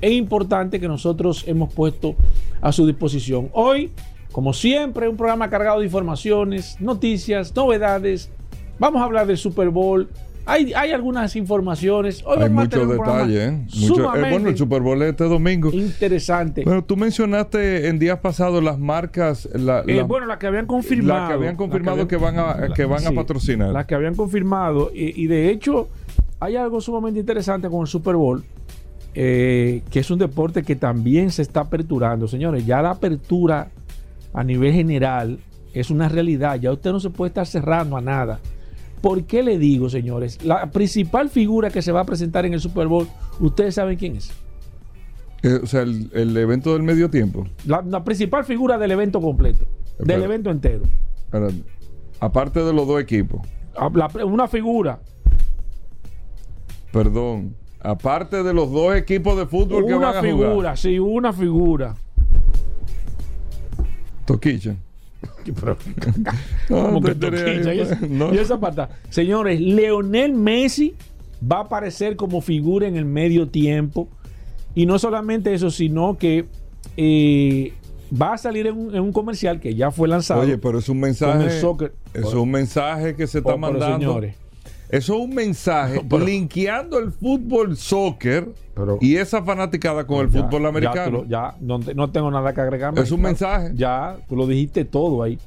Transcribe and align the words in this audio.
e 0.00 0.12
importante 0.12 0.78
que 0.78 0.88
nosotros 0.88 1.44
hemos 1.46 1.72
puesto 1.72 2.14
a 2.60 2.72
su 2.72 2.86
disposición. 2.86 3.48
Hoy, 3.52 3.90
como 4.32 4.52
siempre, 4.52 5.08
un 5.08 5.16
programa 5.16 5.50
cargado 5.50 5.80
de 5.80 5.86
informaciones, 5.86 6.80
noticias, 6.80 7.54
novedades. 7.54 8.30
Vamos 8.78 9.00
a 9.00 9.04
hablar 9.04 9.26
del 9.26 9.38
Super 9.38 9.70
Bowl, 9.70 10.08
hay, 10.46 10.72
hay 10.74 10.92
algunas 10.92 11.36
informaciones. 11.36 12.22
Hoy 12.26 12.42
hay 12.42 12.50
muchos 12.50 12.88
detalles. 12.88 13.52
¿eh? 13.52 13.66
eh, 13.72 14.30
bueno, 14.30 14.48
el 14.48 14.56
Super 14.56 14.82
Bowl 14.82 15.02
este 15.02 15.24
domingo. 15.24 15.70
Interesante. 15.72 16.64
Bueno, 16.64 16.84
tú 16.84 16.96
mencionaste 16.96 17.88
en 17.88 17.98
días 17.98 18.18
pasados 18.18 18.62
las 18.62 18.78
marcas. 18.78 19.48
La, 19.54 19.82
eh, 19.86 20.02
bueno, 20.02 20.26
las 20.26 20.38
que 20.38 20.46
habían 20.46 20.66
confirmado. 20.66 21.20
Las 21.20 21.28
que 21.28 21.34
habían 21.34 21.56
confirmado 21.56 22.06
que, 22.06 22.16
van 22.16 22.38
a, 22.38 22.68
que 22.74 22.84
van 22.84 23.06
a 23.06 23.12
patrocinar. 23.12 23.70
Las 23.70 23.86
que 23.86 23.94
habían 23.94 24.14
confirmado. 24.14 24.90
Y, 24.92 25.26
de 25.26 25.50
hecho, 25.50 25.88
hay 26.40 26.56
algo 26.56 26.80
sumamente 26.80 27.20
interesante 27.20 27.68
con 27.68 27.82
el 27.82 27.86
Super 27.86 28.16
Bowl. 28.16 28.44
Eh, 29.16 29.82
que 29.92 30.00
es 30.00 30.10
un 30.10 30.18
deporte 30.18 30.64
que 30.64 30.74
también 30.76 31.30
se 31.30 31.42
está 31.42 31.60
aperturando. 31.60 32.26
Señores, 32.26 32.66
ya 32.66 32.82
la 32.82 32.90
apertura 32.90 33.68
a 34.32 34.42
nivel 34.42 34.72
general 34.72 35.38
es 35.72 35.90
una 35.90 36.08
realidad. 36.08 36.56
Ya 36.56 36.72
usted 36.72 36.90
no 36.90 37.00
se 37.00 37.10
puede 37.10 37.28
estar 37.28 37.46
cerrando 37.46 37.96
a 37.96 38.00
nada. 38.00 38.40
¿Por 39.04 39.24
qué 39.24 39.42
le 39.42 39.58
digo, 39.58 39.90
señores? 39.90 40.42
La 40.42 40.70
principal 40.70 41.28
figura 41.28 41.68
que 41.68 41.82
se 41.82 41.92
va 41.92 42.00
a 42.00 42.04
presentar 42.06 42.46
en 42.46 42.54
el 42.54 42.60
Super 42.60 42.86
Bowl, 42.86 43.06
¿ustedes 43.38 43.74
saben 43.74 43.98
quién 43.98 44.16
es? 44.16 44.32
Eh, 45.42 45.60
o 45.62 45.66
sea, 45.66 45.82
el, 45.82 46.34
evento 46.38 46.72
del 46.72 46.82
medio 46.84 47.10
tiempo. 47.10 47.46
La, 47.66 48.02
principal 48.02 48.46
figura 48.46 48.78
del 48.78 48.92
evento 48.92 49.20
completo, 49.20 49.66
del 49.98 50.22
evento 50.22 50.50
entero. 50.50 50.84
aparte 52.18 52.64
de 52.64 52.72
los 52.72 52.88
dos 52.88 52.98
equipos. 52.98 53.46
Ah, 53.76 53.90
una 54.24 54.48
figura. 54.48 55.00
Perdón. 56.90 57.56
Aparte 57.80 58.42
de 58.42 58.54
los 58.54 58.72
dos 58.72 58.96
equipos 58.96 59.36
de 59.36 59.44
fútbol 59.44 59.84
que 59.84 59.92
van 59.92 60.02
a 60.02 60.06
jugar. 60.06 60.24
Una 60.24 60.46
figura, 60.48 60.76
sí, 60.76 60.98
una 60.98 61.32
figura. 61.34 61.94
Toquicha. 64.24 64.76
y, 68.32 68.38
esa 68.38 68.60
pata. 68.60 68.90
Señores, 69.10 69.60
Leonel 69.60 70.34
Messi 70.34 70.94
va 71.50 71.58
a 71.58 71.62
aparecer 71.62 72.16
como 72.16 72.40
figura 72.40 72.86
en 72.86 72.96
el 72.96 73.04
medio 73.04 73.48
tiempo. 73.48 74.08
Y 74.74 74.86
no 74.86 74.98
solamente 74.98 75.54
eso, 75.54 75.70
sino 75.70 76.18
que 76.18 76.46
eh, 76.96 77.72
va 78.10 78.34
a 78.34 78.38
salir 78.38 78.66
en 78.66 79.00
un, 79.00 79.12
comercial 79.12 79.60
que 79.60 79.74
ya 79.74 79.90
fue 79.90 80.08
lanzado. 80.08 80.40
Oye, 80.40 80.58
pero 80.58 80.78
es 80.78 80.88
un 80.88 81.00
mensaje. 81.00 81.60
Es 82.14 82.34
un 82.34 82.50
mensaje 82.50 83.14
que 83.14 83.26
se 83.26 83.38
está 83.38 83.56
mandando. 83.56 83.98
Señores, 83.98 84.36
eso 84.88 85.14
es 85.14 85.20
un 85.20 85.34
mensaje 85.34 86.02
linkeando 86.24 86.98
el 86.98 87.10
fútbol 87.10 87.76
soccer 87.76 88.52
y 89.00 89.16
esa 89.16 89.42
fanaticada 89.42 90.06
con 90.06 90.20
el 90.20 90.28
fútbol 90.28 90.66
americano. 90.66 91.24
Ya, 91.28 91.56
no, 91.60 92.10
tengo 92.10 92.30
nada 92.30 92.52
que 92.52 92.60
agregar. 92.60 92.98
Es 92.98 93.10
un 93.10 93.22
mensaje. 93.22 93.72
Ya, 93.74 94.16
tú 94.28 94.36
lo 94.36 94.46
dijiste 94.46 94.84
todo 94.84 95.22
ahí. 95.22 95.38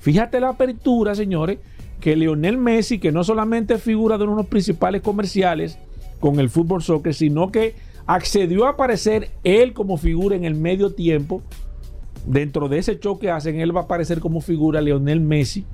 Fíjate 0.00 0.40
la 0.40 0.50
apertura, 0.50 1.14
señores, 1.14 1.58
que 2.00 2.14
Lionel 2.16 2.58
Messi, 2.58 2.98
que 2.98 3.12
no 3.12 3.24
solamente 3.24 3.78
figura 3.78 4.18
de 4.18 4.24
uno 4.24 4.32
de 4.34 4.42
los 4.42 4.46
principales 4.46 5.02
comerciales 5.02 5.78
con 6.20 6.38
el 6.38 6.48
fútbol 6.48 6.82
soccer, 6.82 7.14
sino 7.14 7.50
que 7.50 7.74
accedió 8.06 8.66
a 8.66 8.70
aparecer 8.70 9.30
él 9.42 9.72
como 9.72 9.96
figura 9.96 10.36
en 10.36 10.44
el 10.44 10.54
medio 10.54 10.94
tiempo. 10.94 11.42
Dentro 12.24 12.68
de 12.68 12.78
ese 12.78 12.98
show 12.98 13.18
que 13.18 13.30
hacen, 13.30 13.60
él 13.60 13.76
va 13.76 13.82
a 13.82 13.84
aparecer 13.84 14.20
como 14.20 14.40
figura 14.40 14.80
Lionel 14.80 15.20
Messi 15.20 15.64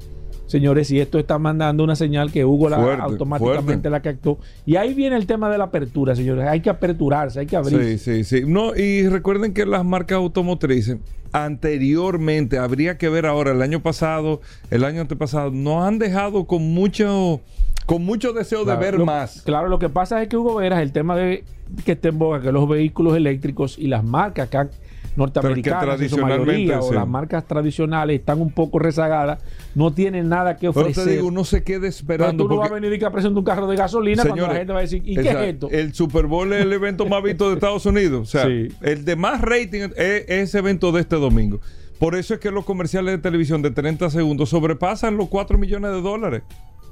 señores, 0.52 0.90
y 0.90 1.00
esto 1.00 1.18
está 1.18 1.38
mandando 1.38 1.82
una 1.82 1.96
señal 1.96 2.30
que 2.30 2.44
Hugo 2.44 2.68
la, 2.68 2.76
automáticamente 2.94 3.90
la 3.90 4.00
captó. 4.00 4.38
Y 4.64 4.76
ahí 4.76 4.94
viene 4.94 5.16
el 5.16 5.26
tema 5.26 5.50
de 5.50 5.58
la 5.58 5.64
apertura, 5.64 6.14
señores. 6.14 6.46
Hay 6.46 6.60
que 6.60 6.70
aperturarse, 6.70 7.40
hay 7.40 7.46
que 7.46 7.56
abrir. 7.56 7.98
Sí, 7.98 7.98
sí, 7.98 8.24
sí. 8.24 8.44
No, 8.46 8.76
y 8.76 9.08
recuerden 9.08 9.54
que 9.54 9.66
las 9.66 9.84
marcas 9.84 10.16
automotrices 10.16 10.98
anteriormente, 11.32 12.58
habría 12.58 12.98
que 12.98 13.08
ver 13.08 13.24
ahora, 13.24 13.52
el 13.52 13.62
año 13.62 13.82
pasado, 13.82 14.42
el 14.70 14.84
año 14.84 15.00
antepasado, 15.00 15.50
nos 15.50 15.82
han 15.84 15.98
dejado 15.98 16.44
con 16.44 16.62
mucho 16.74 17.40
con 17.86 18.04
mucho 18.04 18.32
deseo 18.32 18.64
de 18.64 18.76
ver 18.76 18.98
más. 18.98 19.42
Claro, 19.42 19.68
lo 19.68 19.78
que 19.78 19.88
pasa 19.88 20.22
es 20.22 20.28
que 20.28 20.36
Hugo 20.36 20.54
Veras, 20.56 20.80
el 20.82 20.92
tema 20.92 21.16
de 21.16 21.42
que 21.84 21.92
esté 21.92 22.08
en 22.08 22.18
boga, 22.18 22.40
que 22.40 22.52
los 22.52 22.68
vehículos 22.68 23.16
eléctricos 23.16 23.78
y 23.78 23.88
las 23.88 24.04
marcas 24.04 24.48
que 24.48 24.56
han 24.56 24.70
norteamericanas 25.16 26.00
en 26.00 26.08
su 26.08 26.18
mayoría 26.18 26.80
o 26.80 26.92
las 26.92 27.06
marcas 27.06 27.46
tradicionales 27.46 28.20
están 28.20 28.40
un 28.40 28.50
poco 28.50 28.78
rezagadas, 28.78 29.42
no 29.74 29.92
tienen 29.92 30.28
nada 30.28 30.56
que 30.56 30.68
ofrecer. 30.68 30.94
Pero 30.94 31.06
te 31.06 31.12
digo, 31.12 31.28
uno 31.28 31.44
se 31.44 31.62
quede 31.62 31.88
esperando. 31.88 32.44
Pero 32.44 32.48
tú 32.48 32.54
no 32.54 32.60
vas 32.60 32.70
a 32.70 32.74
venir 32.74 32.92
y 32.92 32.98
que 32.98 33.10
presente 33.10 33.38
un 33.38 33.44
carro 33.44 33.66
de 33.66 33.76
gasolina 33.76 34.24
cuando 34.24 34.46
la 34.46 34.54
gente 34.54 34.72
va 34.72 34.78
a 34.80 34.82
decir, 34.82 35.02
¿y 35.04 35.14
qué 35.14 35.30
es 35.30 35.36
esto? 35.36 35.68
El 35.70 35.94
Super 35.94 36.26
Bowl 36.26 36.52
es 36.52 36.62
el 36.62 36.72
evento 36.72 37.06
más 37.06 37.22
visto 37.22 37.48
de 37.48 37.54
Estados 37.54 37.86
Unidos. 37.86 38.28
O 38.28 38.30
sea, 38.30 38.46
el 38.46 39.04
de 39.04 39.16
más 39.16 39.40
rating 39.40 39.88
es 39.96 40.24
ese 40.28 40.58
evento 40.58 40.92
de 40.92 41.00
este 41.00 41.16
domingo. 41.16 41.60
Por 41.98 42.16
eso 42.16 42.34
es 42.34 42.40
que 42.40 42.50
los 42.50 42.64
comerciales 42.64 43.14
de 43.14 43.18
televisión 43.18 43.62
de 43.62 43.70
30 43.70 44.10
segundos 44.10 44.48
sobrepasan 44.48 45.16
los 45.16 45.28
4 45.28 45.56
millones 45.56 45.92
de 45.92 46.00
dólares. 46.00 46.42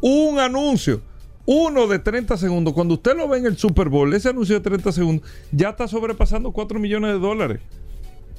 Un 0.00 0.38
anuncio 0.38 1.02
uno 1.46 1.86
de 1.86 1.98
30 1.98 2.36
segundos, 2.36 2.74
cuando 2.74 2.94
usted 2.94 3.16
lo 3.16 3.26
ve 3.26 3.38
en 3.38 3.46
el 3.46 3.56
Super 3.56 3.88
Bowl, 3.88 4.12
ese 4.14 4.28
anuncio 4.28 4.54
de 4.54 4.60
30 4.60 4.92
segundos, 4.92 5.28
ya 5.50 5.70
está 5.70 5.88
sobrepasando 5.88 6.52
4 6.52 6.78
millones 6.78 7.12
de 7.12 7.18
dólares. 7.18 7.60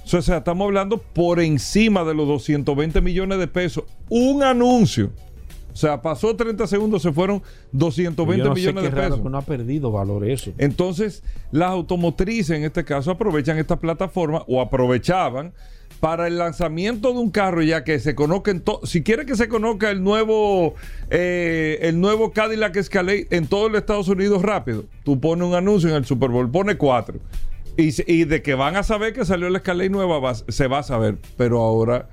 O 0.04 0.22
sea, 0.22 0.38
estamos 0.38 0.66
hablando 0.66 0.98
por 0.98 1.40
encima 1.40 2.04
de 2.04 2.14
los 2.14 2.28
220 2.28 3.00
millones 3.02 3.40
de 3.40 3.48
pesos. 3.48 3.84
Un 4.10 4.44
anuncio. 4.44 5.12
O 5.72 5.76
sea, 5.76 6.02
pasó 6.02 6.36
30 6.36 6.68
segundos, 6.68 7.02
se 7.02 7.14
fueron 7.14 7.42
220 7.72 8.44
Yo 8.44 8.50
no 8.50 8.56
sé 8.56 8.60
millones 8.62 8.84
qué 8.84 8.90
de 8.90 8.96
raro 8.96 9.10
pesos. 9.12 9.24
que 9.24 9.30
no 9.30 9.38
ha 9.38 9.42
perdido 9.42 9.90
valor 9.92 10.28
eso. 10.28 10.52
Entonces, 10.58 11.24
las 11.52 11.70
automotrices 11.70 12.58
en 12.58 12.66
este 12.66 12.84
caso 12.84 13.12
aprovechan 13.12 13.58
esta 13.58 13.78
plataforma 13.80 14.44
o 14.50 14.60
aprovechaban 14.60 15.54
para 16.02 16.28
el 16.28 16.38
lanzamiento 16.40 17.14
de 17.14 17.20
un 17.20 17.30
carro 17.32 17.62
ya 17.62 17.84
que 17.86 18.00
se 18.00 18.16
conozcan 18.16 18.60
to- 18.62 18.82
si 18.84 19.04
quiere 19.04 19.26
que 19.26 19.36
se 19.36 19.48
conozca 19.48 19.92
el 19.92 20.04
nuevo 20.04 20.74
eh, 21.12 21.78
el 21.84 22.02
nuevo 22.02 22.32
Cadillac 22.32 22.76
Escalade 22.76 23.28
en 23.30 23.46
todo 23.48 23.68
el 23.68 23.76
Estados 23.76 24.08
Unidos 24.08 24.42
rápido 24.42 24.86
tú 25.04 25.20
pones 25.20 25.48
un 25.48 25.54
anuncio 25.54 25.90
en 25.90 25.96
el 25.96 26.06
Super 26.06 26.30
Bowl 26.32 26.50
pone 26.50 26.76
cuatro 26.76 27.20
y, 27.78 28.24
de 28.26 28.42
que 28.42 28.54
van 28.56 28.76
a 28.76 28.84
saber 28.84 29.14
que 29.14 29.26
salió 29.26 29.50
la 29.50 29.58
Escalade 29.60 29.90
nueva 29.90 30.20
va- 30.20 30.36
se 30.36 30.68
va 30.68 30.80
a 30.80 30.84
saber 30.84 31.18
pero 31.38 31.62
ahora 31.62 32.10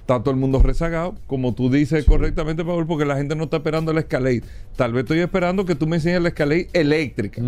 está 0.00 0.20
todo 0.20 0.30
el 0.32 0.36
mundo 0.40 0.62
rezagado, 0.62 1.14
como 1.26 1.54
tú 1.54 1.70
dices 1.70 2.04
correctamente, 2.04 2.62
Paul, 2.64 2.86
porque 2.86 3.04
la 3.06 3.16
gente 3.16 3.34
no 3.36 3.44
está 3.44 3.56
esperando 3.58 3.90
la 3.94 4.00
Escalade. 4.00 4.42
Tal 4.76 4.92
vez 4.92 5.04
estoy 5.04 5.20
esperando 5.20 5.64
que 5.64 5.74
tú 5.74 5.86
me 5.86 5.96
enseñes 5.96 6.20
la 6.20 6.28
Escalade 6.28 6.68
eléctrica. 6.74 7.40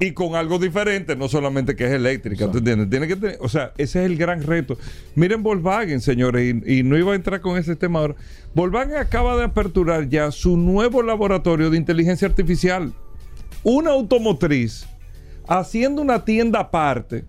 Y 0.00 0.12
con 0.12 0.36
algo 0.36 0.60
diferente, 0.60 1.16
no 1.16 1.28
solamente 1.28 1.74
que 1.74 1.84
es 1.86 1.90
eléctrica, 1.90 2.48
¿tú 2.48 2.58
entiendes? 2.58 2.88
Tiene 2.88 3.08
que 3.08 3.16
tener, 3.16 3.38
o 3.40 3.48
sea, 3.48 3.72
ese 3.76 4.04
es 4.04 4.06
el 4.08 4.16
gran 4.16 4.44
reto. 4.44 4.78
Miren 5.16 5.42
Volkswagen, 5.42 6.00
señores, 6.00 6.54
y, 6.64 6.78
y 6.78 6.82
no 6.84 6.96
iba 6.96 7.12
a 7.12 7.16
entrar 7.16 7.40
con 7.40 7.58
ese 7.58 7.74
tema 7.74 7.98
ahora. 7.98 8.14
Volkswagen 8.54 8.94
acaba 8.96 9.36
de 9.36 9.42
aperturar 9.42 10.08
ya 10.08 10.30
su 10.30 10.56
nuevo 10.56 11.02
laboratorio 11.02 11.70
de 11.70 11.76
inteligencia 11.78 12.28
artificial. 12.28 12.92
Una 13.64 13.90
automotriz 13.90 14.86
haciendo 15.48 16.02
una 16.02 16.24
tienda 16.24 16.60
aparte, 16.60 17.24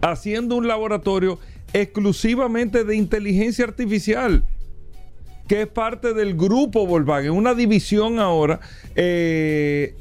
haciendo 0.00 0.56
un 0.56 0.68
laboratorio 0.68 1.38
exclusivamente 1.72 2.84
de 2.84 2.96
inteligencia 2.96 3.64
artificial 3.64 4.44
que 5.48 5.62
es 5.62 5.68
parte 5.68 6.14
del 6.14 6.34
grupo 6.34 6.86
Volkswagen, 6.86 7.32
una 7.32 7.54
división 7.54 8.18
ahora 8.18 8.60
eh, 8.94 9.94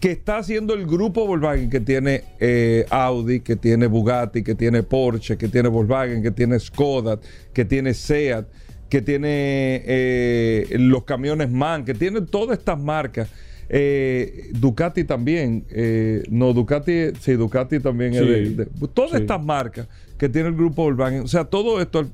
que 0.00 0.10
está 0.10 0.38
haciendo 0.38 0.74
el 0.74 0.86
grupo 0.86 1.26
Volkswagen, 1.26 1.70
que 1.70 1.80
tiene 1.80 2.24
eh, 2.40 2.86
Audi, 2.90 3.40
que 3.40 3.56
tiene 3.56 3.86
Bugatti, 3.86 4.42
que 4.42 4.54
tiene 4.54 4.82
Porsche, 4.82 5.38
que 5.38 5.48
tiene 5.48 5.68
Volkswagen, 5.68 6.22
que 6.22 6.30
tiene 6.30 6.58
Skoda, 6.58 7.18
que 7.54 7.64
tiene 7.64 7.94
Seat, 7.94 8.46
que 8.90 9.00
tiene 9.00 9.82
eh, 9.86 10.66
los 10.72 11.04
camiones 11.04 11.50
MAN, 11.50 11.84
que 11.84 11.94
tiene 11.94 12.20
todas 12.22 12.58
estas 12.58 12.78
marcas. 12.78 13.28
Eh, 13.74 14.50
Ducati 14.52 15.04
también, 15.04 15.64
eh, 15.70 16.22
no, 16.30 16.52
Ducati, 16.52 17.14
sí, 17.20 17.32
Ducati 17.32 17.80
también 17.80 18.12
es 18.12 18.20
Sí. 18.20 18.26
de, 18.26 18.50
de- 18.50 18.66
todas 18.92 19.12
Sí. 19.12 19.16
estas 19.16 19.42
marcas 19.42 19.88
que 20.18 20.28
tiene 20.28 20.48
el 20.50 20.54
grupo 20.54 20.82
Volkswagen, 20.84 21.20
o 21.22 21.26
sea, 21.26 21.44
todo 21.46 21.80
esto, 21.80 22.06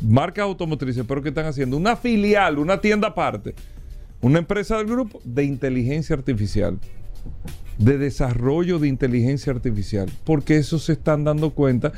marcas 0.00 0.44
automotrices, 0.44 1.04
pero 1.06 1.22
que 1.22 1.28
están 1.28 1.44
haciendo 1.44 1.76
una 1.76 1.94
filial, 1.96 2.58
una 2.58 2.80
tienda 2.80 3.08
aparte, 3.08 3.54
una 4.22 4.38
empresa 4.38 4.78
del 4.78 4.86
grupo 4.86 5.20
de 5.24 5.44
inteligencia 5.44 6.16
artificial, 6.16 6.78
de 7.76 7.98
desarrollo 7.98 8.78
de 8.78 8.88
inteligencia 8.88 9.52
artificial, 9.52 10.08
porque 10.24 10.56
eso 10.56 10.78
se 10.78 10.92
están 10.94 11.24
dando 11.24 11.50
cuenta 11.50 11.92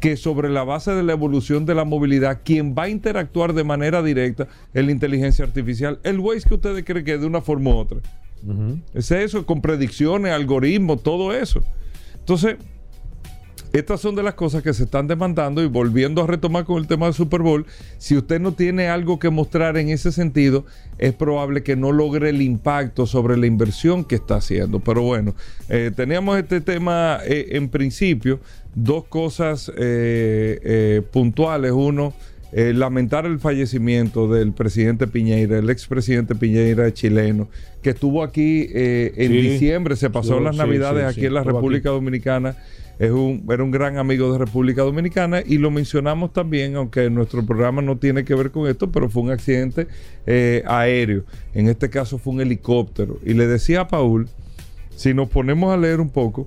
que 0.00 0.16
sobre 0.18 0.50
la 0.50 0.64
base 0.64 0.90
de 0.92 1.02
la 1.02 1.12
evolución 1.12 1.64
de 1.64 1.74
la 1.74 1.84
movilidad, 1.84 2.40
quien 2.44 2.74
va 2.76 2.84
a 2.84 2.88
interactuar 2.90 3.54
de 3.54 3.64
manera 3.64 4.02
directa 4.02 4.48
es 4.74 4.84
la 4.84 4.90
inteligencia 4.92 5.46
artificial. 5.46 5.98
El 6.02 6.20
Waze 6.20 6.46
que 6.48 6.54
ustedes 6.54 6.84
creen 6.84 7.04
que 7.06 7.14
es 7.14 7.20
de 7.20 7.26
una 7.26 7.40
forma 7.40 7.70
u 7.70 7.74
otra. 7.78 7.98
Es 8.94 9.10
eso, 9.10 9.44
con 9.46 9.60
predicciones, 9.60 10.32
algoritmos, 10.32 11.02
todo 11.02 11.34
eso. 11.34 11.62
Entonces, 12.14 12.56
estas 13.72 14.00
son 14.00 14.16
de 14.16 14.24
las 14.24 14.34
cosas 14.34 14.64
que 14.64 14.74
se 14.74 14.82
están 14.82 15.06
demandando 15.06 15.62
y 15.62 15.68
volviendo 15.68 16.22
a 16.22 16.26
retomar 16.26 16.64
con 16.64 16.78
el 16.78 16.88
tema 16.88 17.06
del 17.06 17.14
Super 17.14 17.40
Bowl, 17.40 17.66
si 17.98 18.16
usted 18.16 18.40
no 18.40 18.52
tiene 18.52 18.88
algo 18.88 19.20
que 19.20 19.30
mostrar 19.30 19.76
en 19.76 19.90
ese 19.90 20.10
sentido, 20.10 20.64
es 20.98 21.14
probable 21.14 21.62
que 21.62 21.76
no 21.76 21.92
logre 21.92 22.30
el 22.30 22.42
impacto 22.42 23.06
sobre 23.06 23.36
la 23.36 23.46
inversión 23.46 24.04
que 24.04 24.16
está 24.16 24.36
haciendo. 24.36 24.80
Pero 24.80 25.02
bueno, 25.02 25.36
eh, 25.68 25.92
teníamos 25.94 26.36
este 26.38 26.60
tema 26.60 27.20
eh, 27.24 27.50
en 27.50 27.68
principio, 27.68 28.40
dos 28.74 29.04
cosas 29.04 29.70
eh, 29.76 31.02
puntuales. 31.12 31.70
Uno, 31.70 32.12
eh, 32.52 32.72
lamentar 32.74 33.26
el 33.26 33.38
fallecimiento 33.38 34.26
del 34.28 34.52
presidente 34.52 35.06
Piñeira, 35.06 35.58
el 35.58 35.70
expresidente 35.70 36.34
Piñeira 36.34 36.92
chileno, 36.92 37.48
que 37.82 37.90
estuvo 37.90 38.22
aquí 38.22 38.66
eh, 38.74 39.12
en 39.16 39.30
Sí. 39.32 39.40
diciembre, 39.40 39.96
se 39.96 40.10
pasó 40.10 40.38
Yo- 40.38 40.40
las 40.40 40.56
sí, 40.56 40.58
navidades 40.58 41.14
sí, 41.14 41.18
aquí 41.20 41.26
en 41.26 41.34
la 41.34 41.40
aquí. 41.40 41.50
República 41.50 41.90
Dominicana. 41.90 42.56
Es 42.98 43.10
un, 43.12 43.46
era 43.50 43.64
un 43.64 43.70
gran 43.70 43.96
amigo 43.96 44.30
de 44.30 44.38
República 44.38 44.82
Dominicana 44.82 45.42
y 45.46 45.56
lo 45.56 45.70
mencionamos 45.70 46.34
también, 46.34 46.76
aunque 46.76 47.08
nuestro 47.08 47.46
programa 47.46 47.80
no 47.80 47.96
tiene 47.96 48.24
que 48.26 48.34
ver 48.34 48.50
con 48.50 48.68
esto, 48.68 48.92
pero 48.92 49.08
fue 49.08 49.22
un 49.22 49.30
accidente 49.30 49.86
eh, 50.26 50.62
aéreo. 50.66 51.24
En 51.54 51.68
este 51.68 51.88
caso 51.88 52.18
fue 52.18 52.34
un 52.34 52.42
helicóptero. 52.42 53.18
Y 53.24 53.32
le 53.32 53.46
decía 53.46 53.80
a 53.82 53.88
Paul, 53.88 54.28
si 54.96 55.14
nos 55.14 55.30
ponemos 55.30 55.72
a 55.72 55.78
leer 55.78 55.98
un 55.98 56.10
poco, 56.10 56.46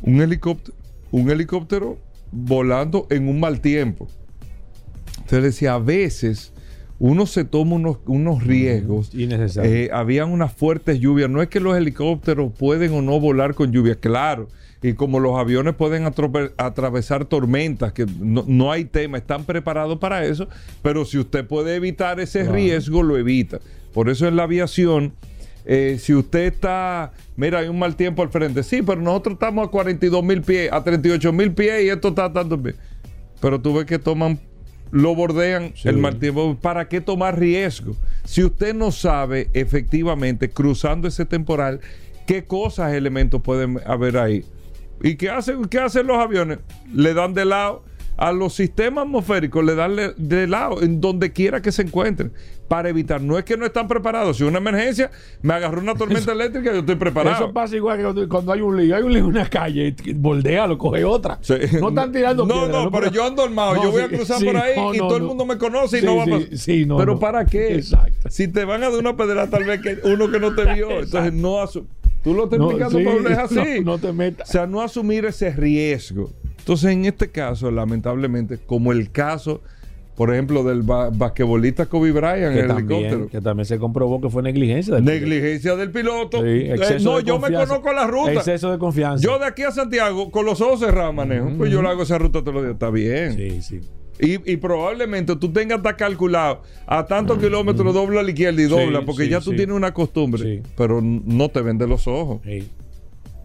un 0.00 0.22
helicóptero, 0.22 0.74
un 1.10 1.30
helicóptero 1.30 1.98
volando 2.32 3.06
en 3.10 3.28
un 3.28 3.38
mal 3.38 3.60
tiempo. 3.60 4.08
Entonces 5.28 5.42
decía, 5.54 5.74
a 5.74 5.78
veces 5.78 6.54
uno 6.98 7.26
se 7.26 7.44
toma 7.44 7.76
unos, 7.76 7.98
unos 8.06 8.42
riesgos. 8.44 9.14
Innecesario. 9.14 9.70
Eh, 9.70 9.90
habían 9.92 10.30
unas 10.30 10.54
fuertes 10.54 10.98
lluvias. 11.00 11.28
No 11.28 11.42
es 11.42 11.48
que 11.48 11.60
los 11.60 11.76
helicópteros 11.76 12.50
pueden 12.58 12.94
o 12.94 13.02
no 13.02 13.20
volar 13.20 13.54
con 13.54 13.70
lluvia, 13.70 13.94
claro. 13.96 14.48
Y 14.82 14.94
como 14.94 15.20
los 15.20 15.38
aviones 15.38 15.74
pueden 15.74 16.04
atravesar 16.56 17.26
tormentas, 17.26 17.92
que 17.92 18.06
no, 18.18 18.42
no 18.46 18.72
hay 18.72 18.86
tema, 18.86 19.18
están 19.18 19.44
preparados 19.44 19.98
para 19.98 20.24
eso. 20.24 20.48
Pero 20.80 21.04
si 21.04 21.18
usted 21.18 21.46
puede 21.46 21.74
evitar 21.74 22.20
ese 22.20 22.40
Claro. 22.40 22.54
riesgo, 22.54 23.02
lo 23.02 23.18
evita. 23.18 23.58
Por 23.92 24.08
eso 24.08 24.26
en 24.26 24.36
la 24.36 24.44
aviación, 24.44 25.12
eh, 25.66 25.98
si 26.00 26.14
usted 26.14 26.46
está, 26.46 27.12
mira, 27.36 27.58
hay 27.58 27.68
un 27.68 27.78
mal 27.78 27.96
tiempo 27.96 28.22
al 28.22 28.30
frente. 28.30 28.62
Sí, 28.62 28.80
pero 28.80 29.02
nosotros 29.02 29.34
estamos 29.34 29.68
a 29.68 29.70
42 29.70 30.24
mil 30.24 30.40
pies, 30.40 30.72
a 30.72 30.82
38 30.82 31.32
mil 31.34 31.52
pies 31.52 31.84
y 31.84 31.90
esto 31.90 32.08
está 32.08 32.32
tanto 32.32 32.56
bien. 32.56 32.76
Pero 33.42 33.60
tú 33.60 33.74
ves 33.74 33.84
que 33.84 33.98
toman, 33.98 34.40
lo 34.90 35.14
bordean 35.14 35.72
Sí. 35.74 35.88
el 35.88 35.98
mal 35.98 36.18
tiempo. 36.18 36.56
¿Para 36.60 36.88
qué 36.88 37.00
tomar 37.00 37.38
riesgo? 37.38 37.96
Si 38.24 38.42
usted 38.42 38.74
no 38.74 38.90
sabe 38.92 39.48
efectivamente, 39.52 40.50
cruzando 40.50 41.08
ese 41.08 41.24
temporal, 41.24 41.80
qué 42.26 42.44
cosas, 42.44 42.92
elementos 42.92 43.40
pueden 43.42 43.80
haber 43.86 44.18
ahí. 44.18 44.44
¿Y 45.02 45.16
qué 45.16 45.30
hacen, 45.30 45.64
qué 45.66 45.78
hacen 45.78 46.06
los 46.06 46.18
aviones? 46.18 46.58
Le 46.92 47.14
dan 47.14 47.34
de 47.34 47.44
lado. 47.44 47.84
A 48.16 48.32
los 48.32 48.54
sistemas 48.54 49.04
atmosféricos 49.04 49.64
le 49.64 49.76
dan 49.76 49.94
de 50.16 50.46
lado, 50.48 50.82
en 50.82 51.00
donde 51.00 51.32
quiera 51.32 51.62
que 51.62 51.70
se 51.70 51.82
encuentren, 51.82 52.32
para 52.68 52.90
evitar. 52.90 53.20
No 53.20 53.38
es 53.38 53.44
que 53.44 53.56
no 53.56 53.64
están 53.66 53.88
preparados. 53.88 54.36
Si 54.36 54.44
una 54.44 54.58
emergencia 54.58 55.10
me 55.42 55.54
agarró 55.54 55.80
una 55.80 55.94
tormenta 55.94 56.32
eléctrica, 56.32 56.70
yo 56.72 56.80
estoy 56.80 56.96
preparado. 56.96 57.36
Eso 57.46 57.52
pasa 57.52 57.74
igual 57.76 57.96
que 58.14 58.28
cuando, 58.28 58.52
hay 58.52 58.60
un 58.60 58.76
lío. 58.76 58.94
Hay 58.94 59.02
un 59.02 59.12
lío 59.12 59.20
en 59.20 59.26
una 59.26 59.48
calle, 59.48 59.94
bordea, 60.14 60.66
lo 60.66 60.76
coge 60.78 61.04
otra. 61.04 61.38
Sí. 61.40 61.54
No 61.80 61.88
están 61.88 62.12
tirando 62.12 62.44
No, 62.46 62.54
piedras, 62.54 62.84
no, 62.84 62.90
pero 62.90 63.10
yo 63.10 63.24
ando 63.24 63.42
armado. 63.42 63.74
No, 63.74 63.82
yo 63.84 63.90
voy 63.90 64.02
a 64.02 64.08
cruzar 64.08 64.38
sí, 64.38 64.44
por 64.44 64.56
ahí 64.56 64.76
no, 64.76 64.94
y 64.94 64.98
no, 64.98 65.06
todo 65.08 65.16
el 65.16 65.22
no. 65.22 65.28
mundo 65.30 65.46
me 65.46 65.56
conoce 65.58 65.98
y 65.98 66.02
no 66.02 66.16
va 66.16 66.22
a 66.24 66.26
pasar. 66.26 66.56
sí, 66.56 66.84
no, 66.86 66.96
pero 66.98 67.14
no. 67.14 67.18
¿para 67.18 67.46
qué? 67.46 67.74
Exacto. 67.76 68.28
Si 68.30 68.48
te 68.48 68.64
van 68.64 68.82
a 68.82 68.90
dar 68.90 68.98
una 69.00 69.16
pedra, 69.16 69.48
tal 69.48 69.64
vez 69.64 69.80
que 69.80 69.98
uno 70.04 70.30
que 70.30 70.38
no 70.38 70.54
te 70.54 70.74
vio. 70.74 70.90
Entonces 71.00 71.32
no 71.32 71.56
asu- 71.62 71.86
Tú 72.22 72.34
lo 72.34 72.44
estás 72.44 72.58
No, 72.58 72.70
explicando, 72.72 73.10
Pablo, 73.10 73.30
es 73.30 73.38
así. 73.58 73.80
no- 73.80 73.92
no 73.92 73.98
te 73.98 74.12
metas. 74.12 74.48
O 74.48 74.52
sea, 74.52 74.66
no 74.66 74.82
asumir 74.82 75.24
ese 75.24 75.50
riesgo. 75.52 76.30
Entonces, 76.58 76.90
en 76.90 77.06
este 77.06 77.30
caso, 77.30 77.70
lamentablemente, 77.70 78.58
como 78.58 78.92
el 78.92 79.10
caso, 79.10 79.62
por 80.18 80.32
ejemplo, 80.34 80.64
del 80.64 80.82
ba- 80.82 81.08
basquetbolista 81.10 81.86
Kobe 81.86 82.10
Bryant 82.12 82.52
Que 82.52 82.58
en 82.58 82.58
el 82.58 82.66
también, 82.66 83.00
helicóptero. 83.04 83.28
que 83.30 83.40
también 83.40 83.64
se 83.64 83.78
comprobó 83.78 84.20
que 84.20 84.28
fue 84.28 84.42
negligencia. 84.42 84.96
del 84.96 85.04
piloto. 85.04 85.20
Negligencia 85.20 85.76
del 85.76 85.90
piloto. 85.92 86.38
Sí, 86.38 86.44
Eh, 86.48 86.98
no, 87.02 87.20
yo 87.20 87.38
me 87.38 87.50
conozco 87.52 87.92
la 87.92 88.06
ruta. 88.06 88.32
Exceso 88.32 88.70
de 88.72 88.78
confianza. 88.78 89.24
Yo 89.24 89.38
de 89.38 89.46
aquí 89.46 89.62
a 89.62 89.70
Santiago, 89.70 90.30
con 90.30 90.44
los 90.44 90.60
ojos 90.60 90.80
cerrados 90.80 91.14
manejo. 91.14 91.48
Pues 91.56 91.70
yo 91.70 91.80
le 91.80 91.88
hago 91.88 92.02
esa 92.02 92.18
ruta 92.18 92.40
todos 92.40 92.52
los 92.54 92.62
días. 92.64 92.72
Está 92.74 92.90
bien. 92.90 93.32
Sí, 93.36 93.62
sí. 93.62 93.80
Y, 94.20 94.52
y 94.52 94.56
probablemente 94.56 95.36
tú 95.36 95.52
tengas 95.52 95.76
hasta 95.78 95.96
calculado 95.96 96.62
a 96.88 97.06
tantos 97.06 97.38
kilómetros 97.38 97.94
dobla 97.94 98.18
a 98.18 98.22
la 98.24 98.30
izquierda 98.30 98.60
y 98.60 98.64
Sí, 98.64 98.70
dobla, 98.70 99.02
porque 99.04 99.26
sí, 99.26 99.30
ya 99.30 99.38
tú 99.40 99.50
sí. 99.52 99.56
tienes 99.56 99.76
una 99.76 99.94
costumbre. 99.94 100.42
Sí. 100.42 100.62
Pero 100.76 101.00
no 101.00 101.48
te 101.50 101.62
vende 101.62 101.86
los 101.86 102.08
ojos. 102.08 102.40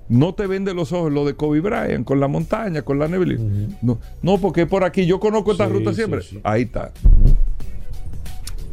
No 0.09 0.33
te 0.33 0.47
vende 0.47 0.73
los 0.73 0.91
ojos 0.91 1.11
lo 1.11 1.25
de 1.25 1.33
Kobe 1.33 1.61
Bryant, 1.61 2.05
con 2.05 2.19
la 2.19 2.27
montaña, 2.27 2.81
con 2.81 2.99
la 2.99 3.07
neblina. 3.07 3.41
no, 3.81 3.97
no, 4.21 4.37
porque 4.37 4.65
por 4.65 4.83
aquí 4.83 5.05
yo 5.05 5.19
conozco 5.19 5.51
esta 5.53 5.67
Sí, 5.67 5.73
ruta 5.73 5.93
siempre. 5.93 6.21
sí. 6.21 6.39
Ahí 6.43 6.63
está. 6.63 6.91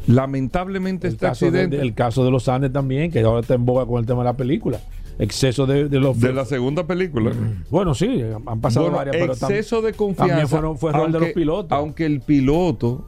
Lamentablemente 0.06 1.06
El 1.06 1.12
este 1.14 1.26
de, 1.26 1.30
accidente 1.30 1.80
el 1.80 1.94
caso 1.94 2.24
de 2.24 2.30
los 2.30 2.48
Andes 2.48 2.72
también, 2.72 3.10
que 3.10 3.20
ahora 3.20 3.40
está 3.40 3.54
en 3.54 3.64
boga 3.64 3.86
con 3.86 4.00
el 4.00 4.06
tema 4.06 4.20
de 4.20 4.24
la 4.24 4.36
película. 4.36 4.80
Exceso 5.18 5.66
de, 5.66 5.88
de 5.88 6.00
los. 6.00 6.18
de 6.18 6.32
la 6.32 6.44
segunda 6.46 6.86
película. 6.86 7.32
Bueno, 7.70 7.94
sí, 7.94 8.22
han 8.46 8.60
pasado 8.60 8.86
Bueno, 8.86 8.96
varias, 8.98 9.16
pero 9.16 9.34
tam- 9.34 9.50
exceso 9.50 9.82
de 9.82 9.92
confianza. 9.92 10.26
También 10.32 10.48
fueron- 10.48 10.78
fue 10.78 10.90
error 10.90 11.06
de 11.06 11.12
los 11.12 11.22
aunque- 11.22 11.34
pilotos. 11.34 11.72
Aunque 11.72 12.06
el 12.06 12.20
piloto 12.20 13.04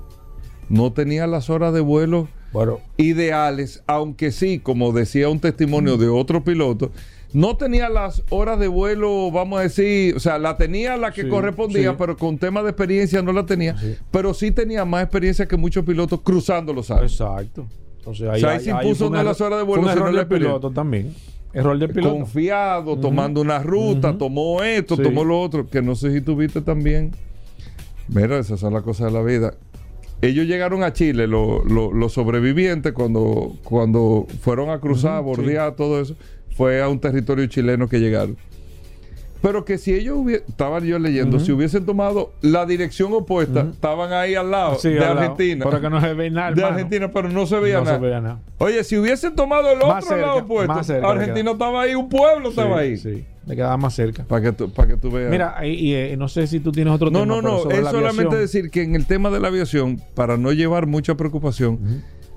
no 0.69 0.93
tenía 0.93 1.27
las 1.27 1.51
horas 1.51 1.73
de 1.75 1.81
vuelo 1.81 2.29
Bueno, 2.53 2.79
ideales, 2.99 3.83
aunque 3.87 4.31
sí, 4.31 4.59
como 4.59 4.93
decía 4.93 5.29
un 5.31 5.41
testimonio 5.41 5.97
de 5.97 6.09
otro 6.09 6.45
piloto, 6.45 6.93
no 7.33 7.57
tenía 7.57 7.89
las 7.89 8.23
horas 8.31 8.59
de 8.59 8.69
vuelo, 8.69 9.31
vamos 9.31 9.59
a 9.61 9.63
decir, 9.63 10.15
o 10.17 10.21
sea, 10.21 10.39
la 10.39 10.57
tenía 10.57 10.97
la 10.97 11.13
que 11.13 11.23
Sí, 11.23 11.29
correspondía, 11.29 11.91
sí. 11.91 11.97
pero 11.99 12.17
con 12.17 12.39
tema 12.39 12.63
de 12.63 12.71
experiencia 12.71 13.23
no 13.23 13.33
la 13.33 13.47
tenía, 13.47 13.77
Sí. 13.79 13.97
pero 14.11 14.35
sí 14.35 14.51
tenía 14.51 14.85
más 14.85 15.03
experiencia 15.05 15.47
que 15.47 15.57
muchos 15.57 15.85
pilotos 15.85 16.21
cruzando 16.23 16.73
los 16.73 16.91
Alpes. 16.91 17.13
exacto. 17.13 17.67
O 18.05 18.15
sea, 18.15 18.33
O 18.33 18.37
sea, 18.37 18.51
ahí 18.51 18.61
se 18.61 18.71
impuso 18.71 19.09
no 19.11 19.23
las 19.23 19.41
horas 19.41 19.59
de 19.61 19.65
vuelo, 19.65 19.89
sino 19.93 20.09
el 20.09 20.27
piloto. 20.27 20.71
también. 20.71 21.15
Error 21.55 21.79
del 21.79 21.91
piloto. 21.91 22.15
confiado, 22.17 22.97
tomando 22.99 23.41
una 23.41 23.59
ruta, 23.59 24.17
tomó 24.17 24.63
esto, 24.63 24.97
tomó 24.97 25.23
lo 25.25 25.41
otro, 25.41 25.69
que 25.69 25.83
no 25.83 25.95
sé 25.95 26.11
si 26.13 26.21
tuviste 26.23 26.63
también. 26.63 27.13
Mira, 28.09 28.39
esas 28.39 28.59
son 28.61 28.73
las 28.75 28.83
cosas 28.83 29.13
de 29.13 29.19
la 29.19 29.23
vida. 29.25 29.55
Ellos 30.21 30.47
llegaron 30.47 30.83
a 30.83 30.93
Chile, 30.93 31.27
lo- 31.27 31.65
lo- 31.65 31.93
los 31.93 32.13
sobrevivientes, 32.13 32.93
cuando, 32.93 33.57
cuando 33.65 34.27
fueron 34.41 34.71
a 34.71 34.79
cruzar, 34.81 35.17
a 35.17 35.21
bordear, 35.21 35.75
todo 35.77 36.01
eso, 36.01 36.15
fue 36.55 36.83
a 36.83 36.89
un 36.89 36.99
territorio 37.01 37.47
chileno 37.47 37.89
que 37.89 37.99
llegaron. 38.01 38.37
Pero 39.41 39.65
que 39.65 39.77
si 39.77 39.93
ellos 39.93 40.17
hubiesen, 40.19 40.45
estaba 40.49 40.79
yo 40.79 41.01
leyendo, 41.01 41.41
si 41.41 41.51
hubiesen 41.51 41.85
tomado 41.85 42.33
la 42.43 42.65
dirección 42.65 43.13
opuesta, 43.13 43.67
estaban 43.73 44.13
ahí 44.13 44.37
al 44.37 44.53
lado 44.53 44.77
Sí, 44.77 44.91
de 44.91 45.01
al 45.01 45.17
lado. 45.17 45.21
Argentina. 45.21 45.65
Pero 45.69 45.81
que 45.81 45.91
no 45.91 46.01
se 46.01 46.15
ve 46.15 46.31
nada, 46.31 46.53
de. 46.53 46.63
Argentina, 46.63 47.11
pero 47.11 47.29
no 47.29 47.45
se 47.49 47.59
veía 47.59 47.79
No 47.79 47.85
nada. 47.85 47.97
se 47.97 48.03
veía 48.05 48.21
nada. 48.21 48.41
Oye, 48.59 48.85
si 48.85 48.97
hubiesen 48.97 49.35
tomado 49.35 49.73
el 49.73 49.79
otro 49.83 50.01
cerca, 50.03 50.17
lado 50.29 50.39
opuesto, 50.39 50.85
cerca 50.85 51.11
Argentina 51.11 51.51
estaba 51.51 51.83
ahí, 51.83 51.97
un 51.97 52.09
pueblo 52.09 52.51
estaba 52.51 52.77
Sí, 52.77 52.83
ahí. 52.85 52.97
Sí, 52.99 53.25
le 53.45 53.57
quedaba 53.57 53.77
más 53.79 53.95
cerca. 53.95 54.23
Para 54.23 54.43
que, 54.43 54.53
tú, 54.53 54.71
para 54.73 54.87
que 54.87 54.97
tú 54.97 55.11
veas. 55.11 55.29
Mira, 55.33 55.57
y, 55.67 55.71
y, 55.71 55.95
eh, 55.95 56.17
no 56.17 56.29
sé 56.29 56.47
si 56.47 56.61
tú 56.61 56.71
tienes 56.71 56.95
otro 56.95 57.11
no, 57.11 57.23
tema. 57.23 57.35
no, 57.35 57.43
no. 57.43 57.59
sobre 57.63 57.79
Es 57.79 57.83
la 57.83 57.91
solamente 57.91 58.37
decir 58.37 58.71
que 58.71 58.83
en 58.85 58.95
el 58.95 59.07
tema 59.07 59.31
de 59.31 59.41
la 59.41 59.49
aviación, 59.49 60.01
para 60.15 60.37
no 60.37 60.53
llevar 60.53 60.87
mucha 60.87 61.17
preocupación. 61.17 61.81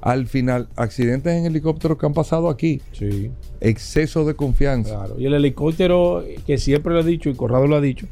Al 0.06 0.28
final, 0.28 0.70
accidentes 0.76 1.34
en 1.34 1.46
helicópteros 1.48 1.98
que 1.98 2.06
han 2.06 2.14
pasado 2.14 2.48
aquí, 2.50 2.80
Sí, 2.92 3.32
exceso 3.60 4.24
de 4.24 4.36
confianza. 4.36 4.92
claro. 4.96 5.16
Y 5.20 5.26
el 5.26 5.34
helicóptero, 5.34 6.24
que 6.46 6.60
siempre 6.60 6.94
lo 6.94 7.00
he 7.00 7.04
dicho, 7.04 7.28
y 7.30 7.34
Corrado 7.34 7.66
lo 7.66 7.76
ha 7.76 7.82
dicho, 7.82 8.06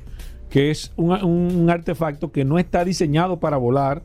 que 0.50 0.72
es 0.72 0.92
un, 0.96 1.12
un 1.12 1.70
artefacto 1.70 2.32
que 2.32 2.46
no 2.46 2.58
está 2.58 2.84
diseñado 2.84 3.40
para 3.40 3.58
volar, 3.58 4.02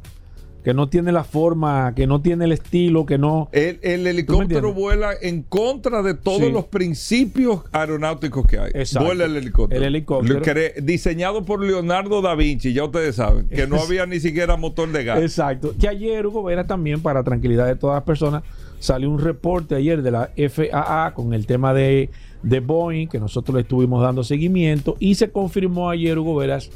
que 0.65 0.75
no 0.75 0.89
tiene 0.89 1.13
la 1.13 1.25
forma, 1.25 1.95
que 1.95 2.07
no 2.07 2.21
tiene 2.21 2.45
el 2.45 2.53
estilo, 2.53 3.07
que 3.07 3.17
no... 3.17 3.49
El, 3.53 3.79
el 3.83 4.07
helicóptero 4.07 4.75
vuela 4.75 5.11
en 5.23 5.43
contra 5.43 6.03
de 6.03 6.15
todos 6.15 6.39
Sí. 6.43 6.51
los 6.53 6.67
principios 6.67 7.63
aeronáuticos 7.73 8.45
que 8.47 8.59
hay. 8.59 8.71
Exacto. 8.75 9.07
Vuela 9.07 9.25
el 9.25 9.37
helicóptero. 9.37 9.81
El 9.81 9.87
helicóptero. 9.87 10.43
Que- 10.43 10.75
diseñado 10.83 11.45
por 11.45 11.65
Leonardo 11.65 12.21
da 12.23 12.35
Vinci, 12.35 12.73
ya 12.73 12.85
ustedes 12.85 13.17
saben, 13.17 13.49
que 13.49 13.67
no 13.67 13.77
había 13.81 14.05
ni 14.07 14.21
siquiera 14.21 14.57
motor 14.57 14.91
de 14.93 15.05
gas. 15.05 15.21
Exacto. 15.23 15.75
Que 15.81 15.89
ayer, 15.89 16.27
Hugo 16.27 16.43
Vera, 16.43 16.67
también, 16.67 17.01
para 17.01 17.23
tranquilidad 17.23 17.67
de 17.67 17.77
todas 17.77 17.95
las 17.97 18.05
personas, 18.05 18.43
salió 18.79 19.09
un 19.11 19.21
reporte 19.21 19.75
ayer 19.75 20.03
de 20.03 20.11
la 20.11 20.31
FAA 20.37 21.15
con 21.15 21.33
el 21.35 21.47
tema 21.47 21.73
de, 21.73 22.11
de 22.43 22.61
Boeing, 22.61 23.07
que 23.09 23.19
nosotros 23.21 23.55
le 23.55 23.63
estuvimos 23.63 24.03
dando 24.03 24.23
seguimiento, 24.25 24.97
y 24.99 25.15
se 25.15 25.31
confirmó 25.31 25.89
ayer, 25.91 26.19
Hugo 26.19 26.37
Veras, 26.37 26.71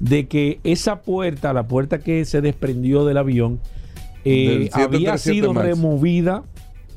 de 0.00 0.26
que 0.28 0.60
esa 0.64 1.02
puerta, 1.02 1.52
la 1.52 1.66
puerta 1.66 1.98
que 1.98 2.24
se 2.24 2.40
desprendió 2.40 3.04
del 3.04 3.16
avión, 3.18 3.60
eh, 4.24 4.68
Del 4.70 4.70
había 4.72 5.16
737 5.18 5.32
sido 5.34 5.52
Max. 5.54 5.66
removida 5.66 6.42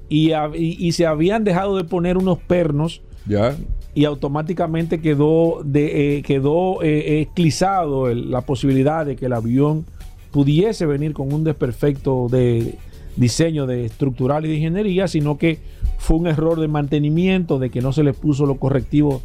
y, 0.10 0.29
hab- 0.29 0.55
y- 0.60 0.77
y 0.79 0.91
se 0.91 1.05
habían 1.05 1.43
dejado 1.43 1.77
de 1.77 1.84
poner 1.84 2.17
unos 2.17 2.38
pernos 2.39 3.01
Ya. 3.27 3.55
y 3.96 4.05
automáticamente 4.05 5.00
quedó 5.01 5.62
de, 5.63 6.17
eh, 6.17 6.22
quedó 6.24 6.81
eh, 6.84 7.22
esclizado 7.22 8.10
el- 8.10 8.29
la 8.31 8.41
posibilidad 8.41 9.05
de 9.05 9.15
que 9.15 9.25
el 9.27 9.34
avión 9.34 9.86
pudiese 10.31 10.86
venir 10.86 11.13
con 11.13 11.34
un 11.34 11.43
desperfecto 11.43 12.27
de 12.29 12.75
diseño 13.17 13.65
de 13.67 13.86
estructural 13.86 14.46
y 14.46 14.50
de 14.50 14.55
ingeniería, 14.55 15.08
sino 15.08 15.38
que 15.38 15.60
fue 15.98 16.17
un 16.17 16.27
error 16.27 16.60
de 16.60 16.67
mantenimiento, 16.67 17.60
de 17.60 17.70
que 17.70 17.81
no 17.81 17.91
se 17.93 18.03
les 18.03 18.15
puso 18.15 18.46
los 18.46 18.58
correctivos, 18.58 19.22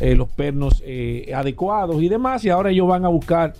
eh, 0.00 0.14
los 0.14 0.28
pernos 0.28 0.82
eh, 0.84 1.32
adecuados 1.34 2.02
y 2.02 2.08
demás, 2.08 2.44
y 2.44 2.50
ahora 2.50 2.70
ellos 2.70 2.88
van 2.88 3.04
a 3.04 3.08
buscar 3.08 3.54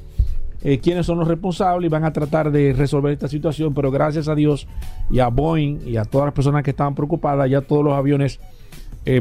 eh, 0.63 0.79
quiénes 0.79 1.07
son 1.07 1.19
los 1.19 1.29
responsables 1.29 1.89
y 1.89 1.91
van 1.91 2.05
a 2.05 2.13
tratar 2.13 2.51
de 2.51 2.73
resolver 2.73 3.13
esta 3.13 3.29
situación, 3.29 3.75
pero 3.75 3.91
gracias 3.91 4.29
a 4.29 4.35
Dios 4.35 4.67
y 5.11 5.21
a 5.21 5.29
Boeing 5.29 5.81
y 5.87 5.97
a 5.97 6.05
todas 6.05 6.27
las 6.27 6.35
personas 6.35 6.63
que 6.63 6.71
estaban 6.71 6.95
preocupadas, 6.95 7.51
ya 7.51 7.61
todos 7.61 7.85
los 7.85 7.95
aviones 7.95 8.41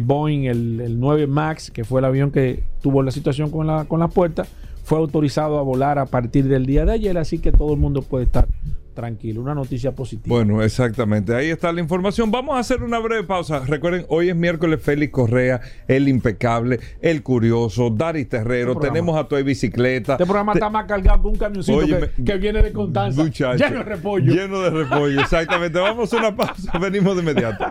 Boeing, 0.03 0.43
el, 0.43 0.79
el 0.79 0.99
9 0.99 1.25
MAX, 1.25 1.71
que 1.71 1.83
fue 1.83 2.01
el 2.01 2.05
avión 2.05 2.29
que 2.29 2.63
tuvo 2.81 3.01
la 3.01 3.09
situación 3.09 3.49
con 3.49 3.65
la, 3.65 3.85
con 3.85 3.99
la 3.99 4.09
puerta, 4.09 4.45
fue 4.83 4.99
autorizado 4.99 5.57
a 5.57 5.63
volar 5.63 5.97
a 5.97 6.05
partir 6.05 6.47
del 6.47 6.67
día 6.67 6.85
de 6.85 6.91
ayer, 6.91 7.17
así 7.17 7.39
que 7.39 7.51
todo 7.51 7.73
el 7.73 7.79
mundo 7.79 8.03
puede 8.03 8.25
estar 8.25 8.47
tranquilo. 8.93 9.41
Una 9.41 9.55
noticia 9.55 9.91
positiva. 9.93 10.35
Bueno, 10.35 10.61
exactamente. 10.61 11.33
Ahí 11.35 11.49
está 11.49 11.71
la 11.71 11.81
información. 11.81 12.31
Vamos 12.31 12.55
a 12.55 12.59
hacer 12.59 12.83
una 12.83 12.99
breve 12.99 13.23
pausa. 13.23 13.59
Recuerden, 13.65 14.05
hoy 14.09 14.29
es 14.29 14.35
miércoles 14.35 14.81
Félix 14.81 15.11
Correa, 15.11 15.61
el 15.87 16.07
impecable, 16.07 16.79
el 17.01 17.23
curioso, 17.23 17.89
Daris 17.89 18.29
Terrero. 18.29 18.73
Este. 18.73 18.87
Tenemos 18.87 19.17
a 19.17 19.25
Toy 19.27 19.43
Bicicleta. 19.43 20.13
este 20.13 20.25
programa 20.25 20.53
Te- 20.53 20.59
está 20.59 20.69
más 20.69 20.85
cargado 20.85 21.21
que 21.21 21.27
un 21.27 21.35
camioncito 21.35 21.79
que, 21.87 22.23
que 22.23 22.35
viene 22.37 22.61
de 22.61 22.71
Constanza. 22.71 23.23
muchacho, 23.23 23.57
Lleno 23.63 23.77
de 23.79 23.83
repollo. 23.83 24.33
Lleno 24.33 24.59
de 24.61 24.69
repollo, 24.69 25.21
exactamente. 25.21 25.79
Vamos 25.79 26.13
a 26.13 26.17
una 26.17 26.35
pausa. 26.35 26.77
Venimos 26.79 27.15
de 27.15 27.21
inmediato. 27.21 27.65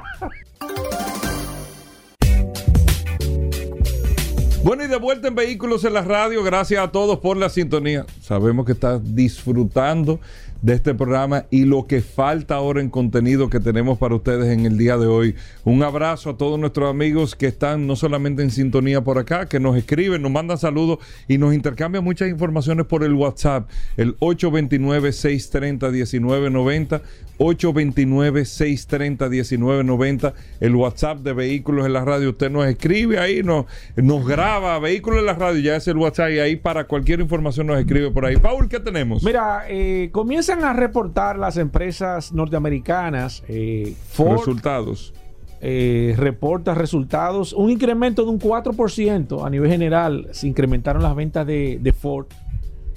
Bueno, 4.62 4.84
y 4.84 4.88
de 4.88 4.96
vuelta 4.98 5.26
en 5.28 5.34
Vehículos 5.34 5.84
en 5.84 5.94
la 5.94 6.02
Radio. 6.02 6.44
Gracias 6.44 6.84
a 6.84 6.92
todos 6.92 7.18
por 7.20 7.36
la 7.38 7.48
sintonía. 7.48 8.04
Sabemos 8.20 8.66
que 8.66 8.72
estás 8.72 9.00
disfrutando 9.14 10.20
de 10.62 10.74
este 10.74 10.94
programa 10.94 11.46
y 11.50 11.64
lo 11.64 11.86
que 11.86 12.02
falta 12.02 12.56
ahora 12.56 12.80
en 12.80 12.90
contenido 12.90 13.48
que 13.48 13.60
tenemos 13.60 13.96
para 13.98 14.14
ustedes 14.14 14.52
en 14.52 14.66
el 14.66 14.76
día 14.76 14.98
de 14.98 15.06
hoy. 15.06 15.34
Un 15.64 15.82
abrazo 15.82 16.28
a 16.30 16.36
todos 16.36 16.58
nuestros 16.58 16.90
amigos 16.90 17.34
que 17.34 17.46
están 17.46 17.86
no 17.86 17.96
solamente 17.96 18.42
en 18.42 18.50
sintonía 18.50 19.00
por 19.02 19.16
acá, 19.18 19.46
que 19.46 19.58
nos 19.60 19.76
escriben, 19.76 20.20
nos 20.22 20.30
mandan 20.30 20.58
saludos 20.58 20.98
y 21.28 21.38
nos 21.38 21.54
intercambian 21.54 22.04
muchas 22.04 22.28
informaciones 22.28 22.84
por 22.86 23.04
el 23.04 23.14
WhatsApp, 23.14 23.70
el 23.96 24.18
829-630-1990, 24.18 27.00
829-630-1990, 27.38 30.34
el 30.60 30.74
WhatsApp 30.74 31.20
de 31.20 31.32
Vehículos 31.32 31.86
en 31.86 31.94
la 31.94 32.04
Radio. 32.04 32.30
Usted 32.30 32.50
nos 32.50 32.66
escribe 32.66 33.18
ahí, 33.18 33.42
nos, 33.42 33.64
nos 33.96 34.26
graba 34.26 34.78
Vehículos 34.78 35.20
en 35.20 35.26
la 35.26 35.34
Radio, 35.34 35.60
ya 35.60 35.76
es 35.76 35.86
el 35.88 35.96
WhatsApp 35.96 36.30
y 36.30 36.38
ahí 36.38 36.56
para 36.56 36.84
cualquier 36.84 37.20
información 37.20 37.66
nos 37.66 37.78
escribe 37.78 38.10
por 38.10 38.26
ahí. 38.26 38.36
Paul, 38.36 38.68
¿qué 38.68 38.80
tenemos? 38.80 39.22
Mira, 39.22 39.64
eh, 39.68 40.10
a 40.52 40.73
reportar 40.73 41.38
las 41.38 41.57
empresas 41.57 42.33
norteamericanas. 42.33 43.42
eh, 43.49 43.95
Ford 44.09 44.38
Resultados. 44.38 45.14
eh, 45.61 46.14
reporta 46.16 46.75
resultados, 46.75 47.52
un 47.52 47.71
incremento 47.71 48.25
de 48.25 48.30
un 48.30 48.38
4% 48.40 49.47
a 49.47 49.50
nivel 49.50 49.71
general. 49.71 50.28
Se 50.33 50.49
incrementaron 50.49 51.02
las 51.02 51.14
ventas 51.14 51.47
de, 51.47 51.78
de 51.80 51.92
Ford, 51.92 52.26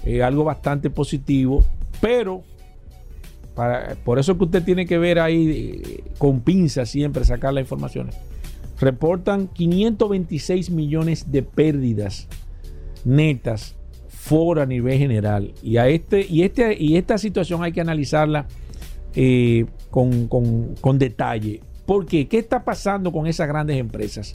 eh, 0.05 0.23
algo 0.23 0.43
bastante 0.43 0.89
positivo, 0.89 1.63
pero 2.01 2.41
para, 3.53 3.95
por 4.03 4.17
eso 4.17 4.37
que 4.37 4.45
usted 4.45 4.63
tiene 4.63 4.85
que 4.85 4.97
ver 4.97 5.19
ahí 5.19 5.81
eh, 5.85 6.03
con 6.17 6.41
pinza 6.41 6.85
siempre 6.85 7.23
sacar 7.23 7.53
las 7.53 7.61
informaciones. 7.61 8.15
Reportan 8.79 9.47
526 9.47 10.71
millones 10.71 11.31
de 11.31 11.43
pérdidas 11.43 12.27
netas 13.05 13.75
Ford 14.23 14.59
a 14.59 14.65
nivel 14.65 14.97
general. 14.97 15.51
Y, 15.61 15.75
a 15.75 15.89
este, 15.89 16.25
y, 16.29 16.43
este, 16.43 16.77
y 16.81 16.95
esta 16.95 17.17
situación 17.17 17.61
hay 17.61 17.73
que 17.73 17.81
analizarla 17.81 18.45
eh, 19.15 19.65
con, 19.91 20.27
con- 20.29 20.75
con 20.79 20.97
detalle. 20.97 21.59
¿Por 21.85 22.05
qué? 22.05 22.25
¿Qué 22.29 22.37
está 22.37 22.63
pasando 22.63 23.11
con 23.11 23.27
esas 23.27 23.49
grandes 23.49 23.75
empresas? 23.77 24.33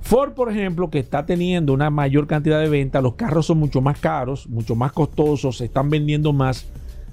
Ford, 0.00 0.32
por 0.32 0.50
ejemplo, 0.50 0.88
que 0.88 0.98
está 0.98 1.26
teniendo 1.26 1.74
una 1.74 1.90
mayor 1.90 2.26
cantidad 2.26 2.58
de 2.58 2.70
ventas, 2.70 3.02
los 3.02 3.16
carros 3.16 3.44
son 3.44 3.58
mucho 3.58 3.82
más 3.82 3.98
caros, 3.98 4.48
mucho 4.48 4.74
más 4.74 4.92
costosos, 4.92 5.58
se 5.58 5.66
están 5.66 5.90
vendiendo 5.90 6.32
más. 6.32 6.66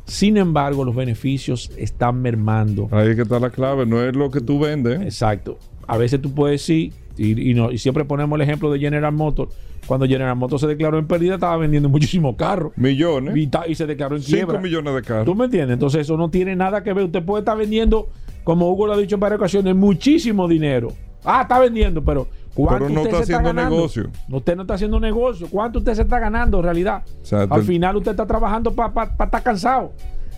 Sin 0.06 0.38
embargo, 0.38 0.86
los 0.86 0.96
beneficios 0.96 1.70
están 1.78 2.22
mermando. 2.22 2.88
Ahí 2.92 3.10
es 3.10 3.16
que 3.18 3.24
está 3.24 3.40
la 3.42 3.50
clave, 3.50 3.86
no 3.86 4.02
es 4.02 4.16
lo 4.16 4.32
que 4.32 4.40
tú 4.40 4.58
vendes. 4.60 5.02
Exacto. 5.02 5.58
A 5.86 5.98
veces 5.98 6.22
tú 6.22 6.34
puedes 6.34 6.62
decir, 6.62 6.94
y, 7.18 7.52
y 7.52 7.54
no, 7.54 7.72
y 7.72 7.78
siempre 7.78 8.06
ponemos 8.06 8.36
el 8.38 8.42
ejemplo 8.42 8.72
de 8.72 8.80
General 8.80 9.12
Motors. 9.14 9.54
Cuando 9.86 10.06
General 10.08 10.36
Motors 10.36 10.62
se 10.62 10.68
declaró 10.68 10.98
en 10.98 11.08
pérdida, 11.08 11.34
estaba 11.36 11.58
vendiendo 11.58 11.90
muchísimos 11.90 12.36
carros. 12.38 12.72
Millones. 12.78 13.36
Y, 13.36 13.48
ta- 13.48 13.68
y 13.68 13.76
se 13.76 13.86
declaró 13.86 14.16
en 14.16 14.22
5 14.22 14.36
quiebra. 14.38 14.60
millones 14.62 14.94
de 14.94 15.02
¿Tú 15.02 15.08
carros. 15.08 15.36
me 15.36 15.46
entiendes? 15.46 15.74
Entonces 15.74 16.02
eso 16.02 16.16
no 16.16 16.30
tiene 16.30 16.56
nada 16.56 16.84
que 16.84 16.94
ver. 16.94 17.04
Usted 17.06 17.24
puede 17.24 17.42
estar 17.42 17.58
vendiendo, 17.58 18.08
como 18.46 18.70
Hugo 18.72 18.88
lo 18.88 18.94
ha 18.94 18.98
dicho 18.98 19.16
en 19.16 19.20
varias 19.20 19.40
ocasiones, 19.40 19.76
muchísimo 19.76 20.48
dinero. 20.48 20.94
Ah, 21.26 21.42
está 21.42 21.60
vendiendo, 21.60 22.02
pero 22.04 22.28
¿cuánto 22.54 22.86
Pero 22.86 22.90
no 22.94 23.02
usted 23.02 23.14
está 23.14 23.18
se 23.18 23.24
haciendo 23.34 23.50
ganando? 23.50 23.76
negocio. 23.76 24.10
Usted 24.30 24.56
no 24.56 24.62
está 24.62 24.74
haciendo 24.76 25.00
negocio. 25.02 25.48
¿Cuánto 25.50 25.80
usted 25.80 25.94
se 25.96 26.02
está 26.04 26.20
ganando 26.20 26.58
en 26.60 26.64
realidad? 26.64 27.04
O 27.22 27.26
sea, 27.26 27.42
Al 27.50 27.64
final 27.64 27.98
usted 27.98 28.12
está 28.12 28.26
trabajando 28.26 28.74
para 28.74 29.04
estar 29.04 29.44
cansado. 29.44 29.92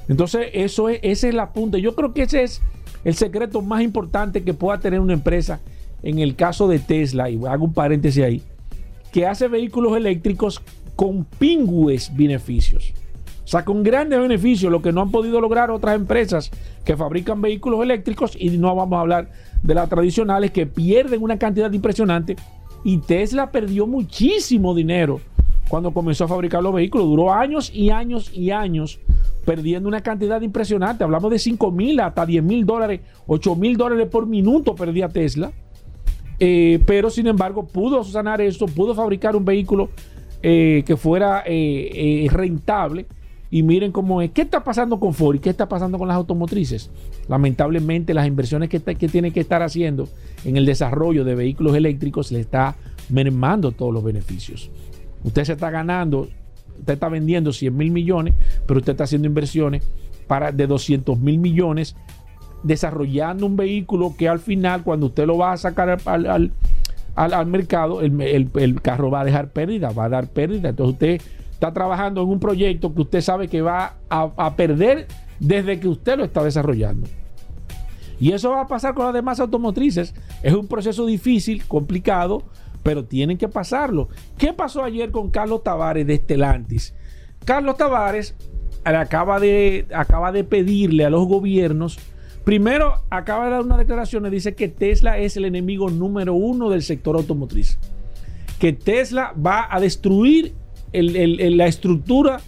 Entonces, 0.07 0.47
eso 0.53 0.89
es, 0.89 0.99
ese 1.03 1.29
es 1.29 1.35
la 1.35 1.51
punta. 1.53 1.77
Yo 1.77 1.95
creo 1.95 2.13
que 2.13 2.23
ese 2.23 2.43
es 2.43 2.61
el 3.03 3.13
secreto 3.15 3.61
más 3.61 3.81
importante 3.83 4.43
que 4.43 4.53
pueda 4.55 4.79
tener 4.79 4.99
una 4.99 5.13
empresa 5.13 5.59
en 6.05 6.19
el 6.19 6.35
caso 6.35 6.67
de 6.67 6.79
Tesla, 6.79 7.29
y 7.29 7.43
hago 7.45 7.65
un 7.65 7.73
paréntesis 7.73 8.23
ahí, 8.23 8.41
que 9.11 9.25
hace 9.25 9.47
vehículos 9.47 9.97
eléctricos 9.97 10.61
con 10.95 11.25
pingües 11.25 12.15
beneficios. 12.15 12.93
O 13.43 13.47
sea, 13.47 13.65
con 13.65 13.83
grandes 13.83 14.19
beneficios, 14.19 14.71
lo 14.71 14.81
que 14.81 14.91
no 14.91 15.01
han 15.01 15.11
podido 15.11 15.41
lograr 15.41 15.71
otras 15.71 15.95
empresas 15.95 16.51
que 16.83 16.95
fabrican 16.95 17.41
vehículos 17.41 17.81
eléctricos, 17.81 18.37
y 18.39 18.51
no 18.51 18.73
vamos 18.75 18.97
a 18.97 19.01
hablar 19.01 19.31
de 19.63 19.73
las 19.73 19.89
tradicionales 19.89 20.51
que 20.51 20.67
pierden 20.67 21.23
una 21.23 21.39
cantidad 21.39 21.71
impresionante. 21.71 22.35
Y 22.83 22.99
Tesla 22.99 23.51
perdió 23.51 23.87
muchísimo 23.87 24.75
dinero 24.75 25.19
cuando 25.67 25.91
comenzó 25.91 26.25
a 26.25 26.27
fabricar 26.27 26.61
los 26.61 26.73
vehículos. 26.73 27.07
Duró 27.07 27.33
años 27.33 27.71
y 27.73 27.89
años 27.89 28.31
y 28.31 28.51
años 28.51 28.99
perdiendo 29.43 29.89
una 29.89 30.01
cantidad 30.01 30.39
impresionante. 30.41 31.03
Hablamos 31.03 31.31
de 31.31 31.39
5 31.39 31.71
mil 31.71 31.99
hasta 31.99 32.27
10 32.27 32.43
mil 32.43 32.63
dólares, 32.63 33.01
8 33.25 33.55
mil 33.55 33.75
dólares 33.75 34.07
por 34.07 34.27
minuto 34.27 34.75
perdía 34.75 35.09
Tesla. 35.09 35.51
Eh, 36.39 36.79
pero 36.85 37.09
sin 37.09 37.27
embargo 37.27 37.65
pudo 37.65 38.03
sanar 38.03 38.41
esto, 38.41 38.65
pudo 38.65 38.93
fabricar 38.93 39.35
un 39.35 39.45
vehículo 39.45 39.89
eh, 40.41 40.83
que 40.85 40.97
fuera 40.97 41.43
eh, 41.45 42.27
rentable. 42.31 43.05
Y 43.51 43.63
miren 43.63 43.91
cómo 43.91 44.21
es. 44.21 44.31
¿Qué 44.31 44.41
está 44.41 44.63
pasando 44.63 44.99
con 44.99 45.13
Ford 45.13 45.35
y 45.35 45.39
qué 45.39 45.49
está 45.49 45.69
pasando 45.69 45.97
con 45.97 46.07
las 46.07 46.17
automotrices? 46.17 46.89
Lamentablemente 47.29 48.13
las 48.13 48.27
inversiones 48.27 48.69
que, 48.69 48.81
que 48.81 49.07
tiene 49.07 49.31
que 49.31 49.39
estar 49.39 49.61
haciendo 49.61 50.09
en 50.43 50.57
el 50.57 50.65
desarrollo 50.65 51.23
de 51.23 51.35
vehículos 51.35 51.75
eléctricos 51.75 52.31
le 52.31 52.41
está 52.41 52.75
mermando 53.09 53.71
todos 53.71 53.93
los 53.93 54.03
beneficios. 54.03 54.69
Usted 55.23 55.43
se 55.45 55.53
está 55.53 55.69
ganando, 55.69 56.27
usted 56.79 56.93
está 56.93 57.07
vendiendo 57.07 57.53
100 57.53 57.77
mil 57.77 57.91
millones, 57.91 58.33
pero 58.65 58.79
usted 58.79 58.93
está 58.93 59.05
haciendo 59.05 59.27
inversiones 59.27 59.83
para 60.27 60.51
de 60.51 60.67
200 60.67 61.17
mil 61.19 61.37
millones 61.37 61.95
desarrollando 62.65 63.45
un 63.45 63.55
vehículo 63.55 64.15
que 64.17 64.27
al 64.27 64.39
final, 64.39 64.83
cuando 64.83 65.05
usted 65.05 65.25
lo 65.25 65.37
va 65.37 65.53
a 65.53 65.57
sacar 65.57 65.99
al, 66.05 66.51
al, 67.15 67.45
mercado, 67.45 68.01
el, 68.01 68.81
carro 68.81 69.11
va 69.11 69.21
a 69.21 69.25
dejar 69.25 69.49
pérdida, 69.49 69.91
va 69.91 70.05
a 70.05 70.09
dar 70.09 70.27
pérdida. 70.27 70.69
Entonces 70.69 70.93
usted 70.93 71.21
está 71.51 71.71
trabajando 71.71 72.23
en 72.23 72.29
un 72.29 72.39
proyecto 72.39 72.93
que 72.93 73.01
usted 73.01 73.21
sabe 73.21 73.47
que 73.47 73.61
va 73.61 73.97
a, 74.09 74.31
a 74.35 74.55
perder 74.55 75.07
desde 75.39 75.79
que 75.79 75.87
usted 75.87 76.17
lo 76.17 76.25
está 76.25 76.43
desarrollando. 76.43 77.07
Y 78.19 78.31
eso 78.31 78.49
va 78.49 78.61
a 78.61 78.67
pasar 78.67 78.95
con 78.95 79.05
las 79.05 79.13
demás 79.13 79.39
automotrices. 79.39 80.15
Es 80.41 80.53
un 80.53 80.67
proceso 80.67 81.05
difícil, 81.05 81.65
complicado, 81.67 82.43
pero 82.81 83.05
tienen 83.05 83.37
que 83.37 83.47
pasarlo. 83.47 84.09
¿Qué 84.37 84.53
pasó 84.53 84.83
ayer 84.83 85.11
con 85.11 85.29
Carlos 85.29 85.63
Tavares 85.63 86.07
de 86.07 86.15
Estelantis? 86.15 86.95
Carlos 87.43 87.77
Tavares 87.77 88.35
acaba 88.83 89.39
de, 89.39 89.85
acaba 89.93 90.31
de 90.31 90.43
pedirle 90.43 91.05
a 91.05 91.09
los 91.11 91.27
gobiernos 91.27 91.99
Primero, 92.45 93.01
acaba 93.09 93.45
de 93.45 93.51
dar 93.51 93.61
una 93.61 93.75
declaración 93.75 94.27
y 94.27 94.29
dice 94.29 94.53
que 94.53 94.67
Tesla 94.67 95.17
es 95.17 95.35
el 95.35 95.45
enemigo 95.45 95.89
número 95.89 96.35
uno 96.35 96.69
del 96.69 96.83
sector 96.83 97.15
automotriz. 97.15 97.79
Que 98.59 98.71
Tesla 98.71 99.33
va 99.33 99.67
a 99.69 99.79
destruir 99.79 100.53
la 100.93 101.65
estructura 101.65 102.39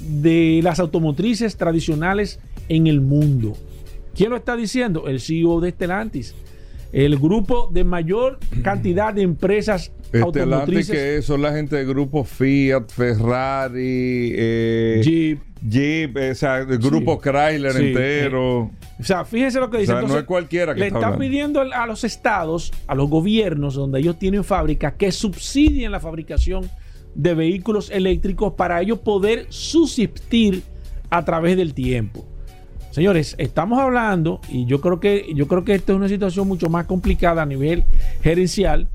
de 0.00 0.60
las 0.64 0.80
automotrices 0.80 1.56
tradicionales 1.56 2.40
en 2.68 2.88
el 2.88 3.00
mundo. 3.00 3.56
¿Quién 4.14 4.30
lo 4.30 4.36
está 4.36 4.56
diciendo? 4.56 5.06
El 5.06 5.20
CEO 5.20 5.60
de 5.60 5.70
Stellantis. 5.70 6.34
El 6.92 7.16
grupo 7.16 7.70
de 7.72 7.84
mayor 7.84 8.40
cantidad 8.64 9.14
de 9.14 9.22
empresas 9.22 9.92
automotrices. 10.20 10.90
que 10.90 11.22
son 11.22 11.42
la 11.42 11.52
gente 11.52 11.76
de 11.76 11.84
grupo 11.84 12.24
Fiat, 12.24 12.88
Ferrari, 12.88 14.32
eh, 14.34 15.00
Jeep, 15.04 15.38
Jeep, 15.62 16.16
o 16.16 16.34
sea, 16.34 16.58
el 16.58 16.78
grupo 16.78 17.20
Chrysler 17.20 17.76
entero. 17.76 18.72
O 19.00 19.04
sea, 19.04 19.24
fíjense 19.24 19.60
lo 19.60 19.70
que 19.70 19.78
dice. 19.78 19.92
no 19.92 20.18
es 20.18 20.24
cualquiera 20.24 20.74
que 20.74 20.80
Le 20.80 20.86
está, 20.88 21.16
pidiendo 21.16 21.60
a 21.60 21.86
los 21.86 22.02
estados, 22.04 22.72
a 22.86 22.94
los 22.94 23.08
gobiernos 23.08 23.74
donde 23.74 24.00
ellos 24.00 24.18
tienen 24.18 24.42
fábricas, 24.42 24.94
que 24.94 25.12
subsidien 25.12 25.92
la 25.92 26.00
fabricación 26.00 26.68
de 27.14 27.34
vehículos 27.34 27.90
eléctricos 27.90 28.54
para 28.54 28.80
ellos 28.80 28.98
poder 28.98 29.46
subsistir 29.50 30.62
a 31.10 31.24
través 31.24 31.56
del 31.56 31.74
tiempo. 31.74 32.26
Señores, 32.90 33.36
estamos 33.38 33.78
hablando, 33.78 34.40
y 34.48 34.66
yo 34.66 34.80
creo 34.80 34.98
que 34.98 35.26
yo 35.34 35.46
creo 35.46 35.64
que 35.64 35.74
esta 35.74 35.92
es 35.92 35.96
una 35.96 36.08
situación 36.08 36.48
mucho 36.48 36.68
más 36.68 36.86
complicada 36.86 37.42
a 37.42 37.46
nivel 37.46 37.84
gerencial, 38.22 38.88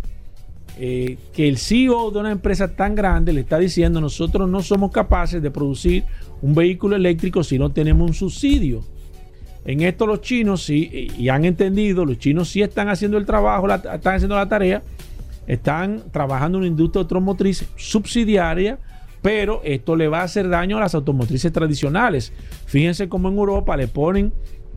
eh, 0.77 1.17
que 1.33 1.47
el 1.47 1.57
CEO 1.57 2.11
de 2.11 2.19
una 2.19 2.31
empresa 2.31 2.75
tan 2.75 2.95
grande 2.95 3.31
le 3.31 3.41
está 3.41 3.59
diciendo 3.59 4.01
nosotros 4.01 4.49
no 4.49 4.63
somos 4.63 4.91
capaces 4.91 5.41
de 5.41 5.51
producir 5.51 6.03
un 6.41 6.55
vehículo 6.55 6.95
eléctrico 6.95 7.43
si 7.43 7.59
no 7.59 7.71
tenemos 7.71 8.09
un 8.09 8.13
subsidio. 8.15 8.83
En 9.65 9.81
esto 9.81 10.05
los 10.05 10.21
chinos 10.21 10.63
sí, 10.63 11.09
y 11.17 11.29
han 11.29 11.45
entendido, 11.45 12.05
los 12.05 12.17
chinos 12.17 12.49
sí 12.49 12.61
están 12.61 12.89
haciendo 12.89 13.17
el 13.17 13.25
trabajo, 13.25 13.67
están 13.69 14.15
haciendo 14.15 14.35
la 14.35 14.49
tarea, 14.49 14.81
están 15.47 16.03
trabajando 16.11 16.57
en 16.57 16.63
una 16.63 16.67
industria 16.67 17.01
automotriz 17.01 17.65
subsidiaria, 17.75 18.77
pero 19.21 19.61
esto 19.63 19.95
le 19.95 20.09
va 20.09 20.19
a 20.19 20.23
hacer 20.23 20.49
daño 20.49 20.77
a 20.77 20.81
las 20.81 20.95
automotrices 20.95 21.51
tradicionales. 21.51 22.33
Fíjense 22.65 23.07
cómo 23.07 23.29
en 23.29 23.37
Europa 23.37 23.77
le 23.77 23.87
ponen 23.87 24.33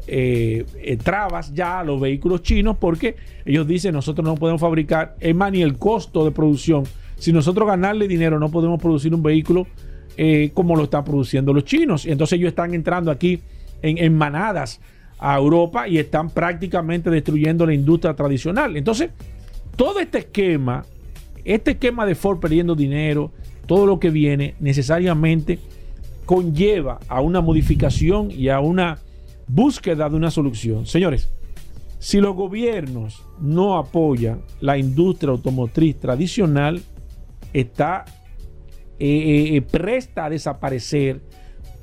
eh, 0.06 0.64
eh, 0.76 0.96
trabas 0.98 1.52
ya 1.52 1.80
a 1.80 1.84
los 1.84 2.00
vehículos 2.00 2.42
chinos 2.42 2.76
porque 2.78 3.16
ellos 3.44 3.66
dicen 3.66 3.92
nosotros 3.92 4.24
no 4.24 4.36
podemos 4.36 4.60
fabricar, 4.60 5.16
es 5.18 5.34
más 5.34 5.50
ni 5.50 5.62
el 5.62 5.78
costo 5.78 6.24
de 6.24 6.30
producción. 6.30 6.84
Si 7.16 7.32
nosotros 7.32 7.66
ganarle 7.66 8.06
dinero 8.06 8.38
no 8.38 8.50
podemos 8.50 8.80
producir 8.80 9.12
un 9.12 9.22
vehículo 9.22 9.66
eh, 10.16 10.52
como 10.54 10.76
lo 10.76 10.84
están 10.84 11.04
produciendo 11.04 11.52
los 11.52 11.64
chinos. 11.64 12.06
Y 12.06 12.12
entonces 12.12 12.38
ellos 12.38 12.50
están 12.50 12.72
entrando 12.72 13.10
aquí 13.10 13.40
en, 13.82 14.16
manadas 14.16 14.80
a 15.18 15.36
Europa 15.36 15.88
y 15.88 15.98
están 15.98 16.30
prácticamente 16.30 17.10
destruyendo 17.10 17.66
la 17.66 17.74
industria 17.74 18.14
tradicional. 18.14 18.76
Entonces, 18.76 19.10
todo 19.76 20.00
este 20.00 20.18
esquema, 20.18 20.84
este 21.44 21.72
esquema 21.72 22.06
de 22.06 22.14
Ford 22.14 22.38
perdiendo 22.38 22.74
dinero, 22.74 23.32
todo 23.66 23.86
lo 23.86 23.98
que 23.98 24.10
viene, 24.10 24.54
necesariamente 24.60 25.58
conlleva 26.24 26.98
a 27.08 27.20
una 27.20 27.40
modificación 27.40 28.30
y 28.30 28.48
a 28.48 28.60
una 28.60 28.98
búsqueda 29.46 30.08
de 30.08 30.16
una 30.16 30.30
solución. 30.30 30.86
Señores, 30.86 31.30
si 31.98 32.20
los 32.20 32.34
gobiernos 32.36 33.22
no 33.40 33.78
apoyan 33.78 34.42
la 34.60 34.76
industria 34.76 35.30
automotriz 35.30 35.96
tradicional, 35.98 36.82
está 37.52 38.04
eh, 38.98 39.56
eh, 39.56 39.62
presta 39.62 40.26
a 40.26 40.30
desaparecer 40.30 41.20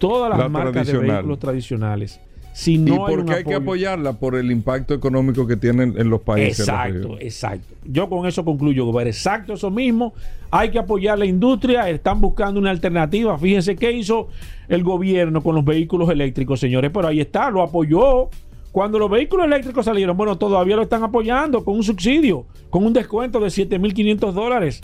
todas 0.03 0.37
las 0.37 0.51
marcas 0.51 0.85
de 0.85 0.97
vehículos 0.97 1.39
tradicionales. 1.39 2.19
Si 2.51 2.77
no 2.77 2.93
¿Y 2.93 2.97
por 2.97 3.25
qué 3.25 3.33
hay, 3.33 3.43
que 3.43 3.55
apoyarla? 3.55 4.13
Por 4.13 4.35
el 4.35 4.51
impacto 4.51 4.93
económico 4.93 5.47
que 5.47 5.55
tienen 5.55 5.95
en 5.97 6.09
los 6.09 6.21
países. 6.21 6.59
Exacto, 6.59 7.17
exacto. 7.19 7.73
Yo 7.83 8.07
con 8.09 8.27
eso 8.27 8.45
concluyo, 8.45 8.99
Exacto, 9.01 9.53
eso 9.53 9.71
mismo. 9.71 10.13
Hay 10.51 10.69
que 10.69 10.77
apoyar 10.77 11.17
la 11.17 11.25
industria. 11.25 11.89
Están 11.89 12.21
buscando 12.21 12.59
una 12.59 12.69
alternativa. 12.69 13.35
Fíjense 13.39 13.75
qué 13.75 13.91
hizo 13.93 14.27
el 14.67 14.83
gobierno 14.83 15.41
con 15.41 15.55
los 15.55 15.65
vehículos 15.65 16.09
eléctricos, 16.09 16.59
señores. 16.59 16.91
Pero 16.93 17.07
ahí 17.07 17.21
está, 17.21 17.49
lo 17.49 17.63
apoyó. 17.63 18.29
Cuando 18.71 18.99
los 18.99 19.09
vehículos 19.09 19.47
eléctricos 19.47 19.85
salieron, 19.85 20.17
bueno, 20.17 20.37
todavía 20.37 20.75
lo 20.75 20.83
están 20.83 21.03
apoyando 21.03 21.63
con 21.63 21.75
un 21.75 21.83
subsidio, 21.83 22.45
con 22.69 22.85
un 22.85 22.93
descuento 22.93 23.39
de 23.39 23.47
7.500 23.47 24.31
dólares, 24.31 24.81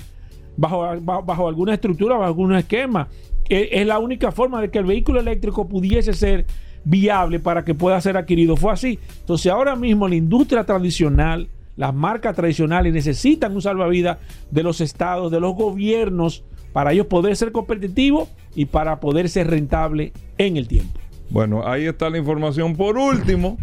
bajo, 0.57 0.87
bajo 1.01 1.47
alguna 1.47 1.73
estructura, 1.73 2.15
bajo 2.15 2.25
algún 2.25 2.55
esquema 2.55 3.07
es 3.49 3.85
la 3.85 3.99
única 3.99 4.31
forma 4.31 4.61
de 4.61 4.69
que 4.69 4.79
el 4.79 4.85
vehículo 4.85 5.19
eléctrico 5.19 5.67
pudiese 5.67 6.13
ser 6.13 6.45
viable 6.83 7.39
para 7.39 7.63
que 7.63 7.75
pueda 7.75 7.99
ser 7.99 8.17
adquirido. 8.17 8.55
Fue 8.55 8.71
así. 8.71 8.99
Entonces 9.19 9.51
ahora 9.51 9.75
mismo 9.75 10.07
la 10.07 10.15
industria 10.15 10.63
tradicional, 10.63 11.49
las 11.75 11.93
marcas 11.93 12.35
tradicionales 12.35 12.93
necesitan 12.93 13.53
un 13.53 13.61
salvavidas 13.61 14.17
de 14.51 14.63
los 14.63 14.81
estados, 14.81 15.31
de 15.31 15.39
los 15.39 15.55
gobiernos, 15.55 16.43
para 16.73 16.93
ellos 16.93 17.07
poder 17.07 17.35
ser 17.35 17.51
competitivos 17.51 18.29
y 18.55 18.65
para 18.65 18.99
poder 18.99 19.29
ser 19.29 19.49
rentable 19.49 20.13
en 20.37 20.57
el 20.57 20.67
tiempo. 20.67 20.99
Bueno, 21.29 21.67
ahí 21.67 21.85
está 21.85 22.09
la 22.09 22.17
información. 22.17 22.75
Por 22.75 22.97
último, 22.97 23.57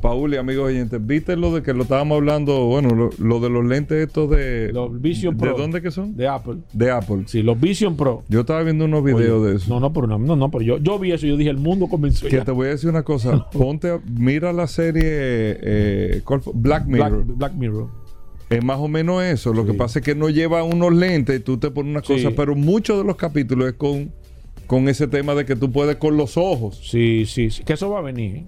Paul 0.00 0.34
y 0.34 0.36
amigos 0.36 0.66
oyentes, 0.66 1.04
¿viste 1.04 1.36
lo 1.36 1.54
de 1.54 1.62
que 1.62 1.74
lo 1.74 1.82
estábamos 1.82 2.16
hablando? 2.16 2.66
Bueno, 2.66 3.10
lo, 3.18 3.40
de 3.40 3.50
los 3.50 3.64
lentes 3.64 4.06
estos 4.06 4.30
de. 4.30 4.70
Los 4.72 5.00
Vision 5.00 5.36
Pro. 5.36 5.52
¿De 5.52 5.60
dónde 5.60 5.82
que 5.82 5.90
son? 5.90 6.16
De 6.16 6.26
Apple. 6.26 6.58
De 6.72 6.90
Apple. 6.90 7.24
Sí, 7.26 7.42
los 7.42 7.60
Vision 7.60 7.96
Pro. 7.96 8.22
Yo 8.28 8.40
estaba 8.40 8.62
viendo 8.62 8.84
unos 8.84 9.04
videos 9.04 9.46
de 9.46 9.56
eso. 9.56 9.72
No, 9.72 9.80
no, 9.80 9.92
pero 9.92 10.06
no, 10.06 10.18
no, 10.18 10.36
no 10.36 10.50
pero 10.50 10.62
yo, 10.62 10.78
yo 10.78 10.98
vi 10.98 11.12
eso 11.12 11.26
y 11.26 11.30
yo 11.30 11.36
dije, 11.36 11.50
el 11.50 11.58
mundo 11.58 11.88
comenzó. 11.88 12.26
Que 12.26 12.40
te 12.40 12.50
voy 12.50 12.68
a 12.68 12.70
decir 12.70 12.90
una 12.90 13.02
cosa. 13.02 13.48
Ponte, 13.52 14.00
mira 14.18 14.52
la 14.52 14.66
serie 14.66 15.02
eh, 15.04 16.22
Black 16.54 16.86
Mirror. 16.86 17.24
Black, 17.24 17.54
Mirror. 17.54 17.88
Es 18.48 18.64
más 18.64 18.78
o 18.78 18.88
menos 18.88 19.22
eso. 19.22 19.52
Lo 19.52 19.64
que 19.64 19.74
pasa 19.74 20.00
es 20.00 20.04
que 20.04 20.14
no 20.14 20.28
lleva 20.28 20.62
unos 20.64 20.92
lentes, 20.92 21.42
tú 21.44 21.58
te 21.58 21.70
pones 21.70 21.90
una 21.90 22.02
cosa, 22.02 22.30
pero 22.36 22.56
muchos 22.56 22.98
de 22.98 23.04
los 23.04 23.16
capítulos 23.16 23.68
es 23.68 23.74
con, 23.74 24.12
con 24.66 24.88
ese 24.88 25.06
tema 25.06 25.34
de 25.34 25.44
que 25.44 25.54
tú 25.54 25.70
puedes 25.70 25.96
con 25.96 26.16
los 26.16 26.36
ojos. 26.36 26.80
Sí, 26.82 27.26
sí, 27.26 27.50
sí. 27.50 27.62
Que 27.62 27.74
eso 27.74 27.90
va 27.90 28.00
a 28.00 28.02
venir. 28.02 28.36
¿eh? 28.36 28.44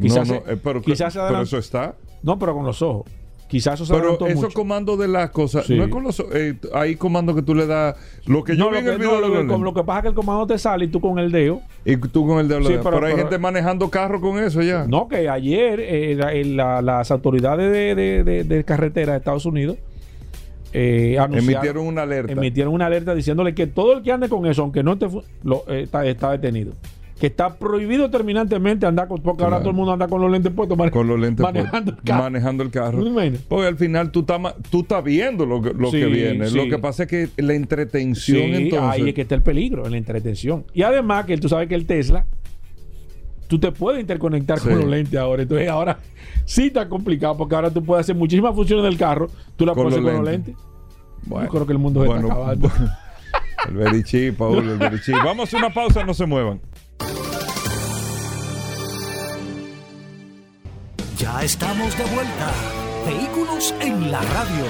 Quizás, 0.00 0.28
no, 0.28 0.34
no, 0.34 0.40
eh, 0.52 0.58
pero, 0.62 0.82
quizás 0.82 1.14
pero 1.14 1.42
eso 1.42 1.58
está. 1.58 1.94
No, 2.22 2.38
pero 2.38 2.54
con 2.54 2.64
los 2.64 2.82
ojos. 2.82 3.06
Quizás 3.48 3.80
eso 3.80 3.94
Pero 3.94 4.26
esos 4.26 4.52
comandos 4.52 4.98
de 4.98 5.08
las 5.08 5.30
cosas, 5.30 5.68
no 5.70 5.82
es 5.82 5.90
con 5.90 6.04
los 6.04 6.22
eh, 6.34 6.56
hay 6.74 6.96
comandos 6.96 7.34
que 7.34 7.40
tú 7.40 7.54
le 7.54 7.66
das. 7.66 7.96
Lo 8.26 8.44
que 8.44 8.54
yo 8.54 8.70
vi 8.70 8.78
en 8.78 8.88
el 8.88 8.98
video. 8.98 9.20
lo, 9.22 9.32
que, 9.32 9.58
lo, 9.64 9.74
que 9.74 9.84
pasa 9.84 10.00
es 10.00 10.02
que 10.02 10.08
el 10.08 10.14
comando 10.14 10.46
te 10.46 10.58
sale 10.58 10.84
y 10.84 10.88
tú 10.88 11.00
con 11.00 11.18
el 11.18 11.32
dedo. 11.32 11.62
Y 11.86 11.96
tú 11.96 12.26
con 12.26 12.40
el 12.40 12.48
dedo. 12.48 12.62
Sí, 12.64 12.74
pero, 12.82 13.04
hay 13.06 13.16
gente 13.16 13.38
manejando 13.38 13.88
carro 13.88 14.20
con 14.20 14.38
eso 14.38 14.60
ya. 14.60 14.86
No, 14.86 15.08
que 15.08 15.30
ayer 15.30 15.80
eh, 15.80 16.44
las 16.44 17.10
autoridades 17.10 17.72
de, 17.72 18.44
de, 18.44 18.64
carretera 18.64 19.12
de 19.12 19.18
Estados 19.18 19.46
Unidos 19.46 19.78
eh, 20.74 21.16
emitieron 21.32 21.86
una 21.86 22.02
alerta. 22.02 22.32
Emitieron 22.32 22.74
una 22.74 22.84
alerta 22.84 23.14
diciéndole 23.14 23.54
que 23.54 23.66
todo 23.66 23.94
el 23.94 24.02
que 24.02 24.12
ande 24.12 24.28
con 24.28 24.44
eso, 24.44 24.60
aunque 24.60 24.82
no 24.82 24.98
lo, 25.42 25.66
está, 25.68 26.04
está 26.04 26.32
detenido 26.32 26.74
que 27.18 27.26
está 27.26 27.56
prohibido 27.56 28.10
terminantemente 28.10 28.86
andar 28.86 29.08
con, 29.08 29.20
porque 29.20 29.42
ahora 29.42 29.58
todo 29.58 29.70
el 29.70 29.76
mundo 29.76 29.92
anda 29.92 30.06
con 30.06 30.20
los 30.20 30.30
lentes 30.30 30.52
puestos, 30.52 30.78
con 30.90 31.08
los 31.08 31.18
lentes 31.18 31.42
manejando, 31.42 31.90
el 31.92 31.96
carro. 32.02 32.22
manejando 32.22 32.62
el 32.62 32.70
carro. 32.70 33.04
Porque 33.48 33.66
al 33.66 33.76
final 33.76 34.12
tú 34.12 34.20
estás 34.20 34.40
tú 34.70 34.80
estás 34.80 35.02
viendo 35.02 35.44
lo, 35.44 35.60
que, 35.60 35.74
lo 35.74 35.90
que 35.90 36.06
viene. 36.06 36.50
Lo 36.50 36.68
que 36.68 36.78
pasa 36.78 37.04
es 37.04 37.08
que 37.08 37.28
la 37.36 37.54
entretención 37.54 38.42
entonces. 38.54 38.88
Ahí 38.88 39.08
es 39.08 39.14
que 39.14 39.22
está 39.22 39.34
el 39.34 39.42
peligro, 39.42 39.84
en 39.84 39.92
la 39.92 39.98
entretención. 39.98 40.64
Y 40.72 40.82
además 40.82 41.26
que 41.26 41.36
tú 41.38 41.48
sabes 41.48 41.68
que 41.68 41.74
el 41.74 41.86
Tesla 41.86 42.24
tú 43.48 43.58
te 43.58 43.72
puedes 43.72 44.00
interconectar 44.00 44.58
Sí. 44.60 44.68
con 44.68 44.78
los 44.78 44.86
lentes 44.88 45.18
ahora. 45.18 45.42
Entonces 45.42 45.68
ahora 45.68 45.98
sí 46.44 46.66
está 46.66 46.88
complicado 46.88 47.36
porque 47.36 47.54
ahora 47.54 47.70
tú 47.70 47.82
puedes 47.82 48.04
hacer 48.04 48.14
muchísimas 48.14 48.54
funciones 48.54 48.84
del 48.84 48.96
carro, 48.96 49.28
tú 49.56 49.66
las 49.66 49.74
puedes 49.74 49.94
hacer 49.94 50.04
con 50.04 50.14
los 50.14 50.24
lentes. 50.24 50.54
lentes. 50.54 50.64
Yo 51.28 51.48
creo 51.48 51.66
que 51.66 51.72
el 51.72 51.78
mundo 51.78 52.02
se 52.04 52.08
está 52.10 52.20
acabando. 52.20 52.70
El 53.68 53.74
Berichi, 53.74 54.30
Paul, 54.30 54.68
el 54.68 54.78
Berichi. 54.78 55.10
Vamos 55.12 55.52
a 55.52 55.56
una 55.56 55.70
pausa, 55.70 56.04
no 56.04 56.14
se 56.14 56.24
muevan. 56.26 56.60
Ya 61.18 61.42
estamos 61.42 61.98
de 61.98 62.04
vuelta. 62.04 62.52
Vehículos 63.04 63.74
en 63.80 64.12
la 64.12 64.20
radio. 64.20 64.64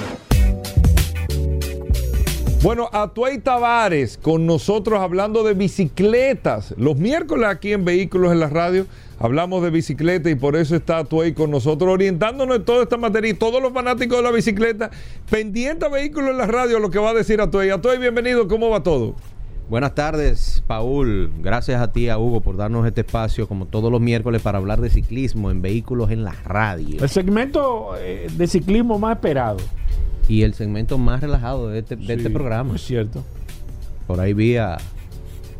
Bueno, 2.63 2.89
Atuey 2.91 3.37
Tavares 3.37 4.17
con 4.17 4.47
nosotros 4.47 4.99
hablando 4.99 5.43
de 5.43 5.53
bicicletas. 5.53 6.73
Los 6.75 6.97
miércoles 6.97 7.47
aquí 7.47 7.71
en 7.71 7.85
Vehículos 7.85 8.31
en 8.31 8.39
la 8.39 8.49
Radio 8.49 8.87
hablamos 9.19 9.61
de 9.61 9.69
bicicleta 9.69 10.31
y 10.31 10.35
por 10.35 10.55
eso 10.55 10.75
está 10.75 10.97
Atuey 10.97 11.33
con 11.33 11.51
nosotros 11.51 11.93
orientándonos 11.93 12.55
en 12.55 12.65
toda 12.65 12.81
esta 12.81 12.97
materia 12.97 13.29
y 13.29 13.35
todos 13.35 13.61
los 13.61 13.71
fanáticos 13.71 14.17
de 14.17 14.23
la 14.23 14.31
bicicleta 14.31 14.89
pendiente 15.29 15.85
a 15.85 15.89
Vehículos 15.89 16.31
en 16.31 16.39
la 16.39 16.47
Radio 16.47 16.79
lo 16.79 16.89
que 16.89 16.97
va 16.97 17.11
a 17.11 17.13
decir 17.13 17.41
Atuey. 17.41 17.69
Atuey, 17.69 17.99
bienvenido, 17.99 18.47
¿cómo 18.47 18.71
va 18.71 18.81
todo? 18.81 19.13
Buenas 19.69 19.93
tardes, 19.93 20.63
Paul. 20.65 21.31
Gracias 21.41 21.79
a 21.79 21.91
ti, 21.91 22.09
a 22.09 22.17
Hugo, 22.17 22.41
por 22.41 22.57
darnos 22.57 22.87
este 22.87 23.01
espacio, 23.01 23.47
como 23.47 23.67
todos 23.67 23.91
los 23.91 24.01
miércoles, 24.01 24.41
para 24.41 24.57
hablar 24.57 24.81
de 24.81 24.89
ciclismo 24.89 25.51
en 25.51 25.61
vehículos 25.61 26.09
en 26.09 26.23
la 26.23 26.31
radio. 26.43 27.03
El 27.03 27.09
segmento 27.09 27.91
eh, 27.99 28.27
de 28.35 28.47
ciclismo 28.47 28.97
más 28.97 29.15
esperado. 29.17 29.57
Y 30.27 30.41
el 30.41 30.55
segmento 30.55 30.97
más 30.97 31.21
relajado 31.21 31.69
de 31.69 31.79
este, 31.79 31.95
de 31.95 32.13
este 32.15 32.29
programa. 32.31 32.75
Es 32.75 32.81
cierto. 32.81 33.23
Por 34.07 34.19
ahí 34.19 34.33
vi 34.33 34.57
a, 34.57 34.77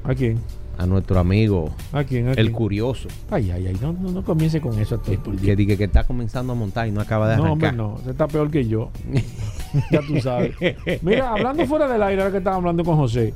¿A 0.04 0.16
quién? 0.16 0.40
a 0.80 0.88
nuestro 0.88 1.20
amigo, 1.20 1.72
¿A 1.92 2.04
quién? 2.04 2.30
¿A 2.30 2.32
el 2.32 2.36
quién? 2.36 2.52
curioso, 2.54 3.10
Ay, 3.30 3.52
ay, 3.52 3.68
ay. 3.68 3.78
No, 3.80 3.94
no, 3.94 4.10
no 4.12 4.24
comience 4.24 4.60
con 4.60 4.80
eso. 4.80 5.00
Por 5.00 5.36
que, 5.36 5.56
dije 5.56 5.78
que 5.78 5.84
está 5.84 6.04
comenzando 6.06 6.54
a 6.54 6.56
montar 6.56 6.88
y 6.88 6.92
no 6.92 7.02
acaba 7.02 7.30
de 7.30 7.38
No, 7.38 7.52
hombre, 7.54 7.68
arrancar. 7.68 7.76
no. 7.76 8.00
Se 8.04 8.10
está 8.12 8.28
peor 8.28 8.50
que 8.50 8.66
yo. 8.68 8.90
ya 9.92 10.02
tú 10.02 10.20
sabes. 10.20 10.56
Mira, 11.04 11.30
hablando 11.32 11.64
fuera 11.68 11.88
del 11.88 12.02
aire, 12.02 12.22
ahora 12.24 12.32
que 12.32 12.38
estaba 12.40 12.56
hablando 12.56 12.84
con 12.84 12.96
José, 12.96 13.34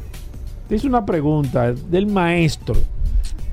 te 0.67 0.75
hice 0.75 0.87
una 0.87 1.05
pregunta 1.05 1.73
del 1.73 2.07
maestro. 2.07 2.75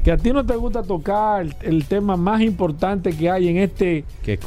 Que 0.04 0.12
a 0.12 0.16
ti 0.16 0.32
no 0.32 0.44
te 0.46 0.56
gusta 0.56 0.82
tocar 0.82 1.42
el, 1.42 1.54
el 1.60 1.84
tema 1.84 2.16
más 2.16 2.40
importante 2.40 3.12
que 3.12 3.28
hay 3.28 3.48
en 3.48 3.58
este 3.58 4.04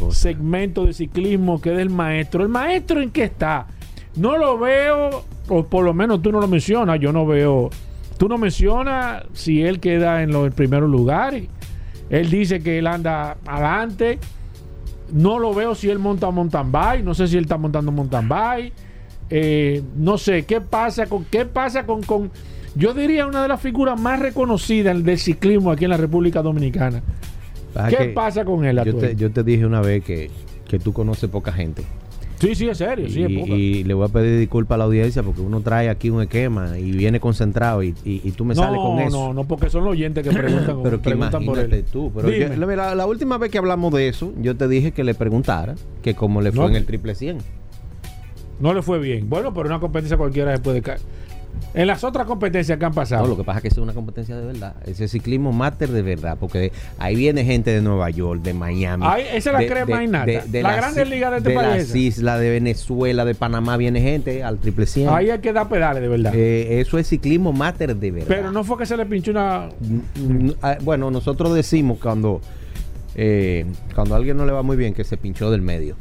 segmento 0.09 0.85
de 0.85 0.93
ciclismo 0.93 1.61
que 1.61 1.71
es 1.71 1.77
del 1.77 1.91
maestro. 1.91 2.41
¿El 2.41 2.49
maestro 2.49 3.01
en 3.01 3.11
qué 3.11 3.25
está? 3.25 3.67
No 4.15 4.37
lo 4.37 4.57
veo, 4.57 5.23
o 5.49 5.63
por 5.65 5.83
lo 5.85 5.93
menos 5.93 6.21
tú 6.21 6.31
no 6.31 6.39
lo 6.39 6.47
mencionas, 6.47 6.99
yo 6.99 7.11
no 7.11 7.25
veo. 7.25 7.69
Tú 8.17 8.27
no 8.29 8.37
mencionas 8.37 9.23
si 9.33 9.61
él 9.61 9.79
queda 9.79 10.23
en 10.23 10.31
los 10.31 10.53
primeros 10.53 10.89
lugares. 10.89 11.47
Él 12.09 12.29
dice 12.29 12.61
que 12.61 12.79
él 12.79 12.87
anda 12.87 13.37
adelante. 13.45 14.19
No 15.11 15.39
lo 15.39 15.53
veo 15.53 15.75
si 15.75 15.89
él 15.89 15.99
monta 15.99 16.29
mountain 16.29 16.71
bike. 16.71 17.03
No 17.03 17.13
sé 17.13 17.27
si 17.27 17.37
él 17.37 17.43
está 17.43 17.57
montando 17.57 17.91
mountain 17.91 18.27
bike. 18.27 18.73
Eh, 19.29 19.81
no 19.97 20.17
sé 20.17 20.43
qué 20.43 20.61
pasa 20.61 21.07
con 21.07 21.25
qué 21.25 21.45
pasa 21.45 21.85
con, 21.85 22.03
con 22.03 22.29
yo 22.75 22.93
diría 22.93 23.25
una 23.25 23.41
de 23.41 23.47
las 23.47 23.61
figuras 23.61 23.99
más 23.99 24.19
reconocidas 24.19 25.03
del 25.03 25.17
ciclismo 25.17 25.71
aquí 25.71 25.85
en 25.85 25.91
la 25.91 25.97
República 25.97 26.41
Dominicana. 26.41 27.01
¿Qué 27.89 27.95
que 27.95 28.05
pasa 28.09 28.45
con 28.45 28.63
él? 28.65 28.79
Yo 28.85 28.95
te, 28.95 29.15
yo 29.15 29.31
te 29.31 29.43
dije 29.43 29.65
una 29.65 29.81
vez 29.81 30.03
que, 30.03 30.29
que 30.67 30.77
tú 30.79 30.93
conoces 30.93 31.29
poca 31.29 31.51
gente. 31.51 31.83
Sí, 32.39 32.55
sí, 32.55 32.67
es 32.67 32.77
serio. 32.77 33.07
Sí, 33.09 33.23
es 33.23 33.29
y, 33.31 33.37
poca. 33.37 33.51
y 33.53 33.83
le 33.85 33.93
voy 33.93 34.05
a 34.05 34.09
pedir 34.11 34.37
disculpas 34.39 34.75
a 34.75 34.79
la 34.79 34.83
audiencia 34.83 35.23
porque 35.23 35.39
uno 35.41 35.61
trae 35.61 35.87
aquí 35.89 36.09
un 36.09 36.21
esquema 36.21 36.77
y 36.77 36.91
viene 36.91 37.19
concentrado 37.19 37.81
y, 37.83 37.95
y- 38.03 38.21
y 38.23 38.31
tú 38.31 38.43
me 38.43 38.53
sales 38.53 38.79
con 38.79 38.99
eso. 38.99 39.09
No, 39.27 39.33
no, 39.33 39.43
porque 39.45 39.69
son 39.69 39.85
los 39.85 39.93
oyentes 39.93 40.27
que 40.27 40.31
preguntan, 40.35 40.79
Pero 40.83 40.97
que 40.97 41.03
preguntan 41.09 41.45
por 41.45 41.57
él. 41.57 41.85
tú. 41.91 42.11
Pero 42.13 42.29
yo- 42.31 42.49
la, 42.49 42.75
la- 42.75 42.95
la 42.95 43.05
última 43.07 43.37
vez 43.37 43.49
que 43.49 43.57
hablamos 43.59 43.93
de 43.93 44.09
eso, 44.09 44.33
yo 44.41 44.57
te 44.57 44.67
dije 44.67 44.91
que 44.91 45.03
le 45.03 45.13
preguntara 45.15 45.75
que 46.01 46.15
cómo 46.15 46.41
le 46.41 46.51
fue 46.51 46.63
No. 46.65 46.69
en 46.69 46.75
el 46.75 46.85
triple 46.85 47.15
100. 47.15 47.37
No 48.63 48.73
le 48.73 48.81
fue 48.81 48.97
bien. 48.97 49.29
Bueno, 49.29 49.53
pero 49.53 49.67
una 49.67 49.79
competencia 49.79 50.15
cualquiera 50.17 50.55
se 50.55 50.61
puede 50.61 50.81
caer. 50.81 50.99
En 51.75 51.85
las 51.85 52.03
otras 52.03 52.25
competencias 52.25 52.77
que 52.79 52.85
han 52.85 52.93
pasado. 52.93 53.23
No, 53.23 53.27
lo 53.29 53.37
que 53.37 53.43
pasa 53.43 53.57
es 53.59 53.61
que 53.63 53.67
es 53.67 53.77
una 53.77 53.93
competencia 53.93 54.35
de 54.37 54.45
verdad. 54.45 54.75
Ese 54.85 55.07
ciclismo 55.07 55.51
máster 55.51 55.89
de 55.89 56.01
verdad. 56.01 56.37
Porque 56.39 56.71
ahí 56.97 57.15
viene 57.15 57.43
gente 57.43 57.71
de 57.71 57.81
Nueva 57.81 58.09
York, 58.09 58.41
de 58.41 58.53
Miami. 58.53 59.05
Ahí, 59.07 59.23
esa 59.33 59.49
es 59.49 59.53
la 59.53 59.59
de- 59.59 59.67
crema 59.67 59.97
de- 59.99 60.03
y 60.03 60.07
nata. 60.07 60.25
de- 60.25 60.41
de 60.47 60.63
la 60.63 60.69
las 60.71 60.77
grande 60.77 61.05
liga 61.05 61.29
de 61.29 61.37
este 61.37 61.49
de 61.49 61.55
país. 61.55 61.67
las 61.89 61.95
islas, 61.95 62.39
de 62.39 62.49
Venezuela, 62.51 63.25
de 63.25 63.35
Panamá, 63.35 63.75
viene 63.77 64.01
gente 64.01 64.43
al 64.43 64.57
triple 64.59 64.85
100. 64.87 65.09
Ahí 65.09 65.29
hay 65.29 65.39
que 65.39 65.51
dar 65.53 65.67
pedales, 65.67 66.01
de 66.01 66.07
verdad. 66.07 66.33
Eh, 66.35 66.79
eso 66.79 66.97
es 66.97 67.07
ciclismo 67.07 67.51
máster 67.53 67.95
de 67.95 68.11
verdad. 68.11 68.27
pero 68.29 68.51
no 68.51 68.63
fue 68.63 68.77
que 68.77 68.85
se 68.85 68.95
le 68.97 69.05
pinchó 69.05 69.31
una. 69.31 69.69
Ah, 70.61 70.77
Bueno, 70.81 71.11
nosotros 71.11 71.53
decimos 71.53 71.99
cuando 72.01 72.39
eh, 73.15 73.65
cuando 73.93 74.15
a 74.15 74.17
alguien 74.17 74.37
no 74.37 74.45
le 74.45 74.51
va 74.53 74.63
muy 74.63 74.75
bien 74.77 74.93
que 74.93 75.03
se 75.03 75.17
pinchó 75.17 75.51
del 75.51 75.61
medio. 75.61 75.95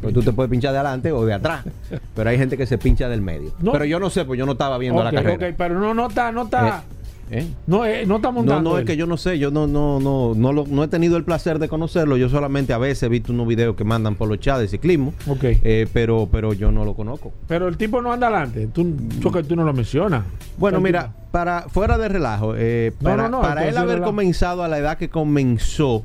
Pues 0.00 0.14
tú 0.14 0.22
te 0.22 0.32
puedes 0.32 0.50
pinchar 0.50 0.72
de 0.72 0.78
adelante 0.78 1.10
o 1.12 1.24
de 1.26 1.34
atrás. 1.34 1.64
Pero 2.14 2.30
hay 2.30 2.38
gente 2.38 2.56
que 2.56 2.66
se 2.66 2.78
pincha 2.78 3.08
del 3.08 3.20
medio. 3.20 3.52
No. 3.60 3.72
Pero 3.72 3.84
yo 3.84 3.98
no 3.98 4.10
sé, 4.10 4.24
pues 4.24 4.38
yo 4.38 4.46
no 4.46 4.52
estaba 4.52 4.78
viendo 4.78 5.02
la 5.02 5.10
carrera. 5.12 5.48
ok, 5.48 5.54
pero 5.56 5.78
no, 5.78 5.92
no 5.94 6.06
está, 6.08 6.30
no 6.32 6.42
está. 6.44 6.84
¿Eh? 7.30 7.46
No, 7.66 7.84
eh, 7.84 8.06
no 8.06 8.16
está 8.16 8.28
No, 8.28 8.32
montando. 8.36 8.70
no, 8.70 8.76
es 8.78 8.82
él. 8.82 8.86
que 8.86 8.96
yo 8.96 9.06
no 9.06 9.18
sé, 9.18 9.38
yo 9.38 9.50
no, 9.50 9.66
no, 9.66 10.00
no, 10.00 10.32
no, 10.34 10.52
lo- 10.54 10.64
no 10.66 10.82
he 10.82 10.88
tenido 10.88 11.18
el 11.18 11.24
placer 11.24 11.58
de 11.58 11.68
conocerlo. 11.68 12.16
Yo 12.16 12.30
solamente 12.30 12.72
a 12.72 12.78
veces 12.78 13.02
he 13.02 13.08
visto 13.10 13.34
unos 13.34 13.46
videos 13.46 13.76
que 13.76 13.84
mandan 13.84 14.14
por 14.14 14.28
los 14.30 14.40
chats 14.40 14.60
de 14.60 14.68
ciclismo, 14.68 15.12
Ok. 15.26 15.44
eh, 15.44 15.86
pero, 15.92 16.26
pero 16.32 16.54
yo 16.54 16.72
no 16.72 16.86
lo 16.86 16.94
conozco. 16.94 17.32
Pero 17.46 17.68
el 17.68 17.76
tipo 17.76 18.00
no 18.00 18.12
anda 18.12 18.28
adelante. 18.28 18.68
Tú, 18.72 18.94
tú 19.20 19.30
que 19.30 19.42
tú 19.42 19.56
no 19.56 19.64
lo 19.64 19.74
mencionas. 19.74 20.24
Bueno, 20.56 20.80
mira, 20.80 21.12
para 21.30 21.62
fuera 21.68 21.98
de 21.98 22.08
relajo, 22.08 22.54
eh, 22.56 22.92
No, 23.00 23.10
para, 23.10 23.22
no, 23.24 23.28
no, 23.28 23.40
para 23.42 23.64
él 23.64 23.70
es 23.70 23.76
haber 23.76 23.96
relajo. 23.96 24.10
comenzado 24.10 24.62
a 24.64 24.68
la 24.68 24.78
edad 24.78 24.96
que 24.96 25.10
comenzó, 25.10 26.02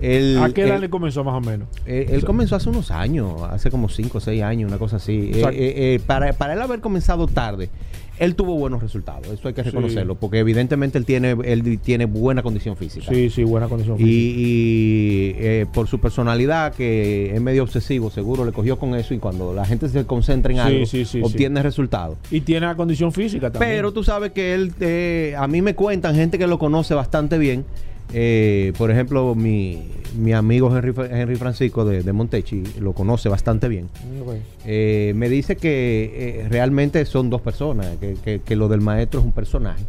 él, 0.00 0.38
¿A 0.40 0.50
qué 0.52 0.62
edad 0.62 0.76
él- 0.76 0.80
le 0.82 0.90
comenzó 0.90 1.22
más 1.24 1.34
o 1.34 1.40
menos? 1.40 1.68
Eh, 1.86 2.06
él 2.10 2.24
comenzó 2.24 2.56
hace 2.56 2.68
unos 2.70 2.90
años, 2.90 3.42
hace 3.50 3.70
como 3.70 3.88
5 3.88 4.18
o 4.18 4.20
6 4.20 4.42
años, 4.42 4.68
una 4.68 4.78
cosa 4.78 4.96
así. 4.96 5.30
O 5.32 5.38
sea, 5.38 5.50
Eh, 5.50 5.94
eh, 5.94 6.00
para, 6.06 6.32
para 6.32 6.54
él 6.54 6.60
haber 6.62 6.80
comenzado 6.80 7.26
tarde, 7.26 7.70
él 8.18 8.34
tuvo 8.34 8.54
buenos 8.56 8.82
resultados, 8.82 9.26
eso 9.28 9.48
hay 9.48 9.54
que 9.54 9.62
Sí. 9.62 9.70
reconocerlo, 9.70 10.14
porque 10.14 10.38
evidentemente 10.40 10.98
él 10.98 11.06
tiene, 11.06 11.34
él 11.44 11.78
tiene 11.82 12.04
buena 12.04 12.42
condición 12.42 12.76
física. 12.76 13.06
Sí, 13.08 13.30
sí, 13.30 13.44
buena 13.44 13.66
condición. 13.68 13.96
Física. 13.96 14.10
y, 14.12 15.34
eh, 15.38 15.66
por 15.72 15.86
su 15.88 15.98
personalidad, 16.00 16.74
que 16.74 17.34
es 17.34 17.40
medio 17.40 17.62
obsesivo, 17.62 18.10
seguro 18.10 18.44
le 18.44 18.52
cogió 18.52 18.78
con 18.78 18.94
eso 18.94 19.14
y 19.14 19.18
cuando 19.18 19.54
la 19.54 19.64
gente 19.64 19.88
se 19.88 20.04
concentra 20.04 20.52
en 20.52 20.58
Sí, 20.58 20.62
algo, 20.98 21.06
sí, 21.06 21.20
obtiene 21.22 21.62
resultados. 21.62 22.18
Y 22.30 22.42
tiene 22.42 22.66
la 22.66 22.74
condición 22.74 23.10
física 23.12 23.50
también. 23.50 23.72
Pero 23.72 23.92
tú 23.92 24.04
sabes 24.04 24.32
que 24.32 24.54
él, 24.54 25.34
a 25.36 25.46
mí 25.48 25.62
me 25.62 25.74
cuentan 25.74 26.14
gente 26.14 26.38
que 26.38 26.46
lo 26.46 26.58
conoce 26.58 26.92
bastante 26.94 27.38
bien. 27.38 27.64
Eh, 28.12 28.72
por 28.78 28.90
ejemplo, 28.90 29.34
mi, 29.34 29.82
mi 30.18 30.32
amigo 30.32 30.76
Henry, 30.76 30.92
Henry 31.10 31.36
Francisco 31.36 31.84
de, 31.84 32.02
de 32.02 32.12
Montechi 32.12 32.62
lo 32.80 32.92
conoce 32.92 33.28
bastante 33.28 33.68
bien. 33.68 33.88
Ok. 34.24 34.34
Eh, 34.66 35.12
me 35.16 35.28
dice 35.28 35.56
que 35.56 36.40
eh, 36.44 36.48
realmente 36.48 37.04
son 37.04 37.30
dos 37.30 37.40
personas, 37.40 37.86
que, 38.00 38.14
que- 38.22 38.40
que 38.40 38.56
lo 38.56 38.68
del 38.68 38.80
maestro 38.80 39.20
es 39.20 39.26
un 39.26 39.32
personaje. 39.32 39.82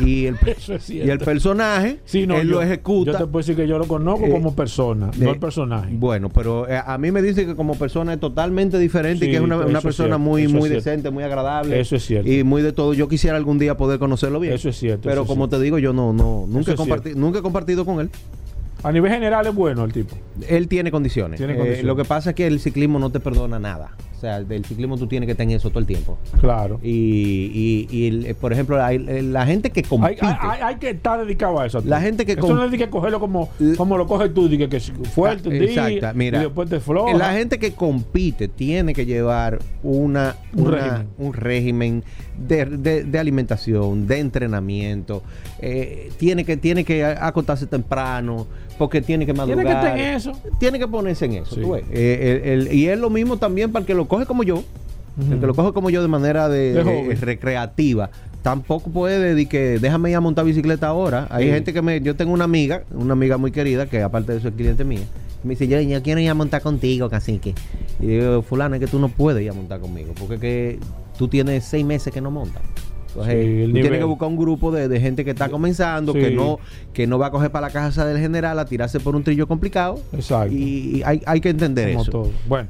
Y 0.00 0.26
el, 0.26 0.36
es 0.46 0.90
y 0.90 1.00
el 1.00 1.18
personaje, 1.18 1.98
Sí, 2.04 2.26
no, 2.26 2.36
él 2.36 2.48
yo, 2.48 2.54
lo 2.56 2.62
ejecuta. 2.62 3.12
Yo 3.12 3.18
te 3.18 3.24
puedo 3.26 3.38
decir 3.38 3.56
que 3.56 3.66
yo 3.66 3.78
lo 3.78 3.86
conozco 3.86 4.26
Eh, 4.26 4.30
como 4.30 4.54
persona, 4.54 5.10
no 5.18 5.30
el 5.30 5.38
personaje. 5.38 5.90
Bueno, 5.92 6.28
pero 6.28 6.68
eh, 6.68 6.80
a 6.84 6.98
mí 6.98 7.10
me 7.10 7.22
dice 7.22 7.46
que 7.46 7.54
como 7.54 7.74
persona 7.76 8.12
es 8.14 8.20
totalmente 8.20 8.78
diferente 8.78 9.26
y 9.26 9.30
que 9.30 9.36
es 9.36 9.42
una, 9.42 9.80
persona 9.80 10.18
muy, 10.18 10.44
eso 10.44 10.54
muy 10.56 10.68
decente, 10.68 11.10
muy 11.10 11.24
agradable. 11.24 11.80
Eso 11.80 11.96
es 11.96 12.04
cierto. 12.04 12.30
Y 12.30 12.44
muy 12.44 12.62
de 12.62 12.72
todo. 12.72 12.94
Yo 12.94 13.08
quisiera 13.08 13.36
algún 13.36 13.58
día 13.58 13.76
poder 13.76 13.98
conocerlo 13.98 14.40
bien. 14.40 14.54
Eso 14.54 14.68
es 14.68 14.76
cierto, 14.78 15.08
Pero 15.08 15.24
como 15.26 15.44
cierto. 15.44 15.58
te 15.58 15.62
digo, 15.64 15.78
yo 15.78 15.92
no, 15.92 16.12
no, 16.12 16.46
nunca, 16.48 16.72
he 16.72 17.14
nunca 17.14 17.38
he 17.38 17.42
compartido 17.42 17.84
con 17.84 18.00
él. 18.00 18.10
A 18.82 18.92
nivel 18.92 19.10
general 19.12 19.46
es 19.46 19.54
bueno 19.54 19.84
el 19.84 19.92
tipo. 19.92 20.16
Él 20.48 20.66
tiene 20.68 20.90
condiciones. 20.90 21.38
Tiene 21.38 21.52
Eh, 21.52 21.56
condiciones. 21.56 21.84
lo 21.84 21.96
que 21.96 22.04
pasa 22.04 22.30
es 22.30 22.36
que 22.36 22.46
el 22.46 22.60
ciclismo 22.60 22.98
no 22.98 23.10
te 23.10 23.20
perdona 23.20 23.58
nada. 23.58 23.90
O 24.20 24.22
sea, 24.22 24.38
del 24.42 24.66
ciclismo 24.66 24.98
tú 24.98 25.06
tienes 25.06 25.26
que 25.26 25.34
tener 25.34 25.56
eso 25.56 25.70
todo 25.70 25.78
el 25.78 25.86
tiempo. 25.86 26.18
Claro. 26.42 26.78
Y, 26.82 27.88
y, 27.90 27.96
y 27.96 28.26
eh, 28.26 28.34
por 28.34 28.52
ejemplo, 28.52 28.84
hay- 28.84 29.02
eh, 29.08 29.22
la 29.22 29.46
gente 29.46 29.70
que 29.70 29.82
compite. 29.82 30.18
hay- 30.20 30.36
hay- 30.38 30.60
hay 30.62 30.76
que 30.76 30.90
estar 30.90 31.18
dedicado 31.24 31.58
a 31.58 31.64
eso. 31.64 31.80
La 31.86 32.02
gente 32.02 32.26
que 32.26 32.32
Eso 32.32 32.42
com- 32.42 32.54
no 32.54 32.64
es 32.66 32.70
de 32.70 32.76
que 32.76 32.90
cogerlo 32.90 33.18
como, 33.18 33.48
como 33.78 33.96
lo 33.96 34.06
coges 34.06 34.34
tú, 34.34 34.46
que, 34.50 34.68
que 34.68 34.78
fuerte 34.78 35.48
un 35.48 35.54
Ah, 35.54 35.58
día 35.58 35.88
exacto, 35.88 36.18
mira. 36.18 36.38
y 36.38 36.42
después 36.44 36.68
te 36.68 36.80
floja. 36.80 37.16
La 37.16 37.32
gente 37.32 37.58
que 37.58 37.72
compite 37.72 38.46
tiene 38.48 38.92
que 38.92 39.06
llevar 39.06 39.58
una, 39.82 40.36
Un 40.52 40.66
una- 40.66 40.70
régimen. 40.76 41.06
un 41.16 41.32
régimen 41.32 42.04
de, 42.46 42.64
de- 42.66 43.04
de 43.04 43.18
alimentación, 43.18 44.06
de 44.06 44.18
entrenamiento. 44.18 45.22
eh, 45.62 46.10
tiene 46.18 46.44
que 46.44 46.56
tiene 46.56 46.84
que 46.84 47.04
acostarse 47.04 47.66
temprano 47.66 48.46
porque 48.78 49.02
tiene 49.02 49.26
que 49.26 49.34
Tiene 49.34 49.46
madrugar. 49.56 49.66
que 49.66 49.72
estar 49.88 49.98
en 49.98 50.14
eso. 50.14 50.32
Tiene 50.58 50.78
que 50.78 50.88
ponerse 50.88 51.26
en 51.26 51.34
eso. 51.34 51.54
Sí. 51.54 51.60
tú 51.60 51.72
ves. 51.72 51.84
Eh, 51.90 52.40
el- 52.46 52.66
el- 52.68 52.72
y 52.72 52.86
es 52.88 52.98
lo 52.98 53.10
mismo 53.10 53.36
también 53.36 53.70
para 53.70 53.82
el 53.82 53.86
que 53.86 53.92
lo 53.94 54.08
coge 54.10 54.26
como 54.26 54.42
yo. 54.42 54.62
El 55.30 55.40
que 55.40 55.46
lo 55.46 55.54
coge 55.54 55.72
como 55.72 55.88
yo 55.90 56.02
de 56.02 56.08
manera 56.08 56.48
de, 56.48 56.72
De 56.72 57.14
recreativa. 57.16 58.10
Tampoco 58.42 58.90
puede 58.90 59.18
decir 59.34 59.48
que 59.48 59.78
déjame 59.78 60.10
ir 60.10 60.16
a 60.16 60.20
montar 60.20 60.44
bicicleta 60.44 60.86
ahora. 60.88 61.26
Hay 61.30 61.44
Sí. 61.46 61.50
gente 61.52 61.72
que 61.72 61.82
me. 61.82 62.00
Yo 62.00 62.16
tengo 62.16 62.32
una 62.32 62.44
amiga, 62.44 62.84
una 62.94 63.12
amiga 63.12 63.36
muy 63.36 63.50
querida, 63.52 63.86
que 63.86 64.02
aparte 64.02 64.32
de 64.32 64.38
eso 64.38 64.48
es 64.48 64.54
cliente 64.54 64.84
mía. 64.84 65.00
Me 65.42 65.50
dice, 65.50 65.66
yo, 65.68 65.80
yo 65.80 66.02
quiero 66.02 66.20
ir 66.20 66.28
a 66.30 66.34
montar 66.34 66.62
contigo, 66.62 67.08
cacique. 67.10 67.54
Y 67.98 68.06
digo, 68.06 68.42
fulano, 68.42 68.74
es 68.76 68.80
que 68.80 68.86
tú 68.86 68.98
no 68.98 69.08
puedes 69.08 69.42
ir 69.42 69.50
a 69.50 69.54
montar 69.54 69.80
conmigo. 69.80 70.12
Porque 70.18 70.38
que 70.38 70.78
tú 71.18 71.28
tienes 71.28 71.64
seis 71.64 71.84
meses 71.84 72.12
que 72.12 72.20
no 72.20 72.30
montas. 72.30 72.62
Entonces, 73.08 73.34
Sí, 73.66 73.66
tú 73.66 73.72
tienes 73.72 73.98
que 73.98 74.04
buscar 74.04 74.28
un 74.28 74.36
grupo 74.36 74.70
de, 74.70 74.86
de 74.88 75.00
gente 75.00 75.24
que 75.24 75.32
está 75.32 75.48
comenzando, 75.48 76.12
que 76.14 76.30
no 76.30 76.60
que 76.94 77.06
no 77.06 77.18
va 77.18 77.26
a 77.26 77.30
coger 77.30 77.50
para 77.50 77.66
la 77.66 77.72
casa 77.72 78.06
del 78.06 78.18
general 78.18 78.58
a 78.58 78.64
tirarse 78.64 79.00
por 79.00 79.16
un 79.16 79.24
trillo 79.24 79.46
complicado. 79.48 79.98
Exacto. 80.12 80.54
Y, 80.54 80.98
y 80.98 81.02
hay, 81.04 81.20
hay 81.26 81.40
que 81.40 81.48
entender 81.50 81.90
Como 81.90 82.02
eso. 82.02 82.10
todo. 82.12 82.30
Bueno, 82.48 82.68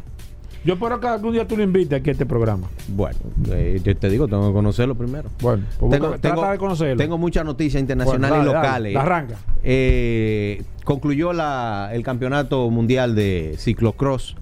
yo 0.65 0.75
espero 0.75 1.01
que 1.01 1.07
algún 1.09 1.33
día 1.33 1.47
tú 1.47 1.57
lo 1.57 1.63
invites 1.63 1.99
aquí 2.01 2.11
a 2.11 2.13
este 2.13 2.27
programa. 2.27 2.69
Bueno, 2.89 3.19
eh, 3.51 3.81
yo 3.83 3.97
te 3.97 4.09
digo, 4.11 4.29
tengo 4.29 4.49
que 4.49 4.53
conocerlo 4.53 4.95
primero. 4.95 5.31
Bueno, 5.41 5.65
pues 5.79 5.91
Tengo, 5.93 6.07
busca- 6.09 6.21
tengo- 6.21 6.35
trata 6.37 6.53
de 6.53 6.59
conocerlo. 6.59 6.97
tengo 6.97 7.19
muchas 7.19 7.45
noticias 7.45 7.83
Bueno, 7.83 7.93
internacionales 8.03 8.39
dale, 8.39 8.51
y 8.51 8.53
dale, 8.55 8.93
locales. 8.93 8.97
arranca. 8.97 9.37
Eh, 9.63 10.63
concluyó 10.85 11.33
la- 11.33 11.91
el 11.93 12.03
campeonato 12.03 12.69
mundial 12.71 13.15
de 13.15 13.55
ciclocross 13.59 14.37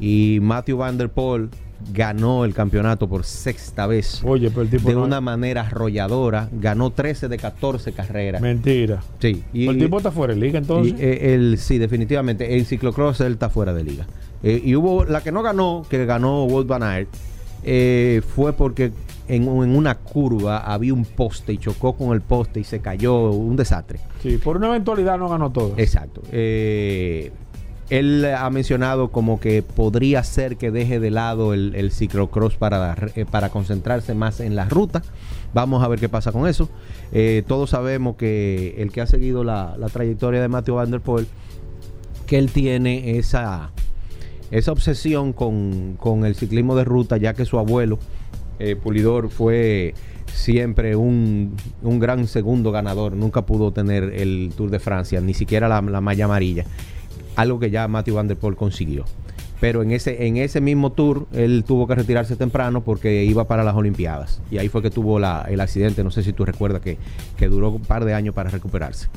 y 0.00 0.38
Matthew 0.40 0.78
Van 0.78 0.96
Der 0.98 1.10
Poel 1.10 1.48
ganó 1.92 2.44
el 2.44 2.54
campeonato 2.54 3.08
por 3.08 3.24
sexta 3.24 3.86
vez 3.86 4.20
Oye, 4.24 4.50
pero 4.50 4.62
el 4.62 4.68
tipo 4.68 4.88
de 4.88 4.94
no- 4.96 5.04
una 5.04 5.20
manera 5.20 5.60
arrolladora. 5.62 6.48
Ganó 6.52 6.90
13 6.90 7.28
de 7.28 7.36
14 7.36 7.92
carreras. 7.92 8.40
Mentira. 8.42 9.00
Sí, 9.20 9.44
y, 9.52 9.68
el 9.68 9.78
tipo 9.78 9.98
está 9.98 10.10
fuera 10.10 10.34
de 10.34 10.40
liga 10.40 10.58
entonces. 10.58 10.94
y, 10.98 11.02
eh, 11.02 11.34
el, 11.34 11.56
sí, 11.58 11.78
definitivamente. 11.78 12.56
En 12.56 12.64
ciclocross 12.64 13.20
él 13.20 13.34
está 13.34 13.48
fuera 13.48 13.72
de 13.74 13.84
liga. 13.84 14.06
Eh, 14.42 14.62
y 14.64 14.76
hubo 14.76 15.04
la 15.04 15.20
que 15.22 15.32
no 15.32 15.42
ganó, 15.42 15.84
que 15.88 16.04
ganó 16.06 16.44
Wout 16.44 16.66
Van 16.66 16.82
Aert, 16.82 17.08
eh, 17.64 18.22
fue 18.34 18.52
porque 18.52 18.92
en, 19.26 19.42
en 19.42 19.76
una 19.76 19.96
curva 19.96 20.58
había 20.58 20.94
un 20.94 21.04
poste 21.04 21.52
y 21.52 21.58
chocó 21.58 21.94
con 21.94 22.12
el 22.12 22.20
poste 22.20 22.60
y 22.60 22.64
se 22.64 22.80
cayó. 22.80 23.30
Un 23.30 23.56
desastre. 23.56 23.98
sí, 24.22 24.38
por 24.38 24.56
una 24.56 24.68
eventualidad 24.68 25.18
no 25.18 25.28
ganó 25.28 25.50
todo. 25.50 25.74
Exacto. 25.76 26.22
Eh, 26.32 27.32
él 27.90 28.26
ha 28.26 28.48
mencionado 28.50 29.08
como 29.08 29.40
que 29.40 29.62
podría 29.62 30.22
ser 30.22 30.56
que 30.58 30.70
deje 30.70 31.00
de 31.00 31.10
lado 31.10 31.54
el, 31.54 31.74
el 31.74 31.90
ciclocross 31.90 32.56
para, 32.56 32.94
para 33.30 33.48
concentrarse 33.48 34.14
más 34.14 34.40
en 34.40 34.54
la 34.56 34.66
ruta. 34.66 35.02
Vamos 35.54 35.82
a 35.82 35.88
ver 35.88 35.98
qué 35.98 36.10
pasa 36.10 36.30
con 36.30 36.46
eso. 36.46 36.68
Eh, 37.12 37.42
todos 37.46 37.70
sabemos 37.70 38.16
que 38.16 38.74
el 38.78 38.92
que 38.92 39.00
ha 39.00 39.06
seguido 39.06 39.42
la, 39.42 39.74
la 39.78 39.88
trayectoria 39.88 40.42
de 40.42 40.48
Matthew 40.48 40.74
Van 40.74 40.90
Der 40.90 41.00
Poel, 41.00 41.26
que 42.26 42.36
él 42.36 42.50
tiene 42.50 43.16
esa, 43.16 43.70
esa 44.50 44.72
obsesión 44.72 45.32
con, 45.32 45.96
con 45.98 46.24
el 46.24 46.34
ciclismo 46.34 46.74
de 46.76 46.84
ruta, 46.84 47.16
ya 47.16 47.34
que 47.34 47.44
su 47.44 47.58
abuelo, 47.58 47.98
eh, 48.58 48.76
Pulidor, 48.76 49.30
fue 49.30 49.94
siempre 50.32 50.96
un, 50.96 51.54
un 51.82 51.98
gran 51.98 52.26
segundo 52.26 52.70
ganador. 52.72 53.12
Nunca 53.14 53.42
pudo 53.46 53.72
tener 53.72 54.04
el 54.14 54.52
Tour 54.56 54.70
de 54.70 54.78
Francia, 54.78 55.20
ni 55.20 55.34
siquiera 55.34 55.68
la, 55.68 55.80
la 55.82 56.00
malla 56.00 56.24
amarilla. 56.26 56.64
Algo 57.36 57.58
que 57.60 57.70
ya 57.70 57.86
Matthew 57.88 58.14
Van 58.16 58.28
Der 58.28 58.36
Poel 58.36 58.56
consiguió. 58.56 59.04
Pero 59.60 59.82
en 59.82 59.90
ese, 59.90 60.26
en 60.26 60.36
ese 60.36 60.60
mismo 60.60 60.92
tour, 60.92 61.26
él 61.32 61.64
tuvo 61.66 61.88
que 61.88 61.96
retirarse 61.96 62.36
temprano 62.36 62.82
porque 62.84 63.24
iba 63.24 63.48
para 63.48 63.64
las 63.64 63.74
Olimpiadas. 63.74 64.40
Y 64.52 64.58
ahí 64.58 64.68
fue 64.68 64.82
que 64.82 64.90
tuvo 64.90 65.18
la- 65.18 65.46
el 65.48 65.60
accidente, 65.60 66.04
no 66.04 66.12
sé 66.12 66.22
si 66.22 66.32
tú 66.32 66.44
recuerdas, 66.44 66.80
que, 66.80 66.96
que 67.36 67.48
duró 67.48 67.70
un 67.70 67.82
par 67.82 68.04
de 68.04 68.14
años 68.14 68.36
para 68.36 68.50
recuperarse. 68.50 69.08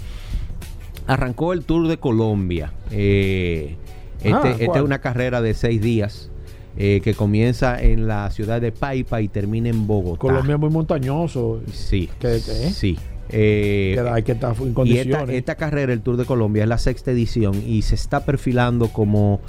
Arrancó 1.07 1.53
el 1.53 1.63
Tour 1.63 1.87
de 1.87 1.97
Colombia. 1.97 2.73
Eh, 2.91 3.75
este, 4.23 4.31
Ah, 4.33 4.55
esta 4.59 4.77
es 4.79 4.83
una 4.83 4.99
carrera 4.99 5.41
de 5.41 5.53
seis 5.53 5.81
días 5.81 6.29
eh, 6.77 7.01
que 7.03 7.13
comienza 7.13 7.81
en 7.81 8.07
la 8.07 8.29
ciudad 8.31 8.61
de 8.61 8.71
Paipa 8.71 9.21
y 9.21 9.27
termina 9.27 9.69
en 9.69 9.87
Bogotá. 9.87 10.19
Colombia 10.19 10.53
es 10.55 10.59
muy 10.59 10.69
montañoso. 10.69 11.61
Sí, 11.73 12.09
¿Qué- 12.19 12.39
qué? 12.45 12.69
sí. 12.71 12.97
Eh, 13.33 13.93
que 13.95 14.09
hay 14.09 14.23
que 14.23 14.33
estar 14.33 14.55
en 14.59 14.71
y 14.71 14.73
condiciones. 14.73 15.13
esta, 15.21 15.33
esta 15.33 15.55
carrera, 15.55 15.93
el 15.93 16.01
Tour 16.01 16.17
de 16.17 16.25
Colombia, 16.25 16.63
es 16.63 16.69
la 16.69 16.77
sexta 16.77 17.11
edición 17.11 17.61
y 17.65 17.81
se 17.83 17.95
está 17.95 18.25
perfilando 18.25 18.89
como 18.89 19.39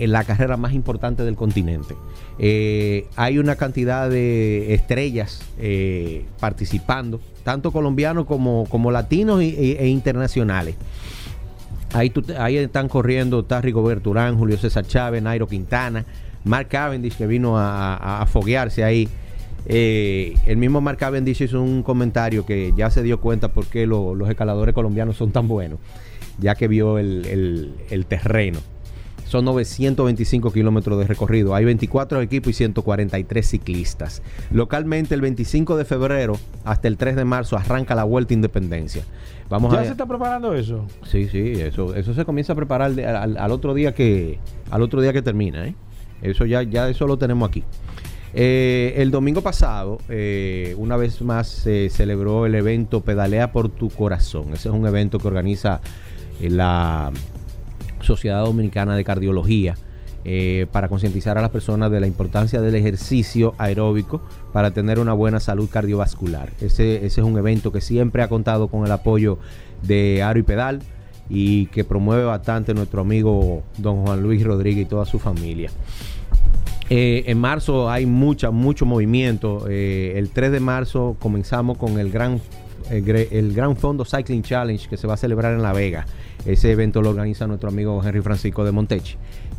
eh, 0.00 0.08
la 0.08 0.24
carrera 0.24 0.56
más 0.56 0.72
importante 0.72 1.24
del 1.24 1.36
continente. 1.36 1.94
Eh, 2.40 3.06
hay 3.16 3.38
una 3.38 3.54
cantidad 3.56 4.08
de 4.10 4.74
estrellas 4.74 5.40
eh, 5.58 6.24
participando, 6.40 7.20
tanto 7.44 7.70
colombianos 7.72 8.26
como, 8.26 8.64
como 8.68 8.90
latinos 8.90 9.40
e, 9.40 9.76
e 9.80 9.88
internacionales. 9.88 10.74
Ahí, 11.92 12.10
tú 12.10 12.22
ahí 12.38 12.56
están 12.58 12.88
corriendo, 12.88 13.40
está 13.40 13.60
Rigoberto 13.60 14.10
Urán, 14.10 14.36
Julio 14.36 14.58
César 14.58 14.86
Chávez, 14.86 15.22
Nairo 15.22 15.46
Quintana, 15.46 16.04
Mark 16.44 16.68
Cavendish 16.68 17.16
que 17.16 17.26
vino 17.26 17.54
a, 17.56 18.26
foguearse 18.30 18.84
ahí. 18.84 19.08
Eh, 19.66 20.34
el 20.46 20.56
mismo 20.56 20.80
Mark 20.80 20.98
Cavendish 20.98 21.42
hizo 21.42 21.62
un 21.62 21.82
comentario 21.82 22.44
que 22.46 22.72
ya 22.76 22.90
se 22.90 23.02
dio 23.02 23.20
cuenta 23.20 23.48
por 23.48 23.66
qué 23.66 23.86
lo- 23.86 24.14
los 24.14 24.28
escaladores 24.28 24.74
colombianos 24.74 25.16
son 25.16 25.32
tan 25.32 25.48
buenos, 25.48 25.78
ya 26.38 26.54
que 26.54 26.68
vio 26.68 26.98
el 26.98 28.04
terreno. 28.08 28.60
Son 29.28 29.44
925 29.44 30.50
kilómetros 30.52 30.98
de 30.98 31.06
recorrido. 31.06 31.54
Hay 31.54 31.64
24 31.66 32.22
equipos 32.22 32.48
y 32.50 32.52
143 32.54 33.46
ciclistas. 33.46 34.22
Localmente, 34.50 35.14
el 35.14 35.20
25 35.20 35.76
de 35.76 35.84
febrero 35.84 36.38
hasta 36.64 36.88
el 36.88 36.96
3 36.96 37.14
de 37.14 37.24
marzo 37.26 37.56
arranca 37.58 37.94
la 37.94 38.04
Vuelta 38.04 38.32
a 38.32 38.36
Independencia. 38.36 39.02
Vamos 39.50 39.72
¿Ya 39.74 39.80
a 39.80 39.84
se 39.84 39.90
está 39.90 40.06
preparando 40.06 40.54
eso? 40.54 40.86
Sí, 41.04 41.28
sí, 41.28 41.52
eso, 41.60 41.94
eso 41.94 42.14
se 42.14 42.24
comienza 42.24 42.54
a 42.54 42.56
preparar 42.56 42.92
de- 42.92 43.06
al, 43.06 43.36
al 43.36 43.50
otro 43.52 43.74
día 43.74 43.94
que 43.94 44.38
al 44.70 44.80
otro 44.82 45.00
día 45.02 45.12
que 45.12 45.20
termina, 45.22 45.66
¿eh? 45.66 45.74
Eso 46.22 46.46
ya, 46.46 46.62
ya 46.62 46.88
eso 46.88 47.06
lo 47.06 47.18
tenemos 47.18 47.48
aquí. 47.48 47.64
Eh, 48.34 48.94
el 48.96 49.10
domingo 49.10 49.40
pasado, 49.42 49.98
eh, 50.08 50.74
una 50.78 50.96
vez 50.96 51.20
más 51.22 51.48
se 51.48 51.88
celebró 51.90 52.44
el 52.46 52.54
evento 52.54 53.02
Pedalea 53.02 53.52
por 53.52 53.68
tu 53.68 53.88
corazón. 53.90 54.52
Ese 54.54 54.68
es 54.68 54.74
un 54.74 54.86
evento 54.86 55.18
que 55.18 55.28
organiza 55.28 55.80
eh, 56.40 56.50
la 56.50 57.10
Sociedad 58.08 58.44
Dominicana 58.44 58.96
de 58.96 59.04
Cardiología 59.04 59.76
eh, 60.24 60.66
para 60.72 60.88
concientizar 60.88 61.38
a 61.38 61.42
las 61.42 61.50
personas 61.50 61.90
de 61.90 62.00
la 62.00 62.06
importancia 62.06 62.60
del 62.60 62.74
ejercicio 62.74 63.54
aeróbico 63.58 64.20
para 64.52 64.72
tener 64.72 64.98
una 64.98 65.12
buena 65.12 65.38
salud 65.38 65.68
cardiovascular. 65.70 66.50
Ese, 66.60 66.96
ese 66.96 67.20
es 67.20 67.26
un 67.26 67.38
evento 67.38 67.70
que 67.70 67.80
siempre 67.80 68.22
ha 68.22 68.28
contado 68.28 68.68
con 68.68 68.84
el 68.84 68.90
apoyo 68.90 69.38
de 69.82 70.22
Aro 70.22 70.40
y 70.40 70.42
Pedal 70.42 70.80
y 71.30 71.66
que 71.66 71.84
promueve 71.84 72.24
bastante 72.24 72.74
nuestro 72.74 73.02
amigo 73.02 73.62
don 73.76 74.04
Juan 74.04 74.22
Luis 74.22 74.42
Rodríguez 74.42 74.86
y 74.86 74.88
toda 74.88 75.04
su 75.04 75.18
familia. 75.18 75.70
Eh, 76.90 77.24
en 77.26 77.38
marzo 77.38 77.90
hay 77.90 78.06
mucha, 78.06 78.50
mucho 78.50 78.86
movimiento. 78.86 79.66
Eh, 79.68 80.14
el 80.16 80.30
3 80.30 80.52
de 80.52 80.60
marzo 80.60 81.16
comenzamos 81.18 81.76
con 81.76 81.98
el 81.98 82.10
gran, 82.10 82.40
el, 82.90 83.52
gran 83.54 83.76
Fondo 83.76 84.04
Cycling 84.04 84.42
Challenge 84.42 84.88
que 84.88 84.96
se 84.96 85.06
va 85.06 85.14
a 85.14 85.18
celebrar 85.18 85.52
en 85.52 85.62
La 85.62 85.72
Vega. 85.72 86.06
Ese 86.46 86.70
evento 86.72 87.02
lo 87.02 87.10
organiza 87.10 87.46
nuestro 87.46 87.68
amigo 87.68 88.00
Henry 88.04 88.20
Francisco 88.22 88.64
de 88.64 88.72
Montechi. 88.72 89.16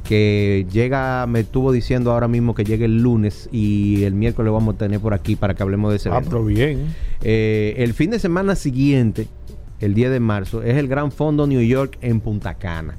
Que 0.08 0.66
llega, 0.72 1.26
me 1.28 1.42
estuvo 1.42 1.72
diciendo 1.72 2.12
ahora 2.12 2.28
mismo 2.28 2.56
que 2.56 2.64
llegue 2.64 2.86
el 2.86 3.02
lunes 3.02 3.50
y 3.52 4.04
el 4.06 4.14
miércoles 4.14 4.48
lo 4.48 4.54
vamos 4.54 4.76
a 4.76 4.78
tener 4.78 5.00
por 5.00 5.14
aquí 5.14 5.36
para 5.36 5.54
que 5.54 5.62
hablemos 5.62 5.92
de 5.92 5.98
ese 5.98 6.10
Ah, 6.10 6.14
evento. 6.18 6.30
pero 6.32 6.46
bien. 6.46 6.88
Eh, 7.22 7.76
el 7.78 7.94
fin 7.94 8.10
de 8.12 8.18
semana 8.20 8.56
siguiente, 8.56 9.28
el 9.82 9.94
10 9.94 10.10
de 10.12 10.20
marzo, 10.20 10.64
es 10.64 10.78
el 10.78 10.88
Gran 10.88 11.12
Fondo 11.12 11.46
New 11.48 11.62
York 11.62 11.98
en 12.02 12.22
Punta 12.22 12.56
Cana. 12.56 12.98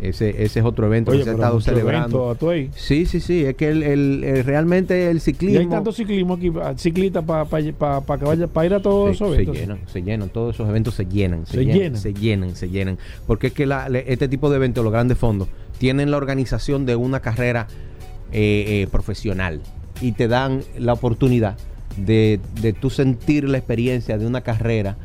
Ese, 0.00 0.44
ese 0.44 0.60
es 0.60 0.64
otro 0.64 0.86
evento 0.86 1.10
Oye, 1.10 1.18
que 1.20 1.24
se 1.24 1.30
ha 1.30 1.34
estado 1.34 1.60
celebrando. 1.60 2.36
evento. 2.40 2.70
Sí, 2.76 3.04
sí, 3.06 3.18
sí. 3.20 3.44
Es 3.44 3.56
que 3.56 3.68
el, 3.68 3.82
el- 3.82 4.22
el- 4.24 4.44
realmente 4.44 5.10
el 5.10 5.16
Y 5.16 5.20
ciclismo. 5.20 5.58
hay 5.60 5.66
tanto 5.66 5.90
ciclismo 5.92 6.34
aquí, 6.34 6.52
ah, 6.62 6.74
ciclistas 6.76 7.24
para 7.24 7.44
que 8.18 8.24
vaya 8.24 8.46
para 8.46 8.66
ir 8.66 8.74
a 8.74 8.80
todos 8.80 9.08
se, 9.08 9.14
esos 9.14 9.28
se 9.30 9.34
eventos. 9.34 9.56
llenan, 9.58 9.78
se 9.86 10.02
llenan, 10.02 10.28
todos 10.28 10.54
esos 10.54 10.68
eventos 10.68 10.94
se 10.94 11.04
llenan, 11.06 11.46
se, 11.46 11.52
Se 11.54 11.58
llenan, 11.64 11.78
llenan. 11.78 12.00
se 12.00 12.14
llenan, 12.14 12.54
se 12.56 12.68
llenan. 12.70 12.98
Porque 13.26 13.48
es 13.48 13.52
que 13.52 13.66
la- 13.66 13.88
este 13.88 14.28
tipo 14.28 14.50
de 14.50 14.56
eventos, 14.56 14.84
los 14.84 14.92
grandes 14.92 15.18
fondos, 15.18 15.48
tienen 15.78 16.10
la 16.12 16.16
organización 16.16 16.86
de 16.86 16.94
una 16.96 17.20
carrera 17.20 17.66
eh, 18.30 18.82
eh, 18.82 18.88
profesional 18.90 19.60
y 20.00 20.12
te 20.12 20.28
dan 20.28 20.60
la 20.78 20.92
oportunidad 20.92 21.56
de, 21.96 22.38
de 22.60 22.72
tú 22.72 22.90
sentir 22.90 23.48
la 23.48 23.58
experiencia 23.58 24.16
de 24.18 24.26
una 24.26 24.42
carrera. 24.42 24.96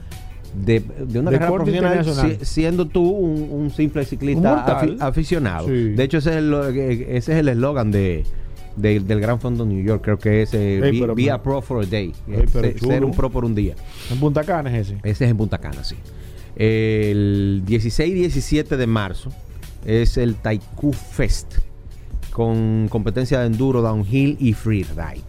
De, 0.54 0.80
de 0.82 1.20
una 1.20 1.32
De 1.32 1.40
carrera 1.40 1.56
profesional 1.56 2.06
si- 2.40 2.46
siendo 2.46 2.86
tú 2.86 3.02
un, 3.10 3.48
un 3.52 3.72
simple 3.72 4.06
ciclista 4.06 4.64
aficionado. 5.00 5.68
Sí. 5.68 5.90
De 5.90 6.04
hecho, 6.04 6.20
ese 6.20 6.30
es 6.32 6.36
el, 6.38 6.54
es 7.10 7.30
el 7.30 7.48
eslogan 7.50 7.90
de, 7.92 8.24
de- 8.76 9.00
del 9.00 9.20
Gran 9.20 9.40
Fondo 9.40 9.66
New 9.66 9.84
York. 9.84 10.04
Creo 10.04 10.20
que 10.20 10.44
es 10.44 10.54
eh, 10.54 10.80
be, 11.16 11.32
a 11.32 11.42
pro 11.42 11.62
for 11.62 11.84
a 11.84 11.88
day. 11.88 12.14
Ey, 12.28 12.46
pero 12.54 12.68
Se- 12.68 12.76
chulo. 12.76 12.92
ser 12.92 13.04
un 13.06 13.12
pro 13.14 13.30
por 13.32 13.46
un 13.46 13.56
día. 13.56 13.74
En 14.12 14.20
Punta 14.20 14.44
Cana 14.44 14.70
es 14.78 14.88
ese. 14.90 15.00
Ese 15.04 15.26
es 15.26 15.32
en 15.32 15.38
Punta 15.38 15.58
Cana, 15.58 15.84
sí. 15.84 15.96
El 16.56 17.64
16 17.66 18.10
y 18.12 18.14
17 18.14 18.78
de 18.78 18.88
marzo 18.88 19.32
es 19.86 20.18
el 20.18 20.36
Taiku 20.36 20.94
Fest 20.94 21.56
con 22.32 22.88
competencia 22.90 23.40
de 23.40 23.48
enduro, 23.48 23.82
downhill 23.82 24.38
y 24.40 24.54
freeride. 24.54 25.22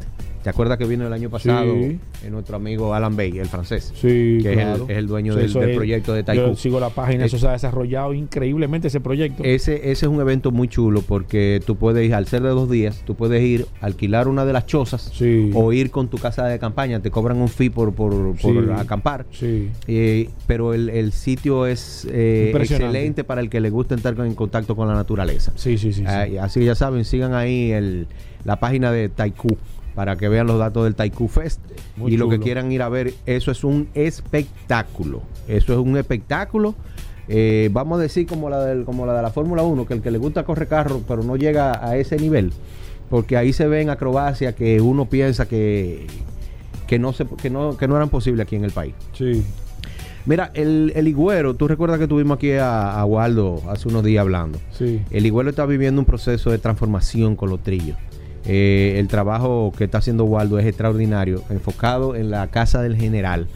¿Te 0.45 0.51
acuerdas 0.51 0.77
que 0.77 0.85
vino 0.85 1.07
el 1.07 1.13
año 1.15 1.31
pasado 1.31 1.75
Sí. 1.75 1.99
nuestro 2.31 2.57
amigo 2.57 2.93
Alan 2.93 3.17
Bay, 3.17 3.39
el 3.39 3.47
francés? 3.47 3.95
Sí, 3.95 4.41
que 4.43 4.53
claro. 4.53 4.75
es, 4.75 4.81
el, 4.83 4.91
es 4.91 4.99
el 4.99 5.07
dueño 5.07 5.33
Sí, 5.33 5.39
del, 5.39 5.49
eso 5.49 5.61
del 5.61 5.71
es- 5.71 5.77
proyecto 5.77 6.13
de 6.13 6.21
Yo 6.21 6.25
Taiku. 6.27 6.57
sigo 6.57 6.81
la 6.81 6.91
página, 6.91 7.25
Es- 7.25 7.33
eso 7.33 7.39
se 7.41 7.49
ha 7.49 7.53
desarrollado 7.53 8.13
increíblemente 8.13 8.89
ese 8.89 9.01
proyecto. 9.01 9.43
Ese, 9.43 9.77
ese 9.77 9.91
es 9.91 10.03
un 10.05 10.21
evento 10.21 10.51
muy 10.51 10.69
chulo 10.69 11.01
porque 11.01 11.63
tú 11.65 11.77
puedes 11.77 12.07
ir, 12.07 12.15
al 12.15 12.27
ser 12.27 12.43
de 12.43 12.51
dos 12.51 12.71
días, 12.71 13.03
tú 13.07 13.15
puedes 13.15 13.43
ir, 13.43 13.65
alquilar 13.81 14.29
una 14.29 14.45
de 14.45 14.53
las 14.53 14.67
chozas 14.67 15.11
Sí. 15.15 15.51
o 15.55 15.73
ir 15.73 15.91
con 15.91 16.09
tu 16.09 16.19
casa 16.19 16.47
de 16.47 16.59
campaña. 16.59 17.01
Te 17.01 17.11
cobran 17.11 17.39
un 17.41 17.49
fee 17.49 17.71
por, 17.71 17.95
por, 17.95 18.37
por 18.37 18.73
acampar. 18.73 19.25
Sí. 19.31 19.71
Eh, 19.87 20.29
pero 20.47 20.75
el, 20.75 20.91
el 20.91 21.13
sitio 21.13 21.67
es 21.67 22.07
eh, 22.11 22.53
excelente 22.55 23.25
para 23.25 23.41
el 23.41 23.49
que 23.49 23.61
le 23.63 23.71
gusta 23.71 23.95
entrar 23.95 24.15
en 24.21 24.35
contacto 24.35 24.77
con 24.77 24.89
la 24.89 24.95
naturaleza. 24.95 25.53
Sí, 25.55 25.79
sí, 25.79 25.95
sí. 25.95 26.05
Ah, 26.07 26.27
así 26.43 26.61
que 26.61 26.67
ya 26.67 26.75
saben, 26.75 27.07
sigan 27.07 27.33
ahí 27.33 27.73
el, 27.73 28.09
la 28.45 28.61
página 28.61 28.93
de 28.93 29.09
Taiku 29.09 29.57
para 29.95 30.17
que 30.17 30.29
vean 30.29 30.47
los 30.47 30.59
datos 30.59 30.85
del 30.85 30.95
Taikú 30.95 31.29
Fest. 31.29 31.61
Muy 31.97 32.15
y 32.15 32.17
lo 32.17 32.29
que 32.29 32.41
quieran 32.41 32.73
ir 32.73 32.83
a 32.83 32.89
ver, 32.89 33.15
eso 33.27 33.51
es 33.51 33.65
un 33.65 33.89
espectáculo. 33.95 35.23
Eso 35.47 35.73
es 35.73 35.79
un 35.79 35.97
espectáculo. 35.97 36.75
Eh, 37.29 37.71
vamos 37.73 37.99
a 37.99 38.03
decir 38.03 38.27
como 38.27 38.51
la, 38.51 38.65
del, 38.65 38.85
como 38.85 39.07
la 39.07 39.15
de 39.15 39.23
la 39.23 39.31
Fórmula 39.31 39.63
1, 39.63 39.87
que 39.87 39.95
el 39.95 40.03
que 40.03 40.11
le 40.11 40.19
gusta 40.19 40.45
correr 40.45 40.69
carro, 40.69 41.03
pero 41.07 41.23
no 41.23 41.37
llega 41.37 41.87
a 41.87 41.97
ese 41.97 42.17
nivel. 42.17 42.53
Porque 43.09 43.37
ahí 43.37 43.53
se 43.53 43.69
ven 43.69 43.91
acrobacias 43.91 44.55
que 44.55 44.81
uno 44.81 45.07
piensa 45.07 45.47
que, 45.47 46.07
que, 46.87 46.99
no, 46.99 47.13
se, 47.13 47.27
que, 47.27 47.51
no, 47.51 47.77
que 47.77 47.87
no 47.87 47.97
eran 47.97 48.09
posibles 48.09 48.47
aquí 48.47 48.57
en 48.57 48.65
el 48.65 48.73
país. 48.73 48.95
Sí. 49.13 49.45
Mira, 50.27 50.51
el, 50.55 50.93
el 50.97 51.07
Higüero, 51.07 51.55
tú 51.55 51.69
recuerdas 51.69 51.99
que 51.99 52.09
tuvimos 52.09 52.39
aquí 52.39 52.53
a, 52.53 52.99
a 52.99 53.05
Waldo 53.05 53.63
hace 53.69 53.89
unos 53.89 54.03
días 54.03 54.23
hablando. 54.23 54.59
Sí. 54.73 55.03
El 55.11 55.27
Higüero 55.27 55.51
está 55.51 55.67
viviendo 55.67 56.01
un 56.01 56.07
proceso 56.07 56.51
de 56.51 56.59
transformación 56.59 57.37
con 57.37 57.51
los 57.51 57.63
trillos. 57.63 57.99
Eh, 58.47 58.97
el 58.99 59.09
trabajo 59.09 59.73
que 59.77 59.85
está 59.85 59.99
haciendo 59.99 60.25
Waldo 60.25 60.59
es 60.59 60.67
extraordinario, 60.67 61.43
enfocado 61.49 62.15
en 62.15 62.31
la 62.31 62.47
casa 62.49 62.83
del 62.83 62.97
general. 62.97 63.47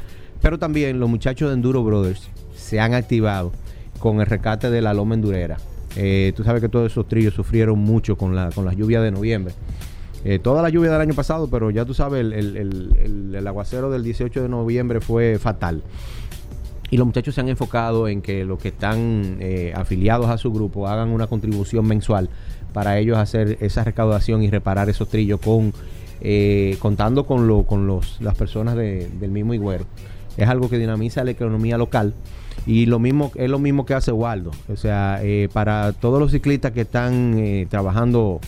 Pero 0.40 0.58
también 0.58 0.98
los 0.98 1.10
muchachos 1.10 1.48
de 1.48 1.54
Enduro 1.54 1.84
Brothers 1.84 2.30
se 2.54 2.80
han 2.80 2.94
activado 2.94 3.52
con 3.98 4.20
el 4.20 4.26
rescate 4.26 4.70
de 4.70 4.80
la 4.80 4.94
loma 4.94 5.14
endurera. 5.14 5.58
Eh, 5.96 6.32
tú 6.36 6.44
sabes 6.44 6.62
que 6.62 6.68
todos 6.68 6.90
esos 6.90 7.06
trillos 7.08 7.34
sufrieron 7.34 7.78
mucho 7.78 8.16
con, 8.16 8.34
la, 8.34 8.50
con 8.50 8.64
las 8.64 8.76
lluvias 8.76 9.02
de 9.02 9.10
noviembre. 9.10 9.54
Eh, 10.24 10.38
toda 10.38 10.62
la 10.62 10.68
lluvia 10.68 10.90
del 10.90 11.00
año 11.00 11.14
pasado, 11.14 11.48
pero 11.48 11.70
ya 11.70 11.84
tú 11.84 11.94
sabes, 11.94 12.20
el, 12.20 13.46
aguacero 13.46 13.90
del 13.90 14.02
18 14.04 14.42
de 14.42 14.48
noviembre 14.48 15.00
fue 15.00 15.38
fatal. 15.38 15.82
Y 16.90 16.96
los 16.96 17.06
muchachos 17.06 17.34
se 17.34 17.42
han 17.42 17.48
enfocado 17.48 18.08
en 18.08 18.22
que 18.22 18.46
los 18.46 18.58
que 18.58 18.68
están 18.68 19.38
afiliados 19.74 20.28
a 20.28 20.38
su 20.38 20.50
grupo 20.50 20.88
hagan 20.88 21.10
una 21.10 21.26
contribución 21.26 21.86
mensual 21.86 22.30
para 22.72 22.98
ellos 22.98 23.16
hacer 23.18 23.58
esa 23.60 23.84
recaudación 23.84 24.42
y 24.42 24.50
reparar 24.50 24.88
esos 24.88 25.08
trillos 25.08 25.40
con 25.40 25.72
eh, 26.20 26.76
contando 26.80 27.26
con, 27.26 27.46
lo, 27.46 27.62
con 27.62 27.86
los, 27.86 28.20
las 28.20 28.34
personas 28.36 28.74
de- 28.76 29.08
del 29.20 29.30
mismo 29.30 29.54
Higüero. 29.54 29.84
Es 30.36 30.48
algo 30.48 30.68
que 30.68 30.78
dinamiza 30.78 31.22
la 31.24 31.30
economía 31.30 31.78
local 31.78 32.12
y 32.66 32.86
lo 32.86 32.98
mismo 32.98 33.30
es 33.36 33.48
lo 33.48 33.58
mismo 33.58 33.86
que 33.86 33.94
hace 33.94 34.10
Waldo. 34.12 34.50
O 34.72 34.76
sea, 34.76 35.20
eh, 35.22 35.48
para 35.52 35.92
todos 35.92 36.18
los 36.20 36.32
ciclistas 36.32 36.72
que 36.72 36.80
están 36.82 37.36
eh, 37.38 37.66
trabajando 37.70 38.40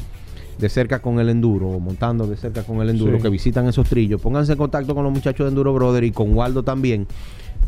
de 0.59 0.69
cerca 0.69 0.99
con 1.01 1.21
el 1.21 1.29
enduro 1.31 1.69
o 1.69 1.81
montando 1.81 2.27
de 2.27 2.37
cerca 2.37 2.63
con 2.65 2.81
el 2.83 2.91
enduro 2.91 3.17
Sí. 3.17 3.23
que 3.23 3.29
visitan 3.31 3.67
esos 3.69 3.89
trillos, 3.89 4.21
pónganse 4.21 4.53
en 4.53 4.59
contacto 4.59 4.95
con 4.95 5.05
los 5.05 5.13
muchachos 5.13 5.45
de 5.47 5.49
Enduro 5.49 5.73
Brother 5.73 6.05
y 6.05 6.11
con 6.11 6.35
Waldo 6.35 6.63
también 6.63 7.07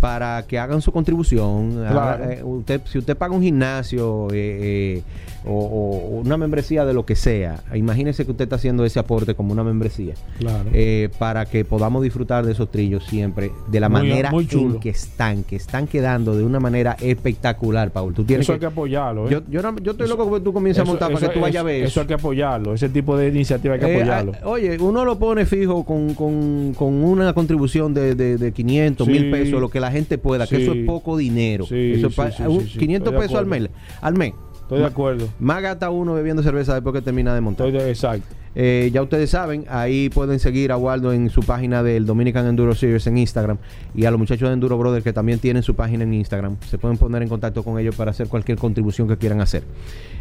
para 0.03 0.43
que 0.49 0.59
hagan 0.59 0.83
su 0.83 0.91
contribución. 0.91 1.71
Claro. 1.77 2.01
Haga- 2.01 2.33
eh, 2.35 2.43
usted, 2.43 2.81
si 2.87 2.99
usted 2.99 3.17
paga 3.17 3.33
un 3.37 3.43
gimnasio 3.43 4.27
eh, 4.33 4.99
eh, 4.99 5.03
o, 5.45 5.53
o 5.53 6.21
una 6.21 6.37
membresía 6.37 6.85
de 6.85 6.93
lo 6.93 7.07
que 7.07 7.15
sea, 7.15 7.63
imagínese 7.73 8.25
que 8.25 8.33
usted 8.33 8.45
está 8.45 8.57
haciendo 8.57 8.85
ese 8.85 8.99
aporte 8.99 9.35
como 9.37 9.53
una 9.53 9.63
membresía. 9.63 10.15
Claro. 10.39 10.71
eh, 10.73 11.09
para 11.21 11.45
que 11.47 11.65
podamos 11.65 12.03
disfrutar 12.03 12.45
de 12.45 12.51
esos 12.51 12.69
trillos 12.71 13.05
siempre 13.07 13.53
de 13.69 13.79
la 13.79 13.89
Muy- 13.89 14.01
manera 14.09 14.31
muy 14.33 14.49
en 14.51 14.81
que 14.81 14.89
están, 14.91 15.45
que 15.45 15.55
están 15.55 15.87
quedando 15.87 16.37
de 16.37 16.43
una 16.43 16.59
manera 16.59 16.97
espectacular, 17.01 17.93
Paul. 17.93 18.13
Tú 18.13 18.25
tienes 18.25 18.45
eso 18.47 18.53
hay 18.55 18.59
que- 18.59 18.63
que 18.63 18.67
apoyarlo. 18.67 19.29
¿eh? 19.29 19.31
yo, 19.31 19.43
yo, 19.49 19.63
no- 19.63 19.77
yo 19.79 19.93
estoy 19.93 20.07
Eso- 20.07 20.17
loco 20.17 20.35
que 20.35 20.41
tú 20.41 20.53
comiences 20.53 20.83
a 20.83 20.85
montar 20.85 21.13
para 21.13 21.29
que 21.29 21.33
tú 21.35 21.41
vayas 21.41 21.61
a 21.61 21.65
ver 21.65 21.85
eso, 21.85 22.01
hay 22.01 22.07
que 22.09 22.15
apoyarlo. 22.15 22.75
Ese 22.75 22.89
tipo 22.89 23.17
de 23.17 23.29
iniciativa 23.29 23.75
hay 23.75 23.81
que 23.81 23.95
apoyarlo. 23.97 24.33
ah, 24.43 24.49
oye, 24.49 24.77
uno 24.81 25.05
lo 25.05 25.17
pone 25.17 25.47
fijo 25.47 25.85
con, 25.85 26.15
con- 26.15 26.75
con 26.75 26.93
una 27.05 27.33
contribución 27.35 27.95
de, 27.95 28.17
de, 28.17 28.37
de 28.37 28.53
500 28.53 29.07
Sí. 29.07 29.13
mil 29.13 29.31
pesos, 29.31 29.61
lo 29.61 29.69
que 29.69 29.79
la 29.79 29.92
gente 29.93 30.19
pueda, 30.19 30.47
que 30.47 30.63
eso 30.63 30.73
es 30.73 30.85
poco 30.87 31.17
dinero. 31.17 31.67
Sí, 31.67 31.93
eso 31.95 32.09
es 32.09 32.15
sí, 32.15 32.17
pa- 32.21 32.31
sí, 32.33 32.43
un- 32.43 32.61
sí, 32.63 32.69
sí. 32.73 32.79
500 32.79 33.09
Estoy 33.13 33.21
de 33.23 33.29
pesos 33.29 33.39
al 33.41 33.47
mes. 33.47 33.69
Al 34.01 34.15
mes. 34.17 34.33
Estoy 34.63 34.79
de 34.81 34.87
acuerdo. 34.87 35.29
Más 35.39 35.61
gasta 35.63 35.91
uno 35.91 36.15
bebiendo 36.15 36.43
cerveza 36.43 36.75
después 36.75 36.95
que 36.95 37.03
termina 37.03 37.35
de 37.35 37.41
montar. 37.41 37.67
Estoy 37.69 37.83
de, 37.83 37.91
exacto. 37.91 38.27
Eh, 38.55 38.91
ya 38.93 39.01
ustedes 39.03 39.31
saben, 39.31 39.65
ahí 39.71 40.11
pueden 40.11 40.39
seguir 40.39 40.73
a 40.73 40.77
Waldo 40.77 41.13
en 41.15 41.31
su 41.31 41.41
página 41.41 41.83
del 41.83 42.05
Dominican 42.05 42.47
Enduro 42.47 42.75
Series 42.75 43.07
en 43.07 43.17
Instagram 43.17 43.57
y 43.95 44.05
a 44.05 44.11
los 44.11 44.21
muchachos 44.21 44.49
de 44.49 44.53
Enduro 44.53 44.77
Brothers 44.77 45.03
que 45.05 45.13
también 45.15 45.39
tienen 45.39 45.63
su 45.63 45.75
página 45.75 46.05
en 46.05 46.13
Instagram. 46.13 46.57
Se 46.69 46.77
pueden 46.77 46.99
poner 46.99 47.23
en 47.23 47.29
contacto 47.31 47.63
con 47.63 47.79
ellos 47.79 47.95
para 47.97 48.11
hacer 48.11 48.29
cualquier 48.29 48.59
contribución 48.59 49.09
que 49.09 49.17
quieran 49.17 49.41
hacer. 49.41 49.63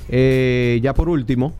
Eh, 0.10 0.80
ya 0.82 0.94
por 0.94 1.10
último, 1.10 1.54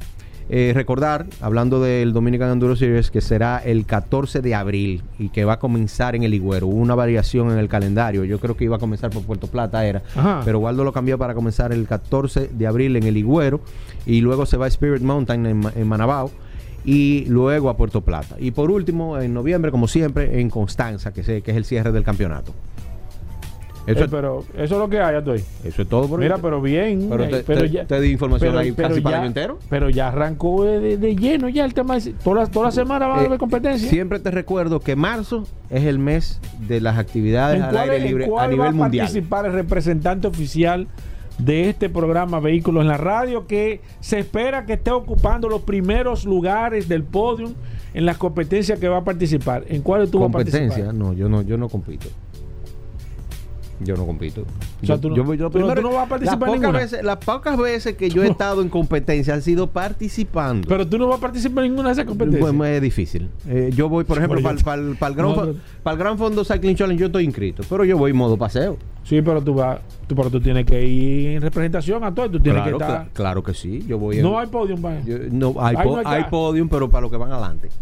eh, 0.50 0.72
recordar, 0.76 1.26
hablando 1.40 1.82
del 1.82 2.12
Dominican 2.14 2.52
Enduro 2.52 2.76
Series, 2.76 3.10
que 3.12 3.22
será 3.22 3.60
el 3.60 3.86
14 3.86 4.42
de 4.42 4.54
abril 4.56 5.02
y 5.18 5.30
que 5.30 5.46
va 5.46 5.54
a 5.54 5.60
comenzar 5.60 6.16
en 6.16 6.24
el 6.24 6.34
Higüero. 6.34 6.68
Hubo 6.68 6.80
una 6.82 6.96
variación 6.96 7.52
en 7.52 7.58
el 7.58 7.70
calendario. 7.70 8.24
Yo 8.26 8.40
creo 8.40 8.58
que 8.58 8.66
iba 8.66 8.76
a 8.76 8.80
comenzar 8.80 9.12
por 9.12 9.24
Puerto 9.24 9.48
Plata, 9.48 9.86
era. 9.86 10.02
Ajá. 10.16 10.42
Pero 10.44 10.60
Waldo 10.60 10.84
lo 10.84 10.92
cambió 10.92 11.18
para 11.18 11.34
comenzar 11.34 11.72
el 11.72 11.88
14 11.88 12.50
de 12.52 12.68
abril 12.68 12.96
en 12.98 13.04
el 13.04 13.16
Higüero 13.18 13.62
y 14.06 14.22
luego 14.22 14.46
se 14.46 14.58
va 14.58 14.66
a 14.66 14.68
Spirit 14.68 15.02
Mountain 15.02 15.46
en, 15.46 15.58
Ma- 15.60 15.72
en 15.76 15.88
Manabao 15.88 16.32
y 16.84 17.26
luego 17.28 17.70
a 17.70 17.78
Puerto 17.78 18.02
Plata. 18.02 18.36
Y 18.40 18.52
por 18.52 18.72
último, 18.72 19.20
en 19.20 19.34
noviembre, 19.34 19.72
como 19.72 19.88
siempre, 19.88 20.42
en 20.42 20.50
Constanza, 20.50 21.14
que, 21.14 21.24
sé, 21.24 21.42
que 21.44 21.52
es 21.52 21.58
el 21.58 21.66
cierre 21.66 21.92
del 21.92 22.04
campeonato. 22.04 22.54
Eso, 23.88 24.04
Eh, 24.04 24.08
pero 24.12 24.46
eso 24.56 24.64
es 24.76 24.80
lo 24.80 24.88
que 24.90 25.00
hay, 25.00 25.18
estoy. 25.18 25.44
eso 25.64 25.82
es 25.82 25.88
todo 25.90 26.08
por 26.08 26.20
Mira, 26.20 26.38
pero 26.38 26.62
bien. 26.62 27.08
Pero 27.10 27.24
eh, 27.24 27.28
te- 27.28 27.44
pero 27.44 27.62
te- 27.62 27.70
ya, 27.72 27.86
te 27.88 28.00
di 28.00 28.12
información 28.12 28.56
ahí 28.58 28.72
casi 28.74 28.78
para 28.78 28.96
el 28.96 29.04
ya- 29.04 29.18
año 29.18 29.28
entero. 29.28 29.60
Pero 29.70 29.90
ya 29.90 30.10
arrancó 30.10 30.64
de, 30.66 30.80
de- 30.80 30.98
de 30.98 31.16
lleno 31.16 31.50
ya 31.50 31.66
el 31.66 31.74
tema. 31.74 31.98
de- 32.00 32.14
Toda 32.14 32.42
la, 32.44 32.48
toda 32.48 32.66
la 32.68 32.72
semana 32.72 33.08
va 33.08 33.18
a 33.20 33.24
Eh, 33.24 33.26
haber 33.26 33.40
competencia. 33.40 33.90
Siempre 33.90 34.20
te 34.20 34.30
recuerdo 34.30 34.80
que 34.82 34.96
marzo 34.96 35.48
es 35.72 35.84
el 35.86 35.98
mes 35.98 36.40
de 36.68 36.80
las 36.80 36.98
actividades 37.00 37.58
¿En 37.58 37.64
al 37.64 37.78
aire 37.78 37.98
en 37.98 38.04
libre 38.04 38.28
cuál 38.28 38.46
a 38.46 38.48
nivel 38.50 38.66
va 38.66 38.70
a 38.70 38.72
mundial. 38.74 39.06
participar 39.08 39.46
el 39.48 39.54
representante 39.54 40.28
oficial 40.28 40.88
de 41.40 41.70
este 41.70 41.90
programa 41.90 42.40
Vehículos 42.40 42.82
en 42.84 42.88
la 42.90 42.98
Radio 42.98 43.48
que 43.48 43.82
se 44.00 44.20
espera 44.20 44.68
que 44.68 44.74
esté 44.74 44.92
ocupando 44.92 45.50
los 45.50 45.62
primeros 45.62 46.24
lugares 46.26 46.88
del 46.88 47.04
podio 47.04 47.52
en 47.96 48.06
las 48.06 48.18
competencias 48.20 48.78
que 48.80 48.88
va 48.88 48.98
a 48.98 49.04
participar? 49.04 49.64
¿En 49.70 49.82
cuáles 49.82 50.12
tú 50.12 50.20
vas 50.20 50.30
a 50.30 50.32
Competencia, 50.34 50.68
participar? 50.68 50.94
no, 50.94 51.14
yo 51.14 51.28
no, 51.30 51.42
yo 51.42 51.58
no 51.58 51.68
compito. 51.68 52.08
Yo 53.84 53.96
no 53.96 54.06
compito. 54.06 54.42
O 54.42 54.86
sea, 54.86 54.96
Yo- 54.96 55.00
tú 55.02 55.10
no- 55.10 55.16
yo 55.16 55.24
yo 55.34 55.36
tú 55.38 55.44
no- 55.44 55.50
primero- 55.52 55.82
tú 55.82 55.88
no 55.90 55.94
vas 55.96 56.06
a 56.06 56.10
participar 56.10 56.50
las 56.50 56.60
ninguna. 56.60 56.80
veces, 56.80 57.04
las 57.04 57.18
pocas 57.18 57.58
veces 57.58 57.96
que 57.96 58.10
yo 58.10 58.24
he 58.24 58.28
estado 58.28 58.62
en 58.62 58.70
competencia 58.70 59.34
han 59.34 59.42
sido 59.42 59.68
participando. 59.68 60.68
Pero 60.68 60.88
tú 60.88 60.98
no 60.98 61.08
vas 61.08 61.18
a 61.18 61.22
participar 61.22 61.64
en 61.66 61.72
ninguna 61.72 61.90
de 61.90 61.94
esas 61.94 62.06
competencias. 62.06 62.42
Bueno, 62.42 62.66
es 62.66 62.82
difícil. 62.82 63.30
Eh, 63.48 63.72
yo 63.76 63.90
voy, 63.90 64.04
por 64.04 64.18
ejemplo, 64.18 64.40
para 64.42 64.82
el 64.82 64.94
gran, 65.16 65.30
No, 65.30 65.36
pero- 65.36 65.56
pa'l 65.84 65.98
gran 65.98 66.18
fondo 66.18 66.44
Cycling 66.46 66.76
Challenge 66.76 67.00
yo 67.00 67.06
estoy 67.08 67.24
inscrito, 67.26 67.64
pero 67.70 67.84
yo 67.86 67.98
voy 67.98 68.12
en 68.12 68.18
modo 68.18 68.38
paseo. 68.38 68.78
Sí, 69.04 69.20
pero 69.24 69.42
tú 69.42 69.56
vas, 69.56 69.80
tú, 70.08 70.16
pero 70.16 70.30
tú 70.30 70.40
tienes 70.40 70.64
que 70.66 70.86
ir 70.86 71.30
en 71.38 71.42
representación 71.42 72.04
a 72.04 72.14
todo. 72.14 72.30
Tú 72.30 72.40
tienes 72.40 72.62
Claro, 72.62 72.78
que 72.78 72.84
estar. 72.84 73.06
cla- 73.06 73.10
claro 73.14 73.44
que 73.44 73.54
sí. 73.56 73.84
Yo 73.88 73.98
voy 73.98 74.18
en- 74.18 74.22
No 74.24 74.38
hay 74.38 74.46
podium, 74.48 74.80
vaya. 74.80 75.02
yo- 75.04 75.18
no, 75.32 75.56
hay, 75.60 75.76
Ahí 75.76 75.84
po- 75.88 76.02
no 76.02 76.08
hay 76.10 76.24
podium, 76.26 76.70
pero 76.70 76.88
para 76.90 77.02
los 77.02 77.12
que 77.12 77.18
van 77.18 77.32
adelante. 77.32 77.70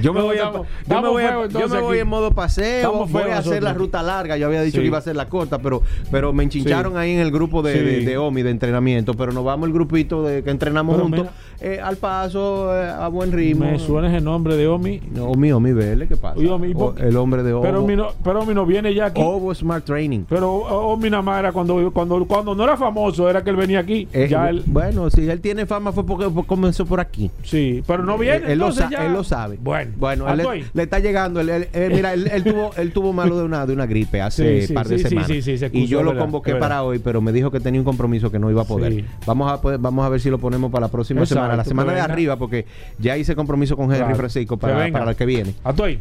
Yo 0.00 0.12
me 0.12 0.20
No, 0.20 0.26
voy, 0.26 0.36
a- 0.38 0.44
estamos- 0.46 0.66
yo 0.86 1.02
me 1.02 1.08
voy, 1.08 1.22
a- 1.24 1.46
yo 1.48 1.68
me 1.68 1.80
voy 1.80 1.98
en 1.98 2.08
modo 2.08 2.30
paseo, 2.32 3.06
voy 3.06 3.22
a 3.30 3.38
hacer 3.38 3.62
la 3.62 3.70
aquí. 3.70 3.78
ruta 3.78 4.02
larga, 4.02 4.36
yo 4.36 4.46
había 4.46 4.62
dicho 4.62 4.76
Sí. 4.76 4.80
que 4.82 4.86
iba 4.86 4.98
a 4.98 5.02
ser 5.02 5.16
la 5.16 5.28
corta, 5.28 5.58
pero, 5.58 5.82
pero 6.10 6.32
me 6.32 6.44
enchincharon 6.44 6.92
Sí. 6.92 6.98
ahí 6.98 7.12
en 7.12 7.20
el 7.20 7.30
grupo 7.30 7.62
de, 7.62 7.72
Sí. 7.72 7.78
de, 7.80 8.00
de 8.04 8.18
OMI 8.18 8.42
de 8.42 8.50
entrenamiento, 8.50 9.14
pero 9.14 9.32
nos 9.32 9.44
vamos 9.44 9.66
el 9.68 9.72
grupito 9.72 10.22
de 10.22 10.42
que 10.42 10.50
entrenamos 10.50 10.96
Pero 10.96 11.04
juntos, 11.08 11.26
eh, 11.60 11.80
al 11.82 11.96
paso, 11.96 12.74
eh, 12.76 12.88
a 12.88 13.08
buen 13.08 13.32
ritmo. 13.32 13.64
Me 13.66 13.78
suena 13.78 14.08
ese 14.14 14.20
nombre 14.24 14.56
de 14.56 14.66
Omi. 14.68 15.00
No, 15.12 15.26
Omi, 15.30 15.52
Omi, 15.52 15.72
vele, 15.72 16.06
¿qué 16.08 16.16
pasa? 16.16 16.38
Omi, 16.38 16.72
O- 16.74 16.94
el 16.98 17.16
hombre 17.16 17.42
de 17.42 17.52
Ovo. 17.52 17.62
Pero 17.62 17.82
Omi 17.82 17.96
no, 17.96 18.08
pero 18.22 18.40
Omi 18.40 18.54
no 18.54 18.64
viene 18.66 18.94
ya 18.94 19.06
aquí. 19.06 19.20
Ovo 19.24 19.54
Smart 19.54 19.84
Training. 19.84 20.24
Pero 20.28 20.52
Omi 20.52 21.10
nada 21.10 21.22
más 21.22 21.38
era 21.40 21.52
cuando, 21.52 21.90
cuando, 21.92 22.24
cuando 22.26 22.54
no 22.54 22.64
era 22.64 22.76
famoso, 22.76 23.28
era 23.28 23.42
que 23.42 23.50
él 23.50 23.56
venía 23.56 23.80
aquí. 23.80 24.08
Eh, 24.12 24.28
ya 24.30 24.48
él, 24.48 24.62
Bueno, 24.66 25.10
si 25.10 25.28
él 25.28 25.40
tiene 25.40 25.66
fama 25.66 25.92
fue 25.92 26.04
porque 26.04 26.26
comenzó 26.46 26.84
por 26.86 27.00
aquí. 27.00 27.30
sí, 27.42 27.82
pero 27.86 28.02
no 28.04 28.16
viene. 28.18 28.52
él, 28.52 28.58
lo 28.58 28.66
entonces 28.68 28.90
ya. 28.90 29.06
él 29.06 29.12
lo 29.12 29.24
sabe. 29.24 29.58
Bueno, 29.60 29.77
bueno 29.96 30.28
él 30.28 30.38
le, 30.38 30.64
le 30.72 30.82
está 30.82 30.98
llegando. 30.98 31.40
él- 31.40 31.48
él- 31.50 31.68
él- 31.72 31.92
mira, 31.94 32.12
él, 32.14 32.44
tuvo, 32.44 32.70
él 32.76 32.92
tuvo 32.92 33.12
malo 33.12 33.36
de 33.38 33.44
una, 33.44 33.66
de 33.66 33.72
una 33.72 33.86
gripe 33.86 34.20
hace 34.20 34.38
Sí, 34.62 34.66
sí, 34.68 34.72
par 34.74 34.88
de 34.88 34.98
sí, 34.98 35.08
semanas. 35.08 35.26
sí, 35.28 35.42
sí, 35.42 35.58
se 35.58 35.70
y 35.72 35.86
yo 35.86 36.02
lo 36.02 36.10
verdad, 36.10 36.24
convoqué 36.24 36.54
para 36.56 36.82
hoy, 36.82 36.98
pero 36.98 37.20
me 37.20 37.32
dijo 37.32 37.50
que 37.50 37.60
tenía 37.60 37.80
un 37.80 37.84
compromiso 37.84 38.30
que 38.30 38.38
no 38.38 38.50
iba 38.50 38.62
a 38.62 38.66
poder. 38.66 39.04
Vamos, 39.26 39.50
a, 39.52 39.60
poder- 39.60 39.78
vamos 39.80 40.04
a 40.04 40.08
ver 40.08 40.20
si 40.20 40.30
lo 40.30 40.38
ponemos 40.38 40.70
para 40.70 40.86
la 40.86 40.90
próxima 40.92 41.20
Exacto, 41.20 41.40
semana, 41.42 41.56
la 41.56 41.64
semana 41.64 41.92
de 41.92 42.00
arriba, 42.00 42.36
porque 42.36 42.66
ya 42.98 43.16
hice 43.16 43.34
compromiso 43.36 43.76
con 43.76 43.86
Henry 43.86 43.98
Claro, 43.98 44.16
Francisco 44.16 44.56
para, 44.56 44.90
para 44.90 45.04
la 45.04 45.14
que 45.14 45.26
viene. 45.26 45.54
Atoy, 45.64 45.98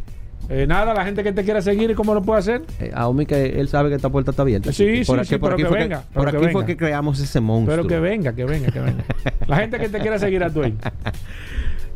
eh, 0.49 0.65
nada, 0.67 0.93
la 0.93 1.03
gente 1.03 1.23
que 1.23 1.33
te 1.33 1.43
quiera 1.43 1.61
seguir, 1.61 1.93
¿cómo 1.95 2.13
lo 2.13 2.21
puede 2.21 2.39
hacer? 2.39 2.61
Eh, 2.79 2.91
a 2.93 3.07
Omi 3.09 3.25
que 3.25 3.59
él 3.59 3.67
sabe 3.67 3.89
que 3.89 3.95
esta 3.95 4.09
puerta 4.09 4.31
está 4.31 4.43
abierta. 4.43 4.71
Sí, 4.71 5.03
Por 5.05 5.17
sí, 5.17 5.21
aquí- 5.21 5.27
sí, 5.29 5.37
por 5.37 5.49
pero 5.49 5.53
aquí 5.55 5.63
que 5.63 5.69
fue 5.69 5.77
venga, 5.79 6.03
por 6.13 6.31
que 6.31 6.37
aquí 6.37 6.47
fue 6.53 6.65
que 6.65 6.77
creamos 6.77 7.19
ese 7.19 7.39
monstruo. 7.41 7.75
Pero 7.75 7.87
que 7.87 7.99
venga, 7.99 8.33
que 8.33 8.45
venga, 8.45 8.71
que 8.71 8.79
venga. 8.79 9.03
La 9.47 9.57
gente 9.57 9.77
que 9.79 9.89
te 9.89 9.99
quiera 9.99 10.17
seguir 10.19 10.43
a 10.43 10.47
Atoy. 10.47 10.73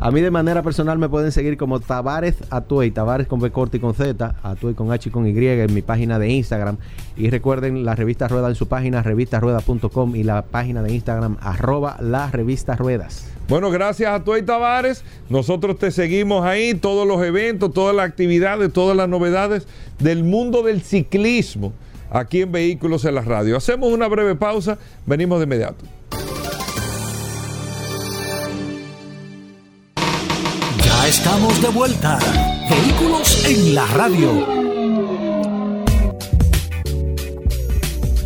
A 0.04 0.10
mí 0.10 0.20
de 0.22 0.32
manera 0.32 0.64
personal 0.64 0.98
me 0.98 1.10
pueden 1.10 1.32
seguir 1.32 1.58
como 1.58 1.80
Tavares 1.80 2.34
Atuey, 2.50 2.90
Tavares 2.90 3.28
con 3.28 3.40
B 3.40 3.52
corta 3.52 3.78
y 3.78 3.80
con 3.80 3.94
Z, 3.94 4.34
Atuey 4.42 4.74
con 4.74 4.92
H 4.92 5.10
y 5.10 5.12
con 5.12 5.28
Y 5.28 5.48
en 5.48 5.72
mi 5.76 5.84
página 5.84 6.18
de 6.18 6.28
Instagram. 6.28 6.78
Y 7.16 7.30
recuerden 7.30 7.86
la 7.86 7.94
revista 7.94 8.28
Rueda 8.28 8.50
en 8.50 8.56
su 8.56 8.68
página, 8.68 9.04
revistasrueda.com 9.04 10.16
y 10.16 10.24
la 10.24 10.42
página 10.42 10.82
de 10.82 10.92
Instagram, 10.92 11.38
arroba 11.40 11.98
la 12.02 12.32
revista 12.32 12.76
Ruedas. 12.76 13.32
Bueno, 13.48 13.70
gracias 13.70 14.12
a 14.12 14.24
Tuey 14.24 14.42
Tavares. 14.42 15.04
Nosotros 15.30 15.78
te 15.78 15.92
seguimos 15.92 16.44
ahí, 16.44 16.74
todos 16.74 17.08
los 17.08 17.24
eventos, 17.24 17.72
todas 17.72 17.96
las 17.96 18.08
actividades, 18.08 18.74
todas 18.74 18.98
las 18.98 19.08
novedades 19.08 19.68
del 20.00 20.24
mundo 20.24 20.64
del 20.64 20.82
ciclismo 20.82 21.74
aquí 22.10 22.42
en 22.42 22.52
Vehículos 22.52 23.06
en 23.06 23.14
la 23.14 23.22
Radio. 23.22 23.56
Hacemos 23.56 23.94
una 23.94 24.08
breve 24.08 24.34
pausa, 24.34 24.80
venimos 25.06 25.38
de 25.38 25.44
inmediato. 25.44 26.01
Estamos 31.12 31.62
de 31.62 31.68
vuelta. 31.68 32.18
Vehículos 32.70 33.46
en 33.46 33.76
la 33.76 33.86
radio. 33.88 34.48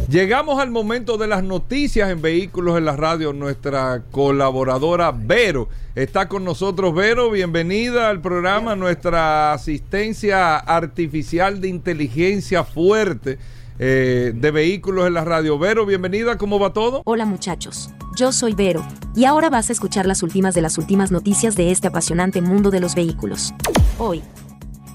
Llegamos 0.08 0.60
al 0.60 0.70
momento 0.70 1.18
de 1.18 1.26
las 1.26 1.44
noticias 1.44 2.12
en 2.12 2.22
Vehículos 2.22 2.78
en 2.78 2.86
la 2.86 2.96
Radio. 2.96 3.34
Nuestra 3.34 4.04
colaboradora 4.12 5.12
Vero 5.12 5.68
está 5.96 6.30
con 6.30 6.44
nosotros. 6.44 6.94
Vero, 6.94 7.32
bienvenida 7.32 8.08
al 8.08 8.22
programa. 8.22 8.76
Nuestra 8.76 9.54
asistencia 9.54 10.56
artificial 10.56 11.62
de 11.62 11.70
inteligencia 11.70 12.64
fuerte 12.64 13.40
eh, 13.80 14.32
de 14.36 14.52
Vehículos 14.52 15.08
en 15.08 15.14
la 15.14 15.26
Radio. 15.26 15.58
Vero, 15.60 15.86
bienvenida. 15.86 16.38
¿Cómo 16.38 16.60
va 16.60 16.74
todo? 16.74 17.02
Hola 17.06 17.26
muchachos. 17.26 17.90
Yo 18.16 18.32
soy 18.32 18.54
Vero, 18.54 18.86
y 19.14 19.26
ahora 19.26 19.50
vas 19.50 19.70
a 19.70 19.74
escuchar 19.74 20.06
las 20.06 20.24
últimas 20.24 20.56
de 20.56 20.62
las 20.62 20.78
últimas 20.78 21.12
noticias 21.12 21.58
de 21.58 21.72
este 21.72 21.88
apasionante 21.88 22.42
mundo 22.42 22.72
de 22.72 22.80
los 22.80 22.96
vehículos. 22.96 23.54
Hoy, 23.98 24.24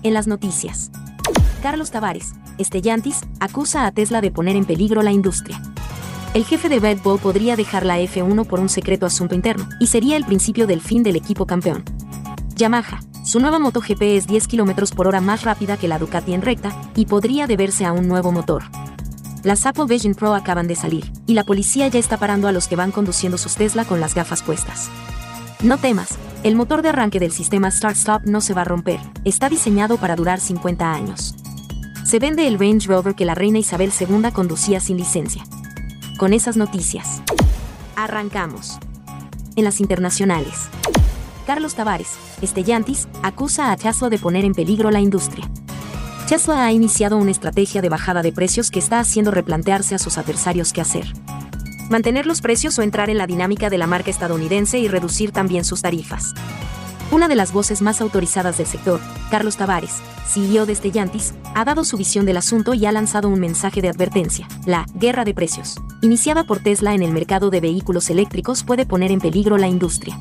en 0.03 0.15
las 0.15 0.27
noticias. 0.27 0.91
Carlos 1.63 1.91
Tavares, 1.91 2.33
Estellantis, 2.57 3.21
acusa 3.39 3.85
a 3.85 3.93
Tesla 3.93 4.23
de 4.23 4.31
poner 4.31 4.57
en 4.57 4.65
peligro 4.65 5.03
la 5.03 5.13
industria. 5.13 5.61
El 6.33 6.45
jefe 6.45 6.71
de 6.71 6.79
Red 6.79 7.01
Bull 7.03 7.19
podría 7.19 7.57
dejar 7.57 7.85
la 7.85 8.01
F1 8.01 8.47
por 8.47 8.61
un 8.61 8.71
secreto 8.71 9.05
asunto 9.05 9.35
interno, 9.35 9.69
y 9.81 9.89
sería 9.89 10.17
el 10.17 10.25
principio 10.25 10.67
del 10.67 10.81
fin 10.81 11.03
del 11.03 11.17
equipo 11.17 11.45
campeón. 11.45 11.85
Yamaha, 12.61 13.01
su 13.25 13.41
nueva 13.41 13.59
MotoGP 13.59 14.03
es 14.03 14.27
10 14.27 14.47
km 14.47 14.95
por 14.95 15.09
hora 15.09 15.21
más 15.21 15.43
rápida 15.43 15.77
que 15.77 15.89
la 15.89 15.99
Ducati 15.99 16.35
en 16.35 16.43
recta, 16.43 16.73
y 16.95 17.07
podría 17.07 17.47
deberse 17.47 17.85
a 17.85 17.93
un 17.93 18.07
nuevo 18.07 18.33
motor. 18.33 18.65
Las 19.43 19.67
Apple 19.67 19.87
Vision 19.89 20.15
Pro 20.15 20.35
acaban 20.35 20.69
de 20.69 20.77
salir, 20.77 21.11
y 21.27 21.35
la 21.35 21.45
policía 21.45 21.89
ya 21.89 21.99
está 21.99 22.19
parando 22.19 22.49
a 22.49 22.53
los 22.53 22.69
que 22.69 22.77
van 22.77 22.93
conduciendo 22.93 23.39
sus 23.39 23.57
Tesla 23.57 23.85
con 23.85 23.99
las 24.01 24.15
gafas 24.15 24.43
puestas. 24.43 24.91
No 25.63 25.79
temas, 25.79 26.19
el 26.43 26.55
motor 26.55 26.83
de 26.83 26.91
arranque 26.91 27.19
del 27.19 27.33
sistema 27.33 27.71
Start-Stop 27.71 28.23
no 28.27 28.41
se 28.41 28.55
va 28.55 28.63
a 28.63 28.65
romper, 28.65 29.01
está 29.25 29.49
diseñado 29.49 29.97
para 29.97 30.17
durar 30.17 30.39
50 30.39 30.93
años 30.93 31.35
se 32.11 32.19
vende 32.19 32.49
el 32.49 32.59
Range 32.59 32.89
Rover 32.89 33.15
que 33.15 33.25
la 33.25 33.37
reina 33.37 33.61
Isabel 33.61 33.93
II 33.99 34.33
conducía 34.33 34.81
sin 34.81 34.97
licencia. 34.97 35.45
Con 36.19 36.33
esas 36.33 36.57
noticias, 36.57 37.23
arrancamos. 37.95 38.81
En 39.55 39.63
las 39.63 39.79
internacionales. 39.79 40.69
Carlos 41.51 41.75
Tavares, 41.75 42.17
Estellantis, 42.43 43.09
acusa 43.25 43.73
a 43.73 43.77
Tesla 43.77 44.09
de 44.09 44.19
poner 44.19 44.45
en 44.45 44.55
peligro 44.55 44.93
la 44.93 45.01
industria. 45.01 45.51
Tesla 46.29 46.65
ha 46.65 46.71
iniciado 46.71 47.17
una 47.17 47.33
estrategia 47.33 47.83
de 47.83 47.89
bajada 47.89 48.23
de 48.23 48.31
precios 48.31 48.71
que 48.71 48.79
está 48.79 49.01
haciendo 49.01 49.33
replantearse 49.33 49.97
a 49.97 49.99
sus 49.99 50.17
adversarios 50.17 50.73
qué 50.73 50.81
hacer. 50.81 51.13
Mantener 51.91 52.25
los 52.25 52.41
precios 52.41 52.79
o 52.79 52.83
entrar 52.83 53.11
en 53.11 53.19
la 53.19 53.27
dinámica 53.27 53.69
de 53.69 53.79
la 53.79 53.89
marca 53.89 54.13
estadounidense 54.13 54.79
y 54.79 54.87
reducir 54.87 55.33
también 55.33 55.65
sus 55.65 55.83
tarifas. 55.83 56.35
Una 57.11 57.27
de 57.27 57.35
las 57.35 57.53
voces 57.53 57.83
más 57.83 58.01
autorizadas 58.01 58.57
del 58.57 58.69
sector, 58.69 59.01
Carlos 59.33 59.57
Tavares, 59.57 59.97
CEO 60.29 60.67
de 60.67 60.77
Stellantis, 60.77 61.35
ha 61.57 61.65
dado 61.65 61.83
su 61.83 61.97
visión 61.97 62.27
del 62.27 62.37
asunto 62.37 62.75
y 62.75 62.87
ha 62.87 62.93
lanzado 62.93 63.29
un 63.29 63.41
mensaje 63.41 63.83
de 63.83 63.89
advertencia. 63.89 64.47
La 64.67 64.87
guerra 64.95 65.25
de 65.25 65.35
precios, 65.35 65.79
iniciada 66.01 66.45
por 66.45 66.61
Tesla 66.61 66.95
en 66.95 67.03
el 67.03 67.11
mercado 67.11 67.51
de 67.51 67.61
vehículos 67.61 68.09
eléctricos, 68.09 68.63
puede 68.63 68.87
poner 68.87 69.11
en 69.11 69.19
peligro 69.19 69.59
la 69.59 69.67
industria. 69.67 70.17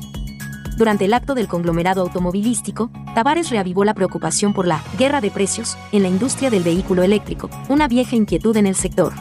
Durante 0.80 1.04
el 1.04 1.12
acto 1.12 1.34
del 1.34 1.46
conglomerado 1.46 2.00
automovilístico, 2.00 2.90
Tavares 3.14 3.50
reavivó 3.50 3.84
la 3.84 3.92
preocupación 3.92 4.54
por 4.54 4.66
la 4.66 4.82
guerra 4.98 5.20
de 5.20 5.30
precios 5.30 5.76
en 5.92 6.00
la 6.00 6.08
industria 6.08 6.48
del 6.48 6.62
vehículo 6.62 7.02
eléctrico, 7.02 7.50
una 7.68 7.86
vieja 7.86 8.16
inquietud 8.16 8.56
en 8.56 8.66
el 8.66 8.74
sector. 8.74 9.12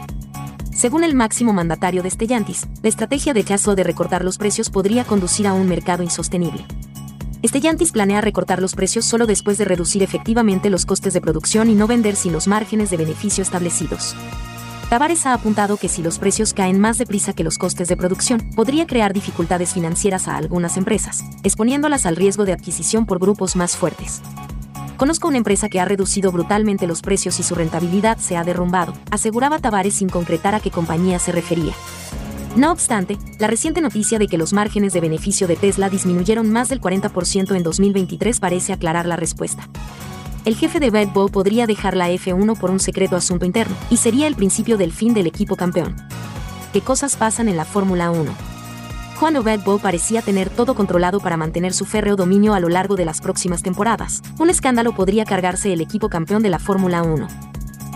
Según 0.73 1.03
el 1.03 1.15
máximo 1.15 1.51
mandatario 1.51 2.01
de 2.01 2.11
Stellantis, 2.11 2.65
la 2.81 2.87
estrategia 2.87 3.33
de 3.33 3.43
Tesla 3.43 3.75
de 3.75 3.83
recortar 3.83 4.23
los 4.23 4.37
precios 4.37 4.69
podría 4.69 5.03
conducir 5.03 5.47
a 5.47 5.53
un 5.53 5.67
mercado 5.67 6.01
insostenible. 6.01 6.63
Stellantis 7.45 7.91
planea 7.91 8.21
recortar 8.21 8.61
los 8.61 8.73
precios 8.73 9.03
solo 9.03 9.25
después 9.27 9.57
de 9.57 9.65
reducir 9.65 10.01
efectivamente 10.01 10.69
los 10.69 10.85
costes 10.85 11.13
de 11.13 11.19
producción 11.19 11.69
y 11.69 11.75
no 11.75 11.87
vender 11.87 12.15
sin 12.15 12.31
los 12.31 12.47
márgenes 12.47 12.89
de 12.89 12.95
beneficio 12.95 13.41
establecidos. 13.41 14.15
Tavares 14.89 15.27
ha 15.27 15.35
apuntado 15.35 15.77
que 15.77 15.87
si 15.87 16.01
los 16.01 16.17
precios 16.17 16.51
caen 16.51 16.79
más 16.79 16.97
deprisa 16.97 17.33
que 17.33 17.43
los 17.43 17.59
costes 17.59 17.87
de 17.89 17.95
producción, 17.95 18.49
podría 18.55 18.87
crear 18.87 19.13
dificultades 19.13 19.71
financieras 19.71 20.27
a 20.27 20.35
algunas 20.35 20.77
empresas, 20.77 21.23
exponiéndolas 21.43 22.07
al 22.07 22.15
riesgo 22.15 22.43
de 22.43 22.53
adquisición 22.53 23.05
por 23.05 23.19
grupos 23.19 23.55
más 23.55 23.77
fuertes. 23.77 24.23
Conozco 24.97 25.27
una 25.27 25.37
empresa 25.37 25.69
que 25.69 25.79
ha 25.79 25.85
reducido 25.85 26.31
brutalmente 26.31 26.87
los 26.87 27.03
precios 27.03 27.39
y 27.39 27.43
su 27.43 27.53
rentabilidad 27.53 28.17
se 28.17 28.35
ha 28.35 28.43
derrumbado, 28.43 28.93
aseguraba 29.11 29.59
Tavares 29.59 29.93
sin 29.93 30.09
concretar 30.09 30.55
a 30.55 30.59
qué 30.59 30.71
compañía 30.71 31.19
se 31.19 31.33
refería. 31.33 31.73
No 32.55 32.71
obstante, 32.71 33.19
la 33.37 33.45
reciente 33.45 33.81
noticia 33.81 34.17
de 34.17 34.27
que 34.27 34.39
los 34.39 34.53
márgenes 34.53 34.91
de 34.93 35.01
beneficio 35.01 35.47
de 35.47 35.55
Tesla 35.55 35.91
disminuyeron 35.91 36.51
más 36.51 36.67
del 36.67 36.81
40% 36.81 37.55
en 37.55 37.61
2023 37.61 38.39
parece 38.39 38.73
aclarar 38.73 39.05
la 39.05 39.17
respuesta. 39.17 39.69
El 40.45 40.55
jefe 40.55 40.79
de 40.79 40.89
Red 40.89 41.09
Bull 41.09 41.29
podría 41.29 41.67
dejar 41.67 41.95
la 41.95 42.09
F1 42.09 42.57
por 42.57 42.71
un 42.71 42.79
secreto 42.79 43.15
asunto 43.15 43.45
interno, 43.45 43.75
y 43.89 43.97
sería 43.97 44.27
el 44.27 44.35
principio 44.35 44.77
del 44.77 44.93
fin 44.93 45.13
del 45.13 45.27
equipo 45.27 45.55
campeón. 45.55 45.95
¿Qué 46.71 46.81
cosas 46.81 47.15
pasan 47.15 47.49
en 47.49 47.57
la 47.57 47.65
Fórmula 47.65 48.09
1? 48.11 48.31
Cuando 49.19 49.41
Red 49.41 49.61
Bull 49.65 49.81
parecía 49.81 50.21
tener 50.21 50.49
todo 50.49 50.75
controlado 50.75 51.19
para 51.19 51.35
mantener 51.35 51.73
su 51.73 51.85
férreo 51.85 52.15
dominio 52.15 52.53
a 52.53 52.61
lo 52.61 52.69
largo 52.69 52.95
de 52.95 53.03
las 53.03 53.19
próximas 53.19 53.61
temporadas, 53.63 54.21
un 54.39 54.49
escándalo 54.49 54.95
podría 54.95 55.25
cargarse 55.25 55.73
el 55.73 55.81
equipo 55.81 56.07
campeón 56.07 56.41
de 56.41 56.49
la 56.49 56.59
Fórmula 56.59 57.03
1. 57.03 57.27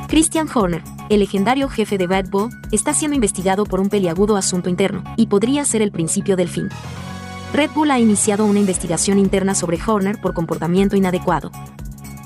Christian 0.09 0.49
Horner, 0.53 0.83
el 1.09 1.21
legendario 1.21 1.69
jefe 1.69 1.97
de 1.97 2.07
Bad 2.07 2.25
Bull, 2.29 2.49
está 2.73 2.93
siendo 2.93 3.15
investigado 3.15 3.63
por 3.63 3.79
un 3.79 3.87
peliagudo 3.87 4.35
asunto 4.35 4.69
interno, 4.69 5.01
y 5.15 5.27
podría 5.27 5.63
ser 5.63 5.81
el 5.81 5.91
principio 5.91 6.35
del 6.35 6.49
fin. 6.49 6.67
Red 7.53 7.69
Bull 7.73 7.91
ha 7.91 7.99
iniciado 7.99 8.45
una 8.45 8.59
investigación 8.59 9.17
interna 9.17 9.55
sobre 9.55 9.79
Horner 9.81 10.19
por 10.19 10.33
comportamiento 10.33 10.97
inadecuado. 10.97 11.51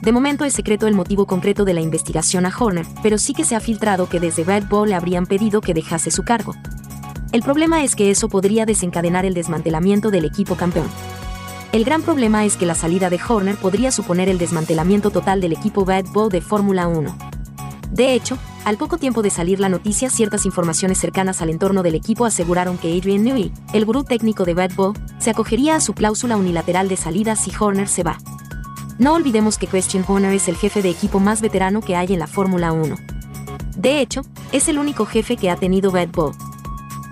De 0.02 0.12
momento 0.12 0.46
es 0.46 0.54
secreto 0.54 0.88
el 0.88 0.94
motivo 0.94 1.26
concreto 1.26 1.66
de 1.66 1.74
la 1.74 1.82
investigación 1.82 2.46
a 2.46 2.54
Horner, 2.58 2.86
pero 3.02 3.18
sí 3.18 3.34
que 3.34 3.44
se 3.44 3.56
ha 3.56 3.60
filtrado 3.60 4.08
que 4.08 4.20
desde 4.20 4.44
Red 4.44 4.66
Bull 4.70 4.90
le 4.90 4.96
habrían 4.96 5.26
pedido 5.26 5.60
que 5.60 5.74
dejase 5.74 6.12
su 6.12 6.24
cargo. 6.24 6.56
El 7.32 7.42
problema 7.42 7.84
es 7.84 7.96
que 7.96 8.10
eso 8.10 8.30
podría 8.30 8.66
desencadenar 8.66 9.26
el 9.26 9.34
desmantelamiento 9.34 10.12
del 10.12 10.26
equipo 10.26 10.56
campeón. 10.56 10.88
El 11.74 11.84
gran 11.84 12.02
problema 12.02 12.46
es 12.46 12.56
que 12.56 12.66
la 12.66 12.76
salida 12.76 13.10
de 13.10 13.20
Horner 13.28 13.56
podría 13.58 13.92
suponer 13.92 14.30
el 14.30 14.38
desmantelamiento 14.38 15.10
total 15.10 15.42
del 15.42 15.52
equipo 15.52 15.84
Bad 15.84 16.06
Bull 16.14 16.30
de 16.30 16.42
Fórmula 16.42 16.88
1. 16.88 17.18
De 17.92 18.14
hecho, 18.14 18.38
al 18.64 18.78
poco 18.78 18.98
tiempo 18.98 19.22
de 19.22 19.30
salir 19.30 19.60
la 19.60 19.70
noticia, 19.70 20.10
ciertas 20.10 20.46
informaciones 20.46 20.98
cercanas 20.98 21.42
al 21.42 21.50
entorno 21.50 21.84
del 21.84 21.96
equipo 21.96 22.26
aseguraron 22.26 22.78
que 22.78 22.96
Adrian 22.98 23.24
Newey, 23.24 23.52
el 23.74 23.86
gurú 23.86 24.04
técnico 24.04 24.46
de 24.46 24.54
Red 24.54 24.74
Bull, 24.76 24.94
se 25.20 25.32
acogería 25.32 25.76
a 25.76 25.82
su 25.82 25.94
cláusula 25.94 26.38
unilateral 26.38 26.88
de 26.88 26.98
salida 26.98 27.36
si 27.36 27.52
Horner 27.58 27.88
se 27.88 28.04
va. 28.04 28.18
No 29.00 29.14
olvidemos 29.14 29.60
que 29.60 29.68
Christian 29.68 30.04
Horner 30.08 30.34
es 30.34 30.48
el 30.48 30.56
jefe 30.56 30.82
de 30.82 30.90
equipo 30.90 31.20
más 31.20 31.40
veterano 31.42 31.82
que 31.82 31.96
hay 31.96 32.14
en 32.14 32.20
la 32.20 32.26
Fórmula 32.26 32.72
1. 32.72 32.96
De 33.76 34.02
hecho, 34.02 34.24
es 34.52 34.70
el 34.70 34.80
único 34.80 35.06
jefe 35.06 35.38
que 35.38 35.52
ha 35.52 35.56
tenido 35.56 35.92
Red 35.92 36.10
Bull. 36.10 36.34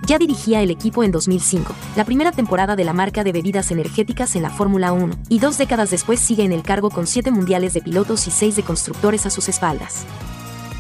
Ya 0.08 0.18
dirigía 0.18 0.62
el 0.62 0.72
equipo 0.72 1.04
en 1.04 1.12
2005, 1.12 1.74
la 1.96 2.04
primera 2.04 2.32
temporada 2.32 2.76
de 2.76 2.84
la 2.84 2.94
marca 2.94 3.24
de 3.24 3.32
bebidas 3.32 3.70
energéticas 3.70 4.36
en 4.36 4.42
la 4.42 4.50
Fórmula 4.50 4.94
1, 4.94 5.16
y 5.30 5.38
dos 5.38 5.60
décadas 5.60 5.92
después 5.92 6.20
sigue 6.20 6.44
en 6.44 6.54
el 6.54 6.64
cargo 6.64 6.90
con 6.90 7.06
siete 7.06 7.30
mundiales 7.30 7.74
de 7.76 7.82
pilotos 7.82 8.28
y 8.28 8.32
seis 8.32 8.56
de 8.56 8.64
constructores 8.64 9.28
a 9.28 9.30
sus 9.30 9.48
espaldas. 9.48 10.06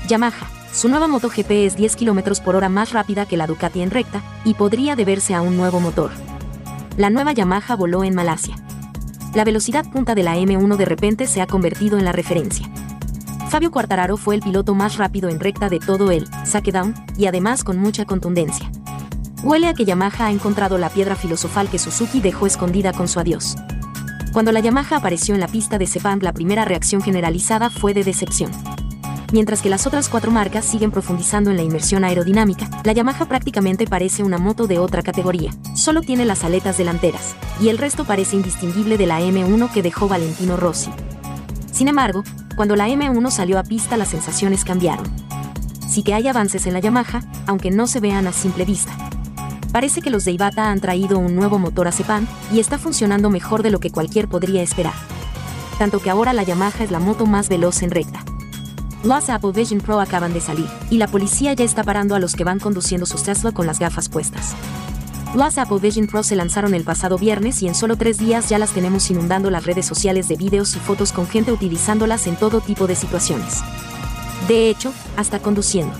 Yamaha. 0.07 0.49
Su 0.73 0.89
nueva 0.89 1.07
MotoGP 1.07 1.51
es 1.51 1.77
10 1.77 1.95
km 1.95 2.41
por 2.41 2.55
hora 2.55 2.67
más 2.67 2.91
rápida 2.91 3.25
que 3.25 3.37
la 3.37 3.47
Ducati 3.47 3.81
en 3.81 3.91
recta, 3.91 4.21
y 4.43 4.55
podría 4.55 4.95
deberse 4.95 5.33
a 5.33 5.41
un 5.41 5.55
nuevo 5.55 5.79
motor. 5.79 6.11
La 6.97 7.09
nueva 7.09 7.31
Yamaha 7.31 7.75
voló 7.75 8.03
en 8.03 8.13
Malasia. 8.13 8.57
La 9.35 9.43
velocidad 9.43 9.85
punta 9.91 10.15
de 10.15 10.23
la 10.23 10.37
M1 10.37 10.77
de 10.77 10.85
repente 10.85 11.27
se 11.27 11.41
ha 11.41 11.45
convertido 11.45 11.97
en 11.97 12.05
la 12.05 12.13
referencia. 12.13 12.71
Fabio 13.49 13.69
Quartararo 13.69 14.15
fue 14.15 14.35
el 14.35 14.41
piloto 14.41 14.75
más 14.75 14.95
rápido 14.95 15.27
en 15.27 15.41
recta 15.41 15.67
de 15.67 15.79
todo 15.79 16.09
el 16.09 16.25
Down, 16.71 16.95
y 17.17 17.25
además 17.25 17.65
con 17.65 17.77
mucha 17.77 18.05
contundencia. 18.05 18.71
Huele 19.43 19.67
a 19.67 19.73
que 19.73 19.83
Yamaha 19.83 20.27
ha 20.27 20.31
encontrado 20.31 20.77
la 20.77 20.89
piedra 20.89 21.17
filosofal 21.17 21.69
que 21.69 21.79
Suzuki 21.79 22.21
dejó 22.21 22.47
escondida 22.47 22.93
con 22.93 23.09
su 23.09 23.19
adiós. 23.19 23.57
Cuando 24.31 24.53
la 24.53 24.61
Yamaha 24.61 24.95
apareció 24.95 25.35
en 25.35 25.41
la 25.41 25.49
pista 25.49 25.77
de 25.77 25.85
Sepang 25.85 26.23
la 26.23 26.31
primera 26.31 26.63
reacción 26.63 27.01
generalizada 27.01 27.69
fue 27.69 27.93
de 27.93 28.05
decepción. 28.05 28.51
Mientras 29.31 29.61
que 29.61 29.69
las 29.69 29.87
otras 29.87 30.07
cuatro 30.07 30.31
marcas 30.31 30.65
siguen 30.65 30.91
profundizando 30.91 31.49
en 31.49 31.57
la 31.57 31.63
inmersión 31.63 32.03
aerodinámica, 32.03 32.69
la 32.83 32.93
Yamaha 32.93 33.25
prácticamente 33.25 33.87
parece 33.87 34.23
una 34.23 34.37
moto 34.37 34.67
de 34.67 34.77
otra 34.77 35.01
categoría. 35.01 35.51
Solo 35.75 36.01
tiene 36.01 36.25
las 36.25 36.43
aletas 36.43 36.77
delanteras, 36.77 37.35
y 37.59 37.69
el 37.69 37.77
resto 37.77 38.05
parece 38.05 38.35
indistinguible 38.35 38.97
de 38.97 39.07
la 39.07 39.21
M1 39.21 39.71
que 39.71 39.81
dejó 39.81 40.07
Valentino 40.07 40.57
Rossi. 40.57 40.91
Sin 41.71 41.87
embargo, 41.87 42.23
cuando 42.55 42.75
la 42.75 42.87
M1 42.87 43.31
salió 43.31 43.59
a 43.59 43.63
pista 43.63 43.97
las 43.97 44.09
sensaciones 44.09 44.63
cambiaron. 44.63 45.05
Sí 45.89 46.03
que 46.03 46.13
hay 46.13 46.27
avances 46.27 46.67
en 46.67 46.73
la 46.73 46.79
Yamaha, 46.79 47.23
aunque 47.47 47.71
no 47.71 47.87
se 47.87 47.99
vean 47.99 48.27
a 48.27 48.31
simple 48.31 48.63
vista. 48.63 48.91
Parece 49.71 50.01
que 50.01 50.09
los 50.09 50.23
de 50.23 50.31
Ibata 50.31 50.71
han 50.71 50.79
traído 50.79 51.19
un 51.19 51.35
nuevo 51.35 51.59
motor 51.59 51.87
a 51.87 51.91
Cepan 51.91 52.27
y 52.53 52.59
está 52.59 52.77
funcionando 52.77 53.29
mejor 53.29 53.61
de 53.61 53.71
lo 53.71 53.79
que 53.79 53.91
cualquier 53.91 54.29
podría 54.29 54.61
esperar. 54.61 54.93
Tanto 55.77 55.99
que 55.99 56.09
ahora 56.09 56.31
la 56.31 56.43
Yamaha 56.43 56.83
es 56.83 56.91
la 56.91 56.99
moto 56.99 57.25
más 57.25 57.49
veloz 57.49 57.81
en 57.83 57.91
recta. 57.91 58.23
Los 59.05 59.29
Apple 59.29 59.51
Vision 59.51 59.81
Pro 59.81 59.99
acaban 59.99 60.33
de 60.33 60.41
salir, 60.41 60.67
y 60.89 60.97
la 60.97 61.05
policía 61.07 61.53
ya 61.53 61.63
está 61.63 61.83
parando 61.83 62.15
a 62.15 62.19
los 62.19 62.33
que 62.33 62.43
van 62.43 62.59
conduciendo 62.59 63.05
sus 63.05 63.21
Tesla 63.21 63.51
con 63.51 63.67
las 63.67 63.77
gafas 63.77 64.09
puestas. 64.09 64.55
Las 65.35 65.59
Apple 65.59 65.77
Vision 65.77 66.07
Pro 66.07 66.23
se 66.23 66.35
lanzaron 66.35 66.73
el 66.73 66.83
pasado 66.83 67.19
viernes 67.19 67.61
y 67.61 67.67
en 67.67 67.75
solo 67.75 67.97
tres 67.97 68.17
días 68.17 68.49
ya 68.49 68.57
las 68.57 68.71
tenemos 68.71 69.11
inundando 69.11 69.51
las 69.51 69.63
redes 69.63 69.85
sociales 69.85 70.27
de 70.27 70.37
videos 70.37 70.75
y 70.75 70.79
fotos 70.79 71.11
con 71.11 71.27
gente 71.27 71.51
utilizándolas 71.51 72.25
en 72.25 72.35
todo 72.35 72.61
tipo 72.61 72.87
de 72.87 72.95
situaciones. 72.95 73.61
De 74.47 74.71
hecho, 74.71 74.91
hasta 75.17 75.37
conduciendo. 75.37 75.93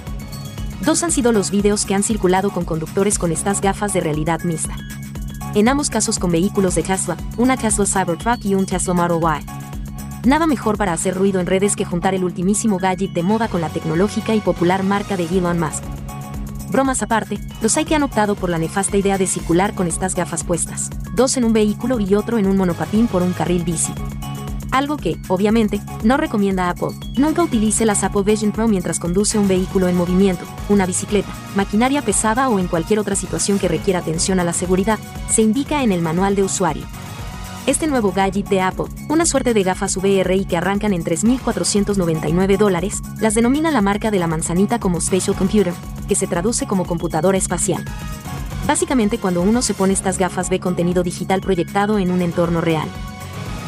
Dos 0.82 1.04
han 1.04 1.12
sido 1.12 1.32
los 1.32 1.52
videos 1.52 1.86
que 1.86 1.94
han 1.94 2.02
circulado 2.02 2.50
con 2.50 2.66
conductores 2.66 3.20
con 3.20 3.32
estas 3.32 3.62
gafas 3.62 3.94
de 3.94 4.02
realidad 4.02 4.42
mixta. 4.42 4.76
En 5.54 5.70
ambos 5.70 5.92
casos 5.92 6.18
con 6.18 6.32
vehículos 6.32 6.74
de 6.74 6.82
Tesla, 6.82 7.18
una 7.38 7.56
Tesla 7.56 7.86
Cybertruck 7.86 8.44
y 8.44 8.56
un 8.56 8.66
Tesla 8.66 8.96
Model 8.96 9.22
Y. 9.22 9.65
Nada 10.26 10.48
mejor 10.48 10.76
para 10.76 10.92
hacer 10.92 11.14
ruido 11.14 11.40
en 11.40 11.46
redes 11.46 11.76
que 11.76 11.86
juntar 11.86 12.16
el 12.16 12.24
ultimísimo 12.24 12.80
gadget 12.80 13.12
de 13.12 13.22
moda 13.22 13.48
con 13.48 13.62
la 13.62 13.70
tecnológica 13.70 14.34
y 14.34 14.40
popular 14.42 14.82
marca 14.82 15.18
de 15.18 15.26
Elon 15.26 15.60
Musk. 15.60 15.84
Bromas 16.72 17.04
aparte, 17.04 17.38
los 17.62 17.78
hay 17.78 17.86
que 17.86 17.94
han 17.94 18.02
optado 18.02 18.34
por 18.36 18.50
la 18.50 18.58
nefasta 18.58 18.98
idea 18.98 19.20
de 19.20 19.28
circular 19.28 19.76
con 19.76 19.86
estas 19.86 20.16
gafas 20.16 20.44
puestas, 20.44 20.90
dos 21.14 21.38
en 21.38 21.46
un 21.46 21.54
vehículo 21.54 22.00
y 22.00 22.16
otro 22.16 22.40
en 22.40 22.48
un 22.48 22.58
monopatín 22.58 23.06
por 23.06 23.22
un 23.22 23.34
carril 23.34 23.64
bici. 23.64 23.94
Algo 24.72 24.98
que, 24.98 25.16
obviamente, 25.28 25.80
no 26.04 26.18
recomienda 26.18 26.70
Apple. 26.70 26.90
Nunca 27.18 27.44
utilice 27.44 27.86
las 27.86 28.04
Apple 28.04 28.24
Vision 28.24 28.52
Pro 28.52 28.68
mientras 28.68 29.00
conduce 29.00 29.38
un 29.38 29.48
vehículo 29.48 29.88
en 29.88 29.96
movimiento, 29.96 30.44
una 30.70 30.88
bicicleta, 30.88 31.30
maquinaria 31.56 32.02
pesada 32.02 32.50
o 32.50 32.58
en 32.58 32.68
cualquier 32.68 32.98
otra 32.98 33.16
situación 33.16 33.60
que 33.60 33.68
requiera 33.68 34.00
atención 34.00 34.40
a 34.40 34.44
la 34.44 34.54
seguridad, 34.54 34.98
se 35.30 35.44
indica 35.44 35.84
en 35.84 35.92
el 35.92 36.02
manual 36.02 36.36
de 36.36 36.44
usuario. 36.44 36.84
Este 37.68 37.88
nuevo 37.88 38.12
gadget 38.12 38.48
de 38.48 38.62
Apple, 38.62 38.86
una 39.10 39.26
suerte 39.26 39.56
de 39.56 39.64
gafas 39.64 39.98
VR 39.98 40.36
y 40.36 40.46
que 40.46 40.56
arrancan 40.56 40.94
en 40.94 41.04
3.499 41.04 42.58
dólares, 42.60 43.02
las 43.20 43.34
denomina 43.34 43.72
la 43.72 43.82
marca 43.82 44.12
de 44.12 44.20
la 44.20 44.28
manzanita 44.28 44.80
como 44.80 45.02
Spatial 45.02 45.36
Computer, 45.36 45.74
que 46.08 46.14
se 46.14 46.28
traduce 46.28 46.68
como 46.68 46.86
computadora 46.86 47.40
espacial. 47.40 47.84
Básicamente 48.68 49.18
cuando 49.18 49.42
uno 49.42 49.64
se 49.64 49.74
pone 49.74 49.94
estas 49.94 50.20
gafas 50.20 50.52
ve 50.52 50.60
contenido 50.60 51.02
digital 51.02 51.42
proyectado 51.42 51.98
en 51.98 52.12
un 52.12 52.22
entorno 52.22 52.62
real. 52.62 52.88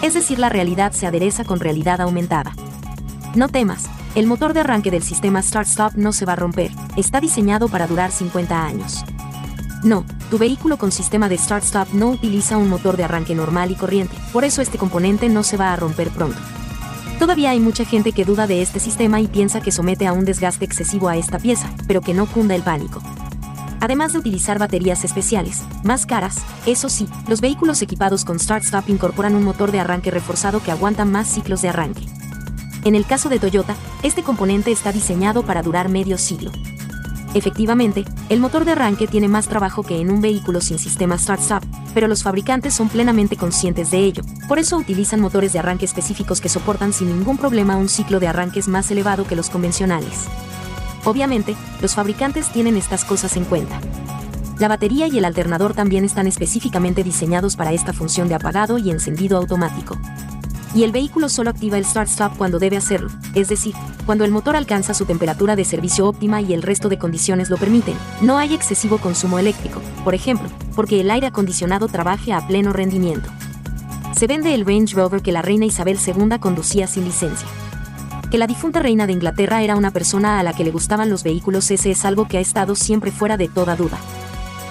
Es 0.04 0.14
decir, 0.14 0.38
la 0.38 0.50
realidad 0.50 0.92
se 0.92 1.08
adereza 1.08 1.44
con 1.44 1.60
realidad 1.60 2.00
aumentada. 2.00 2.54
No 3.34 3.50
temas, 3.50 3.90
el 4.14 4.28
motor 4.28 4.54
de 4.54 4.60
arranque 4.60 4.92
del 4.92 5.02
sistema 5.02 5.42
Start-Stop 5.42 5.94
no 5.96 6.14
se 6.14 6.26
va 6.26 6.34
a 6.34 6.36
romper, 6.36 6.70
está 6.98 7.20
diseñado 7.20 7.68
para 7.68 7.88
durar 7.88 8.12
50 8.12 8.64
años. 8.64 9.04
No, 9.88 10.04
tu 10.30 10.38
vehículo 10.38 10.78
con 10.78 10.92
sistema 10.92 11.30
de 11.30 11.38
Start-Stop 11.38 11.94
no 11.94 12.10
utiliza 12.10 12.58
un 12.58 12.68
motor 12.68 12.98
de 12.98 13.06
arranque 13.06 13.34
normal 13.34 13.72
y 13.72 13.76
corriente, 13.76 14.18
por 14.34 14.44
eso 14.44 14.62
este 14.62 14.78
componente 14.78 15.30
no 15.30 15.44
se 15.44 15.56
va 15.56 15.72
a 15.72 15.78
romper 15.78 16.10
pronto. 16.10 16.38
Todavía 17.20 17.52
hay 17.52 17.62
mucha 17.62 17.86
gente 17.86 18.12
que 18.12 18.26
duda 18.26 18.48
de 18.48 18.62
este 18.62 18.82
sistema 18.82 19.22
y 19.22 19.28
piensa 19.28 19.62
que 19.62 19.72
somete 19.72 20.06
a 20.06 20.12
un 20.12 20.26
desgaste 20.26 20.66
excesivo 20.66 21.08
a 21.08 21.16
esta 21.16 21.40
pieza, 21.40 21.72
pero 21.88 22.02
que 22.02 22.14
no 22.14 22.26
cunda 22.26 22.54
el 22.54 22.64
pánico 22.64 23.02
además 23.80 24.12
de 24.12 24.20
utilizar 24.20 24.60
baterías 24.60 25.06
especiales, 25.06 25.62
más 25.84 26.06
caras, 26.06 26.38
eso 26.66 26.90
sí, 26.90 27.08
los 27.28 27.42
vehículos 27.42 27.82
equipados 27.82 28.26
con 28.26 28.40
Start 28.40 28.64
Stop 28.64 28.90
incorporan 28.90 29.36
un 29.36 29.44
motor 29.44 29.72
de 29.72 29.80
arranque 29.80 30.12
reforzado 30.12 30.62
que 30.62 30.72
aguanta 30.72 31.06
más 31.06 31.28
ciclos 31.28 31.62
de 31.62 31.70
arranque. 31.70 32.06
En 32.84 32.96
el 32.96 33.06
caso 33.06 33.30
de 33.30 33.40
Toyota, 33.40 33.76
este 34.04 34.24
componente 34.24 34.72
está 34.72 34.92
diseñado 34.92 35.44
para 35.44 35.62
durar 35.62 35.90
medio 35.90 36.18
siglo. 36.18 36.52
Efectivamente, 37.34 38.06
el 38.30 38.40
motor 38.40 38.66
de 38.66 38.72
arranque 38.72 39.08
tiene 39.08 39.28
más 39.28 39.48
trabajo 39.48 39.84
que 39.84 40.00
en 40.00 40.12
un 40.12 40.22
vehículo 40.22 40.62
sin 40.62 40.80
sistema 40.80 41.18
Start-Stop, 41.18 41.64
pero 41.94 42.08
los 42.08 42.24
fabricantes 42.24 42.74
son 42.74 42.90
plenamente 42.90 43.36
conscientes 43.36 43.92
de 43.92 44.00
ello, 44.00 44.24
por 44.48 44.60
eso 44.60 44.78
utilizan 44.78 45.20
motores 45.20 45.54
de 45.54 45.60
arranque 45.60 45.86
específicos 45.86 46.42
que 46.42 46.50
soportan 46.50 46.94
sin 46.94 47.10
ningún 47.10 47.38
problema 47.38 47.76
un 47.76 47.90
ciclo 47.90 48.20
de 48.20 48.28
arranques 48.28 48.68
más 48.68 48.90
elevado 48.92 49.26
que 49.28 49.36
los 49.36 49.50
convencionales. 49.50 50.26
Obviamente, 51.04 51.56
los 51.82 51.96
fabricantes 51.96 52.50
tienen 52.50 52.76
estas 52.76 53.06
cosas 53.06 53.38
en 53.38 53.46
cuenta. 53.46 53.80
La 54.60 54.68
batería 54.68 55.08
y 55.08 55.18
el 55.18 55.26
alternador 55.26 55.74
también 55.74 56.04
están 56.04 56.26
específicamente 56.26 57.04
diseñados 57.04 57.56
para 57.56 57.74
esta 57.74 57.94
función 57.94 58.28
de 58.28 58.36
apagado 58.36 58.80
y 58.80 58.90
encendido 58.90 59.38
automático. 59.38 59.98
Y 60.76 60.84
el 60.84 60.92
vehículo 60.92 61.30
solo 61.30 61.50
activa 61.50 61.78
el 61.78 61.86
start-stop 61.86 62.38
cuando 62.38 62.60
debe 62.60 62.78
hacerlo, 62.78 63.10
es 63.34 63.48
decir, 63.48 63.74
cuando 64.06 64.26
el 64.26 64.32
motor 64.32 64.56
alcanza 64.56 64.94
su 64.94 65.06
temperatura 65.06 65.56
de 65.56 65.66
servicio 65.66 66.08
óptima 66.08 66.42
y 66.42 66.54
el 66.54 66.62
resto 66.62 66.90
de 66.90 66.98
condiciones 66.98 67.50
lo 67.50 67.58
permiten. 67.58 67.96
No 68.22 68.38
hay 68.38 68.54
excesivo 68.54 68.98
consumo 68.98 69.40
eléctrico, 69.40 69.82
por 70.04 70.14
ejemplo, 70.14 70.50
porque 70.76 71.02
el 71.02 71.10
aire 71.10 71.28
acondicionado 71.28 71.88
trabaje 71.88 72.34
a 72.34 72.46
pleno 72.46 72.74
rendimiento. 72.74 73.30
Se 74.16 74.28
vende 74.28 74.54
el 74.54 74.66
Range 74.66 74.96
Rover 74.96 75.22
que 75.22 75.32
la 75.32 75.42
reina 75.42 75.66
Isabel 75.66 75.98
II 76.06 76.40
conducía 76.40 76.88
sin 76.88 77.06
licencia 77.06 77.48
que 78.30 78.38
la 78.38 78.48
difunta 78.48 78.80
reina 78.80 79.08
de 79.08 79.14
Inglaterra 79.14 79.62
era 79.64 79.76
una 79.76 79.92
persona 79.92 80.40
a 80.40 80.44
la 80.44 80.54
que 80.54 80.64
le 80.64 80.72
gustaban 80.72 81.10
los 81.10 81.24
vehículos, 81.24 81.72
ese 81.72 81.92
es 81.92 82.04
algo 82.04 82.28
que 82.28 82.38
ha 82.38 82.42
estado 82.42 82.76
siempre 82.76 83.12
fuera 83.12 83.38
de 83.38 83.48
toda 83.48 83.76
duda. 83.76 83.98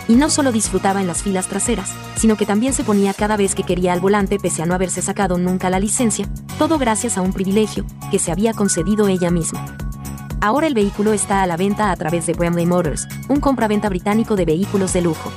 Y 0.08 0.14
no 0.14 0.30
solo 0.30 0.52
disfrutaba 0.52 1.00
en 1.00 1.06
las 1.06 1.22
filas 1.22 1.48
traseras, 1.48 1.92
sino 2.16 2.36
que 2.36 2.46
también 2.46 2.72
se 2.72 2.84
ponía 2.84 3.12
cada 3.12 3.36
vez 3.36 3.54
que 3.54 3.64
quería 3.64 3.92
al 3.92 4.00
volante 4.00 4.38
pese 4.38 4.62
a 4.62 4.66
no 4.66 4.74
haberse 4.74 5.02
sacado 5.02 5.38
nunca 5.38 5.70
la 5.70 5.80
licencia, 5.80 6.28
todo 6.58 6.78
gracias 6.78 7.18
a 7.18 7.22
un 7.22 7.32
privilegio 7.32 7.84
que 8.10 8.18
se 8.18 8.30
había 8.30 8.52
concedido 8.52 9.08
ella 9.08 9.30
misma. 9.30 9.64
Ahora 10.40 10.66
el 10.66 10.74
vehículo 10.74 11.12
está 11.12 11.42
a 11.42 11.46
la 11.46 11.56
venta 11.56 11.90
a 11.90 11.96
través 11.96 12.26
de 12.26 12.34
Bramley 12.34 12.66
Motors, 12.66 13.08
un 13.28 13.40
compraventa 13.40 13.88
británico 13.88 14.36
de 14.36 14.44
vehículos 14.44 14.92
de 14.92 15.02
lujo. 15.02 15.32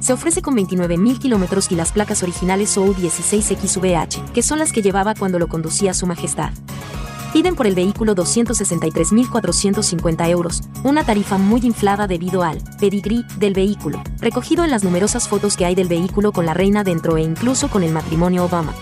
Se 0.00 0.12
ofrece 0.12 0.42
con 0.42 0.56
29.000 0.56 1.18
kilómetros 1.18 1.72
y 1.72 1.74
las 1.74 1.92
placas 1.92 2.22
originales 2.22 2.78
OU16XVH, 2.78 4.32
que 4.32 4.42
son 4.42 4.58
las 4.58 4.72
que 4.72 4.82
llevaba 4.82 5.14
cuando 5.14 5.38
lo 5.38 5.48
conducía 5.48 5.92
su 5.92 6.06
majestad. 6.06 6.50
Piden 7.32 7.56
por 7.56 7.66
el 7.66 7.74
vehículo 7.74 8.14
263.450 8.14 10.30
euros, 10.30 10.62
una 10.82 11.04
tarifa 11.04 11.36
muy 11.36 11.60
inflada 11.62 12.06
debido 12.06 12.42
al 12.42 12.62
pedigrí 12.80 13.22
del 13.38 13.52
vehículo, 13.52 14.02
recogido 14.18 14.64
en 14.64 14.70
las 14.70 14.82
numerosas 14.82 15.28
fotos 15.28 15.54
que 15.56 15.66
hay 15.66 15.74
del 15.74 15.88
vehículo 15.88 16.32
con 16.32 16.46
la 16.46 16.54
reina 16.54 16.84
dentro 16.84 17.18
e 17.18 17.22
incluso 17.22 17.68
con 17.68 17.82
el 17.82 17.92
matrimonio 17.92 18.44
Obama. 18.44 18.74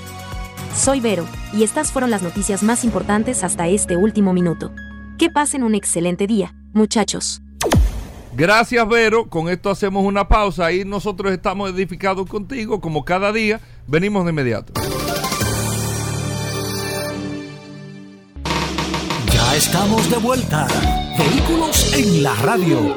Soy 0.76 1.00
Vero, 1.00 1.26
y 1.52 1.64
estas 1.64 1.90
fueron 1.90 2.10
las 2.10 2.22
noticias 2.22 2.62
más 2.62 2.84
importantes 2.84 3.42
hasta 3.42 3.66
este 3.66 3.96
último 3.96 4.32
minuto. 4.32 4.70
Que 5.18 5.28
pasen 5.30 5.64
un 5.64 5.74
excelente 5.74 6.28
día, 6.28 6.54
muchachos. 6.72 7.42
Gracias, 8.36 8.86
Vero. 8.86 9.30
Con 9.30 9.48
esto 9.48 9.70
hacemos 9.70 10.04
una 10.04 10.28
pausa 10.28 10.70
y 10.70 10.84
nosotros 10.84 11.32
estamos 11.32 11.70
edificados 11.70 12.28
contigo, 12.28 12.82
como 12.82 13.04
cada 13.04 13.32
día. 13.32 13.60
Venimos 13.86 14.24
de 14.24 14.30
inmediato. 14.30 14.74
Estamos 19.56 20.10
de 20.10 20.18
vuelta. 20.18 20.66
Vehículos 21.16 21.94
en 21.94 22.22
la 22.22 22.34
radio. 22.42 22.94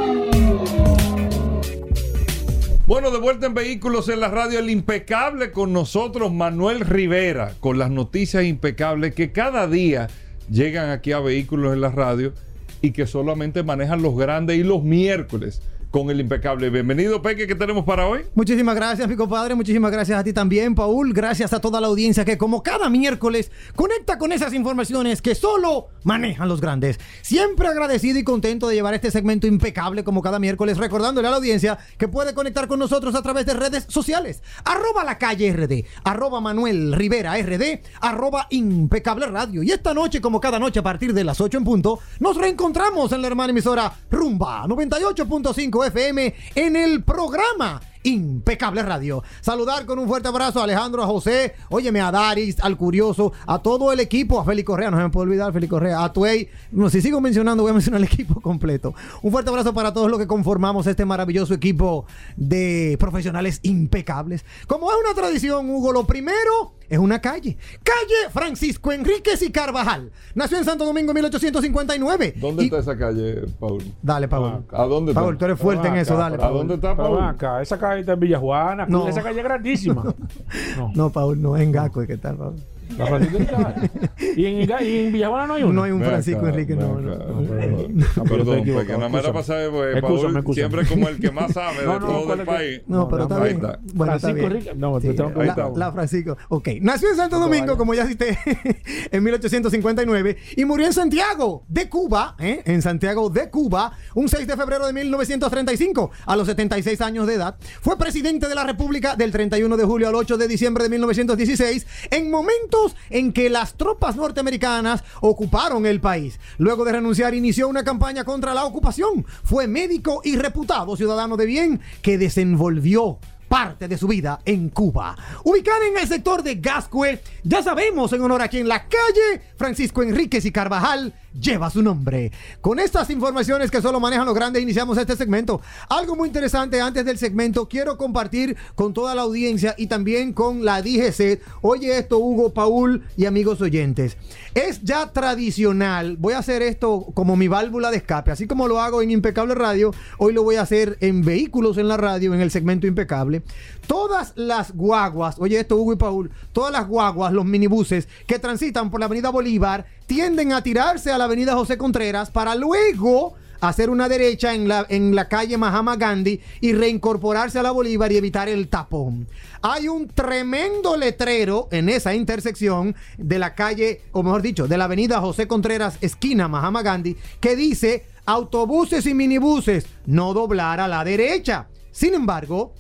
Bueno, 2.86 3.12
de 3.12 3.18
vuelta 3.18 3.46
en 3.46 3.54
Vehículos 3.54 4.10
en 4.10 4.20
la 4.20 4.28
radio, 4.28 4.60
el 4.60 4.70
impecable 4.70 5.52
con 5.52 5.72
nosotros, 5.72 6.34
Manuel 6.34 6.82
Rivera, 6.82 7.54
con 7.62 7.80
las 7.80 7.90
noticias 7.90 8.44
impecables 8.44 9.16
que 9.16 9.32
cada 9.32 9.68
día 9.68 10.10
llegan 10.50 10.90
aquí 10.90 11.14
a 11.14 11.20
Vehículos 11.20 11.72
en 11.72 11.80
la 11.80 11.92
radio 11.92 12.34
y 12.82 12.92
que 12.92 13.08
solamente 13.08 13.64
manejan 13.64 14.02
los 14.02 14.18
grandes 14.18 14.58
y 14.58 14.64
los 14.64 14.84
miércoles 14.84 15.62
con 15.92 16.10
el 16.10 16.20
impecable. 16.20 16.70
Bienvenido, 16.70 17.22
Peque, 17.22 17.48
¿qué 17.48 17.56
tenemos 17.56 17.84
para 17.84 18.08
hoy? 18.08 18.22
Muchísimas 18.36 18.76
gracias, 18.76 19.08
mi 19.08 19.16
compadre. 19.16 19.56
Muchísimas 19.56 19.92
gracias 19.92 20.20
a 20.20 20.24
ti 20.24 20.34
también, 20.34 20.76
Paul. 20.76 21.14
Gracias 21.14 21.52
a 21.54 21.60
toda 21.60 21.82
la 21.82 21.88
audiencia 21.88 22.24
que, 22.26 22.38
como 22.38 22.62
cada 22.62 22.90
miércoles, 22.90 23.52
conecta 23.76 24.18
con 24.18 24.32
esas 24.32 24.54
informaciones 24.54 25.22
que 25.22 25.34
solo 25.34 25.88
manejan 26.04 26.48
los 26.48 26.62
grandes. 26.62 27.00
Siempre 27.22 27.68
agradecido 27.68 28.20
y 28.20 28.24
contento 28.24 28.68
de 28.68 28.76
llevar 28.76 28.94
este 28.94 29.10
segmento 29.10 29.48
impecable 29.48 30.04
como 30.04 30.22
cada 30.22 30.38
miércoles, 30.38 30.78
recordándole 30.78 31.28
a 31.28 31.32
la 31.32 31.38
audiencia 31.38 31.78
que 31.98 32.08
puede 32.08 32.34
conectar 32.34 32.68
con 32.68 32.80
nosotros 32.80 33.16
a 33.16 33.22
través 33.22 33.46
de 33.46 33.54
redes 33.54 33.86
sociales. 33.88 34.44
Arroba 34.66 35.04
la 35.04 35.18
calle 35.18 35.52
RD, 35.52 35.86
arroba 36.04 36.40
Manuel 36.40 36.94
Rivera 36.94 37.36
RD, 37.42 37.82
arroba 38.02 38.48
impecable 38.52 39.26
radio. 39.26 39.64
Y 39.64 39.72
esta 39.72 39.94
noche, 39.94 40.22
como 40.22 40.40
cada 40.40 40.60
noche 40.60 40.80
a 40.80 40.84
partir 40.84 41.14
de 41.14 41.24
las 41.24 41.42
8 41.42 41.58
en 41.58 41.64
punto, 41.64 42.00
nos 42.20 42.38
reencontramos 42.38 43.12
en 43.12 43.22
la 43.22 43.28
hermana 43.28 43.52
emisora 43.52 43.92
Rumba 44.12 44.66
98.5 44.68 45.79
FM 45.86 46.34
en 46.56 46.76
el 46.76 47.04
programa 47.04 47.82
Impecable 48.10 48.82
Radio. 48.82 49.24
Saludar 49.42 49.86
con 49.86 50.00
un 50.00 50.08
fuerte 50.08 50.28
abrazo 50.28 50.60
a 50.60 50.64
Alejandro, 50.64 51.04
a 51.04 51.06
José, 51.06 51.54
óyeme, 51.70 52.02
a 52.02 52.12
Daris, 52.12 52.60
al 52.60 52.76
Curioso, 52.76 53.32
a 53.46 53.60
todo 53.60 53.92
el 53.92 54.00
equipo, 54.00 54.40
a 54.40 54.46
Félix 54.46 54.66
Correa, 54.66 54.90
no 54.90 54.98
se 54.98 55.04
me 55.04 55.10
puede 55.10 55.28
olvidar, 55.28 55.54
Félix 55.54 55.70
Correa, 55.70 56.04
a 56.04 56.12
Tuey. 56.12 56.50
No, 56.72 56.90
si 56.90 57.02
sigo 57.02 57.22
mencionando, 57.22 57.64
voy 57.64 57.70
a 57.70 57.74
mencionar 57.74 58.02
el 58.02 58.08
equipo 58.12 58.42
completo. 58.42 58.96
Un 59.22 59.32
fuerte 59.32 59.50
abrazo 59.50 59.74
para 59.74 59.94
todos 59.94 60.10
los 60.10 60.20
que 60.20 60.28
conformamos 60.28 60.88
este 60.88 61.06
maravilloso 61.06 61.54
equipo 61.54 62.06
de 62.36 62.98
profesionales 63.00 63.60
impecables. 63.64 64.44
Como 64.68 64.90
es 64.92 64.98
una 65.04 65.14
tradición, 65.14 65.70
Hugo, 65.70 65.92
lo 65.92 66.06
primero 66.06 66.74
es 66.90 66.98
una 66.98 67.22
calle. 67.22 67.56
Calle 67.84 68.30
Francisco 68.32 68.92
Enríquez 68.92 69.42
y 69.44 69.52
Carvajal. 69.52 70.12
Nació 70.34 70.58
en 70.58 70.66
Santo 70.66 70.86
Domingo 70.86 71.12
en 71.12 71.16
1859. 71.16 72.34
¿Dónde 72.38 72.64
está 72.64 72.80
esa 72.80 72.98
calle, 72.98 73.46
Paul? 73.60 73.84
Dale, 74.02 74.28
Paul. 74.28 74.66
¿A 74.72 74.84
dónde 74.86 75.12
está? 75.12 75.22
Paul, 75.22 75.38
tú 75.38 75.46
eres 75.46 75.60
fuerte 75.60 75.88
en 75.88 75.98
eso, 75.98 76.18
dale. 76.18 76.44
¿A 76.44 76.50
dónde 76.50 76.76
está, 76.76 76.96
Paul? 76.96 77.22
Acá, 77.24 77.62
esa 77.62 77.78
calle 77.78 77.99
está 78.02 78.14
en 78.14 78.20
Villajuana, 78.20 78.86
No. 78.88 79.08
esa 79.08 79.22
calle 79.22 79.40
es 79.40 79.44
grandísima. 79.44 80.04
No, 80.96 81.10
Paul, 81.12 81.42
no, 81.42 81.58
en 81.58 81.72
Gaco, 81.72 82.06
¿qué 82.08 82.18
tal, 82.18 82.36
Paul? 82.38 82.56
La 82.98 83.06
Francisco 83.08 83.38
Enrique. 83.38 83.92
y, 84.36 84.46
en, 84.46 84.70
y 84.86 84.98
en 85.06 85.12
Villajuana 85.14 85.48
no 85.48 85.54
hay 85.56 85.64
uno. 85.64 85.74
No 85.74 85.84
hay 85.84 85.92
un 85.92 86.04
Francisco 86.04 86.42
acá, 86.42 86.50
Enrique, 86.50 86.76
no. 86.76 87.00
no. 87.00 87.18
perdón, 87.18 87.48
pero 87.48 88.26
Perdón, 88.26 88.64
porque 88.74 88.94
nada 88.94 89.10
más 89.10 89.24
era 89.26 89.30
escúchame. 89.30 89.34
para 89.34 89.44
saber, 89.44 89.72
pues, 89.72 90.02
Paul 90.02 90.54
siempre 90.56 90.86
como 90.86 91.08
el 91.08 91.20
que 91.20 91.32
más 91.32 91.54
sabe 91.54 91.78
No, 91.86 91.94
de 91.94 92.00
no, 92.00 92.06
todo 92.08 92.26
¿cuál 92.26 92.40
el 92.42 92.46
país. 92.46 92.82
No, 92.88 93.08
pero 93.10 93.24
está 93.24 93.40
bien. 93.44 93.56
está. 93.58 93.80
Bueno, 93.94 94.16
está 94.16 94.28
Francisco 94.28 94.34
bien. 94.50 94.62
Enrique. 94.62 94.76
No, 94.76 95.00
Sí, 95.00 95.08
te 95.08 95.14
tengo 95.14 95.34
que 95.34 95.40
ahí 95.42 95.48
la, 95.48 95.54
está. 95.54 95.70
la 95.76 95.92
Francisco. 95.92 96.38
Ok. 96.50 96.68
Nació 96.82 97.10
en 97.10 97.16
Santo 97.16 97.40
Domingo, 97.40 97.78
como 97.78 97.94
ya 97.94 98.06
cité, 98.08 98.38
en 99.12 99.24
1859 99.24 100.38
y 100.58 100.66
murió 100.66 100.86
en 100.88 100.94
Santiago 100.94 101.64
de 101.68 101.90
Cuba, 101.90 102.36
¿eh? 102.40 102.62
en 102.66 102.82
Santiago 102.82 103.30
de 103.30 103.50
Cuba, 103.50 103.94
un 104.16 104.28
6 104.30 104.48
de 104.48 104.58
febrero 104.58 104.86
de 104.88 104.94
1935, 104.94 106.12
a 106.26 106.36
los 106.36 106.48
76 106.48 107.02
años 107.02 107.28
de 107.28 107.36
edad. 107.36 107.56
Fue 107.82 107.98
presidente 107.98 108.48
de 108.48 108.56
la 108.56 108.64
República 108.64 109.16
del 109.16 109.32
31 109.32 109.78
de 109.78 109.84
julio 109.86 110.08
al 110.10 110.16
8 110.16 110.38
de 110.38 110.48
diciembre 110.48 110.84
de 110.84 110.90
1916, 110.90 111.88
en 112.12 112.32
momentos 112.32 112.79
en 113.10 113.34
que 113.34 113.50
las 113.50 113.74
tropas 113.74 114.16
norteamericanas 114.16 115.04
ocuparon 115.22 115.86
el 115.86 116.02
país. 116.02 116.40
Luego 116.58 116.86
de 116.86 116.94
renunciar, 116.94 117.34
inició 117.34 117.68
una 117.68 117.84
campaña 117.84 118.24
contra 118.24 118.54
la 118.54 118.66
ocupación. 118.66 119.26
Fue 119.44 119.68
médico 119.68 120.22
y 120.24 120.38
reputado 120.38 120.96
ciudadano 120.96 121.38
de 121.38 121.46
bien 121.46 121.82
que 122.02 122.18
desenvolvió 122.18 123.20
parte 123.50 123.88
de 123.88 123.98
su 123.98 124.08
vida 124.08 124.40
en 124.46 124.70
Cuba. 124.70 125.18
Ubicada 125.44 125.86
en 125.88 125.98
el 125.98 126.08
sector 126.08 126.44
de 126.44 126.56
Gascue, 126.56 127.22
ya 127.44 127.62
sabemos 127.64 128.14
en 128.14 128.22
honor 128.22 128.44
a 128.44 128.48
quien 128.48 128.68
la 128.68 128.88
calle 128.88 129.42
Francisco 129.58 130.04
Enríquez 130.04 130.46
y 130.46 130.52
Carvajal 130.52 131.14
lleva 131.40 131.70
su 131.70 131.82
nombre. 131.82 132.32
Con 132.62 132.80
estas 132.80 133.10
informaciones 133.10 133.72
que 133.72 133.82
solo 133.82 134.00
manejan 134.00 134.26
los 134.26 134.36
grandes, 134.36 134.62
iniciamos 134.62 134.98
este 134.98 135.16
segmento. 135.16 135.62
Algo 135.90 136.16
muy 136.16 136.28
interesante 136.28 136.82
antes 136.82 137.06
del 137.06 137.18
segmento, 137.18 137.68
quiero 137.68 137.98
compartir 137.98 138.58
con 138.76 138.94
toda 138.94 139.16
la 139.16 139.24
audiencia 139.24 139.76
y 139.78 139.88
también 139.88 140.34
con 140.34 140.66
la 140.66 140.82
DGC. 140.82 141.42
Oye 141.62 141.98
esto, 141.98 142.20
Hugo, 142.20 142.54
Paul 142.54 143.04
y 143.18 143.26
amigos 143.26 143.62
oyentes. 143.62 144.18
Es 144.54 144.82
ya 144.84 145.12
tradicional, 145.12 146.18
voy 146.18 146.34
a 146.34 146.40
hacer 146.40 146.62
esto 146.62 147.08
como 147.14 147.36
mi 147.36 147.48
válvula 147.48 147.92
de 147.92 147.98
escape, 147.98 148.32
así 148.32 148.48
como 148.48 148.68
lo 148.68 148.80
hago 148.80 149.02
en 149.02 149.12
Impecable 149.12 149.56
Radio, 149.56 149.94
hoy 150.18 150.34
lo 150.34 150.44
voy 150.44 150.56
a 150.56 150.62
hacer 150.62 150.98
en 151.02 151.24
Vehículos 151.24 151.78
en 151.78 151.88
la 151.88 151.98
Radio, 151.98 152.34
en 152.34 152.42
el 152.42 152.52
segmento 152.52 152.88
Impecable. 152.88 153.44
Todas 153.88 154.34
las 154.36 154.74
guaguas, 154.74 155.36
oye 155.40 155.60
esto 155.60 155.78
Hugo 155.78 155.94
y 155.94 155.98
Paul, 155.98 156.32
todas 156.54 156.72
las 156.72 156.88
guaguas, 156.88 157.34
los 157.34 157.46
minibuses 157.46 158.08
que 158.28 158.40
transitan 158.40 158.90
por 158.90 159.00
la 159.00 159.08
avenida 159.08 159.30
Bolívar, 159.30 159.86
tienden 160.10 160.54
a 160.54 160.64
tirarse 160.64 161.12
a 161.12 161.20
la 161.20 161.26
avenida 161.26 161.54
José 161.54 161.78
Contreras 161.78 162.32
para 162.32 162.56
luego 162.56 163.36
hacer 163.62 163.92
una 163.92 164.10
derecha 164.10 164.56
en 164.56 164.68
la, 164.68 164.84
en 164.90 165.14
la 165.14 165.28
calle 165.28 165.56
Mahama 165.56 165.98
Gandhi 165.98 166.42
y 166.62 166.74
reincorporarse 166.74 167.60
a 167.60 167.64
la 167.64 167.70
Bolívar 167.70 168.12
y 168.12 168.18
evitar 168.18 168.50
el 168.50 168.70
tapón. 168.70 169.28
Hay 169.62 169.88
un 169.88 170.08
tremendo 170.08 170.98
letrero 170.98 171.68
en 171.72 171.90
esa 171.90 172.16
intersección 172.16 172.96
de 173.20 173.38
la 173.38 173.54
calle, 173.54 174.02
o 174.12 174.24
mejor 174.24 174.42
dicho, 174.42 174.68
de 174.68 174.80
la 174.80 174.86
avenida 174.86 175.22
José 175.22 175.48
Contreras, 175.48 176.00
esquina 176.02 176.48
Mahama 176.48 176.82
Gandhi, 176.82 177.16
que 177.40 177.56
dice 177.56 178.08
autobuses 178.26 179.06
y 179.06 179.14
minibuses, 179.14 179.86
no 180.08 180.34
doblar 180.34 180.80
a 180.80 180.88
la 180.88 181.04
derecha. 181.04 181.68
Sin 181.92 182.16
embargo, 182.16 182.74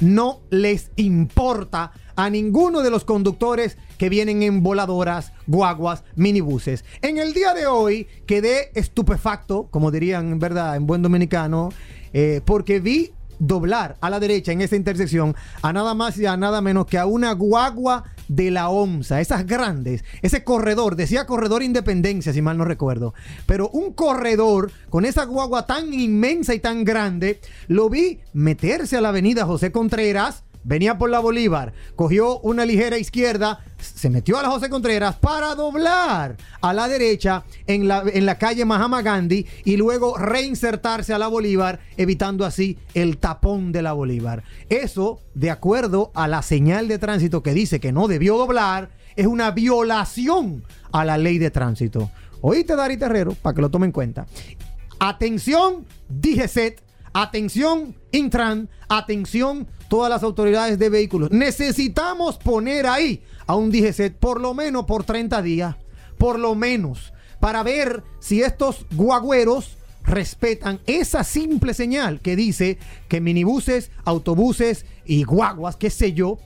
no 0.00 0.40
les 0.50 0.90
importa 0.96 1.92
a 2.16 2.30
ninguno 2.30 2.82
de 2.82 2.90
los 2.90 3.04
conductores 3.04 3.76
que 3.98 4.08
vienen 4.08 4.42
en 4.42 4.62
voladoras, 4.62 5.32
guaguas, 5.46 6.04
minibuses. 6.16 6.84
En 7.02 7.18
el 7.18 7.32
día 7.32 7.54
de 7.54 7.66
hoy 7.66 8.06
quedé 8.26 8.70
estupefacto, 8.74 9.68
como 9.70 9.90
dirían, 9.90 10.38
¿verdad?, 10.38 10.76
en 10.76 10.86
buen 10.86 11.02
dominicano, 11.02 11.70
eh, 12.12 12.40
porque 12.44 12.80
vi 12.80 13.12
doblar 13.38 13.96
a 14.00 14.10
la 14.10 14.20
derecha 14.20 14.52
en 14.52 14.60
esa 14.60 14.76
intersección 14.76 15.34
a 15.62 15.72
nada 15.72 15.94
más 15.94 16.18
y 16.18 16.26
a 16.26 16.36
nada 16.36 16.60
menos 16.60 16.86
que 16.86 16.98
a 16.98 17.06
una 17.06 17.32
guagua 17.32 18.04
de 18.28 18.50
la 18.50 18.68
OMSA, 18.68 19.20
esas 19.20 19.46
grandes, 19.46 20.04
ese 20.22 20.44
corredor, 20.44 20.96
decía 20.96 21.26
corredor 21.26 21.62
Independencia, 21.62 22.32
si 22.32 22.40
mal 22.40 22.56
no 22.56 22.64
recuerdo, 22.64 23.14
pero 23.46 23.68
un 23.70 23.92
corredor 23.92 24.70
con 24.88 25.04
esa 25.04 25.24
guagua 25.24 25.66
tan 25.66 25.92
inmensa 25.92 26.54
y 26.54 26.60
tan 26.60 26.84
grande, 26.84 27.40
lo 27.68 27.90
vi 27.90 28.20
meterse 28.32 28.96
a 28.96 29.00
la 29.00 29.10
avenida 29.10 29.44
José 29.44 29.72
Contreras, 29.72 30.44
venía 30.64 30.98
por 30.98 31.10
la 31.10 31.20
Bolívar, 31.20 31.72
cogió 31.94 32.40
una 32.40 32.64
ligera 32.64 32.98
izquierda, 32.98 33.64
se 33.78 34.10
metió 34.10 34.38
a 34.38 34.42
la 34.42 34.50
José 34.50 34.68
Contreras 34.70 35.16
para 35.16 35.54
doblar 35.54 36.36
a 36.60 36.72
la 36.72 36.88
derecha 36.88 37.44
en 37.66 37.86
la, 37.86 38.02
en 38.06 38.26
la 38.26 38.38
calle 38.38 38.64
Mahama 38.64 39.02
Gandhi 39.02 39.46
y 39.64 39.76
luego 39.76 40.16
reinsertarse 40.16 41.12
a 41.12 41.18
la 41.18 41.28
Bolívar, 41.28 41.80
evitando 41.96 42.44
así 42.44 42.78
el 42.94 43.18
tapón 43.18 43.72
de 43.72 43.82
la 43.82 43.92
Bolívar. 43.92 44.42
Eso, 44.68 45.20
de 45.34 45.50
acuerdo 45.50 46.10
a 46.14 46.26
la 46.26 46.42
señal 46.42 46.88
de 46.88 46.98
tránsito 46.98 47.42
que 47.42 47.54
dice 47.54 47.78
que 47.78 47.92
no 47.92 48.08
debió 48.08 48.36
doblar, 48.38 48.90
es 49.16 49.26
una 49.26 49.50
violación 49.50 50.64
a 50.92 51.04
la 51.04 51.18
ley 51.18 51.38
de 51.38 51.50
tránsito. 51.50 52.10
Oíste, 52.40 52.76
Dari 52.76 52.96
Terrero, 52.96 53.34
para 53.34 53.54
que 53.54 53.62
lo 53.62 53.70
tome 53.70 53.86
en 53.86 53.92
cuenta. 53.92 54.26
Atención, 54.98 55.86
DGCET. 56.08 56.82
Atención, 57.12 57.94
Intran. 58.10 58.68
Atención, 58.88 59.68
todas 59.88 60.10
las 60.10 60.22
autoridades 60.22 60.78
de 60.78 60.88
vehículos. 60.88 61.30
Necesitamos 61.30 62.36
poner 62.38 62.86
ahí 62.86 63.22
a 63.46 63.54
un 63.54 63.70
DGCET 63.70 64.16
por 64.16 64.40
lo 64.40 64.54
menos 64.54 64.84
por 64.84 65.04
30 65.04 65.42
días. 65.42 65.76
Por 66.18 66.38
lo 66.38 66.54
menos. 66.54 67.12
Para 67.40 67.62
ver 67.62 68.02
si 68.20 68.42
estos 68.42 68.86
guagüeros 68.92 69.76
respetan 70.04 70.80
esa 70.86 71.24
simple 71.24 71.74
señal 71.74 72.20
que 72.20 72.36
dice 72.36 72.78
que 73.08 73.20
minibuses, 73.20 73.90
autobuses 74.04 74.86
y 75.04 75.24
guaguas, 75.24 75.76
qué 75.76 75.90
sé 75.90 76.12
yo, 76.12 76.38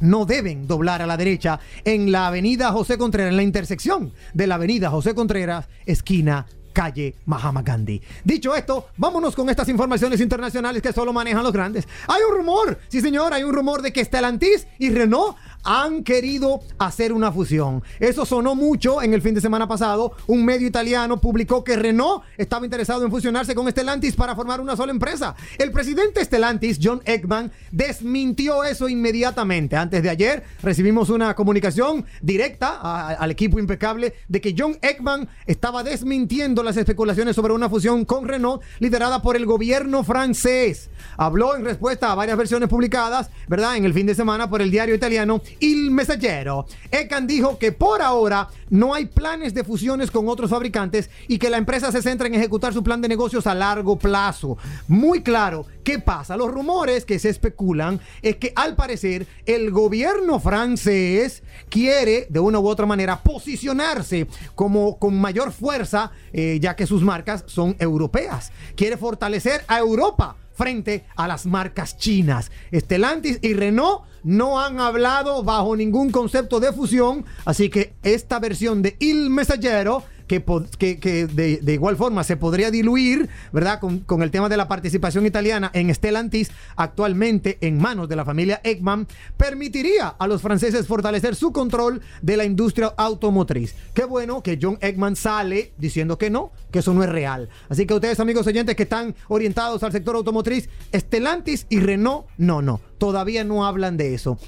no 0.00 0.26
deben 0.26 0.66
doblar 0.66 1.02
a 1.02 1.06
la 1.06 1.16
derecha 1.16 1.60
en 1.84 2.12
la 2.12 2.28
avenida 2.28 2.72
José 2.72 2.98
Contreras, 2.98 3.30
en 3.30 3.36
la 3.36 3.42
intersección 3.42 4.12
de 4.34 4.46
la 4.46 4.56
avenida 4.56 4.90
José 4.90 5.14
Contreras, 5.14 5.68
esquina 5.86 6.46
calle 6.78 7.16
Mahama 7.26 7.62
Gandhi. 7.62 8.00
Dicho 8.22 8.54
esto, 8.54 8.90
vámonos 8.96 9.34
con 9.34 9.50
estas 9.50 9.68
informaciones 9.68 10.20
internacionales 10.20 10.80
que 10.80 10.92
solo 10.92 11.12
manejan 11.12 11.42
los 11.42 11.52
grandes. 11.52 11.88
Hay 12.06 12.22
un 12.22 12.36
rumor, 12.36 12.78
sí 12.86 13.00
señor, 13.00 13.34
hay 13.34 13.42
un 13.42 13.52
rumor 13.52 13.82
de 13.82 13.92
que 13.92 14.04
Stellantis 14.04 14.68
y 14.78 14.90
Renault 14.90 15.36
han 15.64 16.02
querido 16.02 16.60
hacer 16.78 17.12
una 17.12 17.32
fusión. 17.32 17.82
Eso 18.00 18.24
sonó 18.24 18.54
mucho 18.54 19.02
en 19.02 19.14
el 19.14 19.22
fin 19.22 19.34
de 19.34 19.40
semana 19.40 19.68
pasado. 19.68 20.12
Un 20.26 20.44
medio 20.44 20.66
italiano 20.66 21.20
publicó 21.20 21.64
que 21.64 21.76
Renault 21.76 22.24
estaba 22.36 22.64
interesado 22.64 23.04
en 23.04 23.10
fusionarse 23.10 23.54
con 23.54 23.70
Stellantis 23.70 24.16
para 24.16 24.34
formar 24.34 24.60
una 24.60 24.76
sola 24.76 24.92
empresa. 24.92 25.34
El 25.58 25.72
presidente 25.72 26.24
Stellantis, 26.24 26.78
John 26.82 27.02
Ekman, 27.04 27.52
desmintió 27.70 28.64
eso 28.64 28.88
inmediatamente. 28.88 29.76
Antes 29.76 30.02
de 30.02 30.10
ayer 30.10 30.44
recibimos 30.62 31.10
una 31.10 31.34
comunicación 31.34 32.04
directa 32.22 33.08
al 33.14 33.30
equipo 33.30 33.58
impecable 33.58 34.14
de 34.28 34.40
que 34.40 34.54
John 34.56 34.78
Ekman 34.80 35.28
estaba 35.46 35.82
desmintiendo 35.82 36.62
las 36.62 36.76
especulaciones 36.76 37.36
sobre 37.36 37.52
una 37.52 37.68
fusión 37.68 38.04
con 38.04 38.26
Renault 38.26 38.62
liderada 38.78 39.22
por 39.22 39.36
el 39.36 39.46
gobierno 39.46 40.04
francés. 40.04 40.90
Habló 41.16 41.56
en 41.56 41.64
respuesta 41.64 42.12
a 42.12 42.14
varias 42.14 42.36
versiones 42.36 42.68
publicadas, 42.68 43.30
¿verdad? 43.48 43.76
En 43.76 43.84
el 43.84 43.94
fin 43.94 44.06
de 44.06 44.14
semana 44.14 44.48
por 44.48 44.62
el 44.62 44.70
diario 44.70 44.94
italiano 44.94 45.40
Il 45.60 45.90
Messaggero. 45.90 46.66
Ekman 46.90 47.26
dijo 47.26 47.58
que 47.58 47.72
por 47.72 48.02
ahora 48.02 48.48
no 48.70 48.94
hay 48.94 49.06
planes 49.06 49.54
de 49.54 49.64
fusiones 49.64 50.10
con 50.10 50.28
otros 50.28 50.50
fabricantes 50.50 51.10
y 51.26 51.38
que 51.38 51.50
la 51.50 51.58
empresa 51.58 51.90
se 51.92 52.02
centra 52.02 52.26
en 52.26 52.34
ejecutar 52.34 52.72
su 52.72 52.82
plan 52.82 53.00
de 53.00 53.08
negocios 53.08 53.46
a 53.46 53.54
largo 53.54 53.98
plazo. 53.98 54.56
Muy 54.86 55.22
claro, 55.22 55.66
¿qué 55.84 55.98
pasa? 55.98 56.36
Los 56.36 56.50
rumores 56.50 57.04
que 57.04 57.18
se 57.18 57.28
especulan 57.28 58.00
es 58.22 58.36
que 58.36 58.52
al 58.56 58.76
parecer 58.76 59.26
el 59.46 59.70
gobierno 59.70 60.40
francés 60.40 61.42
quiere 61.68 62.26
de 62.28 62.40
una 62.40 62.58
u 62.58 62.68
otra 62.68 62.86
manera 62.86 63.22
posicionarse 63.22 64.26
como 64.54 64.98
con 64.98 65.18
mayor 65.20 65.52
fuerza, 65.52 66.12
eh, 66.32 66.58
ya 66.60 66.76
que 66.76 66.86
sus 66.86 67.02
marcas 67.02 67.44
son 67.46 67.76
europeas. 67.78 68.52
Quiere 68.76 68.96
fortalecer 68.96 69.64
a 69.68 69.78
Europa 69.78 70.36
frente 70.58 71.06
a 71.14 71.28
las 71.28 71.46
marcas 71.46 71.96
chinas. 71.96 72.50
Stellantis 72.74 73.38
y 73.40 73.54
Renault 73.54 74.02
no 74.24 74.60
han 74.60 74.80
hablado 74.80 75.44
bajo 75.44 75.76
ningún 75.76 76.10
concepto 76.10 76.58
de 76.58 76.72
fusión, 76.72 77.24
así 77.44 77.70
que 77.70 77.94
esta 78.02 78.40
versión 78.40 78.82
de 78.82 78.96
Il 78.98 79.30
Messaggero 79.30 80.02
que, 80.28 81.26
de, 81.26 81.72
igual 81.72 81.96
forma 81.96 82.22
se 82.22 82.36
podría 82.36 82.70
diluir, 82.70 83.28
¿verdad? 83.52 83.80
Con, 83.80 84.00
con 84.00 84.22
el 84.22 84.30
tema 84.30 84.48
de 84.48 84.56
la 84.56 84.68
participación 84.68 85.26
italiana 85.26 85.70
en 85.74 85.92
Stellantis, 85.92 86.50
actualmente 86.76 87.58
en 87.60 87.78
manos 87.78 88.08
de 88.08 88.16
la 88.16 88.24
familia 88.24 88.60
Ekman, 88.62 89.08
permitiría 89.36 90.08
a 90.08 90.26
los 90.26 90.42
franceses 90.42 90.86
fortalecer 90.86 91.34
su 91.34 91.52
control 91.52 92.00
de 92.22 92.36
la 92.36 92.44
industria 92.44 92.92
automotriz. 92.96 93.74
Qué 93.94 94.04
bueno 94.04 94.42
que 94.42 94.58
John 94.60 94.78
Ekman 94.80 95.16
sale 95.16 95.72
diciendo 95.78 96.18
que 96.18 96.30
no, 96.30 96.52
que 96.70 96.80
eso 96.80 96.94
no 96.94 97.02
es 97.02 97.08
real. 97.08 97.48
Así 97.68 97.86
que 97.86 97.94
ustedes, 97.94 98.20
amigos 98.20 98.46
oyentes 98.46 98.76
que 98.76 98.82
están 98.84 99.14
orientados 99.28 99.82
al 99.82 99.92
sector 99.92 100.16
automotriz, 100.16 100.68
Stellantis 100.94 101.66
y 101.68 101.80
Renault, 101.80 102.26
no, 102.36 102.62
no, 102.62 102.80
todavía 102.98 103.44
no 103.44 103.66
hablan 103.66 103.96
de 103.96 104.14
eso. 104.14 104.38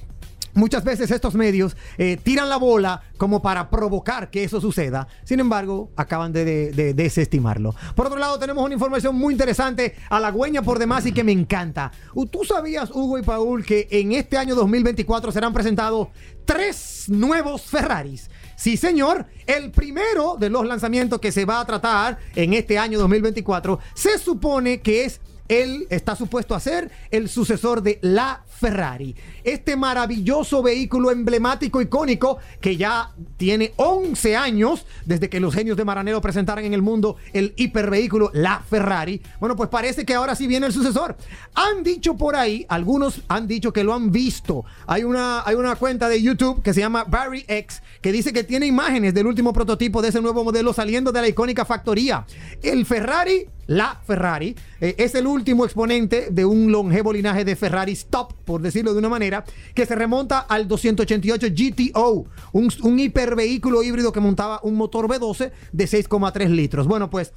Muchas 0.54 0.84
veces 0.84 1.10
estos 1.10 1.34
medios 1.34 1.76
eh, 1.98 2.18
tiran 2.22 2.48
la 2.48 2.56
bola 2.56 3.02
como 3.16 3.40
para 3.42 3.70
provocar 3.70 4.30
que 4.30 4.44
eso 4.44 4.60
suceda. 4.60 5.06
Sin 5.24 5.40
embargo, 5.40 5.90
acaban 5.96 6.32
de, 6.32 6.44
de- 6.44 6.72
de 6.72 6.94
desestimarlo. 6.94 7.74
Por 7.94 8.06
otro 8.06 8.18
lado, 8.18 8.38
tenemos 8.38 8.64
una 8.64 8.74
información 8.74 9.14
muy 9.14 9.32
interesante, 9.34 9.94
halagüeña 10.08 10.62
por 10.62 10.78
demás 10.78 11.06
y 11.06 11.12
que 11.12 11.24
me 11.24 11.32
encanta. 11.32 11.92
¿Tú 12.30 12.44
sabías, 12.44 12.90
Hugo 12.90 13.18
y 13.18 13.22
Paul, 13.22 13.64
que 13.64 13.86
en 13.90 14.12
este 14.12 14.36
año 14.38 14.54
2024 14.54 15.32
serán 15.32 15.52
presentados 15.52 16.08
tres 16.44 17.04
nuevos 17.08 17.62
Ferraris? 17.62 18.30
Sí, 18.56 18.76
señor. 18.76 19.26
El 19.46 19.70
primero 19.70 20.36
de 20.38 20.50
los 20.50 20.66
lanzamientos 20.66 21.18
que 21.20 21.32
se 21.32 21.44
va 21.44 21.60
a 21.60 21.64
tratar 21.66 22.18
en 22.34 22.52
este 22.54 22.78
año 22.78 22.98
2024 22.98 23.78
se 23.94 24.18
supone 24.18 24.80
que 24.80 25.04
es 25.04 25.20
él 25.48 25.86
está 25.90 26.14
supuesto 26.14 26.54
a 26.54 26.60
ser 26.60 26.90
el 27.10 27.28
sucesor 27.28 27.82
de 27.82 27.98
la 28.02 28.44
Ferrari. 28.60 29.16
Este 29.42 29.74
maravilloso 29.74 30.62
vehículo 30.62 31.10
emblemático, 31.10 31.80
icónico, 31.80 32.38
que 32.60 32.76
ya 32.76 33.12
tiene 33.38 33.72
11 33.76 34.36
años 34.36 34.86
desde 35.06 35.30
que 35.30 35.40
los 35.40 35.54
genios 35.54 35.78
de 35.78 35.86
Maranero 35.86 36.20
presentaran 36.20 36.64
en 36.66 36.74
el 36.74 36.82
mundo 36.82 37.16
el 37.32 37.54
hipervehículo, 37.56 38.30
la 38.34 38.60
Ferrari. 38.60 39.22
Bueno, 39.40 39.56
pues 39.56 39.70
parece 39.70 40.04
que 40.04 40.14
ahora 40.14 40.34
sí 40.34 40.46
viene 40.46 40.66
el 40.66 40.72
sucesor. 40.74 41.16
Han 41.54 41.82
dicho 41.82 42.16
por 42.16 42.36
ahí, 42.36 42.66
algunos 42.68 43.22
han 43.28 43.46
dicho 43.46 43.72
que 43.72 43.82
lo 43.82 43.94
han 43.94 44.12
visto. 44.12 44.64
Hay 44.86 45.04
una, 45.04 45.42
hay 45.46 45.54
una 45.54 45.74
cuenta 45.76 46.10
de 46.10 46.22
YouTube 46.22 46.62
que 46.62 46.74
se 46.74 46.80
llama 46.80 47.04
Barry 47.04 47.46
X, 47.48 47.82
que 48.02 48.12
dice 48.12 48.32
que 48.32 48.44
tiene 48.44 48.66
imágenes 48.66 49.14
del 49.14 49.26
último 49.26 49.54
prototipo 49.54 50.02
de 50.02 50.10
ese 50.10 50.20
nuevo 50.20 50.44
modelo 50.44 50.74
saliendo 50.74 51.12
de 51.12 51.22
la 51.22 51.28
icónica 51.28 51.64
factoría. 51.64 52.26
El 52.62 52.84
Ferrari 52.84 53.48
la 53.70 54.00
Ferrari 54.04 54.56
eh, 54.80 54.96
es 54.98 55.14
el 55.14 55.28
último 55.28 55.64
exponente 55.64 56.30
de 56.32 56.44
un 56.44 56.72
longevo 56.72 57.12
linaje 57.12 57.44
de 57.44 57.54
Ferrari 57.54 57.92
Stop, 57.92 58.32
por 58.50 58.62
decirlo 58.62 58.92
de 58.92 58.98
una 58.98 59.08
manera, 59.08 59.44
que 59.76 59.86
se 59.86 59.94
remonta 59.94 60.40
al 60.40 60.66
288 60.66 61.46
GTO, 61.54 62.26
un, 62.50 62.72
un 62.82 62.98
hipervehículo 62.98 63.80
híbrido 63.84 64.10
que 64.10 64.18
montaba 64.18 64.58
un 64.64 64.74
motor 64.74 65.06
V12 65.06 65.52
de 65.70 65.84
6,3 65.84 66.48
litros. 66.48 66.88
Bueno, 66.88 67.10
pues 67.10 67.32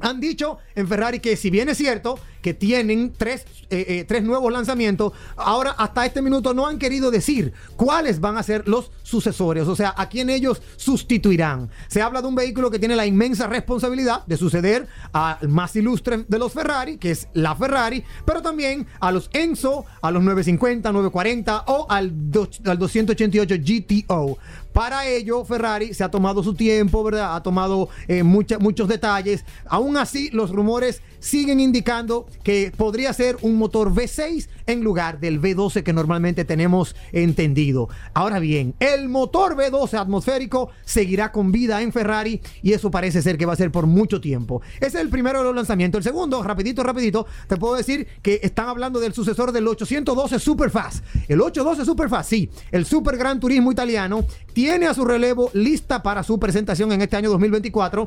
han 0.00 0.20
dicho 0.20 0.58
en 0.74 0.86
Ferrari 0.88 1.20
que 1.20 1.36
si 1.36 1.50
bien 1.50 1.68
es 1.68 1.78
cierto 1.78 2.18
que 2.42 2.54
tienen 2.54 3.12
tres, 3.16 3.44
eh, 3.68 3.84
eh, 3.88 4.04
tres 4.06 4.22
nuevos 4.22 4.52
lanzamientos, 4.52 5.12
ahora 5.36 5.72
hasta 5.72 6.06
este 6.06 6.22
minuto 6.22 6.54
no 6.54 6.66
han 6.68 6.78
querido 6.78 7.10
decir 7.10 7.52
cuáles 7.76 8.20
van 8.20 8.36
a 8.38 8.42
ser 8.44 8.68
los 8.68 8.92
sucesores, 9.02 9.66
o 9.66 9.74
sea, 9.74 9.92
a 9.96 10.08
quién 10.08 10.30
ellos 10.30 10.62
sustituirán. 10.76 11.68
Se 11.88 12.00
habla 12.02 12.22
de 12.22 12.28
un 12.28 12.34
vehículo 12.34 12.70
que 12.70 12.78
tiene 12.78 12.94
la 12.94 13.06
inmensa 13.06 13.46
responsabilidad 13.48 14.24
de 14.26 14.36
suceder 14.36 14.86
al 15.12 15.48
más 15.48 15.74
ilustre 15.76 16.24
de 16.28 16.38
los 16.38 16.52
Ferrari, 16.52 16.96
que 16.98 17.10
es 17.10 17.28
la 17.34 17.56
Ferrari, 17.56 18.04
pero 18.24 18.40
también 18.40 18.86
a 19.00 19.10
los 19.10 19.30
Enzo, 19.32 19.84
a 20.00 20.10
los 20.10 20.22
950, 20.22 20.92
940 20.92 21.64
o 21.66 21.86
al, 21.90 22.30
do- 22.30 22.48
al 22.66 22.78
288 22.78 23.54
GTO. 23.64 24.38
Para 24.72 25.06
ello, 25.06 25.44
Ferrari 25.44 25.94
se 25.94 26.04
ha 26.04 26.10
tomado 26.10 26.42
su 26.42 26.54
tiempo, 26.54 27.02
¿verdad? 27.02 27.34
Ha 27.34 27.42
tomado 27.42 27.88
eh, 28.06 28.22
muchos 28.22 28.88
detalles. 28.88 29.44
Aún 29.66 29.96
así, 29.96 30.30
los 30.30 30.50
rumores 30.50 31.02
siguen 31.20 31.60
indicando 31.60 32.26
que 32.42 32.72
podría 32.76 33.12
ser 33.12 33.36
un 33.42 33.56
motor 33.56 33.92
V6 33.92 34.48
en 34.66 34.82
lugar 34.82 35.18
del 35.18 35.40
V12 35.40 35.82
que 35.82 35.92
normalmente 35.92 36.44
tenemos 36.44 36.94
entendido. 37.12 37.88
Ahora 38.14 38.38
bien, 38.38 38.74
el 38.78 39.08
motor 39.08 39.56
V12 39.56 39.98
atmosférico 39.98 40.70
seguirá 40.84 41.32
con 41.32 41.50
vida 41.52 41.82
en 41.82 41.92
Ferrari 41.92 42.40
y 42.62 42.72
eso 42.72 42.90
parece 42.90 43.22
ser 43.22 43.38
que 43.38 43.46
va 43.46 43.54
a 43.54 43.56
ser 43.56 43.72
por 43.72 43.86
mucho 43.86 44.20
tiempo. 44.20 44.62
Ese 44.76 44.98
es 44.98 45.02
el 45.02 45.08
primero 45.08 45.38
de 45.38 45.44
los 45.46 45.54
lanzamientos. 45.54 45.98
El 45.98 46.04
segundo, 46.04 46.42
rapidito, 46.42 46.82
rapidito, 46.82 47.26
te 47.46 47.56
puedo 47.56 47.74
decir 47.74 48.06
que 48.22 48.40
están 48.42 48.68
hablando 48.68 49.00
del 49.00 49.12
sucesor 49.12 49.52
del 49.52 49.66
812 49.66 50.38
Superfast. 50.38 51.04
El 51.28 51.40
812 51.40 51.84
Superfast, 51.84 52.30
sí, 52.30 52.50
el 52.70 52.84
Super 52.84 53.16
Gran 53.16 53.40
Turismo 53.40 53.72
italiano 53.72 54.24
tiene 54.58 54.88
a 54.88 54.94
su 54.94 55.04
relevo 55.04 55.52
lista 55.54 56.02
para 56.02 56.24
su 56.24 56.40
presentación 56.40 56.90
en 56.90 57.00
este 57.00 57.14
año 57.14 57.30
2024. 57.30 58.06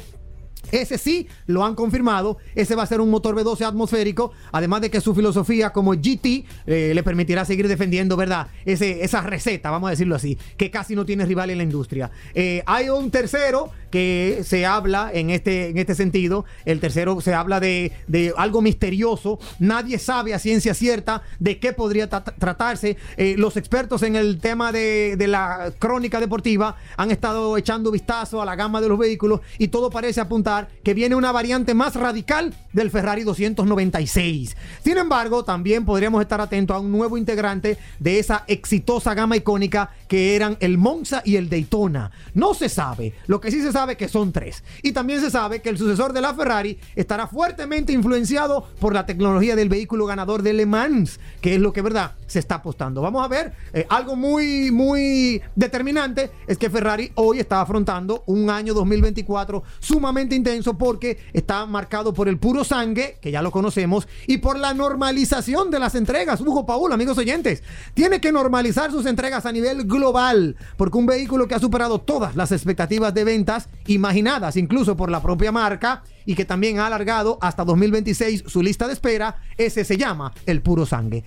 Ese 0.69 0.97
sí 0.97 1.29
lo 1.45 1.63
han 1.63 1.75
confirmado. 1.75 2.39
Ese 2.55 2.75
va 2.75 2.83
a 2.83 2.87
ser 2.87 2.99
un 2.99 3.09
motor 3.09 3.37
V12 3.37 3.65
atmosférico. 3.65 4.33
Además 4.51 4.81
de 4.81 4.91
que 4.91 4.99
su 4.99 5.15
filosofía 5.15 5.71
como 5.71 5.93
GT 5.93 6.45
eh, 6.65 6.91
le 6.93 7.03
permitirá 7.03 7.45
seguir 7.45 7.69
defendiendo, 7.69 8.17
¿verdad? 8.17 8.47
Ese, 8.65 9.01
esa 9.01 9.21
receta, 9.21 9.71
vamos 9.71 9.87
a 9.87 9.91
decirlo 9.91 10.13
así, 10.13 10.37
que 10.57 10.69
casi 10.69 10.93
no 10.93 11.05
tiene 11.05 11.25
rival 11.25 11.51
en 11.51 11.57
la 11.59 11.63
industria. 11.63 12.11
Eh, 12.33 12.63
hay 12.65 12.89
un 12.89 13.11
tercero 13.11 13.71
que 13.91 14.41
se 14.43 14.65
habla 14.65 15.11
en 15.13 15.29
este, 15.29 15.69
en 15.69 15.77
este 15.77 15.93
sentido. 15.95 16.45
El 16.65 16.79
tercero 16.79 17.21
se 17.21 17.33
habla 17.33 17.59
de, 17.59 17.91
de 18.07 18.33
algo 18.37 18.61
misterioso. 18.61 19.39
Nadie 19.59 19.99
sabe 19.99 20.33
a 20.33 20.39
ciencia 20.39 20.73
cierta 20.73 21.21
de 21.39 21.59
qué 21.59 21.73
podría 21.73 22.09
tra- 22.09 22.33
tratarse. 22.39 22.97
Eh, 23.17 23.35
los 23.37 23.57
expertos 23.57 24.01
en 24.03 24.15
el 24.15 24.39
tema 24.39 24.71
de, 24.71 25.15
de 25.17 25.27
la 25.27 25.71
crónica 25.77 26.19
deportiva 26.19 26.77
han 26.97 27.11
estado 27.11 27.57
echando 27.57 27.91
vistazo 27.91 28.41
a 28.41 28.45
la 28.45 28.55
gama 28.55 28.81
de 28.81 28.87
los 28.89 28.97
vehículos 28.97 29.41
y 29.57 29.67
todo 29.67 29.89
parece 29.89 30.21
apuntar 30.21 30.69
que 30.83 30.93
viene 30.93 31.15
una 31.15 31.31
variante 31.31 31.73
más 31.73 31.95
radical 31.95 32.53
del 32.73 32.89
Ferrari 32.89 33.23
296. 33.23 34.55
Sin 34.83 34.97
embargo, 34.97 35.43
también 35.43 35.83
podríamos 35.85 36.21
estar 36.21 36.39
atentos 36.39 36.75
a 36.75 36.79
un 36.79 36.91
nuevo 36.91 37.17
integrante 37.17 37.77
de 37.99 38.19
esa 38.19 38.43
exitosa 38.47 39.13
gama 39.13 39.35
icónica 39.35 39.91
que 40.07 40.35
eran 40.35 40.55
el 40.61 40.77
Monza 40.77 41.21
y 41.25 41.35
el 41.35 41.49
Daytona. 41.49 42.11
No 42.33 42.53
se 42.53 42.69
sabe, 42.69 43.13
lo 43.27 43.41
que 43.41 43.51
sí 43.51 43.61
se 43.61 43.71
sabe 43.71 43.80
que 43.87 44.07
son 44.07 44.31
tres. 44.31 44.63
Y 44.83 44.91
también 44.91 45.21
se 45.21 45.31
sabe 45.31 45.61
que 45.61 45.69
el 45.69 45.77
sucesor 45.77 46.13
de 46.13 46.21
la 46.21 46.33
Ferrari 46.33 46.79
estará 46.95 47.27
fuertemente 47.27 47.93
influenciado 47.93 48.67
por 48.79 48.93
la 48.93 49.05
tecnología 49.05 49.55
del 49.55 49.69
vehículo 49.69 50.05
ganador 50.05 50.41
de 50.41 50.53
Le 50.53 50.65
Mans, 50.65 51.19
que 51.41 51.55
es 51.55 51.61
lo 51.61 51.73
que, 51.73 51.81
¿verdad?, 51.81 52.13
se 52.27 52.39
está 52.39 52.55
apostando. 52.55 53.01
Vamos 53.01 53.25
a 53.25 53.27
ver, 53.27 53.53
eh, 53.73 53.85
algo 53.89 54.15
muy, 54.15 54.71
muy 54.71 55.41
determinante 55.55 56.31
es 56.47 56.57
que 56.57 56.69
Ferrari 56.69 57.11
hoy 57.15 57.39
está 57.39 57.59
afrontando 57.59 58.23
un 58.25 58.49
año 58.49 58.73
2024 58.73 59.63
sumamente 59.79 60.35
intenso 60.35 60.77
porque 60.77 61.19
está 61.33 61.65
marcado 61.65 62.13
por 62.13 62.29
el 62.29 62.37
puro 62.37 62.63
sangue, 62.63 63.17
que 63.21 63.31
ya 63.31 63.41
lo 63.41 63.51
conocemos, 63.51 64.07
y 64.27 64.37
por 64.37 64.57
la 64.57 64.73
normalización 64.73 65.71
de 65.71 65.79
las 65.79 65.95
entregas. 65.95 66.39
Hugo 66.39 66.65
Paul, 66.65 66.93
amigos 66.93 67.17
oyentes, 67.17 67.63
tiene 67.93 68.21
que 68.21 68.31
normalizar 68.31 68.91
sus 68.91 69.05
entregas 69.05 69.45
a 69.45 69.51
nivel 69.51 69.85
global, 69.85 70.55
porque 70.77 70.97
un 70.97 71.05
vehículo 71.05 71.47
que 71.47 71.55
ha 71.55 71.59
superado 71.59 71.99
todas 71.99 72.35
las 72.35 72.51
expectativas 72.51 73.13
de 73.13 73.23
ventas 73.23 73.67
imaginadas, 73.87 74.57
incluso 74.57 74.95
por 74.95 75.09
la 75.09 75.21
propia 75.21 75.51
marca, 75.51 76.03
y 76.25 76.35
que 76.35 76.45
también 76.45 76.79
ha 76.79 76.87
alargado 76.87 77.37
hasta 77.41 77.65
2026 77.65 78.43
su 78.47 78.61
lista 78.61 78.87
de 78.87 78.93
espera, 78.93 79.41
ese 79.57 79.83
se 79.83 79.97
llama 79.97 80.33
el 80.45 80.61
puro 80.61 80.85
sangue. 80.85 81.23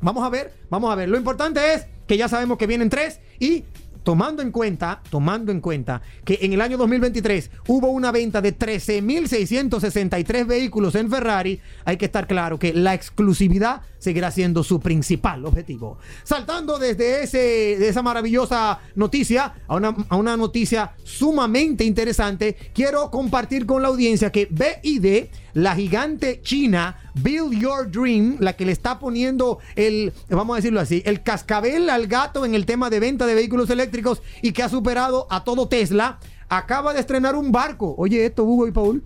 Vamos 0.00 0.24
a 0.24 0.30
ver, 0.30 0.54
vamos 0.70 0.90
a 0.92 0.94
ver. 0.94 1.08
Lo 1.08 1.18
importante 1.18 1.74
es 1.74 1.86
que 2.06 2.16
ya 2.16 2.28
sabemos 2.28 2.58
que 2.58 2.66
vienen 2.66 2.88
tres 2.88 3.20
y 3.38 3.64
tomando 4.02 4.42
en 4.42 4.50
cuenta, 4.50 5.02
tomando 5.10 5.52
en 5.52 5.60
cuenta 5.60 6.00
que 6.24 6.38
en 6.42 6.52
el 6.52 6.60
año 6.60 6.76
2023 6.78 7.50
hubo 7.68 7.88
una 7.88 8.12
venta 8.12 8.40
de 8.40 8.56
13.663 8.56 10.46
vehículos 10.46 10.94
en 10.94 11.10
Ferrari, 11.10 11.60
hay 11.84 11.96
que 11.96 12.06
estar 12.06 12.26
claro 12.26 12.58
que 12.58 12.72
la 12.72 12.94
exclusividad 12.94 13.82
seguirá 14.00 14.32
siendo 14.32 14.64
su 14.64 14.80
principal 14.80 15.46
objetivo. 15.46 15.98
Saltando 16.24 16.78
desde 16.78 17.22
ese, 17.22 17.38
de 17.38 17.88
esa 17.88 18.02
maravillosa 18.02 18.80
noticia 18.96 19.54
a 19.68 19.76
una, 19.76 19.94
a 20.08 20.16
una 20.16 20.36
noticia 20.36 20.94
sumamente 21.04 21.84
interesante, 21.84 22.56
quiero 22.74 23.10
compartir 23.10 23.66
con 23.66 23.82
la 23.82 23.88
audiencia 23.88 24.32
que 24.32 24.48
BID, 24.50 25.26
la 25.52 25.76
gigante 25.76 26.40
china, 26.42 26.96
Build 27.14 27.60
Your 27.60 27.90
Dream, 27.90 28.38
la 28.40 28.54
que 28.54 28.64
le 28.64 28.72
está 28.72 28.98
poniendo 28.98 29.58
el, 29.76 30.12
vamos 30.28 30.54
a 30.54 30.56
decirlo 30.56 30.80
así, 30.80 31.02
el 31.04 31.22
cascabel 31.22 31.90
al 31.90 32.06
gato 32.06 32.44
en 32.44 32.54
el 32.54 32.66
tema 32.66 32.90
de 32.90 33.00
venta 33.00 33.26
de 33.26 33.34
vehículos 33.34 33.70
eléctricos 33.70 34.22
y 34.42 34.52
que 34.52 34.62
ha 34.62 34.68
superado 34.68 35.26
a 35.30 35.44
todo 35.44 35.68
Tesla, 35.68 36.18
acaba 36.48 36.92
de 36.94 37.00
estrenar 37.00 37.36
un 37.36 37.52
barco. 37.52 37.94
Oye, 37.98 38.24
esto, 38.24 38.44
Hugo 38.44 38.66
y 38.66 38.72
Paul, 38.72 39.04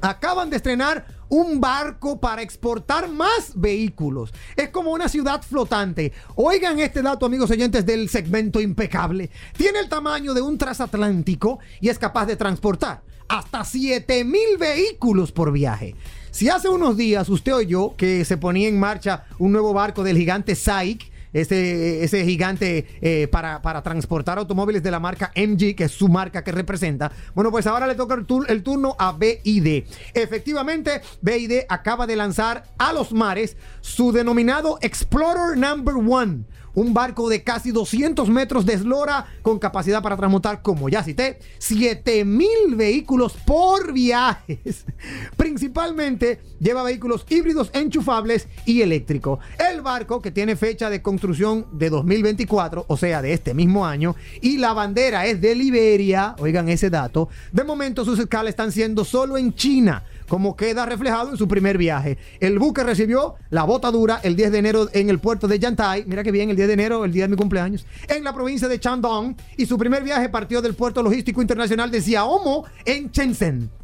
acaban 0.00 0.50
de 0.50 0.56
estrenar 0.56 1.06
un 1.30 1.60
barco 1.60 2.20
para 2.20 2.42
exportar 2.42 3.08
más 3.08 3.52
vehículos. 3.54 4.34
Es 4.56 4.68
como 4.68 4.92
una 4.92 5.08
ciudad 5.08 5.42
flotante. 5.42 6.12
Oigan 6.34 6.78
este 6.80 7.00
dato, 7.00 7.24
amigos 7.24 7.50
oyentes 7.50 7.86
del 7.86 8.08
segmento 8.10 8.60
impecable. 8.60 9.30
Tiene 9.56 9.78
el 9.78 9.88
tamaño 9.88 10.34
de 10.34 10.42
un 10.42 10.58
transatlántico 10.58 11.60
y 11.80 11.88
es 11.88 11.98
capaz 11.98 12.26
de 12.26 12.36
transportar 12.36 13.02
hasta 13.28 13.64
7000 13.64 14.58
vehículos 14.58 15.30
por 15.30 15.52
viaje. 15.52 15.94
Si 16.32 16.48
hace 16.48 16.68
unos 16.68 16.96
días 16.96 17.28
usted 17.28 17.54
oyó 17.54 17.96
que 17.96 18.24
se 18.24 18.36
ponía 18.36 18.68
en 18.68 18.78
marcha 18.78 19.24
un 19.38 19.52
nuevo 19.52 19.72
barco 19.72 20.02
del 20.02 20.18
gigante 20.18 20.56
SAIC, 20.56 21.09
ese, 21.32 22.02
ese 22.04 22.24
gigante 22.24 22.86
eh, 23.00 23.28
para, 23.28 23.62
para 23.62 23.82
transportar 23.82 24.38
automóviles 24.38 24.82
de 24.82 24.90
la 24.90 25.00
marca 25.00 25.32
MG, 25.36 25.74
que 25.76 25.84
es 25.84 25.92
su 25.92 26.08
marca 26.08 26.42
que 26.44 26.52
representa. 26.52 27.12
Bueno, 27.34 27.50
pues 27.50 27.66
ahora 27.66 27.86
le 27.86 27.94
toca 27.94 28.14
el, 28.14 28.26
tur- 28.26 28.46
el 28.48 28.62
turno 28.62 28.96
a 28.98 29.12
BID. 29.12 29.84
Efectivamente, 30.14 31.00
BID 31.22 31.60
acaba 31.68 32.06
de 32.06 32.16
lanzar 32.16 32.64
a 32.78 32.92
los 32.92 33.12
mares 33.12 33.56
su 33.80 34.12
denominado 34.12 34.78
Explorer 34.80 35.56
Number 35.56 35.94
One. 35.96 36.44
Un 36.74 36.94
barco 36.94 37.28
de 37.28 37.42
casi 37.42 37.72
200 37.72 38.28
metros 38.28 38.64
de 38.64 38.74
eslora 38.74 39.26
con 39.42 39.58
capacidad 39.58 40.02
para 40.02 40.16
transportar, 40.16 40.62
como 40.62 40.88
ya 40.88 41.02
cité, 41.02 41.38
7000 41.58 42.76
vehículos 42.76 43.34
por 43.44 43.92
viajes. 43.92 44.84
Principalmente 45.36 46.40
lleva 46.60 46.82
vehículos 46.82 47.26
híbridos 47.28 47.70
enchufables 47.72 48.46
y 48.66 48.82
eléctricos. 48.82 49.38
El 49.58 49.80
el 49.80 49.84
barco, 49.84 50.20
que 50.20 50.30
tiene 50.30 50.56
fecha 50.56 50.90
de 50.90 51.00
construcción 51.00 51.66
de 51.72 51.88
2024, 51.88 52.84
o 52.86 52.96
sea, 52.98 53.22
de 53.22 53.32
este 53.32 53.54
mismo 53.54 53.86
año, 53.86 54.14
y 54.42 54.58
la 54.58 54.74
bandera 54.74 55.24
es 55.26 55.40
de 55.40 55.54
Liberia, 55.54 56.36
oigan 56.38 56.68
ese 56.68 56.90
dato, 56.90 57.30
de 57.50 57.64
momento 57.64 58.04
sus 58.04 58.18
escalas 58.18 58.50
están 58.50 58.72
siendo 58.72 59.04
solo 59.06 59.38
en 59.38 59.54
China 59.54 60.04
como 60.30 60.54
queda 60.54 60.86
reflejado 60.86 61.30
en 61.30 61.36
su 61.36 61.48
primer 61.48 61.76
viaje. 61.76 62.16
El 62.38 62.60
buque 62.60 62.84
recibió 62.84 63.34
la 63.50 63.64
botadura 63.64 64.20
el 64.22 64.36
10 64.36 64.52
de 64.52 64.58
enero 64.58 64.88
en 64.92 65.10
el 65.10 65.18
puerto 65.18 65.48
de 65.48 65.58
Yantai, 65.58 66.04
mira 66.06 66.22
que 66.22 66.30
bien, 66.30 66.50
el 66.50 66.56
10 66.56 66.68
de 66.68 66.74
enero, 66.74 67.04
el 67.04 67.12
día 67.12 67.24
de 67.24 67.30
mi 67.30 67.36
cumpleaños, 67.36 67.84
en 68.06 68.22
la 68.22 68.32
provincia 68.32 68.68
de 68.68 68.78
Shandong, 68.78 69.34
y 69.56 69.66
su 69.66 69.76
primer 69.76 70.04
viaje 70.04 70.28
partió 70.28 70.62
del 70.62 70.74
puerto 70.74 71.02
logístico 71.02 71.42
internacional 71.42 71.90
de 71.90 72.00
Xiaomo 72.00 72.64
en 72.84 73.10
Shenzhen. 73.10 73.79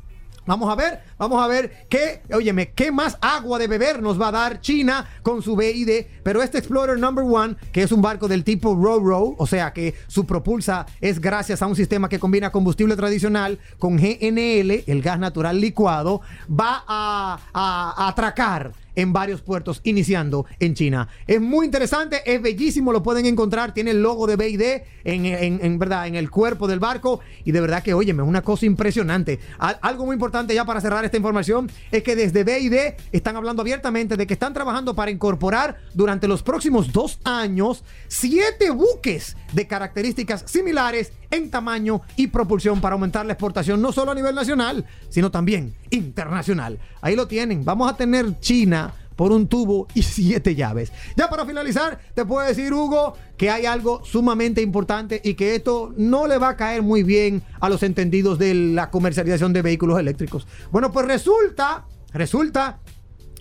Vamos 0.46 0.70
a 0.70 0.76
ver, 0.76 1.02
vamos 1.18 1.42
a 1.42 1.48
ver 1.48 1.86
qué, 1.88 2.22
óyeme, 2.32 2.70
qué 2.70 2.92
más 2.92 3.18
agua 3.20 3.58
de 3.58 3.66
beber 3.66 4.00
nos 4.00 4.20
va 4.20 4.28
a 4.28 4.32
dar 4.32 4.60
China 4.60 5.04
con 5.22 5.42
su 5.42 5.56
BID. 5.56 6.06
Pero 6.22 6.40
este 6.40 6.58
Explorer 6.58 6.98
Number 6.98 7.24
One, 7.24 7.56
que 7.72 7.82
es 7.82 7.90
un 7.90 8.00
barco 8.00 8.28
del 8.28 8.44
tipo 8.44 8.74
Row-Row, 8.74 9.34
o 9.38 9.46
sea 9.46 9.72
que 9.72 9.94
su 10.06 10.24
propulsa 10.24 10.86
es 11.00 11.20
gracias 11.20 11.62
a 11.62 11.66
un 11.66 11.74
sistema 11.74 12.08
que 12.08 12.20
combina 12.20 12.52
combustible 12.52 12.94
tradicional 12.94 13.58
con 13.78 13.96
GNL, 13.96 14.84
el 14.86 15.02
gas 15.02 15.18
natural 15.18 15.60
licuado, 15.60 16.20
va 16.48 16.84
a 16.86 18.08
atracar 18.08 18.85
en 18.96 19.12
varios 19.12 19.42
puertos, 19.42 19.80
iniciando 19.84 20.46
en 20.58 20.74
China. 20.74 21.08
Es 21.26 21.40
muy 21.40 21.66
interesante, 21.66 22.22
es 22.26 22.42
bellísimo, 22.42 22.92
lo 22.92 23.02
pueden 23.02 23.26
encontrar, 23.26 23.72
tiene 23.72 23.92
el 23.92 24.02
logo 24.02 24.26
de 24.26 24.36
BID 24.36 24.62
en, 25.04 25.26
en- 25.26 25.78
verdad, 25.78 26.06
en 26.06 26.14
el 26.16 26.30
cuerpo 26.30 26.66
del 26.66 26.80
barco 26.80 27.20
y 27.44 27.52
de 27.52 27.60
verdad 27.60 27.82
que, 27.82 27.94
óyeme, 27.94 28.22
es 28.22 28.28
una 28.28 28.42
cosa 28.42 28.66
impresionante. 28.66 29.38
Al- 29.58 29.78
algo 29.82 30.06
muy 30.06 30.14
importante 30.14 30.54
ya 30.54 30.64
para 30.64 30.80
cerrar 30.80 31.04
esta 31.04 31.16
información 31.16 31.70
es 31.92 32.02
que 32.02 32.16
desde 32.16 32.42
BID 32.42 32.94
están 33.12 33.36
hablando 33.36 33.62
abiertamente 33.62 34.16
de 34.16 34.26
que 34.26 34.34
están 34.34 34.54
trabajando 34.54 34.94
para 34.94 35.10
incorporar 35.10 35.76
durante 35.94 36.26
los 36.26 36.42
próximos 36.42 36.92
dos 36.92 37.18
años 37.24 37.84
siete 38.08 38.70
buques 38.70 39.36
de 39.52 39.66
características 39.66 40.44
similares 40.46 41.12
en 41.36 41.50
tamaño 41.50 42.00
y 42.16 42.28
propulsión 42.28 42.80
para 42.80 42.94
aumentar 42.94 43.26
la 43.26 43.34
exportación 43.34 43.80
no 43.80 43.92
solo 43.92 44.12
a 44.12 44.14
nivel 44.14 44.34
nacional, 44.34 44.84
sino 45.08 45.30
también 45.30 45.74
internacional. 45.90 46.78
Ahí 47.00 47.16
lo 47.16 47.28
tienen. 47.28 47.64
Vamos 47.64 47.90
a 47.90 47.96
tener 47.96 48.40
China 48.40 48.92
por 49.16 49.32
un 49.32 49.48
tubo 49.48 49.88
y 49.94 50.02
siete 50.02 50.54
llaves. 50.54 50.92
Ya 51.16 51.28
para 51.28 51.44
finalizar, 51.44 51.98
te 52.14 52.24
puedo 52.24 52.46
decir, 52.46 52.72
Hugo, 52.72 53.14
que 53.36 53.50
hay 53.50 53.66
algo 53.66 54.04
sumamente 54.04 54.62
importante 54.62 55.20
y 55.24 55.34
que 55.34 55.56
esto 55.56 55.92
no 55.96 56.26
le 56.26 56.38
va 56.38 56.50
a 56.50 56.56
caer 56.56 56.82
muy 56.82 57.02
bien 57.02 57.42
a 57.60 57.68
los 57.68 57.82
entendidos 57.82 58.38
de 58.38 58.54
la 58.54 58.90
comercialización 58.90 59.52
de 59.52 59.62
vehículos 59.62 59.98
eléctricos. 59.98 60.46
Bueno, 60.70 60.92
pues 60.92 61.06
resulta, 61.06 61.86
resulta 62.12 62.78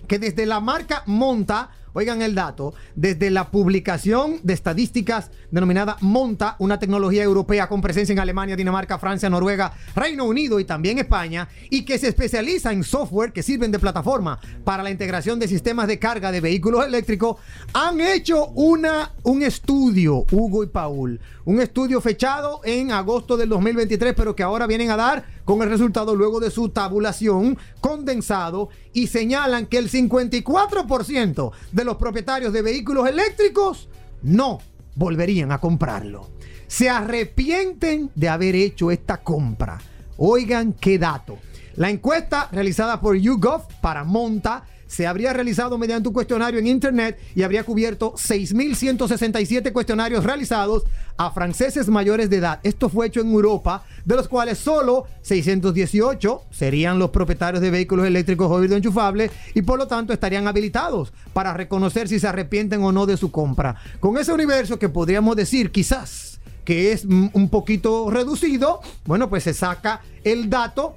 que 0.06 0.18
desde 0.18 0.46
la 0.46 0.60
marca 0.60 1.02
Monta, 1.06 1.70
oigan 1.92 2.20
el 2.20 2.34
dato, 2.34 2.74
desde 2.94 3.30
la 3.30 3.50
publicación 3.50 4.38
de 4.42 4.52
estadísticas 4.52 5.30
denominada 5.50 5.96
Monta, 6.00 6.56
una 6.58 6.78
tecnología 6.78 7.22
europea 7.22 7.68
con 7.68 7.80
presencia 7.80 8.12
en 8.12 8.18
Alemania, 8.18 8.56
Dinamarca, 8.56 8.98
Francia, 8.98 9.30
Noruega, 9.30 9.72
Reino 9.94 10.24
Unido 10.24 10.60
y 10.60 10.64
también 10.64 10.98
España, 10.98 11.48
y 11.70 11.84
que 11.84 11.98
se 11.98 12.08
especializa 12.08 12.72
en 12.72 12.84
software 12.84 13.32
que 13.32 13.42
sirven 13.42 13.72
de 13.72 13.78
plataforma 13.78 14.38
para 14.64 14.82
la 14.82 14.90
integración 14.90 15.38
de 15.38 15.48
sistemas 15.48 15.88
de 15.88 15.98
carga 15.98 16.30
de 16.30 16.40
vehículos 16.40 16.84
eléctricos, 16.84 17.38
han 17.72 18.00
hecho 18.00 18.48
una, 18.48 19.12
un 19.22 19.42
estudio, 19.42 20.26
Hugo 20.30 20.64
y 20.64 20.66
Paul, 20.66 21.20
un 21.46 21.60
estudio 21.60 22.00
fechado 22.00 22.60
en 22.64 22.90
agosto 22.90 23.36
del 23.36 23.48
2023, 23.48 24.14
pero 24.14 24.36
que 24.36 24.42
ahora 24.42 24.66
vienen 24.66 24.90
a 24.90 24.96
dar 24.96 25.35
con 25.46 25.62
el 25.62 25.70
resultado 25.70 26.14
luego 26.14 26.40
de 26.40 26.50
su 26.50 26.68
tabulación 26.70 27.56
condensado 27.80 28.68
y 28.92 29.06
señalan 29.06 29.66
que 29.66 29.78
el 29.78 29.88
54% 29.88 31.52
de 31.70 31.84
los 31.84 31.96
propietarios 31.96 32.52
de 32.52 32.62
vehículos 32.62 33.08
eléctricos 33.08 33.88
no 34.22 34.58
volverían 34.96 35.52
a 35.52 35.58
comprarlo. 35.58 36.28
Se 36.66 36.90
arrepienten 36.90 38.10
de 38.16 38.28
haber 38.28 38.56
hecho 38.56 38.90
esta 38.90 39.22
compra. 39.22 39.78
Oigan 40.16 40.72
qué 40.72 40.98
dato. 40.98 41.38
La 41.76 41.90
encuesta 41.90 42.48
realizada 42.50 43.00
por 43.00 43.16
YouGov 43.16 43.68
para 43.80 44.02
Monta 44.02 44.64
se 44.86 45.06
habría 45.06 45.32
realizado 45.32 45.78
mediante 45.78 46.08
un 46.08 46.14
cuestionario 46.14 46.58
en 46.60 46.66
internet 46.66 47.18
y 47.34 47.42
habría 47.42 47.64
cubierto 47.64 48.14
6.167 48.14 49.72
cuestionarios 49.72 50.24
realizados 50.24 50.84
a 51.16 51.30
franceses 51.30 51.88
mayores 51.88 52.30
de 52.30 52.36
edad. 52.36 52.60
Esto 52.62 52.88
fue 52.88 53.06
hecho 53.06 53.20
en 53.20 53.30
Europa, 53.30 53.84
de 54.04 54.16
los 54.16 54.28
cuales 54.28 54.58
solo 54.58 55.06
618 55.22 56.42
serían 56.50 56.98
los 56.98 57.10
propietarios 57.10 57.62
de 57.62 57.70
vehículos 57.70 58.06
eléctricos 58.06 58.50
o 58.50 58.62
enchufables 58.62 59.30
y 59.54 59.62
por 59.62 59.78
lo 59.78 59.86
tanto 59.86 60.12
estarían 60.12 60.46
habilitados 60.46 61.12
para 61.32 61.54
reconocer 61.54 62.08
si 62.08 62.20
se 62.20 62.28
arrepienten 62.28 62.82
o 62.82 62.92
no 62.92 63.06
de 63.06 63.16
su 63.16 63.30
compra. 63.30 63.76
Con 64.00 64.18
ese 64.18 64.32
universo 64.32 64.78
que 64.78 64.88
podríamos 64.88 65.36
decir 65.36 65.70
quizás 65.70 66.40
que 66.64 66.92
es 66.92 67.04
un 67.04 67.48
poquito 67.48 68.10
reducido, 68.10 68.80
bueno, 69.04 69.30
pues 69.30 69.44
se 69.44 69.54
saca 69.54 70.00
el 70.24 70.50
dato 70.50 70.96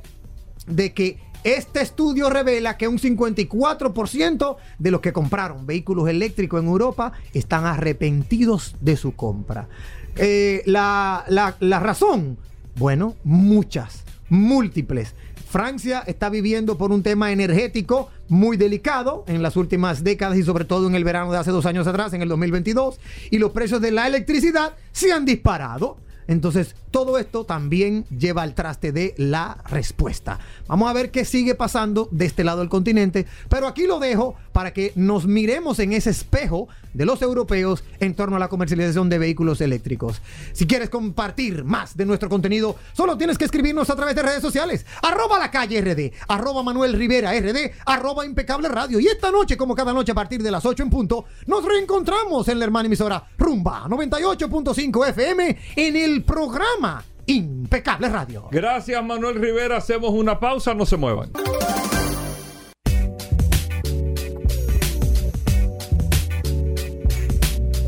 de 0.66 0.94
que 0.94 1.20
este 1.44 1.82
estudio 1.82 2.30
revela 2.30 2.78
que 2.78 2.88
un 2.88 2.98
54% 3.00 4.58
de 4.78 4.92
los 4.92 5.02
que 5.02 5.14
compraron 5.14 5.66
vehículos 5.66 6.10
eléctricos 6.10 6.62
en 6.62 6.68
Europa 6.68 7.14
están 7.34 7.66
arrepentidos 7.66 8.76
de 8.82 8.98
su 8.98 9.16
compra. 9.16 9.68
Eh, 10.16 10.64
la, 10.66 11.24
la- 11.30 11.56
la 11.60 11.80
razón, 11.80 12.38
bueno, 12.76 13.16
muchas, 13.24 14.04
múltiples. 14.30 15.14
Francia 15.50 16.04
está 16.06 16.30
viviendo 16.30 16.78
por 16.78 16.92
un 16.92 17.02
tema 17.02 17.32
energético 17.32 18.10
muy 18.28 18.56
delicado 18.56 19.24
en 19.28 19.42
las 19.42 19.56
últimas 19.56 20.04
décadas 20.04 20.38
y 20.38 20.44
sobre 20.44 20.66
todo 20.66 20.88
en 20.88 20.94
el 20.94 21.04
verano 21.04 21.32
de 21.32 21.40
hace 21.40 21.50
dos 21.50 21.66
años 21.66 21.88
atrás, 21.88 22.14
en 22.14 22.22
el 22.22 22.30
2022, 22.30 23.00
y 23.32 23.40
los 23.40 23.52
precios 23.52 23.82
de 23.82 23.92
la 23.92 24.06
electricidad 24.08 24.74
se 24.92 25.12
han 25.12 25.26
disparado. 25.26 25.98
Entonces, 26.30 26.75
todo 26.91 27.17
esto 27.17 27.43
también 27.43 28.05
lleva 28.05 28.43
al 28.43 28.53
traste 28.53 28.91
de 28.91 29.15
la 29.17 29.57
respuesta. 29.67 30.39
Vamos 30.67 30.88
a 30.88 30.93
ver 30.93 31.09
qué 31.09 31.25
sigue 31.25 31.55
pasando 31.55 32.07
de 32.11 32.27
este 32.27 32.43
lado 32.43 32.59
del 32.59 32.69
continente, 32.69 33.25
pero 33.49 33.67
aquí 33.67 33.88
lo 33.88 33.99
dejo 33.99 34.36
para 34.51 34.71
que 34.71 34.93
nos 34.95 35.25
miremos 35.25 35.80
en 35.80 35.91
ese 35.91 36.11
espejo 36.11 36.67
de 36.93 37.05
los 37.05 37.21
europeos 37.21 37.84
en 37.99 38.13
torno 38.13 38.36
a 38.36 38.39
la 38.39 38.47
comercialización 38.47 39.09
de 39.09 39.17
vehículos 39.17 39.61
eléctricos. 39.61 40.21
Si 40.53 40.67
quieres 40.67 40.89
compartir 40.89 41.63
más 41.63 41.97
de 41.97 42.05
nuestro 42.05 42.30
contenido, 42.30 42.75
solo 42.93 43.17
tienes 43.17 43.38
que 43.38 43.45
escribirnos 43.45 43.89
a 43.89 43.95
través 43.95 44.15
de 44.15 44.21
redes 44.21 44.41
sociales. 44.41 44.86
Arroba 45.01 45.39
la 45.39 45.49
calle 45.49 45.82
RD, 45.82 46.13
arroba 46.27 46.61
Manuel 46.61 46.93
Rivera 46.93 47.32
RD, 47.39 47.71
arroba 47.86 48.25
impecable 48.25 48.69
radio. 48.69 48.99
Y 48.99 49.07
esta 49.07 49.32
noche, 49.32 49.57
como 49.57 49.73
cada 49.73 49.93
noche 49.93 50.11
a 50.11 50.15
partir 50.15 50.43
de 50.43 50.51
las 50.51 50.65
8 50.65 50.84
en 50.84 50.89
punto, 50.91 51.25
nos 51.47 51.65
reencontramos 51.65 52.47
en 52.49 52.59
la 52.59 52.65
hermana 52.65 52.86
emisora 52.86 53.23
Rumba 53.38 53.88
98.5 53.88 55.09
FM 55.09 55.57
en 55.75 55.95
el 55.95 56.18
programa 56.24 57.03
Impecable 57.26 58.09
Radio. 58.09 58.47
Gracias, 58.51 59.03
Manuel 59.03 59.36
Rivera. 59.36 59.78
Hacemos 59.78 60.11
una 60.11 60.39
pausa, 60.39 60.74
no 60.74 60.86
se 60.86 60.97
muevan. 60.97 61.32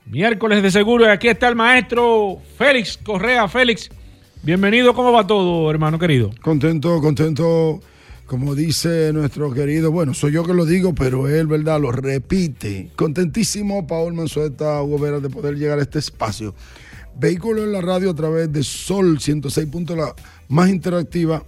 miércoles 0.06 0.62
de 0.62 0.70
seguro. 0.70 1.04
Y 1.04 1.08
aquí 1.08 1.28
está 1.28 1.48
el 1.48 1.56
maestro 1.56 2.38
Félix 2.56 2.98
Correa. 2.98 3.48
Félix, 3.48 3.90
bienvenido. 4.42 4.94
¿Cómo 4.94 5.12
va 5.12 5.26
todo, 5.26 5.70
hermano 5.70 5.98
querido? 5.98 6.30
Contento, 6.42 7.00
contento, 7.00 7.80
como 8.26 8.54
dice 8.54 9.12
nuestro 9.12 9.52
querido, 9.52 9.90
bueno, 9.90 10.14
soy 10.14 10.32
yo 10.32 10.44
que 10.44 10.54
lo 10.54 10.64
digo, 10.64 10.94
pero 10.94 11.28
él, 11.28 11.46
¿verdad? 11.46 11.80
Lo 11.80 11.92
repite. 11.92 12.90
Contentísimo, 12.96 13.86
Paul 13.86 14.14
Manzueta, 14.14 14.82
Hugo 14.82 14.98
Vera, 14.98 15.20
de 15.20 15.28
poder 15.28 15.56
llegar 15.56 15.78
a 15.78 15.82
este 15.82 15.98
espacio. 15.98 16.54
Vehículo 17.14 17.62
en 17.62 17.72
la 17.72 17.82
radio 17.82 18.10
a 18.10 18.14
través 18.14 18.50
de 18.50 18.62
Sol 18.62 19.20
106. 19.20 19.68
punto, 19.68 19.94
la 19.94 20.14
más 20.48 20.70
interactiva. 20.70 21.42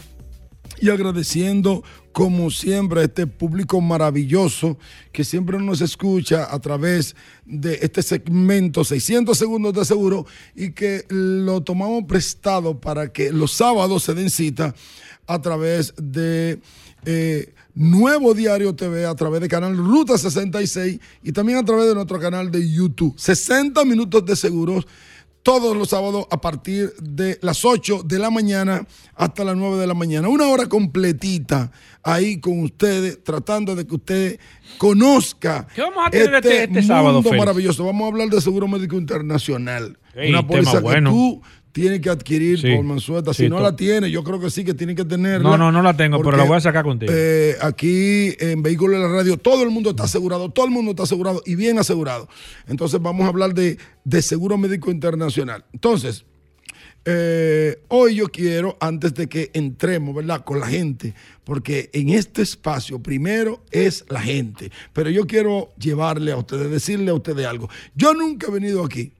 Y 0.80 0.90
agradeciendo, 0.90 1.82
como 2.14 2.48
siempre, 2.52 3.02
este 3.02 3.26
público 3.26 3.80
maravilloso 3.80 4.78
que 5.10 5.24
siempre 5.24 5.58
nos 5.58 5.80
escucha 5.80 6.46
a 6.48 6.60
través 6.60 7.16
de 7.44 7.80
este 7.82 8.04
segmento 8.04 8.84
600 8.84 9.36
segundos 9.36 9.74
de 9.74 9.84
seguro 9.84 10.24
y 10.54 10.70
que 10.70 11.04
lo 11.08 11.60
tomamos 11.64 12.04
prestado 12.04 12.80
para 12.80 13.12
que 13.12 13.32
los 13.32 13.50
sábados 13.54 14.04
se 14.04 14.14
den 14.14 14.30
cita 14.30 14.76
a 15.26 15.42
través 15.42 15.92
de 15.96 16.60
eh, 17.04 17.52
Nuevo 17.74 18.32
Diario 18.32 18.76
TV, 18.76 19.06
a 19.06 19.16
través 19.16 19.40
de 19.40 19.48
canal 19.48 19.76
Ruta 19.76 20.16
66 20.16 21.00
y 21.24 21.32
también 21.32 21.58
a 21.58 21.64
través 21.64 21.88
de 21.88 21.96
nuestro 21.96 22.20
canal 22.20 22.48
de 22.48 22.70
YouTube. 22.70 23.18
60 23.18 23.84
minutos 23.84 24.24
de 24.24 24.36
seguros 24.36 24.86
todos 25.44 25.76
los 25.76 25.90
sábados 25.90 26.26
a 26.30 26.40
partir 26.40 26.94
de 27.02 27.38
las 27.42 27.66
8 27.66 28.02
de 28.02 28.18
la 28.18 28.30
mañana 28.30 28.86
hasta 29.14 29.44
las 29.44 29.54
9 29.56 29.76
de 29.76 29.86
la 29.86 29.92
mañana. 29.92 30.26
Una 30.28 30.48
hora 30.48 30.66
completita 30.66 31.70
ahí 32.02 32.40
con 32.40 32.60
ustedes, 32.60 33.22
tratando 33.22 33.76
de 33.76 33.86
que 33.86 33.94
usted 33.94 34.40
conozca 34.78 35.66
¿Qué 35.74 35.82
vamos 35.82 36.06
a 36.06 36.10
tener 36.10 36.34
este- 36.36 36.64
este 36.64 36.82
sábado, 36.82 37.20
mundo 37.20 37.36
maravilloso. 37.38 37.84
Vamos 37.84 38.06
a 38.06 38.08
hablar 38.08 38.28
de 38.30 38.40
seguro 38.40 38.66
médico 38.66 38.96
internacional. 38.96 39.98
Una 40.28 40.46
póliza 40.46 40.80
bueno. 40.80 41.10
que 41.10 41.16
tú 41.16 41.42
tienes 41.74 42.00
que 42.00 42.08
adquirir 42.08 42.58
Sí. 42.60 42.72
por 42.74 42.84
Mansueta. 42.84 43.34
Sí, 43.34 43.42
Si 43.44 43.48
no 43.50 43.58
la 43.58 43.74
tienes, 43.74 44.10
yo 44.12 44.22
creo 44.22 44.38
que 44.38 44.48
sí 44.48 44.64
que 44.64 44.74
tiene 44.74 44.94
que 44.94 45.04
tenerla. 45.04 45.50
No, 45.50 45.58
no, 45.58 45.72
no 45.72 45.82
la 45.82 45.96
tengo, 45.96 46.22
pero 46.22 46.36
la 46.36 46.44
voy 46.44 46.56
a 46.56 46.60
sacar 46.60 46.84
contigo. 46.84 47.12
eh, 47.14 47.56
aquí 47.60 48.34
en 48.38 48.62
Vehículos 48.62 49.00
de 49.00 49.06
la 49.08 49.12
Radio, 49.12 49.36
todo 49.36 49.64
el 49.64 49.70
mundo 49.70 49.90
está 49.90 50.04
asegurado, 50.04 50.50
todo 50.50 50.66
el 50.66 50.70
mundo 50.70 50.92
está 50.92 51.02
asegurado 51.02 51.42
y 51.44 51.56
bien 51.56 51.78
asegurado. 51.80 52.28
Entonces 52.68 53.02
vamos 53.02 53.24
a 53.26 53.28
hablar 53.28 53.54
de, 53.54 53.76
de 54.04 54.22
seguro 54.22 54.56
médico 54.56 54.92
internacional. 54.92 55.64
Entonces, 55.72 56.24
eh, 57.06 57.82
hoy 57.88 58.14
yo 58.14 58.28
quiero, 58.28 58.76
antes 58.80 59.12
de 59.14 59.28
que 59.28 59.50
entremos, 59.52 60.14
¿verdad? 60.14 60.42
Con 60.44 60.60
la 60.60 60.66
gente, 60.68 61.12
porque 61.44 61.90
en 61.92 62.08
este 62.10 62.42
espacio 62.42 62.98
primero 63.00 63.62
es 63.70 64.04
la 64.08 64.20
gente, 64.20 64.70
pero 64.92 65.10
yo 65.10 65.26
quiero 65.26 65.70
llevarle 65.78 66.32
a 66.32 66.36
ustedes, 66.36 66.70
decirle 66.70 67.10
a 67.10 67.14
ustedes 67.14 67.44
algo. 67.46 67.68
Yo 67.94 68.14
nunca 68.14 68.46
he 68.46 68.50
venido 68.52 68.84
aquí 68.84 69.12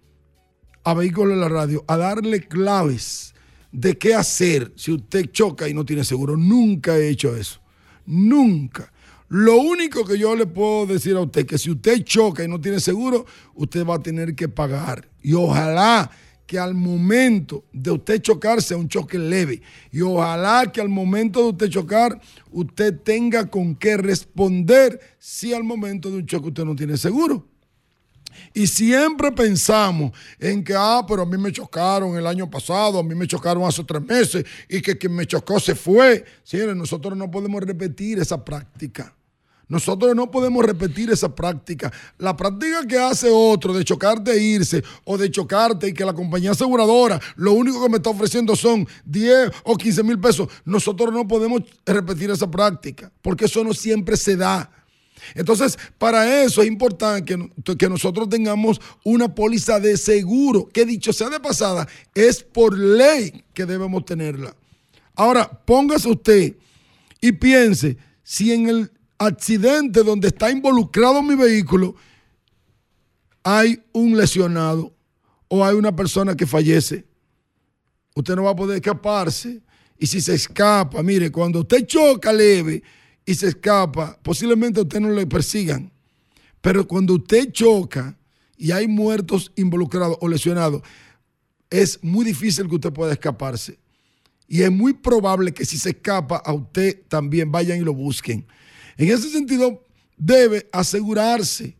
a 0.84 0.94
Vehículos 0.94 1.34
de 1.34 1.40
la 1.40 1.48
Radio 1.48 1.84
a 1.88 1.96
darle 1.96 2.40
claves 2.46 3.34
de 3.72 3.98
qué 3.98 4.14
hacer 4.14 4.72
si 4.76 4.92
usted 4.92 5.30
choca 5.32 5.68
y 5.68 5.74
no 5.74 5.84
tiene 5.84 6.04
seguro. 6.04 6.36
Nunca 6.36 6.96
he 6.96 7.08
hecho 7.08 7.34
eso. 7.34 7.60
Nunca. 8.06 8.92
Lo 9.28 9.56
único 9.56 10.04
que 10.04 10.18
yo 10.18 10.36
le 10.36 10.46
puedo 10.46 10.86
decir 10.86 11.16
a 11.16 11.20
usted 11.20 11.46
que 11.46 11.58
si 11.58 11.70
usted 11.70 12.04
choca 12.04 12.44
y 12.44 12.48
no 12.48 12.60
tiene 12.60 12.78
seguro, 12.78 13.24
usted 13.54 13.84
va 13.84 13.96
a 13.96 14.02
tener 14.02 14.34
que 14.34 14.48
pagar. 14.48 15.08
Y 15.22 15.32
ojalá 15.32 16.10
que 16.46 16.58
al 16.58 16.74
momento 16.74 17.64
de 17.72 17.90
usted 17.90 18.20
chocar 18.20 18.62
sea 18.62 18.76
un 18.76 18.88
choque 18.88 19.18
leve. 19.18 19.62
Y 19.90 20.02
ojalá 20.02 20.70
que 20.70 20.80
al 20.80 20.90
momento 20.90 21.40
de 21.42 21.48
usted 21.48 21.68
chocar, 21.70 22.20
usted 22.50 23.00
tenga 23.00 23.50
con 23.50 23.74
qué 23.74 23.96
responder 23.96 25.00
si 25.18 25.54
al 25.54 25.64
momento 25.64 26.10
de 26.10 26.18
un 26.18 26.26
choque 26.26 26.48
usted 26.48 26.64
no 26.64 26.76
tiene 26.76 26.96
seguro. 26.98 27.48
Y 28.52 28.66
siempre 28.66 29.32
pensamos 29.32 30.12
en 30.38 30.62
que, 30.62 30.74
ah, 30.76 31.04
pero 31.06 31.22
a 31.22 31.26
mí 31.26 31.36
me 31.36 31.52
chocaron 31.52 32.16
el 32.16 32.26
año 32.26 32.50
pasado, 32.50 32.98
a 32.98 33.02
mí 33.02 33.14
me 33.14 33.26
chocaron 33.26 33.64
hace 33.64 33.84
tres 33.84 34.02
meses 34.02 34.44
y 34.68 34.80
que 34.80 34.96
quien 34.96 35.14
me 35.14 35.26
chocó 35.26 35.58
se 35.60 35.74
fue. 35.74 36.24
Señores, 36.42 36.76
nosotros 36.76 37.16
no 37.16 37.30
podemos 37.30 37.62
repetir 37.62 38.18
esa 38.18 38.44
práctica. 38.44 39.14
Nosotros 39.68 40.14
no 40.14 40.30
podemos 40.30 40.64
repetir 40.64 41.10
esa 41.10 41.34
práctica. 41.34 41.92
La 42.18 42.36
práctica 42.36 42.86
que 42.86 42.98
hace 42.98 43.28
otro 43.30 43.72
de 43.72 43.84
chocarte 43.84 44.32
e 44.32 44.42
irse 44.42 44.84
o 45.04 45.16
de 45.16 45.30
chocarte 45.30 45.88
y 45.88 45.94
que 45.94 46.04
la 46.04 46.12
compañía 46.12 46.50
aseguradora 46.50 47.20
lo 47.36 47.52
único 47.52 47.82
que 47.82 47.88
me 47.88 47.96
está 47.96 48.10
ofreciendo 48.10 48.54
son 48.56 48.86
10 49.04 49.50
o 49.64 49.76
15 49.76 50.02
mil 50.02 50.20
pesos, 50.20 50.48
nosotros 50.64 51.12
no 51.12 51.26
podemos 51.26 51.62
repetir 51.86 52.30
esa 52.30 52.50
práctica 52.50 53.10
porque 53.22 53.46
eso 53.46 53.64
no 53.64 53.72
siempre 53.72 54.16
se 54.16 54.36
da. 54.36 54.70
Entonces, 55.34 55.78
para 55.98 56.42
eso 56.42 56.62
es 56.62 56.68
importante 56.68 57.24
que, 57.64 57.76
que 57.76 57.88
nosotros 57.88 58.28
tengamos 58.28 58.80
una 59.04 59.34
póliza 59.34 59.80
de 59.80 59.96
seguro, 59.96 60.68
que 60.68 60.84
dicho 60.84 61.12
sea 61.12 61.30
de 61.30 61.40
pasada, 61.40 61.88
es 62.14 62.42
por 62.42 62.78
ley 62.78 63.44
que 63.52 63.66
debemos 63.66 64.04
tenerla. 64.04 64.54
Ahora, 65.14 65.48
póngase 65.48 66.08
usted 66.08 66.56
y 67.20 67.32
piense 67.32 67.96
si 68.22 68.52
en 68.52 68.68
el 68.68 68.92
accidente 69.18 70.02
donde 70.02 70.28
está 70.28 70.50
involucrado 70.50 71.22
mi 71.22 71.34
vehículo 71.34 71.94
hay 73.42 73.82
un 73.92 74.16
lesionado 74.16 74.92
o 75.48 75.64
hay 75.64 75.74
una 75.74 75.94
persona 75.94 76.34
que 76.34 76.46
fallece. 76.46 77.04
Usted 78.14 78.34
no 78.34 78.44
va 78.44 78.50
a 78.50 78.56
poder 78.56 78.76
escaparse. 78.76 79.60
Y 79.98 80.06
si 80.06 80.20
se 80.20 80.34
escapa, 80.34 81.02
mire, 81.02 81.30
cuando 81.30 81.60
usted 81.60 81.86
choca 81.86 82.32
leve 82.32 82.82
y 83.26 83.34
se 83.34 83.48
escapa, 83.48 84.18
posiblemente 84.22 84.80
a 84.80 84.82
usted 84.82 85.00
no 85.00 85.10
le 85.10 85.26
persigan. 85.26 85.90
Pero 86.60 86.86
cuando 86.86 87.14
usted 87.14 87.52
choca 87.52 88.18
y 88.56 88.70
hay 88.70 88.86
muertos 88.86 89.52
involucrados 89.56 90.16
o 90.20 90.28
lesionados, 90.28 90.82
es 91.70 92.02
muy 92.02 92.24
difícil 92.24 92.68
que 92.68 92.74
usted 92.76 92.92
pueda 92.92 93.12
escaparse. 93.12 93.78
Y 94.46 94.62
es 94.62 94.70
muy 94.70 94.92
probable 94.92 95.52
que 95.52 95.64
si 95.64 95.78
se 95.78 95.90
escapa 95.90 96.36
a 96.36 96.52
usted 96.52 97.02
también 97.08 97.50
vayan 97.50 97.78
y 97.78 97.84
lo 97.84 97.94
busquen. 97.94 98.46
En 98.96 99.08
ese 99.10 99.30
sentido, 99.30 99.82
debe 100.16 100.68
asegurarse. 100.72 101.76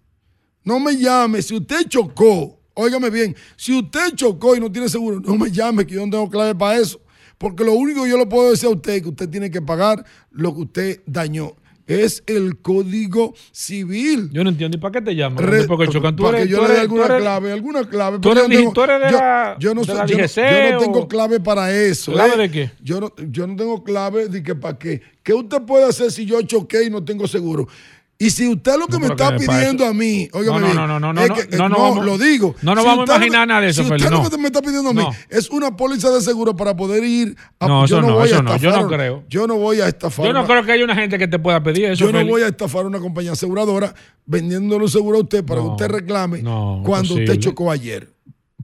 No 0.65 0.81
me 0.81 0.97
llame. 0.97 1.43
Si 1.43 1.55
usted 1.55 1.89
chocó, 1.89 2.59
óigame 2.73 3.11
bien, 3.11 3.37
si 3.57 3.79
usted 3.79 4.15
chocó 4.15 4.57
y 4.57 4.61
no 4.61 4.73
tiene 4.73 4.89
seguro, 4.89 5.21
no 5.21 5.37
me 5.37 5.51
llame, 5.51 5.87
que 5.87 5.95
yo 5.95 6.05
no 6.05 6.11
tengo 6.11 6.31
clave 6.31 6.55
para 6.55 6.79
eso. 6.79 7.01
Porque 7.39 7.64
lo 7.64 7.72
único 7.74 8.05
que 8.05 8.11
yo 8.11 8.18
le 8.18 8.26
puedo 8.26 8.51
decir 8.51 8.66
a 8.68 8.72
usted 8.72 8.95
es 8.95 9.03
que 9.03 9.09
usted 9.09 9.28
tiene 9.28 9.51
que 9.51 9.61
pagar 9.62 10.05
lo 10.30 10.55
que 10.55 10.61
usted 10.62 11.01
dañó. 11.07 11.53
Es 11.87 12.22
el 12.26 12.57
código 12.62 13.35
civil. 13.53 14.30
Yo 14.32 14.43
no 14.43 14.49
entiendo. 14.49 14.76
¿Y 14.78 14.80
para 14.80 14.93
qué 14.93 15.01
te 15.03 15.14
llaman? 15.14 15.45
Re- 15.45 15.64
Porque 15.64 15.87
chocan. 15.89 16.16
Tú 16.16 16.22
para 16.22 16.39
eres- 16.39 16.47
que 16.49 16.53
yo 16.53 16.62
tú 16.62 16.68
le 16.68 16.72
dé 16.74 16.80
alguna 16.80 17.05
eres- 17.05 17.20
clave, 17.20 17.53
alguna 17.53 17.85
clave. 17.89 18.18
tú 18.20 18.30
eres 18.32 18.45
yo 18.45 18.49
no 18.49 18.55
digi- 18.55 18.72
tú 18.72 18.82
eres 18.85 19.01
de 19.03 19.11
yo- 19.11 19.18
la- 19.18 19.57
yo 19.61 19.74
no 19.74 19.80
de 19.82 19.87
soy- 19.87 19.97
la 19.97 20.07
yo 20.07 20.16
no- 20.16 20.70
yo 20.70 20.78
tengo 20.78 21.09
clave 21.09 21.41
para 21.41 21.74
eso. 21.74 22.12
¿Clave 22.12 22.35
¿eh? 22.35 22.39
de 22.39 22.51
qué? 22.51 22.70
Yo 22.82 23.01
no, 23.01 23.12
yo 23.30 23.47
no 23.47 23.55
tengo 23.57 23.85
clave 23.85 24.28
de 24.28 24.43
que 24.43 24.55
para 24.55 24.78
qué. 24.78 25.03
¿Qué 25.22 25.35
usted 25.35 25.61
puede 25.66 25.85
hacer 25.85 26.11
si 26.11 26.24
yo 26.24 26.41
choqué 26.43 26.85
y 26.85 26.91
no 26.91 27.05
tengo 27.05 27.28
seguro? 27.28 27.68
Y 28.17 28.31
si 28.31 28.47
usted 28.49 28.77
lo 28.79 28.87
que 28.87 28.93
No, 28.93 29.01
me 29.01 29.07
está 29.09 29.33
que 29.37 29.45
pidiendo 29.45 29.83
eso- 29.83 29.91
a 29.91 29.93
mí, 29.93 30.29
óigame 30.33 30.61
No, 30.61 30.73
no, 30.75 30.87
no, 30.87 31.01
no, 31.01 31.12
no, 31.12 31.21
es 31.21 31.29
no, 31.29 31.35
que- 31.35 31.41
eh, 31.43 31.59
no, 31.59 31.69
no 31.69 31.79
vamos- 31.81 32.07
lo 32.07 32.17
digo. 32.17 32.55
no 32.62 32.75
nos 32.77 32.85
Si 32.85 32.89
vamos 32.89 33.01
a 33.01 33.03
usted 33.12 33.17
imaginar 33.17 33.49
nada 33.49 33.61
de 33.61 33.69
eso, 33.71 33.83
Si 33.83 33.91
usted 33.93 34.09
lo 34.09 34.23
no. 34.23 34.31
que 34.31 34.39
me 34.39 34.47
está 34.47 34.62
pidiendo 34.62 34.91
a 34.91 34.93
mí 34.95 35.03
No. 35.03 35.11
es 35.31 35.51
una 35.51 35.77
póliza 35.77 36.11
de 36.11 36.21
seguro 36.21 36.55
para 36.55 36.77
poder 36.77 37.03
ir 37.03 37.37
a 37.59 37.67
No, 37.67 37.87
yo 37.87 37.99
eso 37.99 38.07
no, 38.07 38.15
voy 38.15 38.23
a 38.23 38.27
eso 38.27 38.43
no, 38.43 38.57
yo 38.57 38.71
estafar- 38.71 38.83
no 38.83 38.89
creo. 38.89 39.25
Yo 39.29 39.47
no 39.49 39.57
voy 39.57 39.81
a 39.81 39.89
estafar. 39.89 40.27
Yo 40.27 40.33
no 40.33 40.47
creo 40.47 40.65
que 40.65 40.71
haya 40.73 40.85
una 40.85 40.95
gente 40.95 41.19
que 41.19 41.27
te 41.27 41.41
pueda 41.41 41.61
pedir 41.65 41.87
eso. 41.87 42.05
yo 42.07 42.12
no 42.12 42.19
Félix. 42.19 42.31
voy 42.31 42.43
a 42.43 42.47
estafar 42.49 42.85
a 42.85 42.87
una 42.87 43.01
compañía 43.01 43.33
aseguradora 43.33 43.93
vendiéndole 44.27 44.85
un 44.85 44.91
seguro 44.91 45.19
a 45.19 45.23
usted 45.23 45.45
para 45.45 45.61
No, 45.61 45.67
que 45.67 45.73
usted 45.85 45.89
reclame 45.97 46.41
no, 46.41 46.83
cuando 46.87 47.15
usted 47.15 47.23
imposible. 47.23 47.41
chocó 47.45 47.71
ayer. 47.73 48.15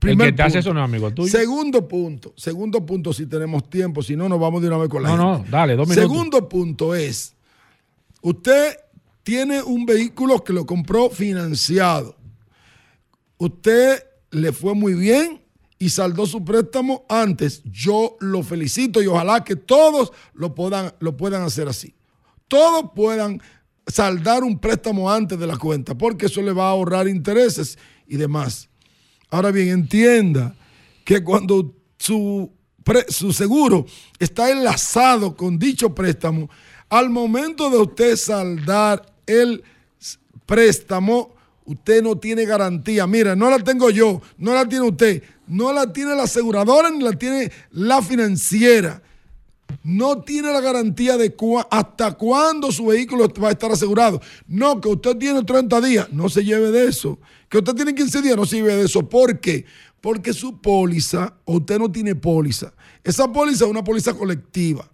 El 0.03 0.17
que 0.17 0.33
te 0.33 0.43
hace 0.43 0.61
eso 0.61 0.73
no 0.73 0.83
amigo 0.83 1.11
tuyo. 1.13 1.29
Segundo 1.31 1.87
punto, 1.89 2.33
segundo 2.37 2.87
punto, 2.87 3.13
si 3.13 3.27
tenemos 3.27 3.69
tiempo, 3.69 4.01
si 4.03 4.15
no, 4.17 4.29
nos 4.29 4.39
vamos 4.41 4.63
de 4.63 4.69
una 4.69 4.79
vez 4.79 4.89
con 4.89 5.03
la 5.03 5.11
No, 5.11 5.17
no, 5.17 5.35
gente. 5.39 5.51
dale, 5.51 5.75
dos 5.77 5.89
minutos. 5.89 6.09
Segundo 6.11 6.49
punto 6.49 6.95
es, 6.95 7.35
usted 8.23 8.77
tiene 9.23 9.63
un 9.63 9.87
vehículo 9.87 10.43
que 10.43 10.53
lo 10.53 10.67
compró 10.67 11.11
financiado. 11.11 12.17
Usted 13.39 14.03
le 14.31 14.53
fue 14.53 14.75
muy 14.75 14.95
bien 14.95 15.43
y 15.79 15.91
saldó 15.91 16.27
su 16.27 16.45
préstamo 16.45 17.05
antes. 17.09 17.63
Yo 17.65 18.17
lo 18.21 18.43
felicito 18.43 19.03
y 19.03 19.07
ojalá 19.07 19.43
que 19.45 19.57
todos 19.57 20.13
lo 20.35 20.55
puedan, 20.55 20.93
lo 21.01 21.17
puedan 21.17 21.43
hacer 21.43 21.69
así. 21.69 21.95
Todos 22.49 22.91
puedan 22.95 23.41
saldar 23.87 24.45
un 24.45 24.59
préstamo 24.59 25.11
antes 25.11 25.39
de 25.39 25.47
la 25.47 25.57
cuenta, 25.57 25.97
porque 25.97 26.27
eso 26.27 26.43
le 26.43 26.53
va 26.53 26.67
a 26.67 26.71
ahorrar 26.71 27.09
intereses 27.09 27.79
y 28.07 28.17
demás. 28.17 28.69
Ahora 29.31 29.51
bien, 29.51 29.69
entienda 29.69 30.55
que 31.05 31.25
cuando 31.25 31.75
su, 31.99 32.53
pre- 32.85 33.07
su 33.09 33.33
seguro 33.33 33.87
está 34.19 34.51
enlazado 34.51 35.37
con 35.37 35.59
dicho 35.59 35.95
préstamo, 35.95 36.51
al 36.91 37.09
momento 37.09 37.71
de 37.71 37.79
usted 37.79 38.17
saldar 38.17 39.07
el 39.27 39.63
préstamo, 40.45 41.33
usted 41.65 42.03
no 42.03 42.17
tiene 42.19 42.45
garantía. 42.45 43.07
Mira, 43.07 43.37
no 43.37 43.49
la 43.49 43.61
tengo 43.61 43.91
yo, 43.91 44.21
no 44.37 44.53
la 44.55 44.69
tiene 44.69 44.89
usted, 44.89 45.23
no 45.47 45.73
la 45.73 45.93
tiene 45.93 46.17
la 46.17 46.25
aseguradora 46.25 46.91
ni 46.91 47.03
la 47.03 47.13
tiene 47.13 47.51
la 47.71 48.03
financiera. 48.03 49.03
No 49.85 50.21
tiene 50.23 50.53
la 50.53 50.61
garantía 50.61 51.17
de 51.17 51.33
hasta 51.71 52.13
cuándo 52.13 52.73
su 52.73 52.87
vehículo 52.87 53.33
va 53.41 53.49
a 53.49 53.53
estar 53.53 53.71
asegurado. 53.71 54.21
No, 54.49 54.81
que 54.81 54.89
usted 54.89 55.17
tiene 55.17 55.45
30 55.45 55.81
días, 55.81 56.13
no 56.13 56.29
se 56.29 56.45
lleve 56.45 56.73
de 56.73 56.89
eso. 56.89 57.21
Que 57.49 57.59
usted 57.59 57.75
tiene 57.75 57.95
15 57.95 58.21
días, 58.21 58.37
no 58.37 58.45
se 58.45 58.57
lleve 58.57 58.75
de 58.75 58.87
eso. 58.87 59.09
¿Por 59.09 59.39
qué? 59.39 59.65
Porque 60.01 60.33
su 60.33 60.61
póliza, 60.61 61.35
usted 61.45 61.79
no 61.79 61.91
tiene 61.91 62.17
póliza. 62.17 62.75
Esa 63.05 63.33
póliza 63.33 63.65
es 63.65 63.71
una 63.71 63.85
póliza 63.85 64.13
colectiva. 64.13 64.90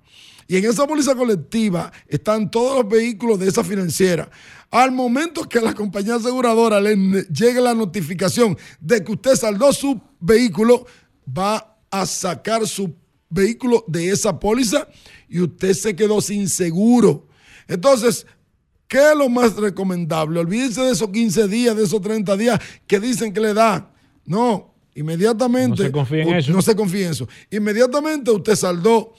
Y 0.49 0.57
en 0.57 0.64
esa 0.64 0.86
póliza 0.86 1.14
colectiva 1.14 1.92
están 2.07 2.51
todos 2.51 2.82
los 2.82 2.88
vehículos 2.88 3.38
de 3.38 3.49
esa 3.49 3.64
financiera. 3.64 4.30
Al 4.70 4.92
momento 4.92 5.49
que 5.49 5.59
a 5.59 5.62
la 5.62 5.74
compañía 5.74 6.16
aseguradora 6.16 6.80
le 6.80 6.97
llegue 7.32 7.61
la 7.61 7.74
notificación 7.74 8.57
de 8.80 9.03
que 9.03 9.12
usted 9.12 9.34
saldó 9.34 9.72
su 9.72 10.01
vehículo, 10.20 10.86
va 11.26 11.78
a 11.90 12.07
sacar 12.07 12.66
su 12.66 12.94
vehículo 13.28 13.84
de 13.88 14.11
esa 14.11 14.38
póliza 14.38 14.88
y 15.28 15.40
usted 15.40 15.72
se 15.72 15.97
quedó 15.97 16.20
sin 16.20 16.49
seguro. 16.49 17.26
Entonces, 17.68 18.26
¿qué 18.86 19.11
es 19.11 19.16
lo 19.16 19.28
más 19.28 19.57
recomendable? 19.57 20.40
Olvídense 20.40 20.82
de 20.82 20.92
esos 20.92 21.11
15 21.11 21.49
días, 21.49 21.76
de 21.76 21.84
esos 21.84 22.01
30 22.01 22.36
días 22.36 22.61
que 22.86 23.01
dicen 23.01 23.32
que 23.32 23.40
le 23.40 23.55
da. 23.55 23.92
No, 24.24 24.74
inmediatamente. 24.94 25.82
No 25.82 25.86
se 25.86 25.92
confía 25.92 26.22
en 26.22 26.34
eso. 26.34 26.53
No 26.53 26.62
se 26.62 26.76
confía 26.76 27.07
en 27.07 27.12
eso. 27.12 27.28
Inmediatamente 27.51 28.30
usted 28.30 28.55
saldó 28.55 29.14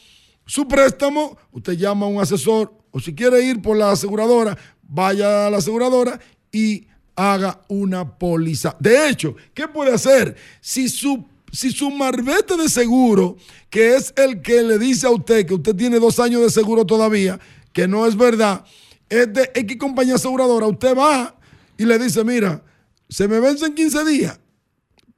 su 0.48 0.68
préstamo, 0.68 1.38
usted 1.52 1.74
llama 1.74 2.08
a 2.08 2.10
un 2.10 2.20
asesor 2.20 2.74
o 2.90 3.00
si 3.00 3.14
quiere 3.14 3.44
ir 3.44 3.62
por 3.62 3.78
la 3.78 3.92
aseguradora, 3.92 4.58
vaya 4.82 5.46
a 5.46 5.50
la 5.52 5.58
aseguradora 5.58 6.20
y 6.52 6.88
haga 7.16 7.62
una 7.68 8.18
póliza. 8.18 8.76
De 8.80 9.10
hecho, 9.10 9.36
¿qué 9.54 9.68
puede 9.68 9.94
hacer? 9.94 10.36
Si 10.62 10.90
su 10.90 11.24
si 11.52 11.72
su 11.72 11.90
marbete 11.90 12.58
de 12.58 12.70
seguro, 12.70 13.38
que 13.70 13.96
es 13.96 14.14
el 14.18 14.42
que 14.42 14.64
le 14.64 14.78
dice 14.78 15.08
a 15.08 15.12
usted 15.12 15.46
que 15.46 15.54
usted 15.54 15.76
tiene 15.76 16.00
dos 16.00 16.20
años 16.20 16.42
de 16.42 16.50
seguro 16.50 16.86
todavía, 16.86 17.40
que 17.74 17.88
no 17.88 18.06
es 18.06 18.18
verdad, 18.18 18.66
es 19.10 19.32
de 19.34 19.52
X 19.54 19.78
compañía 19.78 20.16
aseguradora, 20.16 20.68
usted 20.68 20.96
va 20.96 21.36
y 21.78 21.86
le 21.86 21.98
dice, 22.00 22.24
mira, 22.24 22.64
se 23.10 23.28
me 23.28 23.40
vence 23.40 23.66
en 23.66 23.76
15 23.76 24.06
días. 24.06 24.40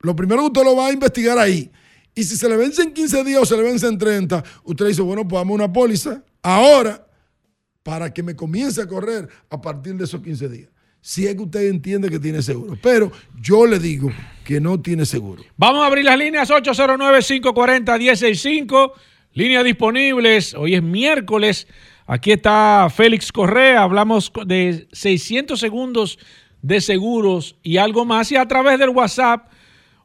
Lo 0.01 0.15
primero 0.15 0.41
que 0.41 0.47
usted 0.47 0.63
lo 0.63 0.75
va 0.75 0.87
a 0.87 0.93
investigar 0.93 1.37
ahí. 1.37 1.71
Y 2.19 2.23
si 2.25 2.35
se 2.35 2.49
le 2.49 2.57
vence 2.57 2.81
en 2.81 2.91
15 2.91 3.23
días 3.23 3.41
o 3.41 3.45
se 3.45 3.55
le 3.55 3.63
vence 3.63 3.87
en 3.87 3.97
30, 3.97 4.43
usted 4.65 4.87
dice, 4.87 5.01
bueno, 5.01 5.25
pues 5.25 5.39
dame 5.39 5.53
una 5.53 5.71
póliza 5.71 6.21
ahora 6.43 7.07
para 7.81 8.13
que 8.13 8.21
me 8.21 8.35
comience 8.35 8.81
a 8.81 8.87
correr 8.87 9.29
a 9.49 9.61
partir 9.61 9.95
de 9.95 10.03
esos 10.03 10.21
15 10.21 10.49
días. 10.49 10.67
Si 10.99 11.25
es 11.25 11.33
que 11.33 11.43
usted 11.43 11.69
entiende 11.69 12.09
que 12.09 12.19
tiene 12.19 12.41
seguro. 12.41 12.77
Pero 12.83 13.09
yo 13.41 13.65
le 13.65 13.79
digo 13.79 14.11
que 14.43 14.59
no 14.59 14.81
tiene 14.81 15.05
seguro. 15.05 15.43
Vamos 15.55 15.81
a 15.81 15.85
abrir 15.85 16.03
las 16.03 16.17
líneas 16.17 16.49
809-540-165. 16.49 18.91
Líneas 19.31 19.63
disponibles. 19.63 20.53
Hoy 20.55 20.75
es 20.75 20.83
miércoles. 20.83 21.67
Aquí 22.05 22.33
está 22.33 22.89
Félix 22.93 23.31
Correa. 23.31 23.83
Hablamos 23.83 24.29
de 24.45 24.89
600 24.91 25.57
segundos 25.57 26.19
de 26.61 26.81
seguros 26.81 27.55
y 27.63 27.77
algo 27.77 28.03
más. 28.03 28.29
Y 28.33 28.35
a 28.35 28.45
través 28.45 28.77
del 28.77 28.89
WhatsApp 28.89 29.49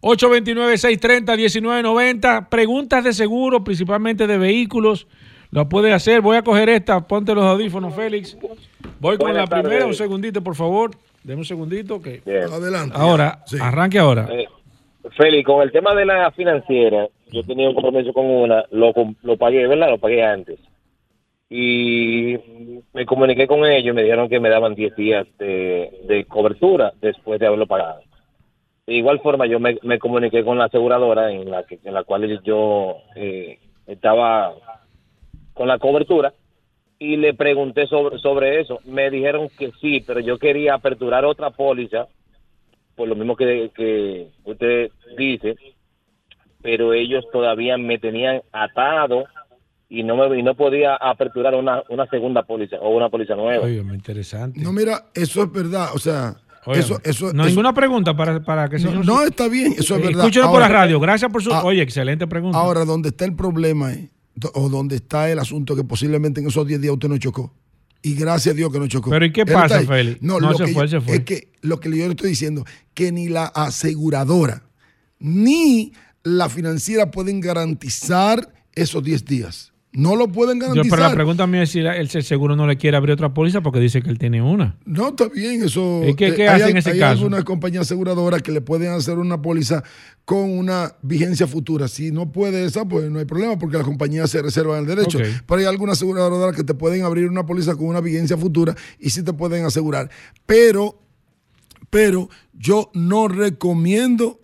829-630-1990. 0.05 2.49
Preguntas 2.49 3.05
de 3.05 3.13
seguro, 3.13 3.63
principalmente 3.65 4.27
de 4.27 4.39
vehículos. 4.39 5.07
Lo 5.51 5.69
puede 5.69 5.93
hacer. 5.93 6.21
Voy 6.21 6.37
a 6.37 6.43
coger 6.43 6.69
esta. 6.69 7.07
Ponte 7.07 7.35
los 7.35 7.45
audífonos, 7.45 7.95
Félix. 7.95 8.37
Voy 9.01 9.17
con 9.17 9.29
Buenas 9.31 9.49
la 9.49 9.63
primera. 9.63 9.87
Un 9.87 9.95
segundito, 9.95 10.43
por 10.43 10.57
favor. 10.57 10.91
Deme 11.23 11.39
un 11.41 11.45
segundito. 11.45 12.03
que 12.03 12.21
Bien. 12.25 12.45
Adelante. 12.53 12.97
Ahora, 12.99 13.41
Sí. 13.47 13.57
arranque 13.61 13.99
ahora. 13.99 14.29
Eh, 14.31 14.47
Félix, 15.17 15.47
con 15.47 15.63
el 15.63 15.71
tema 15.73 15.95
de 15.95 16.05
la 16.07 16.31
financiera, 16.33 17.09
yo 17.31 17.43
tenía 17.45 17.69
un 17.69 17.75
compromiso 17.75 18.13
con 18.13 18.27
una, 18.27 18.65
lo, 18.73 18.93
lo 19.23 19.37
pagué, 19.37 19.67
¿verdad? 19.67 19.91
Lo 19.91 19.99
pagué 19.99 20.25
antes. 20.25 20.59
Y 21.49 22.37
me 22.93 23.07
comuniqué 23.07 23.47
con 23.47 23.65
ellos 23.65 23.93
y 23.93 23.97
me 23.97 24.03
dijeron 24.03 24.29
que 24.29 24.41
me 24.41 24.49
daban 24.49 24.75
10 24.75 24.97
días 24.97 25.27
de, 25.39 25.91
de 26.09 26.25
cobertura 26.25 26.93
después 27.01 27.39
de 27.39 27.47
haberlo 27.47 27.67
pagado. 27.67 28.01
De 28.87 28.95
igual 28.95 29.20
forma, 29.20 29.47
yo 29.47 29.59
me, 29.61 29.78
me 29.82 29.99
comuniqué 29.99 30.45
con 30.45 30.59
la 30.59 30.66
aseguradora 30.66 31.32
en 31.32 31.51
la, 31.51 31.64
que, 31.64 31.80
en 31.82 31.95
la 31.95 32.05
cual 32.05 32.43
yo 32.43 32.97
eh, 33.16 33.59
estaba 33.87 34.53
con 35.55 35.68
la 35.68 35.78
cobertura 35.78 36.35
y 36.99 37.16
le 37.16 37.35
pregunté 37.35 37.87
sobre, 37.87 38.18
sobre 38.18 38.61
eso. 38.61 38.80
Me 38.85 39.11
dijeron 39.11 39.49
que 39.59 39.72
sí, 39.80 40.03
pero 40.07 40.20
yo 40.20 40.39
quería 40.39 40.74
aperturar 40.74 41.24
otra 41.24 41.51
póliza 41.51 42.09
por 42.95 43.09
lo 43.09 43.14
mismo 43.14 43.37
que, 43.37 43.70
que 43.74 44.28
usted 44.45 44.91
dice, 45.16 45.57
pero 46.62 46.93
ellos 46.93 47.24
todavía 47.32 47.76
me 47.76 47.99
tenían 47.99 48.43
atado 48.53 49.24
y 49.89 50.03
no 50.03 50.16
me 50.16 50.39
y 50.39 50.43
no 50.43 50.55
podía 50.55 50.95
aperturar 50.97 51.55
una, 51.55 51.82
una 51.89 52.07
segunda 52.07 52.43
póliza 52.43 52.76
o 52.76 52.97
una 52.97 53.09
póliza 53.09 53.35
nueva. 53.35 53.64
Oye, 53.64 53.82
muy 53.82 53.97
interesante. 53.97 54.61
No, 54.61 54.72
mira, 54.72 55.07
eso 55.14 55.43
es 55.43 55.53
verdad. 55.53 55.89
O 55.95 55.99
sea, 55.99 56.37
Oye, 56.67 56.81
eso, 56.81 57.01
eso, 57.05 57.33
no, 57.33 57.43
eso- 57.43 57.49
ninguna 57.51 57.75
pregunta 57.75 58.17
para, 58.17 58.43
para 58.43 58.69
que 58.69 58.77
el 58.77 58.85
no, 58.85 59.03
no, 59.03 59.23
está 59.23 59.49
bien, 59.49 59.75
eso 59.79 59.97
es 59.97 60.01
Eh, 60.03 60.07
verdad. 60.07 60.21
Escúchelo 60.25 60.51
por 60.51 60.61
la 60.61 60.69
radio. 60.69 60.99
Gracias 61.01 61.31
por 61.31 61.43
su... 61.43 61.53
Ah, 61.53 61.62
Oye, 61.65 61.83
excelente 61.83 62.27
pregunta. 62.27 62.59
Ahora, 62.59 62.85
donde 62.85 63.11
está 63.11 63.25
el 63.27 63.35
problema 63.35 63.93
do- 64.35 64.51
o 64.55 64.69
donde 64.69 64.97
está 64.97 65.31
el 65.31 65.39
asunto 65.39 65.77
que 65.77 65.85
posiblemente 65.85 66.41
en 66.41 66.47
esos 66.47 66.67
10 66.67 66.81
días 66.81 66.93
usted 66.95 67.09
no 67.09 67.19
chocó. 67.19 67.53
Y 68.03 68.15
gracias 68.15 68.55
a 68.55 68.57
Dios 68.57 68.71
que 68.73 68.79
no 68.79 68.87
chocó. 68.87 69.11
Pero 69.11 69.25
¿y 69.27 69.33
qué 69.33 69.45
pasa. 69.47 69.81
Félix? 69.83 70.23
No, 70.23 70.41
No, 70.41 70.53
lo 70.53 70.59
se 70.59 70.65
que 70.67 70.73
fue, 70.73 70.87
yo- 70.87 71.01
se 71.01 71.01
fue. 71.07 71.17
Es 71.17 71.25
que 71.25 71.49
lo 71.62 71.81
que 71.81 71.89
yo 71.91 71.97
le 72.07 72.11
estoy 72.11 72.31
diciendo, 72.31 72.65
que 72.95 73.12
ni 73.12 73.29
la 73.29 73.45
aseguradora 73.47 74.62
ni 75.19 75.93
la 76.23 76.49
financiera 76.49 77.11
pueden 77.11 77.41
garantizar 77.41 78.53
esos 78.75 79.03
10 79.05 79.25
días. 79.27 79.73
No 79.97 80.17
lo 80.17 80.27
pueden 80.27 80.59
Yo, 80.59 80.67
garantizar. 80.67 80.99
pero 80.99 81.09
la 81.09 81.15
pregunta 81.15 81.47
mía 81.47 81.63
es 81.63 81.71
si 81.71 81.79
el 81.79 82.09
seguro 82.25 82.57
no 82.57 82.67
le 82.67 82.77
quiere 82.77 82.97
abrir 82.97 83.13
otra 83.15 83.33
póliza 83.33 83.61
porque 83.63 83.79
dice 83.79 84.03
que 84.03 84.11
él 84.11 84.19
tiene 84.19 84.43
una. 84.43 84.77
No, 84.85 85.11
está 85.11 85.29
bien, 85.29 85.63
eso. 85.63 86.03
eh, 86.03 86.11
¿Y 86.11 86.15
qué- 86.15 86.35
qué 86.35 86.49
hay, 86.49 86.63
hace 86.63 86.71
en 86.73 86.77
ese 86.79 86.91
hay 86.91 86.99
caso? 86.99 87.13
algunas 87.13 87.45
compañías 87.45 87.83
aseguradoras 87.83 88.43
que 88.43 88.51
le 88.51 88.61
pueden 88.61 88.91
hacer 88.91 89.19
una 89.19 89.41
póliza 89.41 89.85
con 90.25 90.51
una 90.51 90.97
vigencia 91.03 91.47
futura. 91.47 91.87
Si 91.87 92.11
no 92.11 92.33
puede 92.33 92.65
esa, 92.65 92.85
pues 92.85 93.09
no 93.09 93.21
hay 93.21 93.25
problema 93.25 93.57
porque 93.57 93.77
las 93.77 93.87
compañías 93.87 94.29
se 94.31 94.43
reservan 94.43 94.81
el 94.81 94.87
derecho. 94.87 95.19
Pero 95.47 95.61
hay 95.61 95.67
algunas 95.67 95.97
aseguradoras 95.99 96.57
que 96.57 96.65
te 96.65 96.75
pueden 96.75 97.05
abrir 97.05 97.29
una 97.29 97.47
póliza 97.47 97.77
con 97.77 97.87
una 97.87 98.01
vigencia 98.01 98.37
futura 98.37 98.75
y 98.99 99.11
sí 99.11 99.23
te 99.23 99.33
pueden 99.33 99.65
asegurar. 99.65 100.11
Pero, 100.45 101.01
pero 101.91 102.29
yo 102.53 102.91
no 102.95 103.29
recomiendo 103.29 104.41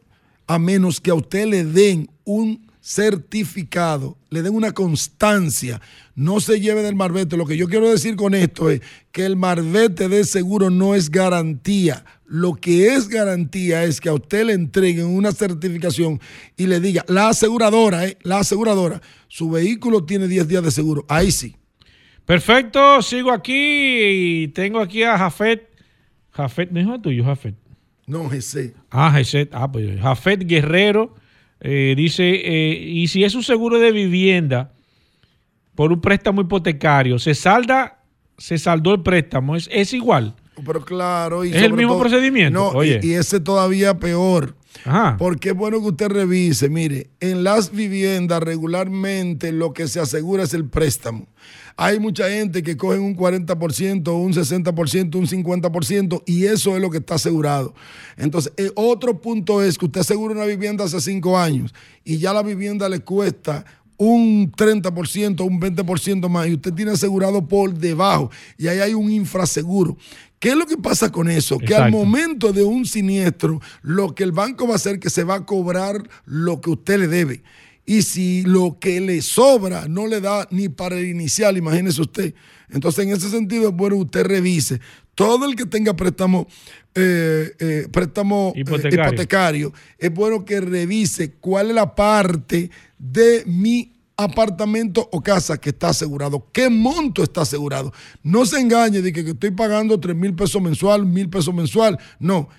a 0.47 0.61
menos 0.61 1.01
que 1.01 1.11
a 1.11 1.15
usted 1.15 1.47
le 1.47 1.65
den 1.65 2.09
un 2.25 2.70
certificado, 2.91 4.19
le 4.31 4.43
den 4.43 4.53
una 4.53 4.73
constancia, 4.73 5.81
no 6.17 6.41
se 6.41 6.61
lleve 6.61 6.83
del 6.83 6.97
marbete. 6.97 7.37
Lo 7.37 7.47
que 7.47 7.57
yo 7.57 7.69
quiero 7.69 7.89
decir 7.89 8.17
con 8.17 8.35
esto 8.35 8.69
es 8.69 8.81
que 9.13 9.25
el 9.25 9.37
marbete 9.37 10.09
de 10.09 10.25
seguro 10.25 10.71
no 10.71 10.97
es 10.97 11.09
garantía. 11.09 12.05
Lo 12.27 12.55
que 12.55 12.93
es 12.93 13.09
garantía 13.09 13.85
es 13.85 14.01
que 14.01 14.09
a 14.09 14.15
usted 14.15 14.45
le 14.47 14.55
entreguen 14.55 15.07
una 15.07 15.31
certificación 15.31 16.21
y 16.57 16.67
le 16.67 16.81
diga, 16.81 17.05
la 17.07 17.29
aseguradora, 17.29 18.07
eh, 18.07 18.19
la 18.23 18.41
aseguradora, 18.41 19.01
su 19.29 19.51
vehículo 19.51 20.05
tiene 20.05 20.27
10 20.27 20.49
días 20.49 20.65
de 20.65 20.73
seguro. 20.73 21.05
Ahí 21.09 21.31
sí. 21.31 21.55
Perfecto, 22.27 23.03
sigo 23.03 23.31
aquí 23.31 23.53
y 24.43 24.49
tengo 24.49 24.81
aquí 24.81 25.05
a 25.05 25.17
Jafet. 25.17 25.69
Jafet, 26.33 26.73
¿no 26.73 26.97
es 26.97 27.03
tuyo, 27.03 27.25
Jafet? 27.25 27.55
No, 28.09 28.33
ese. 28.33 28.75
Ah, 28.91 29.13
Jafet, 29.13 29.51
ah, 29.53 29.71
pues, 29.71 30.01
Jafet 30.01 30.45
Guerrero 30.45 31.20
eh, 31.61 31.95
dice, 31.97 32.29
eh, 32.29 32.73
y 32.73 33.09
si 33.09 33.25
es 33.25 33.35
un 33.35 33.43
seguro 33.43 33.79
de 33.79 33.93
vivienda 33.93 34.73
por 35.75 35.93
un 35.93 36.01
préstamo 36.01 36.41
hipotecario, 36.41 37.19
se 37.19 37.35
salda, 37.35 38.03
se 38.39 38.59
saldó 38.59 38.95
el 38.95 39.03
préstamo, 39.03 39.57
es, 39.57 39.69
es 39.73 39.93
igual. 39.93 40.35
Pero 40.65 40.85
claro. 40.85 41.45
Y 41.45 41.51
¿Es 41.51 41.63
el 41.63 41.73
mismo 41.73 41.99
procedimiento? 41.99 42.59
No, 42.59 42.69
Oye. 42.69 43.01
Y, 43.03 43.09
y 43.09 43.15
ese 43.15 43.41
todavía 43.41 43.99
peor. 43.99 44.57
Ajá. 44.85 45.17
Porque 45.19 45.51
es 45.51 45.55
bueno 45.55 45.81
que 45.81 45.89
usted 45.89 46.09
revise. 46.09 46.69
Mire, 46.69 47.11
en 47.21 47.45
las 47.45 47.73
viviendas 47.73 48.43
regularmente 48.43 49.53
lo 49.53 49.73
que 49.73 49.89
se 49.89 50.01
asegura 50.01 50.45
es 50.45 50.55
el 50.55 50.67
préstamo. 50.67 51.27
Hay 51.83 51.99
mucha 51.99 52.29
gente 52.29 52.63
que 52.63 52.77
cogen 52.77 53.01
un 53.01 53.17
40%, 53.17 54.15
un 54.15 54.35
60%, 54.35 55.15
un 55.15 55.27
50% 55.27 56.23
y 56.27 56.45
eso 56.45 56.77
es 56.77 56.83
lo 56.83 56.91
que 56.91 56.99
está 56.99 57.15
asegurado. 57.15 57.75
Entonces, 58.19 58.53
el 58.59 58.71
otro 58.75 59.19
punto 59.23 59.63
es 59.63 59.79
que 59.79 59.87
usted 59.87 60.03
asegura 60.03 60.35
una 60.35 60.45
vivienda 60.45 60.85
hace 60.85 61.01
cinco 61.01 61.39
años 61.39 61.75
y 62.05 62.19
ya 62.19 62.35
la 62.35 62.43
vivienda 62.43 62.87
le 62.87 63.01
cuesta 63.01 63.65
un 63.97 64.53
30%, 64.53 65.41
un 65.41 65.59
20% 65.59 66.29
más 66.29 66.49
y 66.49 66.53
usted 66.53 66.75
tiene 66.75 66.91
asegurado 66.91 67.49
por 67.49 67.73
debajo 67.73 68.31
y 68.59 68.69
ahí 68.69 68.81
hay 68.81 68.93
un 68.93 69.11
infraseguro. 69.11 69.97
¿Qué 70.39 70.51
es 70.51 70.57
lo 70.57 70.67
que 70.67 70.77
pasa 70.77 71.11
con 71.11 71.31
eso? 71.31 71.59
Que 71.59 71.75
al 71.75 71.91
momento 71.91 72.53
de 72.53 72.63
un 72.63 72.85
siniestro, 72.85 73.59
lo 73.81 74.15
que 74.15 74.25
el 74.25 74.33
banco 74.33 74.67
va 74.67 74.75
a 74.75 74.77
hacer 74.77 74.97
es 74.97 75.01
que 75.01 75.09
se 75.09 75.25
va 75.25 75.37
a 75.37 75.47
cobrar 75.47 76.03
lo 76.27 76.61
que 76.61 76.69
usted 76.69 76.99
le 76.99 77.09
debe. 77.09 77.43
Y 77.91 78.03
si 78.03 78.43
lo 78.43 78.79
que 78.79 79.01
le 79.01 79.21
sobra 79.21 79.89
no 79.89 80.07
le 80.07 80.21
da 80.21 80.47
ni 80.53 80.69
para 80.69 80.97
el 80.97 81.07
inicial, 81.07 81.57
imagínese 81.57 82.01
usted. 82.01 82.35
Entonces, 82.69 83.05
en 83.05 83.11
ese 83.11 83.29
sentido, 83.29 83.71
es 83.71 83.75
bueno 83.75 83.97
que 83.97 84.03
usted 84.03 84.27
revise. 84.27 84.81
Todo 85.17 85.45
el 85.45 85.57
que 85.57 85.67
tenga 85.67 85.97
préstamo, 85.97 86.47
eh, 86.95 87.51
eh, 87.59 87.89
préstamo 87.91 88.53
eh, 88.55 88.61
Hipotecario. 88.61 89.07
hipotecario, 89.07 89.73
es 89.99 90.15
bueno 90.15 90.45
que 90.45 90.61
revise 90.61 91.33
cuál 91.41 91.71
es 91.71 91.75
la 91.75 91.97
parte 91.97 92.71
de 92.97 93.43
mi 93.47 93.93
apartamento 94.17 95.09
o 95.11 95.21
casa 95.21 95.59
que 95.59 95.71
está 95.71 95.89
asegurado, 95.89 96.47
qué 96.53 96.71
monto 96.71 97.25
está 97.25 97.41
asegurado. 97.41 97.93
No 98.23 98.47
se 98.47 98.61
engañe 98.61 99.03
de 99.03 99.13
que, 99.13 99.25
que 99.25 99.31
estoy 99.33 99.51
pagando 99.51 99.99
3 99.99 100.15
mil 100.15 100.37
pesos 100.37 100.63
mensual, 100.63 101.07
mil 101.07 101.29
pesos 101.29 101.53
mensual. 101.53 101.99
No, 102.21 102.51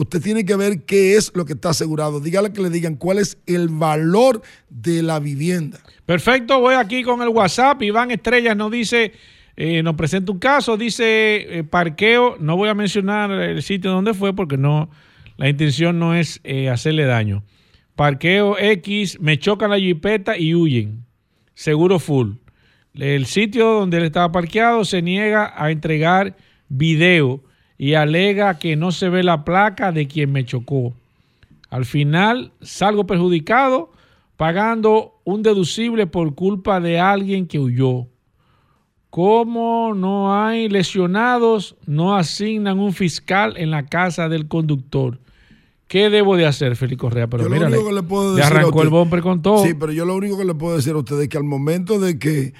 usted 0.00 0.22
tiene 0.22 0.44
que 0.44 0.56
ver 0.56 0.84
qué 0.84 1.16
es 1.16 1.32
lo 1.34 1.44
que 1.44 1.52
está 1.52 1.70
asegurado. 1.70 2.20
Dígale 2.20 2.52
que 2.52 2.62
le 2.62 2.70
digan 2.70 2.96
cuál 2.96 3.18
es 3.18 3.38
el 3.46 3.68
valor 3.68 4.42
de 4.68 5.02
la 5.02 5.20
vivienda. 5.20 5.78
Perfecto, 6.06 6.60
voy 6.60 6.74
aquí 6.74 7.02
con 7.02 7.22
el 7.22 7.28
WhatsApp. 7.28 7.82
Iván 7.82 8.10
Estrellas 8.10 8.56
nos 8.56 8.70
dice, 8.70 9.12
eh, 9.56 9.82
nos 9.82 9.94
presenta 9.96 10.32
un 10.32 10.38
caso, 10.38 10.76
dice 10.76 11.58
eh, 11.58 11.64
parqueo. 11.64 12.36
No 12.40 12.56
voy 12.56 12.68
a 12.68 12.74
mencionar 12.74 13.30
el 13.30 13.62
sitio 13.62 13.90
donde 13.90 14.14
fue 14.14 14.34
porque 14.34 14.56
no, 14.56 14.90
la 15.36 15.48
intención 15.48 15.98
no 15.98 16.14
es 16.14 16.40
eh, 16.44 16.68
hacerle 16.68 17.04
daño. 17.04 17.44
Parqueo 17.94 18.58
X, 18.58 19.20
me 19.20 19.38
chocan 19.38 19.70
la 19.70 19.78
jipeta 19.78 20.38
y 20.38 20.54
huyen. 20.54 21.04
Seguro 21.54 21.98
full. 21.98 22.36
El 22.94 23.26
sitio 23.26 23.66
donde 23.66 23.98
él 23.98 24.04
estaba 24.04 24.32
parqueado 24.32 24.84
se 24.84 25.02
niega 25.02 25.52
a 25.56 25.70
entregar 25.70 26.36
video 26.68 27.44
y 27.82 27.94
alega 27.94 28.58
que 28.58 28.76
no 28.76 28.92
se 28.92 29.08
ve 29.08 29.22
la 29.22 29.42
placa 29.42 29.90
de 29.90 30.06
quien 30.06 30.30
me 30.30 30.44
chocó. 30.44 30.92
Al 31.70 31.86
final 31.86 32.52
salgo 32.60 33.06
perjudicado 33.06 33.90
pagando 34.36 35.14
un 35.24 35.42
deducible 35.42 36.06
por 36.06 36.34
culpa 36.34 36.78
de 36.78 37.00
alguien 37.00 37.46
que 37.46 37.58
huyó. 37.58 38.06
Como 39.08 39.94
no 39.94 40.34
hay 40.38 40.68
lesionados, 40.68 41.74
no 41.86 42.14
asignan 42.16 42.78
un 42.78 42.92
fiscal 42.92 43.54
en 43.56 43.70
la 43.70 43.86
casa 43.86 44.28
del 44.28 44.46
conductor. 44.46 45.18
¿Qué 45.88 46.10
debo 46.10 46.36
de 46.36 46.44
hacer, 46.46 46.76
Félix 46.76 47.00
Correa? 47.00 47.28
Pero 47.28 47.44
Yo 47.44 47.48
lo 47.48 47.54
mira, 47.54 47.68
único 47.68 47.86
que 47.88 47.94
le 47.94 48.02
puedo 48.02 48.36
a 48.40 48.46
arrancó 48.46 48.68
usted- 48.68 48.82
el 48.82 48.88
bumper 48.90 49.22
con 49.22 49.40
todo. 49.40 49.64
Sí, 49.64 49.72
pero 49.72 49.90
yo 49.92 50.04
lo 50.04 50.14
único 50.16 50.36
que 50.36 50.44
le 50.44 50.54
puedo 50.54 50.76
decir 50.76 50.92
a 50.92 50.98
ustedes 50.98 51.22
es 51.22 51.28
que 51.30 51.38
al 51.38 51.44
momento 51.44 51.98
de 51.98 52.18
que 52.18 52.52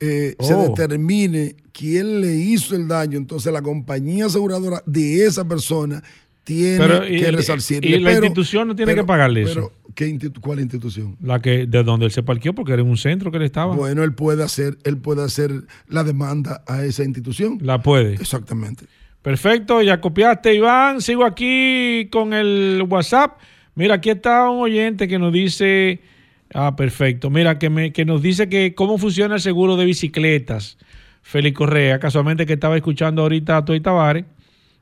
eh, 0.00 0.36
se 0.40 0.54
Oh. 0.54 0.68
determine 0.68 1.56
quién 1.72 2.20
le 2.20 2.34
hizo 2.34 2.74
el 2.76 2.86
daño, 2.88 3.18
entonces 3.18 3.52
la 3.52 3.62
compañía 3.62 4.26
aseguradora 4.26 4.82
de 4.86 5.24
esa 5.26 5.46
persona 5.46 6.02
tiene 6.44 6.78
Pero, 6.78 7.06
y- 7.06 7.20
que 7.20 7.30
resarcirle. 7.32 7.90
y 7.96 8.00
la 8.00 8.10
Pero- 8.10 8.24
institución 8.26 8.68
no 8.68 8.74
tiene 8.76 8.92
pero- 8.92 9.02
que 9.02 9.06
pagarle 9.06 9.42
eso. 9.42 9.72
¿qué 9.94 10.06
institu- 10.08 10.40
¿Cuál 10.40 10.60
institución? 10.60 11.16
La 11.20 11.40
que, 11.42 11.66
de 11.66 11.82
donde 11.82 12.06
él 12.06 12.12
se 12.12 12.22
parqueó, 12.22 12.54
porque 12.54 12.72
era 12.72 12.82
en 12.82 12.88
un 12.88 12.96
centro 12.96 13.30
que 13.32 13.36
él 13.38 13.42
estaba. 13.42 13.74
Bueno, 13.74 14.04
él 14.04 14.14
puede 14.14 14.44
hacer, 14.44 14.78
él 14.84 14.96
puede 14.98 15.24
hacer 15.24 15.50
la 15.88 16.04
demanda 16.04 16.62
a 16.68 16.84
esa 16.84 17.02
institución. 17.02 17.58
La 17.60 17.82
puede. 17.82 18.14
Exactamente. 18.14 18.84
Perfecto, 19.22 19.82
ya 19.82 20.00
copiaste, 20.00 20.54
Iván. 20.54 21.00
Sigo 21.00 21.24
aquí 21.24 22.08
con 22.12 22.32
el 22.32 22.84
WhatsApp. 22.88 23.38
Mira, 23.74 23.96
aquí 23.96 24.10
está 24.10 24.48
un 24.48 24.60
oyente 24.62 25.08
que 25.08 25.18
nos 25.18 25.32
dice. 25.32 26.00
Ah, 26.54 26.76
perfecto. 26.76 27.30
Mira, 27.30 27.58
que, 27.58 27.70
me, 27.70 27.92
que 27.92 28.04
nos 28.04 28.22
dice 28.22 28.48
que 28.48 28.74
cómo 28.74 28.98
funciona 28.98 29.36
el 29.36 29.40
seguro 29.40 29.76
de 29.76 29.84
bicicletas. 29.84 30.78
Félix 31.22 31.56
Correa, 31.56 31.98
casualmente 31.98 32.46
que 32.46 32.54
estaba 32.54 32.76
escuchando 32.76 33.22
ahorita 33.22 33.58
a 33.58 33.64
Toy 33.64 33.80
Tavares, 33.80 34.24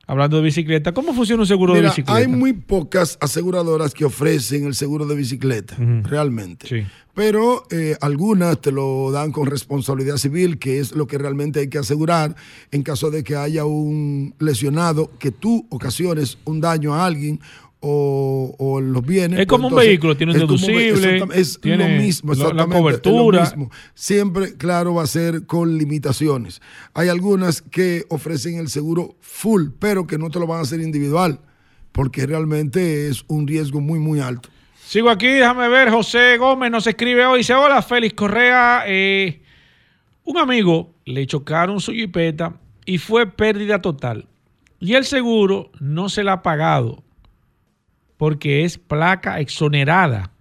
hablando 0.05 0.37
de 0.37 0.43
bicicleta. 0.43 0.93
¿Cómo 0.93 1.13
funciona 1.13 1.41
un 1.41 1.47
seguro 1.47 1.73
de 1.73 1.81
bicicleta? 1.81 2.15
hay 2.15 2.27
muy 2.27 2.53
pocas 2.53 3.17
aseguradoras 3.19 3.93
que 3.93 4.05
ofrecen 4.05 4.65
el 4.65 4.73
seguro 4.73 5.05
de 5.05 5.15
bicicleta, 5.15 5.75
realmente. 6.03 6.67
Sí. 6.67 6.85
Pero 7.13 7.63
eh, 7.71 7.97
algunas 7.99 8.61
te 8.61 8.71
lo 8.71 9.11
dan 9.11 9.31
con 9.31 9.47
responsabilidad 9.47 10.17
civil, 10.17 10.59
que 10.59 10.79
es 10.79 10.91
lo 10.91 11.07
que 11.07 11.17
realmente 11.17 11.59
hay 11.59 11.67
que 11.67 11.79
asegurar 11.79 12.35
en 12.71 12.83
caso 12.83 13.09
de 13.09 13.23
que 13.23 13.35
haya 13.35 13.65
un 13.65 14.35
lesionado, 14.39 15.11
que 15.17 15.31
tú 15.31 15.65
ocasiones 15.69 16.37
un 16.45 16.61
daño 16.61 16.93
a 16.93 17.05
alguien 17.05 17.41
o, 17.89 18.55
o 18.57 18.81
los 18.81 19.05
bienes. 19.05 19.39
Es 19.39 19.45
pues 19.45 19.47
como 19.47 19.69
un 19.69 19.75
vehículo, 19.75 20.17
tiene 20.17 20.33
un 20.33 20.39
como 20.39 20.47
deducible, 20.57 20.89
exactamente, 20.89 21.39
Es 21.39 21.59
tiene 21.61 21.89
lo 21.97 22.03
mismo, 22.03 22.33
la- 22.33 22.37
la 22.39 22.43
exactamente, 22.49 22.75
es 22.75 22.75
lo 22.77 22.81
cobertura. 22.83 23.41
mismo. 23.43 23.71
Siempre, 23.93 24.57
claro, 24.57 24.93
va 24.95 25.03
a 25.03 25.07
ser 25.07 25.45
con 25.45 25.77
limitaciones. 25.77 26.61
Hay 26.93 27.09
algunas 27.09 27.61
que 27.61 28.03
ofrecen 28.09 28.57
el 28.59 28.67
seguro 28.69 29.15
full, 29.21 29.69
pero 29.79 30.05
que 30.05 30.17
no 30.17 30.29
te 30.29 30.39
lo 30.39 30.47
van 30.47 30.59
a 30.59 30.61
hacer 30.63 30.81
individual, 30.81 31.39
porque 31.91 32.25
realmente 32.25 33.07
es 33.07 33.23
un 33.27 33.47
riesgo 33.47 33.79
muy, 33.81 33.99
muy 33.99 34.19
alto. 34.19 34.49
Sigo 34.85 35.09
aquí, 35.09 35.27
déjame 35.27 35.67
ver. 35.67 35.89
José 35.89 36.37
Gómez 36.37 36.71
nos 36.71 36.87
escribe 36.87 37.25
hoy. 37.25 37.39
Dice: 37.39 37.53
Hola, 37.53 37.81
Félix 37.81 38.13
Correa. 38.13 38.83
eh, 38.87 39.41
un 40.23 40.37
amigo 40.37 40.93
le 41.05 41.25
chocaron 41.25 41.79
su 41.79 41.91
jipeta 41.93 42.53
y 42.85 42.97
fue 42.97 43.27
pérdida 43.27 43.81
total. 43.81 44.27
Y 44.79 44.93
el 44.93 45.03
seguro 45.05 45.71
no 45.79 46.07
se 46.07 46.23
la 46.23 46.33
ha 46.33 46.41
pagado 46.43 47.03
porque 48.17 48.65
es 48.65 48.77
placa 48.77 49.39
exonerada. 49.39 50.31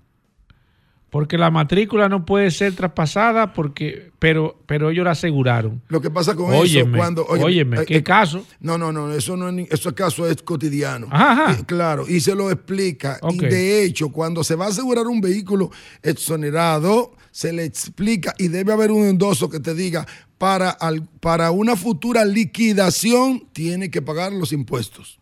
Porque 1.09 1.39
la 1.39 1.51
matrícula 1.51 2.09
no 2.09 2.27
puede 2.27 2.51
ser 2.51 2.75
traspasada, 2.75 3.53
porque, 3.55 4.11
pero, 4.19 4.59
pero 4.67 4.91
ellos 4.91 5.05
la 5.05 5.13
aseguraron. 5.13 5.81
Lo 5.89 6.01
que 6.01 6.11
pasa 6.11 6.35
con 6.35 6.53
Óyeme, 6.53 6.91
eso 6.91 6.97
cuando... 6.99 7.25
óyeme, 7.27 7.85
¿qué 7.87 8.03
caso? 8.03 8.45
No, 8.61 8.77
no, 8.77 8.93
no, 8.93 9.13
eso 9.13 9.37
no 9.37 9.49
es, 9.49 9.71
eso 9.71 9.95
caso 9.95 10.29
es 10.29 10.43
cotidiano. 10.43 11.07
Ajá, 11.11 11.65
claro, 11.65 12.05
y 12.09 12.21
se 12.21 12.35
lo 12.35 12.51
explica. 12.51 13.19
Y 13.31 13.39
de 13.39 13.85
hecho, 13.85 14.11
cuando 14.11 14.43
se 14.45 14.57
va 14.57 14.67
a 14.67 14.69
asegurar 14.69 15.07
un 15.07 15.21
vehículo 15.21 15.71
exonerado, 16.03 17.13
se 17.31 17.53
le 17.53 17.65
explica 17.65 18.35
y 18.37 18.49
debe 18.49 18.73
haber 18.73 18.91
un 18.91 19.05
endoso 19.07 19.49
que 19.49 19.61
te 19.61 19.75
diga, 19.75 20.07
para, 20.39 20.71
al- 20.71 21.09
para 21.21 21.51
una 21.51 21.77
futura 21.77 22.25
liquidación, 22.25 23.47
tiene 23.53 23.91
que 23.91 24.03
pagar 24.03 24.33
los 24.33 24.53
impuestos. 24.53 25.19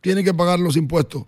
Tiene 0.00 0.22
que 0.24 0.34
pagar 0.34 0.58
los 0.60 0.76
impuestos. 0.76 1.24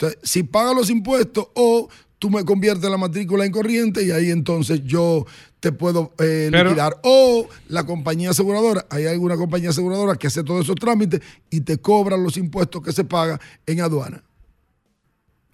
Entonces, 0.00 0.18
si 0.22 0.42
paga 0.44 0.72
los 0.72 0.88
impuestos 0.88 1.48
o 1.54 1.88
tú 2.18 2.30
me 2.30 2.42
conviertes 2.44 2.88
la 2.90 2.96
matrícula 2.96 3.44
en 3.44 3.52
corriente 3.52 4.02
y 4.02 4.10
ahí 4.10 4.30
entonces 4.30 4.82
yo 4.84 5.26
te 5.60 5.72
puedo 5.72 6.12
eh, 6.18 6.48
Pero- 6.50 6.70
liquidar. 6.70 6.96
O 7.02 7.46
la 7.68 7.84
compañía 7.84 8.30
aseguradora, 8.30 8.86
hay 8.88 9.04
alguna 9.06 9.36
compañía 9.36 9.70
aseguradora 9.70 10.16
que 10.16 10.26
hace 10.28 10.42
todos 10.42 10.64
esos 10.64 10.76
trámites 10.76 11.20
y 11.50 11.60
te 11.60 11.76
cobra 11.78 12.16
los 12.16 12.38
impuestos 12.38 12.82
que 12.82 12.92
se 12.92 13.04
pagan 13.04 13.38
en 13.66 13.80
aduana. 13.82 14.24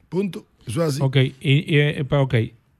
Punto. 0.09 0.47
Eso 0.67 0.83
es 0.85 0.95
así. 0.95 1.03
Ok, 1.03 1.17
y, 1.17 1.33
y, 1.41 1.79
eh, 1.81 2.05
pero 2.09 2.23
ok. 2.23 2.35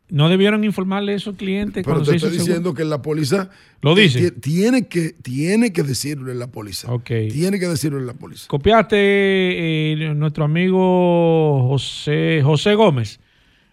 ¿No 0.09 0.29
debieron 0.29 0.63
informarle 0.63 1.15
eso 1.15 1.31
al 1.31 1.37
cliente 1.37 1.83
Pero 1.83 1.97
cuando 1.97 2.11
te 2.11 2.17
estoy 2.17 2.31
seguro? 2.31 2.45
diciendo 2.47 2.75
que 2.75 2.85
la 2.85 3.03
póliza 3.03 3.51
Lo 3.83 3.95
dice. 3.97 4.31
ti- 4.31 4.41
Tiene 4.41 4.87
que, 4.87 5.11
tiene 5.21 5.73
que 5.73 5.83
decirlo 5.83 6.31
en 6.31 6.39
la 6.39 6.47
póliza. 6.47 6.93
Ok. 6.93 7.11
Tiene 7.33 7.59
que 7.59 7.67
decirlo 7.67 7.99
en 7.99 8.07
la 8.07 8.15
póliza. 8.15 8.47
Copiaste 8.47 8.97
eh, 8.99 10.15
nuestro 10.15 10.45
amigo 10.45 11.67
José, 11.69 12.41
José 12.45 12.75
Gómez. 12.75 13.19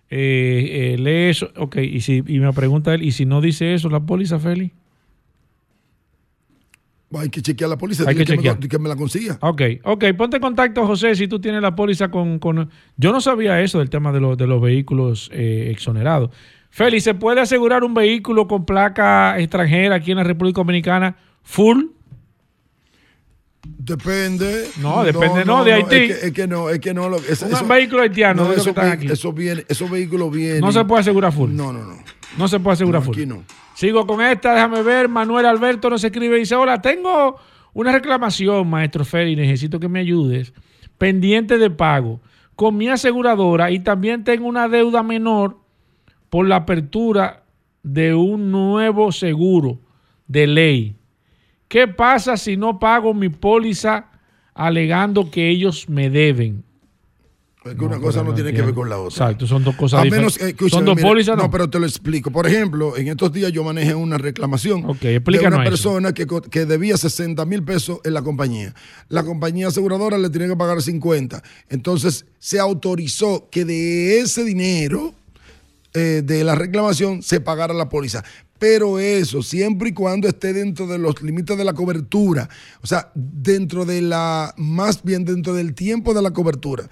Eh, 0.09 0.93
eh, 0.95 0.97
lee 0.99 1.29
eso. 1.29 1.49
Ok, 1.57 1.77
y, 1.77 2.01
si, 2.01 2.23
y 2.27 2.39
me 2.39 2.51
pregunta 2.53 2.93
él, 2.93 3.03
¿y 3.03 3.11
si 3.11 3.25
no 3.25 3.39
dice 3.41 3.73
eso 3.73 3.89
la 3.89 3.99
póliza, 3.99 4.39
Félix? 4.39 4.73
Hay 7.19 7.29
que 7.29 7.41
chequear 7.41 7.69
la 7.69 7.77
póliza. 7.77 8.03
Hay 8.07 8.15
que 8.15 8.37
me, 8.37 8.59
que 8.69 8.79
me 8.79 8.89
la 8.89 8.95
consiga. 8.95 9.37
Ok, 9.41 9.61
ok, 9.83 10.05
ponte 10.17 10.37
en 10.37 10.41
contacto, 10.41 10.85
José, 10.87 11.15
si 11.15 11.27
tú 11.27 11.39
tienes 11.39 11.61
la 11.61 11.75
póliza 11.75 12.09
con... 12.09 12.39
con- 12.39 12.69
Yo 12.97 13.11
no 13.11 13.21
sabía 13.21 13.61
eso 13.61 13.79
del 13.79 13.89
tema 13.89 14.11
de, 14.11 14.19
los 14.19 14.37
de 14.37 14.47
los 14.47 14.61
vehículos 14.61 15.29
eh, 15.33 15.69
exonerados. 15.71 16.29
Félix, 16.69 17.03
¿se 17.03 17.13
puede 17.13 17.39
asegurar 17.41 17.83
un 17.83 17.93
vehículo 17.93 18.47
con 18.47 18.65
placa 18.65 19.37
extranjera 19.39 19.95
aquí 19.95 20.11
en 20.11 20.17
la 20.17 20.23
República 20.23 20.61
Dominicana 20.61 21.15
full? 21.43 21.83
Depende. 23.65 24.67
No, 24.81 25.03
depende, 25.03 25.45
no, 25.45 25.63
de 25.63 25.73
Haití. 25.73 25.95
Es 25.95 26.19
que, 26.19 26.25
es 26.27 26.33
que 26.33 26.47
no, 26.47 26.69
es 26.69 26.79
que 26.79 26.93
no. 26.93 27.07
Lo, 27.09 27.17
es- 27.17 27.41
Un 27.43 27.67
vehículo 27.67 28.01
haitiano, 28.01 28.43
no, 28.43 28.51
los 28.53 28.63
que 28.63 28.69
están 28.71 28.91
aquí. 28.91 29.07
esos 29.07 29.33
viene- 29.33 29.63
esos 29.69 29.89
vehículos 29.89 30.31
vienen. 30.31 30.59
No 30.61 30.71
se 30.71 30.83
puede 30.83 31.01
asegurar 31.01 31.31
full. 31.31 31.51
No, 31.53 31.71
no, 31.71 31.83
no. 31.85 31.97
No 32.37 32.47
se 32.47 32.59
puede 32.59 32.73
asegurar 32.73 33.01
full. 33.03 33.15
aquí 33.15 33.25
no. 33.25 33.43
Sigo 33.75 34.05
con 34.05 34.21
esta, 34.21 34.53
déjame 34.53 34.83
ver. 34.83 35.09
Manuel 35.09 35.45
Alberto 35.45 35.89
nos 35.89 36.03
escribe 36.03 36.37
y 36.37 36.41
dice: 36.41 36.55
Hola, 36.55 36.81
tengo 36.81 37.37
una 37.73 37.91
reclamación, 37.91 38.69
maestro 38.69 39.03
Félix, 39.03 39.37
necesito 39.37 39.79
que 39.79 39.89
me 39.89 39.99
ayudes. 39.99 40.53
Pendiente 40.97 41.57
de 41.57 41.69
pago 41.69 42.21
con 42.55 42.77
mi 42.77 42.87
aseguradora 42.87 43.71
y 43.71 43.79
también 43.79 44.23
tengo 44.23 44.47
una 44.47 44.67
deuda 44.69 45.01
menor 45.03 45.57
por 46.29 46.47
la 46.47 46.57
apertura 46.57 47.43
de 47.81 48.13
un 48.13 48.51
nuevo 48.51 49.11
seguro 49.11 49.79
de 50.27 50.47
ley. 50.47 50.95
¿Qué 51.67 51.87
pasa 51.87 52.37
si 52.37 52.55
no 52.55 52.79
pago 52.79 53.13
mi 53.13 53.29
póliza 53.29 54.11
alegando 54.53 55.31
que 55.31 55.49
ellos 55.49 55.89
me 55.89 56.09
deben? 56.09 56.63
Es 57.65 57.75
que 57.75 57.85
una 57.85 57.95
No, 57.95 58.01
cosa 58.01 58.19
no 58.23 58.29
no 58.29 58.35
tiene 58.35 58.53
que 58.53 58.61
ver 58.61 58.73
con 58.73 58.89
la 58.89 58.97
otra. 58.97 59.25
Exacto, 59.27 59.47
son 59.47 59.63
dos 59.63 59.75
cosas 59.75 60.01
A 60.01 60.03
menos, 60.03 60.33
diferentes. 60.33 60.65
eh, 60.65 60.69
son 60.69 60.83
dos 60.85 60.95
mira, 60.95 61.07
pólizas, 61.07 61.37
¿no? 61.37 61.43
No, 61.43 61.51
pero 61.51 61.69
te 61.69 61.79
lo 61.79 61.85
explico. 61.85 62.29
Por 62.31 62.45
ejemplo, 62.45 62.97
en 62.97 63.07
estos 63.07 63.31
días 63.31 63.51
yo 63.51 63.63
manejé 63.63 63.95
una 63.95 64.17
reclamación 64.17 64.83
Ok, 64.85 64.99
de 64.99 65.17
una 65.39 65.47
eso. 65.47 65.63
persona 65.63 66.13
que, 66.13 66.27
que 66.49 66.65
debía 66.65 66.97
60 66.97 67.45
mil 67.45 67.63
pesos 67.63 67.99
en 68.03 68.13
la 68.13 68.21
compañía. 68.21 68.73
La 69.09 69.23
compañía 69.23 69.67
aseguradora 69.69 70.17
le 70.17 70.29
tenía 70.29 70.47
que 70.49 70.55
pagar 70.57 70.81
50. 70.81 71.41
Entonces 71.69 72.25
se 72.39 72.59
autorizó 72.59 73.47
que 73.49 73.63
de 73.65 74.19
ese 74.19 74.43
dinero 74.43 75.13
eh, 75.93 76.21
de 76.25 76.43
la 76.43 76.55
reclamación 76.55 77.21
se 77.23 77.39
pagara 77.39 77.73
la 77.73 77.87
póliza. 77.87 78.23
Pero 78.59 78.97
eso, 78.99 79.41
siempre 79.43 79.89
y 79.89 79.93
cuando 79.93 80.27
esté 80.27 80.53
dentro 80.53 80.87
de 80.87 80.97
los 80.97 81.21
límites 81.21 81.57
de 81.57 81.65
la 81.65 81.73
cobertura, 81.73 82.49
o 82.81 82.87
sea, 82.87 83.11
dentro 83.13 83.83
de 83.85 84.01
la, 84.01 84.53
más 84.57 85.03
bien 85.03 85.25
dentro 85.25 85.53
del 85.53 85.73
tiempo 85.73 86.13
de 86.13 86.21
la 86.21 86.31
cobertura. 86.31 86.89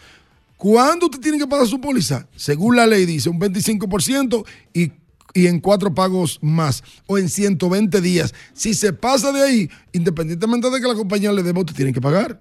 ¿Cuándo 0.61 1.07
usted 1.07 1.19
tiene 1.19 1.39
que 1.39 1.47
pagar 1.47 1.65
su 1.65 1.81
póliza? 1.81 2.27
Según 2.35 2.75
la 2.75 2.85
ley 2.85 3.07
dice, 3.07 3.29
un 3.29 3.39
25% 3.39 4.45
y, 4.75 4.91
y 5.33 5.47
en 5.47 5.59
cuatro 5.59 5.95
pagos 5.95 6.37
más 6.39 6.83
o 7.07 7.17
en 7.17 7.29
120 7.29 7.99
días. 7.99 8.31
Si 8.53 8.75
se 8.75 8.93
pasa 8.93 9.31
de 9.31 9.41
ahí, 9.41 9.69
independientemente 9.91 10.69
de 10.69 10.79
que 10.79 10.87
la 10.87 10.93
compañía 10.93 11.31
le 11.31 11.41
deba, 11.41 11.61
usted 11.61 11.73
tiene 11.73 11.91
que 11.91 11.99
pagar. 11.99 12.39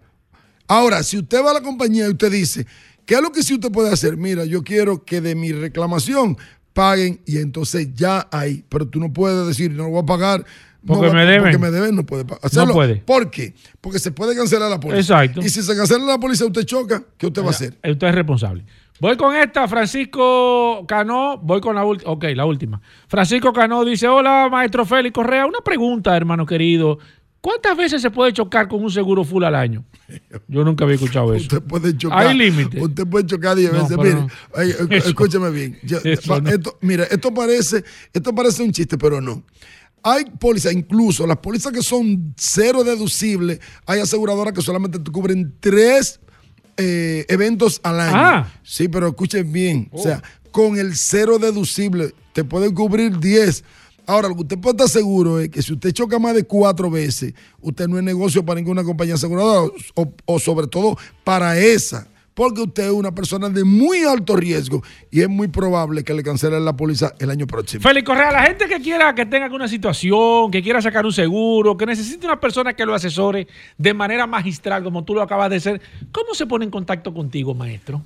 Ahora, 0.68 1.02
si 1.02 1.16
usted 1.16 1.42
va 1.42 1.52
a 1.52 1.54
la 1.54 1.62
compañía 1.62 2.08
y 2.08 2.10
usted 2.10 2.30
dice, 2.30 2.66
¿qué 3.06 3.14
es 3.14 3.22
lo 3.22 3.32
que 3.32 3.42
sí 3.42 3.54
usted 3.54 3.72
puede 3.72 3.90
hacer? 3.90 4.18
Mira, 4.18 4.44
yo 4.44 4.62
quiero 4.62 5.02
que 5.02 5.22
de 5.22 5.34
mi 5.34 5.52
reclamación 5.52 6.36
paguen 6.74 7.22
y 7.24 7.38
entonces 7.38 7.88
ya 7.94 8.28
hay, 8.30 8.66
pero 8.68 8.86
tú 8.86 9.00
no 9.00 9.14
puedes 9.14 9.46
decir, 9.46 9.70
no 9.70 9.84
lo 9.84 9.88
voy 9.92 10.02
a 10.02 10.04
pagar. 10.04 10.44
No 10.82 10.94
Porque 10.94 11.12
me 11.12 11.24
deben. 11.24 11.42
Porque 11.42 11.58
me 11.58 11.70
deben, 11.70 11.94
no 11.96 12.04
puede 12.06 12.24
hacerlo. 12.42 12.72
puede. 12.72 12.96
¿Por 12.96 13.30
qué? 13.30 13.54
Porque 13.80 13.98
se 13.98 14.12
puede 14.12 14.34
cancelar 14.34 14.70
la 14.70 14.80
póliza. 14.80 15.00
Exacto. 15.24 15.40
Y 15.40 15.48
si 15.48 15.62
se 15.62 15.76
cancela 15.76 16.04
la 16.04 16.18
póliza, 16.18 16.46
usted 16.46 16.64
choca, 16.64 17.02
¿qué 17.18 17.26
usted 17.26 17.42
va 17.42 17.48
a 17.48 17.50
hacer? 17.50 17.78
Usted 17.84 18.06
es 18.06 18.14
responsable. 18.14 18.64
Voy 19.00 19.16
con 19.16 19.34
esta, 19.34 19.66
Francisco 19.66 20.84
Cano. 20.86 21.38
Voy 21.38 21.60
con 21.60 21.74
la 21.74 21.84
última. 21.84 22.10
Ok, 22.10 22.24
la 22.34 22.44
última. 22.44 22.80
Francisco 23.08 23.52
Cano 23.52 23.84
dice: 23.84 24.06
Hola, 24.08 24.48
maestro 24.50 24.84
Félix 24.84 25.14
Correa. 25.14 25.46
Una 25.46 25.60
pregunta, 25.60 26.16
hermano 26.16 26.44
querido. 26.46 26.98
¿Cuántas 27.40 27.74
veces 27.74 28.02
se 28.02 28.10
puede 28.10 28.34
chocar 28.34 28.68
con 28.68 28.84
un 28.84 28.90
seguro 28.90 29.24
full 29.24 29.42
al 29.44 29.54
año? 29.54 29.84
Yo 30.48 30.62
nunca 30.62 30.84
había 30.84 30.96
escuchado 30.96 31.32
eso. 31.34 31.44
Usted 31.44 31.62
puede 31.62 31.96
chocar. 31.96 32.26
Hay 32.26 32.36
límite. 32.36 32.78
Usted 32.82 33.06
puede 33.06 33.24
chocar 33.24 33.56
10 33.56 33.72
No, 33.72 33.78
veces. 33.80 33.96
Mire, 33.96 34.14
no. 34.14 34.28
ay, 34.54 34.74
escúcheme 34.90 35.50
bien. 35.50 35.78
Yo- 35.82 35.98
no. 36.04 36.72
mira, 36.82 37.04
esto 37.04 37.32
parece, 37.32 37.82
esto 38.12 38.34
parece 38.34 38.62
un 38.62 38.72
chiste, 38.72 38.98
pero 38.98 39.22
no. 39.22 39.42
Hay 40.02 40.24
pólizas, 40.24 40.72
incluso 40.72 41.26
las 41.26 41.38
pólizas 41.38 41.72
que 41.72 41.82
son 41.82 42.34
cero 42.36 42.84
deducibles, 42.84 43.60
hay 43.86 44.00
aseguradoras 44.00 44.54
que 44.54 44.62
solamente 44.62 44.98
te 44.98 45.10
cubren 45.10 45.54
tres 45.60 46.20
eh, 46.76 47.26
eventos 47.28 47.80
al 47.82 48.00
año. 48.00 48.16
Ah. 48.16 48.52
Sí, 48.62 48.88
pero 48.88 49.08
escuchen 49.08 49.52
bien. 49.52 49.88
O 49.92 50.02
sea, 50.02 50.22
con 50.50 50.78
el 50.78 50.96
cero 50.96 51.38
deducible 51.38 52.14
te 52.32 52.44
pueden 52.44 52.74
cubrir 52.74 53.18
10. 53.18 53.64
Ahora, 54.06 54.28
lo 54.28 54.34
que 54.34 54.42
usted 54.42 54.58
puede 54.58 54.76
estar 54.76 54.88
seguro 54.88 55.38
es 55.38 55.50
que 55.50 55.62
si 55.62 55.72
usted 55.72 55.92
choca 55.92 56.18
más 56.18 56.34
de 56.34 56.44
cuatro 56.44 56.90
veces, 56.90 57.34
usted 57.60 57.86
no 57.86 57.98
es 57.98 58.02
negocio 58.02 58.44
para 58.44 58.58
ninguna 58.58 58.82
compañía 58.82 59.14
aseguradora 59.14 59.72
o, 59.94 60.14
o 60.24 60.38
sobre 60.38 60.66
todo 60.66 60.96
para 61.22 61.58
esa. 61.58 62.08
Porque 62.40 62.62
usted 62.62 62.84
es 62.86 62.90
una 62.90 63.14
persona 63.14 63.50
de 63.50 63.64
muy 63.64 64.02
alto 64.04 64.34
riesgo 64.34 64.82
y 65.10 65.20
es 65.20 65.28
muy 65.28 65.48
probable 65.48 66.02
que 66.04 66.14
le 66.14 66.22
cancelen 66.22 66.64
la 66.64 66.74
póliza 66.74 67.12
el 67.18 67.28
año 67.28 67.46
próximo. 67.46 67.82
Félix 67.82 68.06
Correa, 68.06 68.30
la 68.30 68.44
gente 68.44 68.66
que 68.66 68.80
quiera 68.80 69.14
que 69.14 69.26
tenga 69.26 69.44
alguna 69.44 69.68
situación, 69.68 70.50
que 70.50 70.62
quiera 70.62 70.80
sacar 70.80 71.04
un 71.04 71.12
seguro, 71.12 71.76
que 71.76 71.84
necesite 71.84 72.24
una 72.24 72.40
persona 72.40 72.72
que 72.72 72.86
lo 72.86 72.94
asesore 72.94 73.46
de 73.76 73.92
manera 73.92 74.26
magistral, 74.26 74.82
como 74.82 75.04
tú 75.04 75.12
lo 75.14 75.20
acabas 75.20 75.50
de 75.50 75.56
hacer, 75.56 75.82
¿cómo 76.12 76.32
se 76.32 76.46
pone 76.46 76.64
en 76.64 76.70
contacto 76.70 77.12
contigo, 77.12 77.52
maestro? 77.52 78.02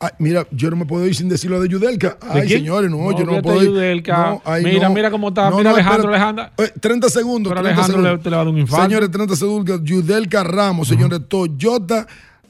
Ay, 0.00 0.10
mira, 0.18 0.46
yo 0.50 0.68
no 0.68 0.76
me 0.76 0.84
puedo 0.84 1.06
ir 1.06 1.14
sin 1.14 1.28
decir 1.28 1.48
lo 1.50 1.58
de 1.60 1.68
Yudelka. 1.68 2.18
¿De 2.34 2.40
Ay, 2.42 2.48
señores, 2.48 2.90
no, 2.90 2.98
No, 2.98 3.16
yo 3.18 3.24
no 3.24 3.32
me 3.34 3.42
puedo 3.42 3.62
ir. 3.62 3.68
Yudelka. 3.70 4.16
No, 4.30 4.42
ay, 4.44 4.64
Mira, 4.64 4.88
no. 4.88 4.94
mira 4.94 5.10
cómo 5.12 5.28
está. 5.28 5.48
Mira 5.52 5.70
Alejandro, 5.70 6.12
espérate. 6.12 6.40
Alejandro. 6.42 6.64
Eh, 6.64 6.72
30 6.80 7.08
segundos. 7.08 7.50
Pero 7.52 7.62
30 7.62 7.82
Alejandro 7.84 8.12
le- 8.16 8.18
te 8.22 8.28
le 8.30 8.36
va 8.36 8.42
a 8.42 8.44
dar 8.44 8.52
un 8.52 8.58
infarto. 8.58 8.84
Señores, 8.84 9.10
30 9.12 9.36
segundos. 9.36 9.80
Yudelka 9.84 10.44
Ramos, 10.44 10.88
señores, 10.88 11.20
Toyota 11.28 12.06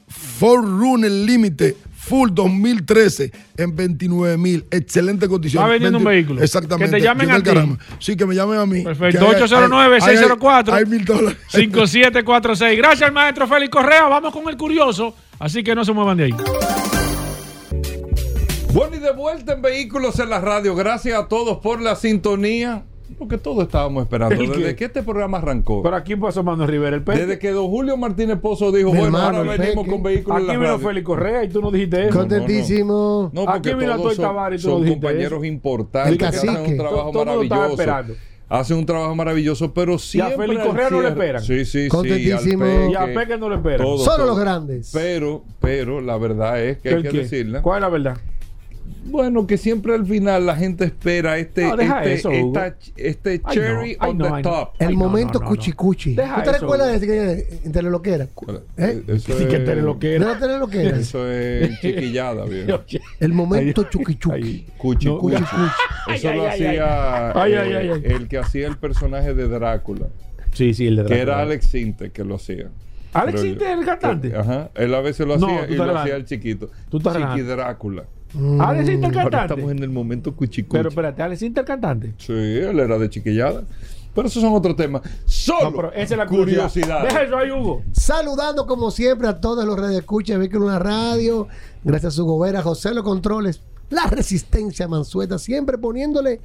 Forerunner 0.07 1.11
Límite 1.11 1.75
Full 2.07 2.29
2013 2.33 3.31
en 3.57 3.75
29 3.75 4.37
mil. 4.37 4.65
Excelente 4.71 5.27
condición. 5.27 5.61
Va 5.61 5.67
vendiendo 5.67 5.97
un 5.97 6.05
20 6.05 6.15
vehículo. 6.15 6.41
Exactamente. 6.41 6.91
Que 6.95 6.97
te 6.99 7.03
llamen 7.03 7.31
a 7.31 7.43
ti. 7.43 7.49
Sí, 7.99 8.15
que 8.15 8.25
me 8.25 8.33
llamen 8.33 8.59
a 8.59 8.65
mí. 8.65 8.81
Perfecto. 8.81 9.19
Que 9.19 9.25
hay- 9.25 9.33
hay- 9.35 9.41
809-604. 9.41 10.73
Hay, 10.73 10.83
hay 10.83 10.89
mil 10.89 11.03
dólares. 11.03 11.37
5746. 11.49 12.77
Gracias, 12.77 13.11
maestro 13.11 13.45
Félix 13.45 13.69
Correa. 13.71 14.03
Vamos 14.07 14.31
con 14.33 14.47
el 14.47 14.55
curioso. 14.55 15.13
Así 15.37 15.63
que 15.63 15.75
no 15.75 15.83
se 15.83 15.91
muevan 15.91 16.15
de 16.17 16.23
ahí. 16.25 16.31
Bueno, 18.73 18.95
y 18.95 18.99
de 18.99 19.11
vuelta 19.11 19.53
en 19.53 19.61
Vehículos 19.61 20.17
en 20.19 20.29
la 20.29 20.39
Radio. 20.39 20.75
Gracias 20.75 21.19
a 21.19 21.27
todos 21.27 21.57
por 21.57 21.81
la 21.81 21.95
sintonía. 21.97 22.85
Porque 23.17 23.37
todos 23.39 23.63
estábamos 23.63 24.03
esperando. 24.03 24.35
Desde 24.35 24.75
que 24.75 24.85
este 24.85 25.01
programa 25.01 25.39
arrancó. 25.39 25.81
Pero 25.81 25.95
aquí 25.95 26.15
pasó 26.15 26.43
Manuel 26.43 26.69
Rivera 26.69 26.95
el 26.95 27.03
Peque. 27.03 27.19
Desde 27.21 27.39
que 27.39 27.49
don 27.51 27.67
Julio 27.67 27.97
Martínez 27.97 28.37
Pozo 28.39 28.71
dijo, 28.71 28.91
Mi 28.91 28.99
bueno, 28.99 29.17
hermano, 29.17 29.37
ahora 29.39 29.57
venimos 29.57 29.83
Peque. 29.85 29.89
con 29.91 30.03
Vehículos 30.03 30.37
en 30.41 30.49
Aquí 30.49 30.57
la 30.61 30.73
vino. 30.75 30.79
Félix 30.87 31.05
Correa 31.05 31.43
y 31.43 31.49
tú 31.49 31.61
no 31.61 31.71
dijiste 31.71 32.07
eso. 32.09 32.17
Contentísimo. 32.19 33.31
No, 33.33 33.49
Aquí 33.49 33.73
vino 33.73 33.95
todos 33.97 34.15
Toy 34.15 34.23
Tavares 34.23 34.61
y 34.61 34.63
tú 34.63 34.69
son 34.69 34.79
no 34.81 34.85
dijiste 34.85 35.01
compañeros 35.07 35.37
eso. 35.39 35.45
importantes 35.45 36.11
El 36.11 36.17
que 36.19 36.25
hacen 36.25 36.49
un 36.57 36.77
trabajo 36.77 37.11
Todo- 37.11 37.25
maravilloso. 37.25 37.65
esperando. 37.71 38.13
Hacen 38.49 38.77
un 38.77 38.85
trabajo 38.85 39.13
maravilloso, 39.15 39.73
pero 39.73 39.97
siempre. 39.97 40.37
Félix 40.37 40.61
al 40.61 40.67
Correa 40.67 40.89
no 40.89 41.01
le 41.01 41.07
esperan. 41.09 41.41
Sí, 41.43 41.65
sí, 41.65 41.83
sí. 41.83 41.89
Contentísimo. 41.89 42.63
al 42.63 42.91
Y 42.91 42.95
a 42.95 43.05
Peque 43.13 43.37
no 43.37 43.49
le 43.49 43.55
esperan. 43.55 43.85
todo, 43.85 43.97
Solo 43.97 44.17
todo. 44.17 44.27
los 44.27 44.39
grandes. 44.39 44.91
Pero, 44.93 45.43
pero 45.59 45.99
la 46.01 46.17
verdad 46.17 46.63
es 46.63 46.77
que 46.77 46.89
hay 46.89 46.95
¿El 46.95 47.01
que 47.03 47.09
qué? 47.09 47.17
decirla. 47.17 47.61
¿Cuál 47.61 47.79
es 47.79 47.81
la 47.81 47.89
verdad? 47.89 48.17
Bueno, 49.07 49.47
que 49.47 49.57
siempre 49.57 49.93
al 49.95 50.05
final 50.05 50.45
la 50.45 50.55
gente 50.55 50.85
espera 50.85 51.37
este, 51.37 51.63
No, 51.63 51.79
este, 51.79 52.13
eso, 52.13 52.29
Hugo. 52.29 52.59
esta- 52.59 52.75
este 52.97 53.41
cherry 53.41 53.97
on 53.99 54.17
the 54.17 54.41
top. 54.43 54.69
El 54.79 54.95
momento 54.95 55.39
no, 55.39 55.45
no, 55.45 55.49
cuchi 55.49 55.71
no. 55.71 55.77
cuchi. 55.77 56.13
Deja 56.15 56.35
¿Tú 56.35 56.41
te 56.43 56.49
eso, 56.51 56.59
recuerdas 56.61 57.01
de 57.01 57.33
ese 57.39 57.59
entre 57.65 57.83
lo 57.83 58.01
que 58.01 58.13
era? 58.13 58.27
¿Eh? 58.77 59.03
Eso 59.07 59.37
Sí, 59.37 59.43
es- 59.43 59.47
que 59.49 59.59
¿No 59.59 59.71
era. 59.71 59.81
lo 59.81 60.37
tenés 60.39 60.59
lo 60.59 60.67
que 60.67 60.81
era? 60.87 60.97
Eso 60.97 61.31
es 61.31 61.79
chiquillada, 61.81 62.45
viejo. 62.45 62.81
El 63.19 63.33
momento 63.33 63.81
Ay, 63.81 63.87
chuki 63.89 64.15
chuki. 64.15 64.35
ay. 64.35 64.67
Cuchi, 64.77 65.05
No, 65.07 65.17
cuchi. 65.19 65.35
Cuchi 65.37 65.45
cuchi. 65.49 66.15
Eso 66.15 66.33
lo 66.33 66.47
hacía 66.47 66.69
ay. 66.69 66.77
eh, 66.77 67.31
Ay, 67.35 67.53
ay, 67.53 67.73
ay, 67.73 67.89
ay. 67.95 68.01
el 68.05 68.27
que 68.27 68.37
hacía 68.37 68.67
el 68.67 68.77
personaje 68.77 69.33
de 69.33 69.47
Drácula, 69.47 70.07
Sí, 70.53 70.73
sí, 70.73 70.87
el 70.87 70.95
de 70.97 71.05
que 71.05 71.19
era 71.19 71.39
Alex 71.41 71.67
Sinte 71.67 72.09
que 72.11 72.23
lo 72.23 72.35
hacía. 72.35 72.67
Alex 73.13 73.41
Sinte, 73.41 73.71
el 73.71 73.85
cantante. 73.85 74.35
Ajá. 74.35 74.69
Él 74.75 74.93
a 74.93 75.01
veces 75.01 75.25
lo 75.25 75.35
hacía 75.35 75.67
y 75.69 75.75
lo 75.75 75.97
hacía 75.97 76.15
el 76.15 76.25
chiquito. 76.25 76.69
Tú 76.89 76.97
estás 76.97 77.13
Chiqui 77.13 77.41
relajando. 77.41 77.53
Drácula. 78.33 78.67
Alex 78.69 78.89
Ahora 78.89 79.23
cantante. 79.23 79.53
estamos 79.53 79.71
en 79.71 79.83
el 79.83 79.89
momento 79.89 80.35
cuchicuchi. 80.35 80.77
Pero 80.77 80.89
espérate, 80.89 81.21
Alex 81.21 81.39
Sinte, 81.39 81.59
el 81.61 81.65
cantante. 81.65 82.13
Sí, 82.17 82.33
él 82.33 82.79
era 82.79 82.97
de 82.97 83.09
chiquillada. 83.09 83.63
Pero 84.13 84.27
esos 84.27 84.41
son 84.41 84.53
otros 84.53 84.75
temas. 84.75 85.03
Solo 85.25 85.69
No, 85.69 85.75
pero 85.75 85.93
esa 85.93 86.13
es 86.15 86.17
la 86.17 86.25
curiosidad. 86.25 86.69
curiosidad. 86.71 87.03
Deja 87.03 87.23
eso 87.23 87.37
ahí, 87.37 87.51
Hugo. 87.51 87.83
Saludando 87.91 88.65
como 88.65 88.89
siempre 88.89 89.27
a 89.27 89.39
todos 89.39 89.63
los 89.63 89.79
redes 89.79 89.99
escucha 89.99 90.37
de 90.39 90.49
la 90.59 90.79
Radio. 90.79 91.47
Gracias 91.83 92.13
a 92.13 92.15
su 92.17 92.25
gobera, 92.25 92.61
José 92.63 92.93
Los 92.95 93.03
Controles. 93.03 93.61
La 93.91 94.07
resistencia 94.07 94.87
Mansueta, 94.87 95.37
siempre 95.37 95.77
poniéndole 95.77 96.41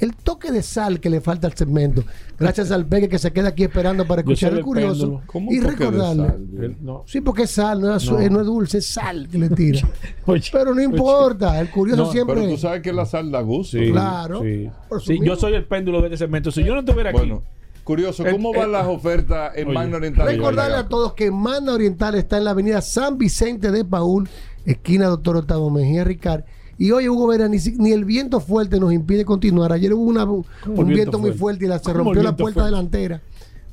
el 0.00 0.16
toque 0.16 0.50
de 0.50 0.62
sal 0.62 0.98
que 1.00 1.10
le 1.10 1.20
falta 1.20 1.46
al 1.46 1.54
segmento. 1.54 2.02
Gracias 2.38 2.70
al 2.70 2.86
Peque 2.86 3.08
que 3.08 3.18
se 3.18 3.32
queda 3.32 3.48
aquí 3.48 3.64
esperando 3.64 4.06
para 4.06 4.22
escuchar 4.22 4.52
el 4.54 4.62
curioso. 4.62 5.00
péndulo. 5.02 5.22
¿Cómo 5.26 5.52
Y 5.52 5.60
recordarle. 5.60 6.76
no. 6.80 7.04
Sí, 7.06 7.20
porque 7.20 7.42
es 7.42 7.50
sal, 7.50 7.80
no 7.80 7.94
es, 7.94 8.02
azu- 8.02 8.12
No. 8.12 8.20
eh, 8.20 8.30
no 8.30 8.40
es 8.40 8.46
dulce, 8.46 8.78
es 8.78 8.86
sal 8.86 9.28
que 9.30 9.38
le 9.38 9.48
tira. 9.50 9.86
Oye, 10.26 10.42
Pero 10.50 10.66
no 10.66 10.76
oye. 10.76 10.84
importa, 10.84 11.60
el 11.60 11.70
curioso 11.70 12.10
siempre. 12.10 12.36
Pero 12.36 12.48
tú 12.50 12.56
sabes 12.56 12.80
que 12.82 12.92
la 12.92 13.04
sal 13.06 13.30
da 13.30 13.40
gusto. 13.42 13.78
Sí, 13.78 13.90
Claro. 13.90 14.40
sí. 14.42 15.18
Yo 15.22 15.36
soy 15.36 15.54
el 15.54 15.64
péndulo 15.66 16.00
de 16.00 16.06
este 16.06 16.16
segmento. 16.18 16.50
Si 16.50 16.64
yo 16.64 16.72
no 16.74 16.80
estuviera 16.80 17.10
aquí, 17.10 17.18
Bueno, 17.18 17.42
curioso, 17.84 18.24
¿cómo 18.30 18.52
van 18.54 18.72
las 18.72 18.86
ofertas 18.86 19.52
en 19.56 19.66
Oye, 19.68 19.74
Magna 19.74 19.96
Oriental? 19.98 20.26
Recordarle 20.26 20.76
a 20.76 20.88
todos 20.88 21.12
que 21.14 21.30
Manda 21.30 21.74
Oriental 21.74 22.14
está 22.14 22.38
en 22.38 22.44
la 22.44 22.52
avenida 22.52 22.80
San 22.80 23.18
Vicente 23.18 23.70
de 23.70 23.84
Paul, 23.84 24.28
esquina 24.64 25.06
Doctor 25.08 25.36
Octavio 25.38 25.68
Mejía 25.70 26.04
Ricard. 26.04 26.44
Y 26.80 26.92
hoy, 26.92 27.10
Hugo 27.10 27.26
Vera, 27.26 27.46
ni, 27.46 27.58
ni 27.76 27.92
el 27.92 28.06
viento 28.06 28.40
fuerte 28.40 28.80
nos 28.80 28.90
impide 28.94 29.26
continuar. 29.26 29.70
Ayer 29.70 29.92
hubo 29.92 30.02
una- 30.04 30.24
un 30.24 30.44
viento, 30.64 30.84
viento 30.86 31.18
muy 31.18 31.32
fuerte? 31.32 31.66
y 31.66 31.68
la, 31.68 31.78
se 31.78 31.84
¿Cómo 31.92 31.98
el 31.98 32.04
rompió 32.06 32.22
la 32.22 32.34
puerta 32.34 32.60
fuerte? 32.62 32.70
delantera. 32.74 33.20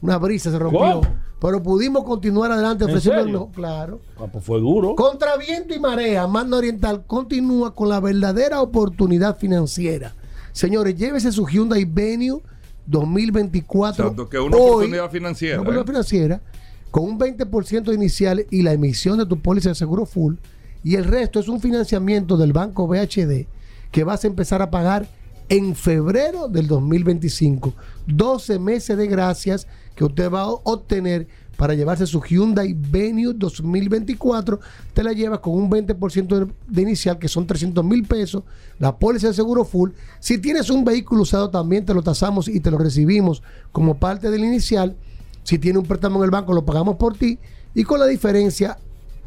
Una 0.01 0.17
brisa 0.17 0.51
se 0.51 0.59
rompió. 0.59 0.79
¿Cómo? 0.79 1.01
Pero 1.39 1.63
pudimos 1.63 2.03
continuar 2.03 2.51
adelante 2.51 2.83
¿En 2.83 2.89
ofreciendo 2.89 3.19
el 3.21 3.25
serio? 3.27 3.39
mejor. 3.39 3.55
Claro. 3.55 4.01
Ah, 4.19 4.25
pues 4.29 4.43
fue 4.43 4.59
duro. 4.59 4.93
Contra 4.95 5.37
viento 5.37 5.73
y 5.73 5.79
marea, 5.79 6.27
Manda 6.27 6.57
Oriental 6.57 7.05
continúa 7.07 7.73
con 7.73 7.87
la 7.87 8.01
verdadera 8.01 8.61
oportunidad 8.61 9.37
financiera. 9.37 10.13
Señores, 10.51 10.95
llévese 10.97 11.31
su 11.31 11.45
Hyundai 11.47 11.85
Venue 11.85 12.41
2024. 12.87 14.03
Exacto, 14.03 14.27
que 14.29 14.35
es 14.37 14.43
una 14.43 14.57
hoy, 14.57 14.63
oportunidad 14.69 15.09
financiera, 15.11 15.61
Una 15.61 15.69
oportunidad 15.69 15.83
¿eh? 15.83 16.07
financiera 16.09 16.41
con 16.91 17.03
un 17.05 17.17
20% 17.19 17.93
inicial 17.93 18.45
y 18.49 18.63
la 18.63 18.73
emisión 18.73 19.17
de 19.17 19.25
tu 19.25 19.39
póliza 19.39 19.69
de 19.69 19.75
seguro 19.75 20.05
full. 20.05 20.35
Y 20.87 20.95
el 20.95 21.03
resto 21.03 21.41
es 21.41 21.49
un 21.49 21.59
financiamiento 21.59 22.37
del 22.37 22.53
banco 22.53 22.87
BHD 22.87 23.45
que 23.91 24.05
vas 24.05 24.23
a 24.23 24.27
empezar 24.27 24.61
a 24.61 24.71
pagar 24.71 25.05
en 25.49 25.75
febrero 25.75 26.47
del 26.47 26.65
2025. 26.67 27.73
12 28.05 28.57
meses 28.57 28.95
de 28.95 29.05
gracias 29.07 29.67
que 29.95 30.05
usted 30.05 30.31
va 30.31 30.43
a 30.43 30.47
obtener 30.47 31.27
para 31.57 31.73
llevarse 31.73 32.07
su 32.07 32.21
Hyundai 32.21 32.73
Venue 32.73 33.33
2024. 33.33 34.61
Te 34.93 35.03
la 35.03 35.11
llevas 35.11 35.39
con 35.39 35.55
un 35.55 35.69
20% 35.69 36.25
de, 36.25 36.53
de 36.69 36.81
inicial, 36.81 37.19
que 37.19 37.27
son 37.27 37.45
300 37.45 37.83
mil 37.83 38.07
pesos. 38.07 38.43
La 38.79 38.97
póliza 38.97 39.27
de 39.27 39.33
seguro 39.33 39.65
full. 39.65 39.89
Si 40.21 40.37
tienes 40.37 40.69
un 40.69 40.85
vehículo 40.85 41.23
usado, 41.23 41.49
también 41.49 41.83
te 41.83 41.93
lo 41.93 42.01
tasamos 42.01 42.47
y 42.47 42.61
te 42.61 42.71
lo 42.71 42.77
recibimos 42.77 43.43
como 43.73 43.97
parte 43.97 44.31
del 44.31 44.45
inicial. 44.45 44.95
Si 45.43 45.59
tiene 45.59 45.79
un 45.79 45.85
préstamo 45.85 46.19
en 46.19 46.23
el 46.23 46.31
banco, 46.31 46.53
lo 46.53 46.63
pagamos 46.63 46.95
por 46.95 47.17
ti. 47.17 47.39
Y 47.75 47.83
con 47.83 47.99
la 47.99 48.05
diferencia, 48.05 48.77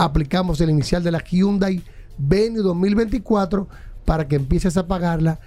aplicamos 0.05 0.61
el 0.63 0.71
inicial 0.71 1.05
de 1.05 1.11
la 1.11 1.23
Hyundai 1.23 1.83
Venue 2.17 2.63
2024 2.63 3.69
para 4.07 4.27
que 4.27 4.37
empieces 4.37 4.79
a 4.79 4.87
pagarla 4.87 5.39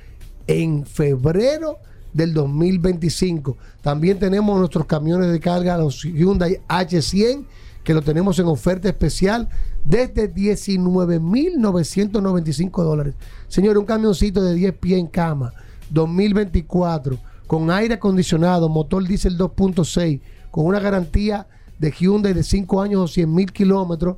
en 0.45 0.85
febrero 0.85 1.79
del 2.13 2.35
2025. 2.35 3.57
También 3.81 4.19
tenemos 4.19 4.59
nuestros 4.59 4.85
camiones 4.85 5.31
de 5.31 5.39
carga, 5.39 5.75
los 5.77 6.03
Hyundai 6.03 6.61
H100, 6.67 7.47
que 7.83 7.95
lo 7.95 8.03
tenemos 8.03 8.37
en 8.37 8.45
oferta 8.45 8.87
especial 8.87 9.49
desde 9.83 10.31
19.995 10.31 12.83
dólares. 12.83 13.15
Señor, 13.47 13.79
un 13.79 13.85
camioncito 13.85 14.43
de 14.43 14.53
10 14.53 14.75
pies 14.75 14.99
en 14.99 15.07
cama, 15.07 15.51
2024, 15.89 17.17
con 17.47 17.71
aire 17.71 17.95
acondicionado, 17.95 18.69
motor 18.69 19.07
diésel 19.07 19.35
2.6, 19.35 20.21
con 20.51 20.67
una 20.67 20.79
garantía 20.79 21.47
de 21.79 21.91
Hyundai 21.91 22.33
de 22.33 22.43
5 22.43 22.81
años 22.81 23.01
o 23.01 23.07
100 23.07 23.33
mil 23.33 23.51
kilómetros, 23.51 24.17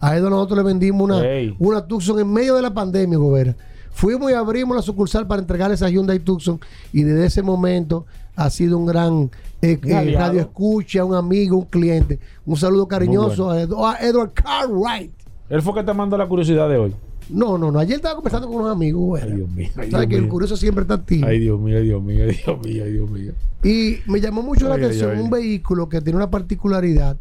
A 0.00 0.16
Edward 0.16 0.30
nosotros 0.30 0.56
le 0.58 0.64
vendimos 0.64 1.02
una, 1.02 1.20
Ey. 1.24 1.54
una 1.58 1.86
Tucson 1.86 2.18
en 2.18 2.32
medio 2.32 2.56
de 2.56 2.62
la 2.62 2.72
pandemia, 2.72 3.18
Gobera. 3.18 3.54
Fuimos 3.90 4.30
y 4.30 4.34
abrimos 4.34 4.74
la 4.74 4.82
sucursal 4.82 5.26
para 5.26 5.40
entregar 5.42 5.70
esa 5.70 5.88
Hyundai 5.90 6.18
Tucson 6.20 6.58
y 6.92 7.02
desde 7.02 7.26
ese 7.26 7.42
momento 7.42 8.06
ha 8.36 8.48
sido 8.50 8.78
un 8.78 8.86
gran 8.86 9.30
eh, 9.60 9.78
eh, 9.82 10.14
radio 10.16 10.40
escucha, 10.40 11.04
un 11.04 11.14
amigo, 11.14 11.58
un 11.58 11.64
cliente. 11.66 12.18
Un 12.46 12.56
saludo 12.56 12.88
cariñoso 12.88 13.46
Muy 13.46 13.56
a, 13.58 13.62
Ed- 13.62 13.72
a 13.72 13.96
Edward 14.06 14.32
Cartwright. 14.32 15.12
Él 15.48 15.62
fue 15.62 15.74
que 15.74 15.82
te 15.82 15.92
mandó 15.92 16.16
la 16.16 16.26
curiosidad 16.26 16.68
de 16.68 16.76
hoy. 16.76 16.94
No, 17.30 17.58
no, 17.58 17.70
no. 17.70 17.78
Ayer 17.78 17.96
estaba 17.96 18.14
conversando 18.14 18.46
con 18.48 18.56
unos 18.56 18.72
amigos, 18.72 19.00
Gobera. 19.02 19.26
Ay, 19.26 19.32
Dios 19.36 19.50
mío. 19.50 19.68
Ay, 19.76 19.90
Sabes 19.90 19.90
Dios 19.90 20.06
que 20.08 20.14
el 20.16 20.22
mío. 20.22 20.30
curioso 20.30 20.56
siempre 20.56 20.82
está 20.82 20.94
activo. 20.94 21.26
Ay, 21.26 21.38
Dios 21.40 21.60
mío, 21.60 21.76
ay, 21.78 21.84
Dios 21.84 22.02
mío, 22.02 22.24
ay, 22.28 22.36
Dios 22.44 22.60
mío, 22.64 22.84
ay, 22.84 22.92
Dios 22.92 23.10
mío. 23.10 23.32
Y 23.62 23.98
me 24.10 24.20
llamó 24.20 24.42
mucho 24.42 24.68
la 24.68 24.76
Ay, 24.76 24.84
atención 24.84 25.12
ay. 25.16 25.22
un 25.22 25.30
vehículo 25.30 25.88
que 25.88 26.00
tiene 26.00 26.16
una 26.16 26.30
particularidad 26.30 27.16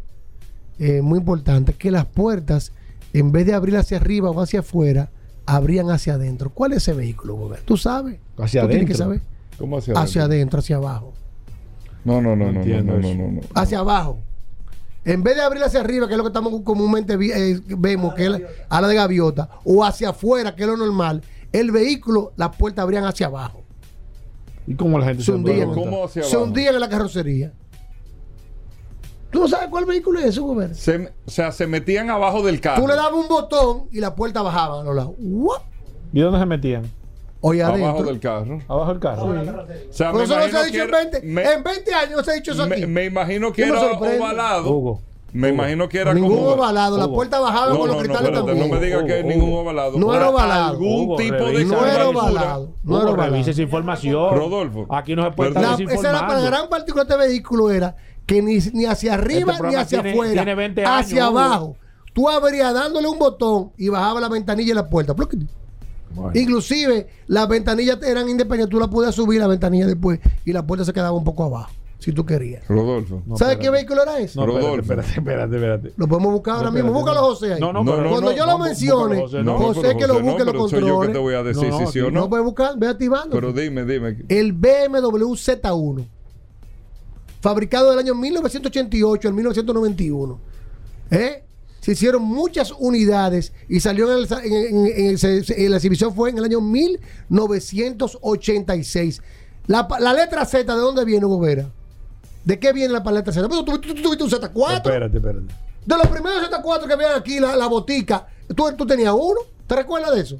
eh, 0.79 1.01
muy 1.01 1.19
importante, 1.19 1.73
que 1.73 1.91
las 1.91 2.05
puertas, 2.05 2.71
en 3.13 3.31
vez 3.31 3.45
de 3.47 3.53
abrir 3.53 3.75
hacia 3.77 3.97
arriba 3.97 4.29
o 4.29 4.39
hacia 4.41 4.59
afuera, 4.61 5.09
abrían 5.45 5.89
hacia 5.89 6.13
adentro. 6.13 6.51
¿Cuál 6.51 6.73
es 6.73 6.77
ese 6.83 6.93
vehículo, 6.93 7.35
Gobert? 7.35 7.63
¿Tú 7.65 7.75
sabes? 7.77 8.19
Hacia 8.37 8.61
¿Tú 8.61 8.67
tienes 8.69 8.85
que 8.87 8.93
adentro. 8.93 9.05
saber? 9.05 9.21
¿Cómo 9.57 9.77
hacia 9.77 9.93
Hacia 9.93 10.21
adentro? 10.23 10.35
adentro, 10.35 10.59
hacia 10.59 10.75
abajo. 10.75 11.13
No, 12.05 12.21
no, 12.21 12.35
no, 12.35 12.51
No 12.51 12.63
no, 12.63 12.99
no, 12.99 13.13
no. 13.31 13.41
Hacia 13.55 13.79
abajo. 13.79 14.19
En 15.07 15.23
vez 15.23 15.35
de 15.35 15.41
abrir 15.41 15.63
hacia 15.63 15.79
arriba, 15.79 16.07
que 16.07 16.13
es 16.13 16.17
lo 16.17 16.23
que 16.23 16.27
estamos 16.29 16.61
comúnmente 16.63 17.15
vi- 17.17 17.31
eh, 17.31 17.59
vemos, 17.65 18.13
que 18.13 18.25
es 18.25 18.29
la, 18.29 18.39
a 18.69 18.81
la 18.81 18.87
de 18.87 18.95
gaviota, 18.95 19.49
o 19.63 19.83
hacia 19.83 20.09
afuera, 20.09 20.55
que 20.55 20.63
es 20.63 20.67
lo 20.69 20.77
normal, 20.77 21.21
el 21.53 21.71
vehículo, 21.71 22.33
las 22.35 22.55
puertas 22.55 22.83
abrían 22.83 23.05
hacia 23.05 23.27
abajo. 23.27 23.63
¿Y 24.67 24.75
cómo 24.75 24.99
la 24.99 25.05
gente 25.05 25.23
Se 25.23 25.31
hundían, 25.31 25.69
se 26.23 26.37
hundían 26.37 26.75
en 26.75 26.81
la 26.81 26.89
carrocería. 26.89 27.53
¿Tú 29.31 29.39
no 29.41 29.47
sabes 29.47 29.69
cuál 29.69 29.85
vehículo 29.85 30.19
es 30.19 30.37
Gobert? 30.37 30.73
Se- 30.73 31.11
o 31.25 31.29
sea, 31.31 31.51
se 31.51 31.67
metían 31.67 32.09
abajo 32.09 32.41
del 32.43 32.59
carro. 32.61 32.81
Tú 32.81 32.87
le 32.87 32.95
dabas 32.95 33.13
un 33.13 33.27
botón 33.27 33.83
y 33.91 33.99
la 33.99 34.13
puerta 34.15 34.41
bajaba 34.41 34.81
a 34.81 34.83
los 34.83 34.95
lados. 34.95 35.13
¡Guap! 35.17 35.63
¿Y 36.13 36.19
dónde 36.19 36.39
se 36.39 36.45
metían? 36.45 36.83
Oye, 37.41 37.63
abajo 37.63 37.83
adentro. 37.85 38.05
del 38.05 38.19
carro. 38.19 38.59
Abajo 38.67 38.91
del 38.93 38.99
carro. 38.99 39.23
O 39.25 39.33
sea, 39.93 40.11
Pero 40.11 40.23
eso 40.23 40.35
no 40.39 40.47
se 40.49 40.57
ha 40.57 40.63
dicho 40.63 40.81
en 40.83 40.89
era- 40.89 40.97
20, 40.97 41.21
me- 41.21 41.43
en 41.53 41.63
20 41.63 41.93
años 41.93 42.11
no 42.17 42.23
se 42.23 42.31
ha 42.31 42.33
dicho 42.33 42.51
eso 42.51 42.63
aquí. 42.63 42.81
me, 42.81 42.87
me 42.87 43.05
imagino 43.05 43.53
que 43.53 43.65
No 43.65 43.75
era 43.77 43.91
ovalado. 43.97 44.69
Hugo. 44.71 45.01
Me 45.33 45.49
imagino 45.49 45.87
que 45.89 45.99
era 45.99 46.13
ningún 46.13 46.35
como. 46.37 46.49
ovalado, 46.51 46.97
la 46.97 47.07
puerta 47.09 47.39
bajaba 47.39 47.67
No, 47.73 47.79
con 47.79 47.79
no, 47.79 47.85
los 47.87 47.95
no, 47.95 47.99
cristales 47.99 48.29
espérate, 48.29 48.47
también. 48.47 48.69
no 48.69 48.75
me 48.79 48.85
diga 48.85 49.05
que 49.05 49.23
ningún 49.23 49.53
ovalado. 49.59 49.99
No 49.99 50.13
era 50.15 50.25
Por 50.25 50.33
ovalado. 50.35 50.69
Algún 50.71 50.87
Hugo, 51.01 51.15
tipo 51.17 51.33
de 51.35 51.39
revisa. 51.51 51.75
No 51.75 51.85
era 51.85 52.09
ovalado. 52.09 52.69
No 52.83 52.91
Hugo, 52.95 53.01
era 53.01 53.09
ovalado. 53.11 53.31
revisa 53.33 53.51
esa 53.51 53.61
información. 53.61 54.35
Rodolfo. 54.35 54.87
Aquí 54.89 55.15
no 55.15 55.25
se 55.25 55.31
puede 55.31 55.49
estar 55.49 55.63
La- 55.63 55.93
esa 55.93 56.09
era 56.09 56.27
la 56.27 56.39
gran 56.39 56.69
partícula 56.69 57.03
de 57.03 57.13
este 57.13 57.27
vehículo 57.27 57.69
era 57.69 57.95
que 58.25 58.41
ni, 58.41 58.57
ni 58.73 58.85
hacia 58.85 59.13
arriba 59.13 59.33
ni 59.33 59.39
Este 59.51 59.57
programa 59.59 59.81
hacia 59.81 60.01
tiene- 60.01 60.11
afuera, 60.11 60.33
tiene 60.33 60.55
20 60.55 60.85
años, 60.85 60.99
hacia 61.05 61.29
Hugo. 61.29 61.39
abajo. 61.39 61.75
Tú 62.13 62.29
abrías 62.29 62.73
dándole 62.73 63.07
un 63.07 63.19
botón 63.19 63.73
y 63.77 63.89
bajaba 63.89 64.19
la 64.21 64.29
ventanilla 64.29 64.71
y 64.71 64.75
la 64.75 64.89
puerta. 64.89 65.13
Bueno. 66.17 66.39
Inclusive 66.39 67.07
las 67.27 67.47
ventanillas 67.47 68.01
eran 68.03 68.27
independientes, 68.29 68.69
tú 68.71 68.79
la 68.79 68.89
podías 68.89 69.15
subir 69.15 69.39
la 69.39 69.47
ventanilla 69.47 69.85
después 69.87 70.19
y 70.45 70.51
la 70.53 70.65
puerta 70.65 70.83
se 70.85 70.91
quedaba 70.93 71.11
un 71.11 71.23
poco 71.23 71.43
abajo, 71.45 71.71
si 71.99 72.11
tú 72.11 72.25
querías. 72.25 72.67
Rodolfo. 72.67 73.21
No, 73.25 73.37
¿Sabes 73.37 73.57
qué 73.57 73.69
vehículo 73.69 74.03
era 74.03 74.19
ese? 74.19 74.37
No, 74.39 74.45
Rodolfo. 74.45 74.81
espérate, 74.81 75.09
espérate, 75.11 75.55
espérate. 75.55 75.93
Lo 75.97 76.07
podemos 76.07 76.33
buscar 76.33 76.55
ahora 76.55 76.67
No, 76.69 76.73
mismo. 76.73 76.91
Búscalo, 76.93 77.21
no. 77.21 77.27
José. 77.27 77.53
ahí. 77.53 77.59
No, 77.59 77.71
no, 77.71 77.83
No, 77.83 77.91
pero- 77.91 78.03
no, 78.03 78.09
Cuando 78.09 78.29
no, 78.31 78.35
yo 78.37 78.45
lo 78.45 78.57
mencione, 78.57 79.21
José, 79.21 79.37
que 79.97 80.07
lo 80.07 80.19
busque, 80.21 80.39
no, 80.39 80.45
lo 80.45 80.51
pero 80.51 80.67
soy 80.69 80.79
yo 80.81 80.85
que 80.85 80.91
controle. 80.91 81.13
te 81.13 81.19
voy 81.19 81.33
a 81.35 81.43
decir 81.43 81.69
No, 81.69 81.77
si 81.77 81.83
no, 81.85 81.91
sí 81.91 81.99
o 81.99 82.11
No 82.11 82.21
no. 82.21 82.29
puedes 82.29 82.45
buscar, 82.45 82.77
ve 82.77 82.87
activando. 82.87 83.29
Pero 83.35 83.53
dime, 83.53 83.85
dime. 83.85 84.17
el 84.27 84.53
BMW 84.53 85.33
Z1, 85.35 86.05
fabricado 87.41 87.91
del 87.91 87.99
año 87.99 88.15
1988 88.15 89.27
al 89.27 89.33
1991. 89.33 90.39
¿Eh? 91.11 91.43
Se 91.87 91.93
hicieron 91.93 92.21
muchas 92.21 92.73
unidades 92.77 93.53
y 93.69 93.79
salió 93.79 94.11
en, 94.11 94.27
el- 94.27 95.71
la 95.71 95.77
exhibición 95.77 96.13
fue 96.13 96.31
en 96.31 96.37
el 96.37 96.43
año 96.43 96.59
1986. 96.59 99.21
La, 99.67 99.87
la 100.01 100.11
letra 100.13 100.43
Z, 100.45 100.75
¿de 100.75 100.81
dónde 100.81 101.05
viene, 101.05 101.25
Hugo 101.25 101.39
Vera? 101.39 101.69
¿De 102.43 102.59
qué 102.59 102.73
viene 102.73 102.93
la 102.93 102.99
letra 103.11 103.31
Z? 103.31 103.47
Tú, 103.47 103.63
tú- 103.63 103.79
tú 103.79 103.93
tuviste 103.95 104.21
un 104.21 104.29
Z4. 104.29 104.75
Espérate, 104.75 105.15
espérate. 105.17 105.45
De 105.85 105.95
los 105.97 106.07
primeros 106.07 106.43
Z4 106.49 106.87
que 106.87 106.93
habían 106.93 107.13
aquí, 107.17 107.39
la, 107.39 107.55
la 107.55 107.67
botica, 107.67 108.27
¿tú, 108.53 108.69
tú 108.77 108.85
tenías 108.85 109.13
uno. 109.13 109.39
¿Te 109.65 109.77
recuerdas 109.77 110.13
de 110.13 110.19
eso? 110.21 110.37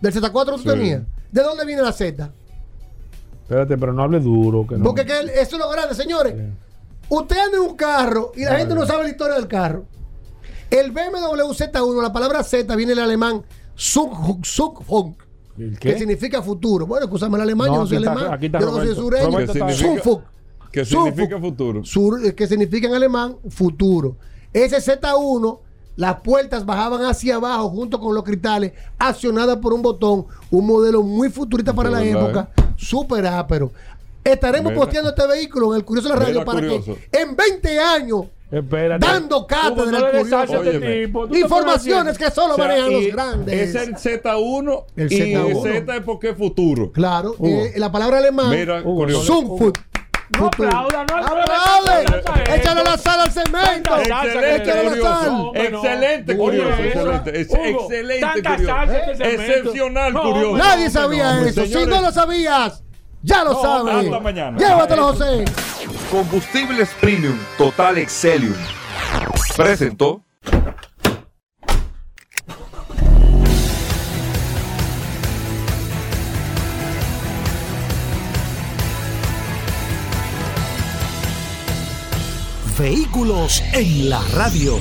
Del 0.00 0.14
Z4 0.14 0.52
tú 0.56 0.62
Sí. 0.62 0.68
tenías. 0.68 1.02
¿De 1.30 1.42
dónde 1.42 1.66
viene 1.66 1.82
la 1.82 1.92
Z? 1.92 2.30
Espérate, 3.42 3.76
pero 3.76 3.92
no 3.92 4.04
hable 4.04 4.20
duro. 4.20 4.66
Que 4.66 4.78
no. 4.78 4.84
Porque 4.84 5.04
que 5.04 5.20
eso 5.20 5.56
es 5.56 5.58
lo 5.58 5.68
grande, 5.68 5.94
señores. 5.94 6.34
Usted 7.10 7.36
anda 7.36 7.58
en 7.58 7.62
un 7.62 7.76
carro 7.76 8.32
y 8.34 8.42
la 8.44 8.56
gente 8.56 8.74
no 8.74 8.86
sabe 8.86 9.02
la 9.02 9.10
historia 9.10 9.34
del 9.36 9.46
carro. 9.48 9.84
El 10.70 10.92
BMW 10.92 11.52
Z1, 11.52 12.02
la 12.02 12.12
palabra 12.12 12.42
Z 12.44 12.74
viene 12.76 12.90
del 12.94 13.00
alemán 13.04 13.42
¿El 15.58 15.78
que 15.78 15.92
qué? 15.92 15.98
significa 15.98 16.42
futuro. 16.42 16.86
Bueno, 16.86 17.04
escúchame 17.06 17.36
el 17.36 17.42
alemán, 17.42 17.68
No, 17.68 17.74
yo 17.74 17.80
no 17.80 17.86
soy 17.86 17.96
está- 17.98 18.12
alemán. 18.12 18.32
aquí 18.34 18.46
está 18.46 18.60
yo 18.60 18.66
no 18.66 18.76
soy 18.76 18.94
sureño. 18.94 19.36
¿Qué 19.36 19.46
significa? 19.48 19.72
Zugfunk. 20.02 20.20
¿Qué 20.72 20.84
significa 20.84 21.38
futuro? 21.40 21.84
Sur- 21.84 22.24
eh, 22.24 22.34
que 22.34 22.46
significa 22.46 22.86
en 22.88 22.94
alemán 22.94 23.36
futuro. 23.48 24.16
Ese 24.52 24.80
Z1, 24.80 25.60
las 25.96 26.20
puertas 26.20 26.64
bajaban 26.64 27.04
hacia 27.04 27.34
abajo 27.36 27.68
junto 27.70 27.98
con 28.00 28.14
los 28.14 28.22
cristales, 28.24 28.72
accionadas 28.98 29.56
por 29.58 29.72
un 29.74 29.82
botón, 29.82 30.26
un 30.50 30.66
modelo 30.66 31.02
muy 31.02 31.28
futurista 31.28 31.72
para 31.74 31.90
la 31.90 31.98
verdad, 32.00 32.22
época, 32.22 32.50
súper 32.76 33.26
ápero. 33.26 33.72
Estaremos 34.22 34.72
Mira. 34.72 34.84
posteando 34.84 35.10
este 35.10 35.26
vehículo 35.26 35.72
en 35.74 35.80
el 35.80 35.84
Curioso 35.84 36.08
de 36.08 36.14
la 36.14 36.20
Radio 36.20 36.34
Mira, 36.40 36.44
para 36.44 36.60
curioso. 36.60 36.96
que 37.10 37.18
en 37.20 37.34
20 37.36 37.80
años, 37.80 38.26
Espérate. 38.50 39.06
dando 39.06 39.46
cátedra 39.46 40.00
no 40.00 40.08
este 40.08 41.38
informaciones 41.38 42.18
que 42.18 42.30
solo 42.30 42.54
O 42.54 42.56
sea, 42.56 42.66
manejan 42.66 42.92
los 42.92 43.02
y 43.02 43.10
grandes. 43.10 43.54
Es 43.54 43.74
el 43.76 43.94
Z1 43.94 44.84
El 44.96 45.12
y 45.12 45.34
Z1. 45.34 45.62
Z 45.62 45.96
es 45.96 46.02
porque 46.02 46.30
es 46.30 46.36
futuro. 46.36 46.90
Claro, 46.90 47.36
eh, 47.44 47.74
la 47.76 47.92
palabra 47.92 48.18
alemán, 48.18 48.50
Mira. 48.50 48.82
Zugfunk. 48.82 49.78
No 50.38 50.46
aplauda, 50.46 51.04
no 51.04 51.16
¡Aplaude! 51.16 52.54
Échale 52.54 52.84
la 52.84 52.96
sal 52.96 53.20
al 53.20 53.30
cemento. 53.32 53.96
Échale 53.98 54.84
la 54.84 54.96
sal. 54.96 55.50
Excelente, 55.54 56.36
curioso. 56.36 56.82
Excelente, 56.82 57.40
excelente, 57.40 59.16
se 59.16 59.34
Excepcional, 59.34 60.12
curioso. 60.12 60.56
Nadie 60.56 60.90
sabía 60.90 61.46
eso. 61.46 61.66
Si 61.66 61.86
no 61.86 62.00
lo 62.00 62.12
sabías, 62.12 62.82
ya 63.22 63.44
lo 63.44 63.52
no, 63.52 63.62
sabes. 63.62 64.10
Llévatelo, 64.58 65.08
José. 65.08 65.44
Combustibles 66.10 66.88
Premium 67.00 67.38
Total 67.58 67.98
Excelium. 67.98 68.54
Presentó. 69.56 70.22
Vehículos 82.78 83.62
en 83.74 84.08
la 84.08 84.22
radio. 84.34 84.80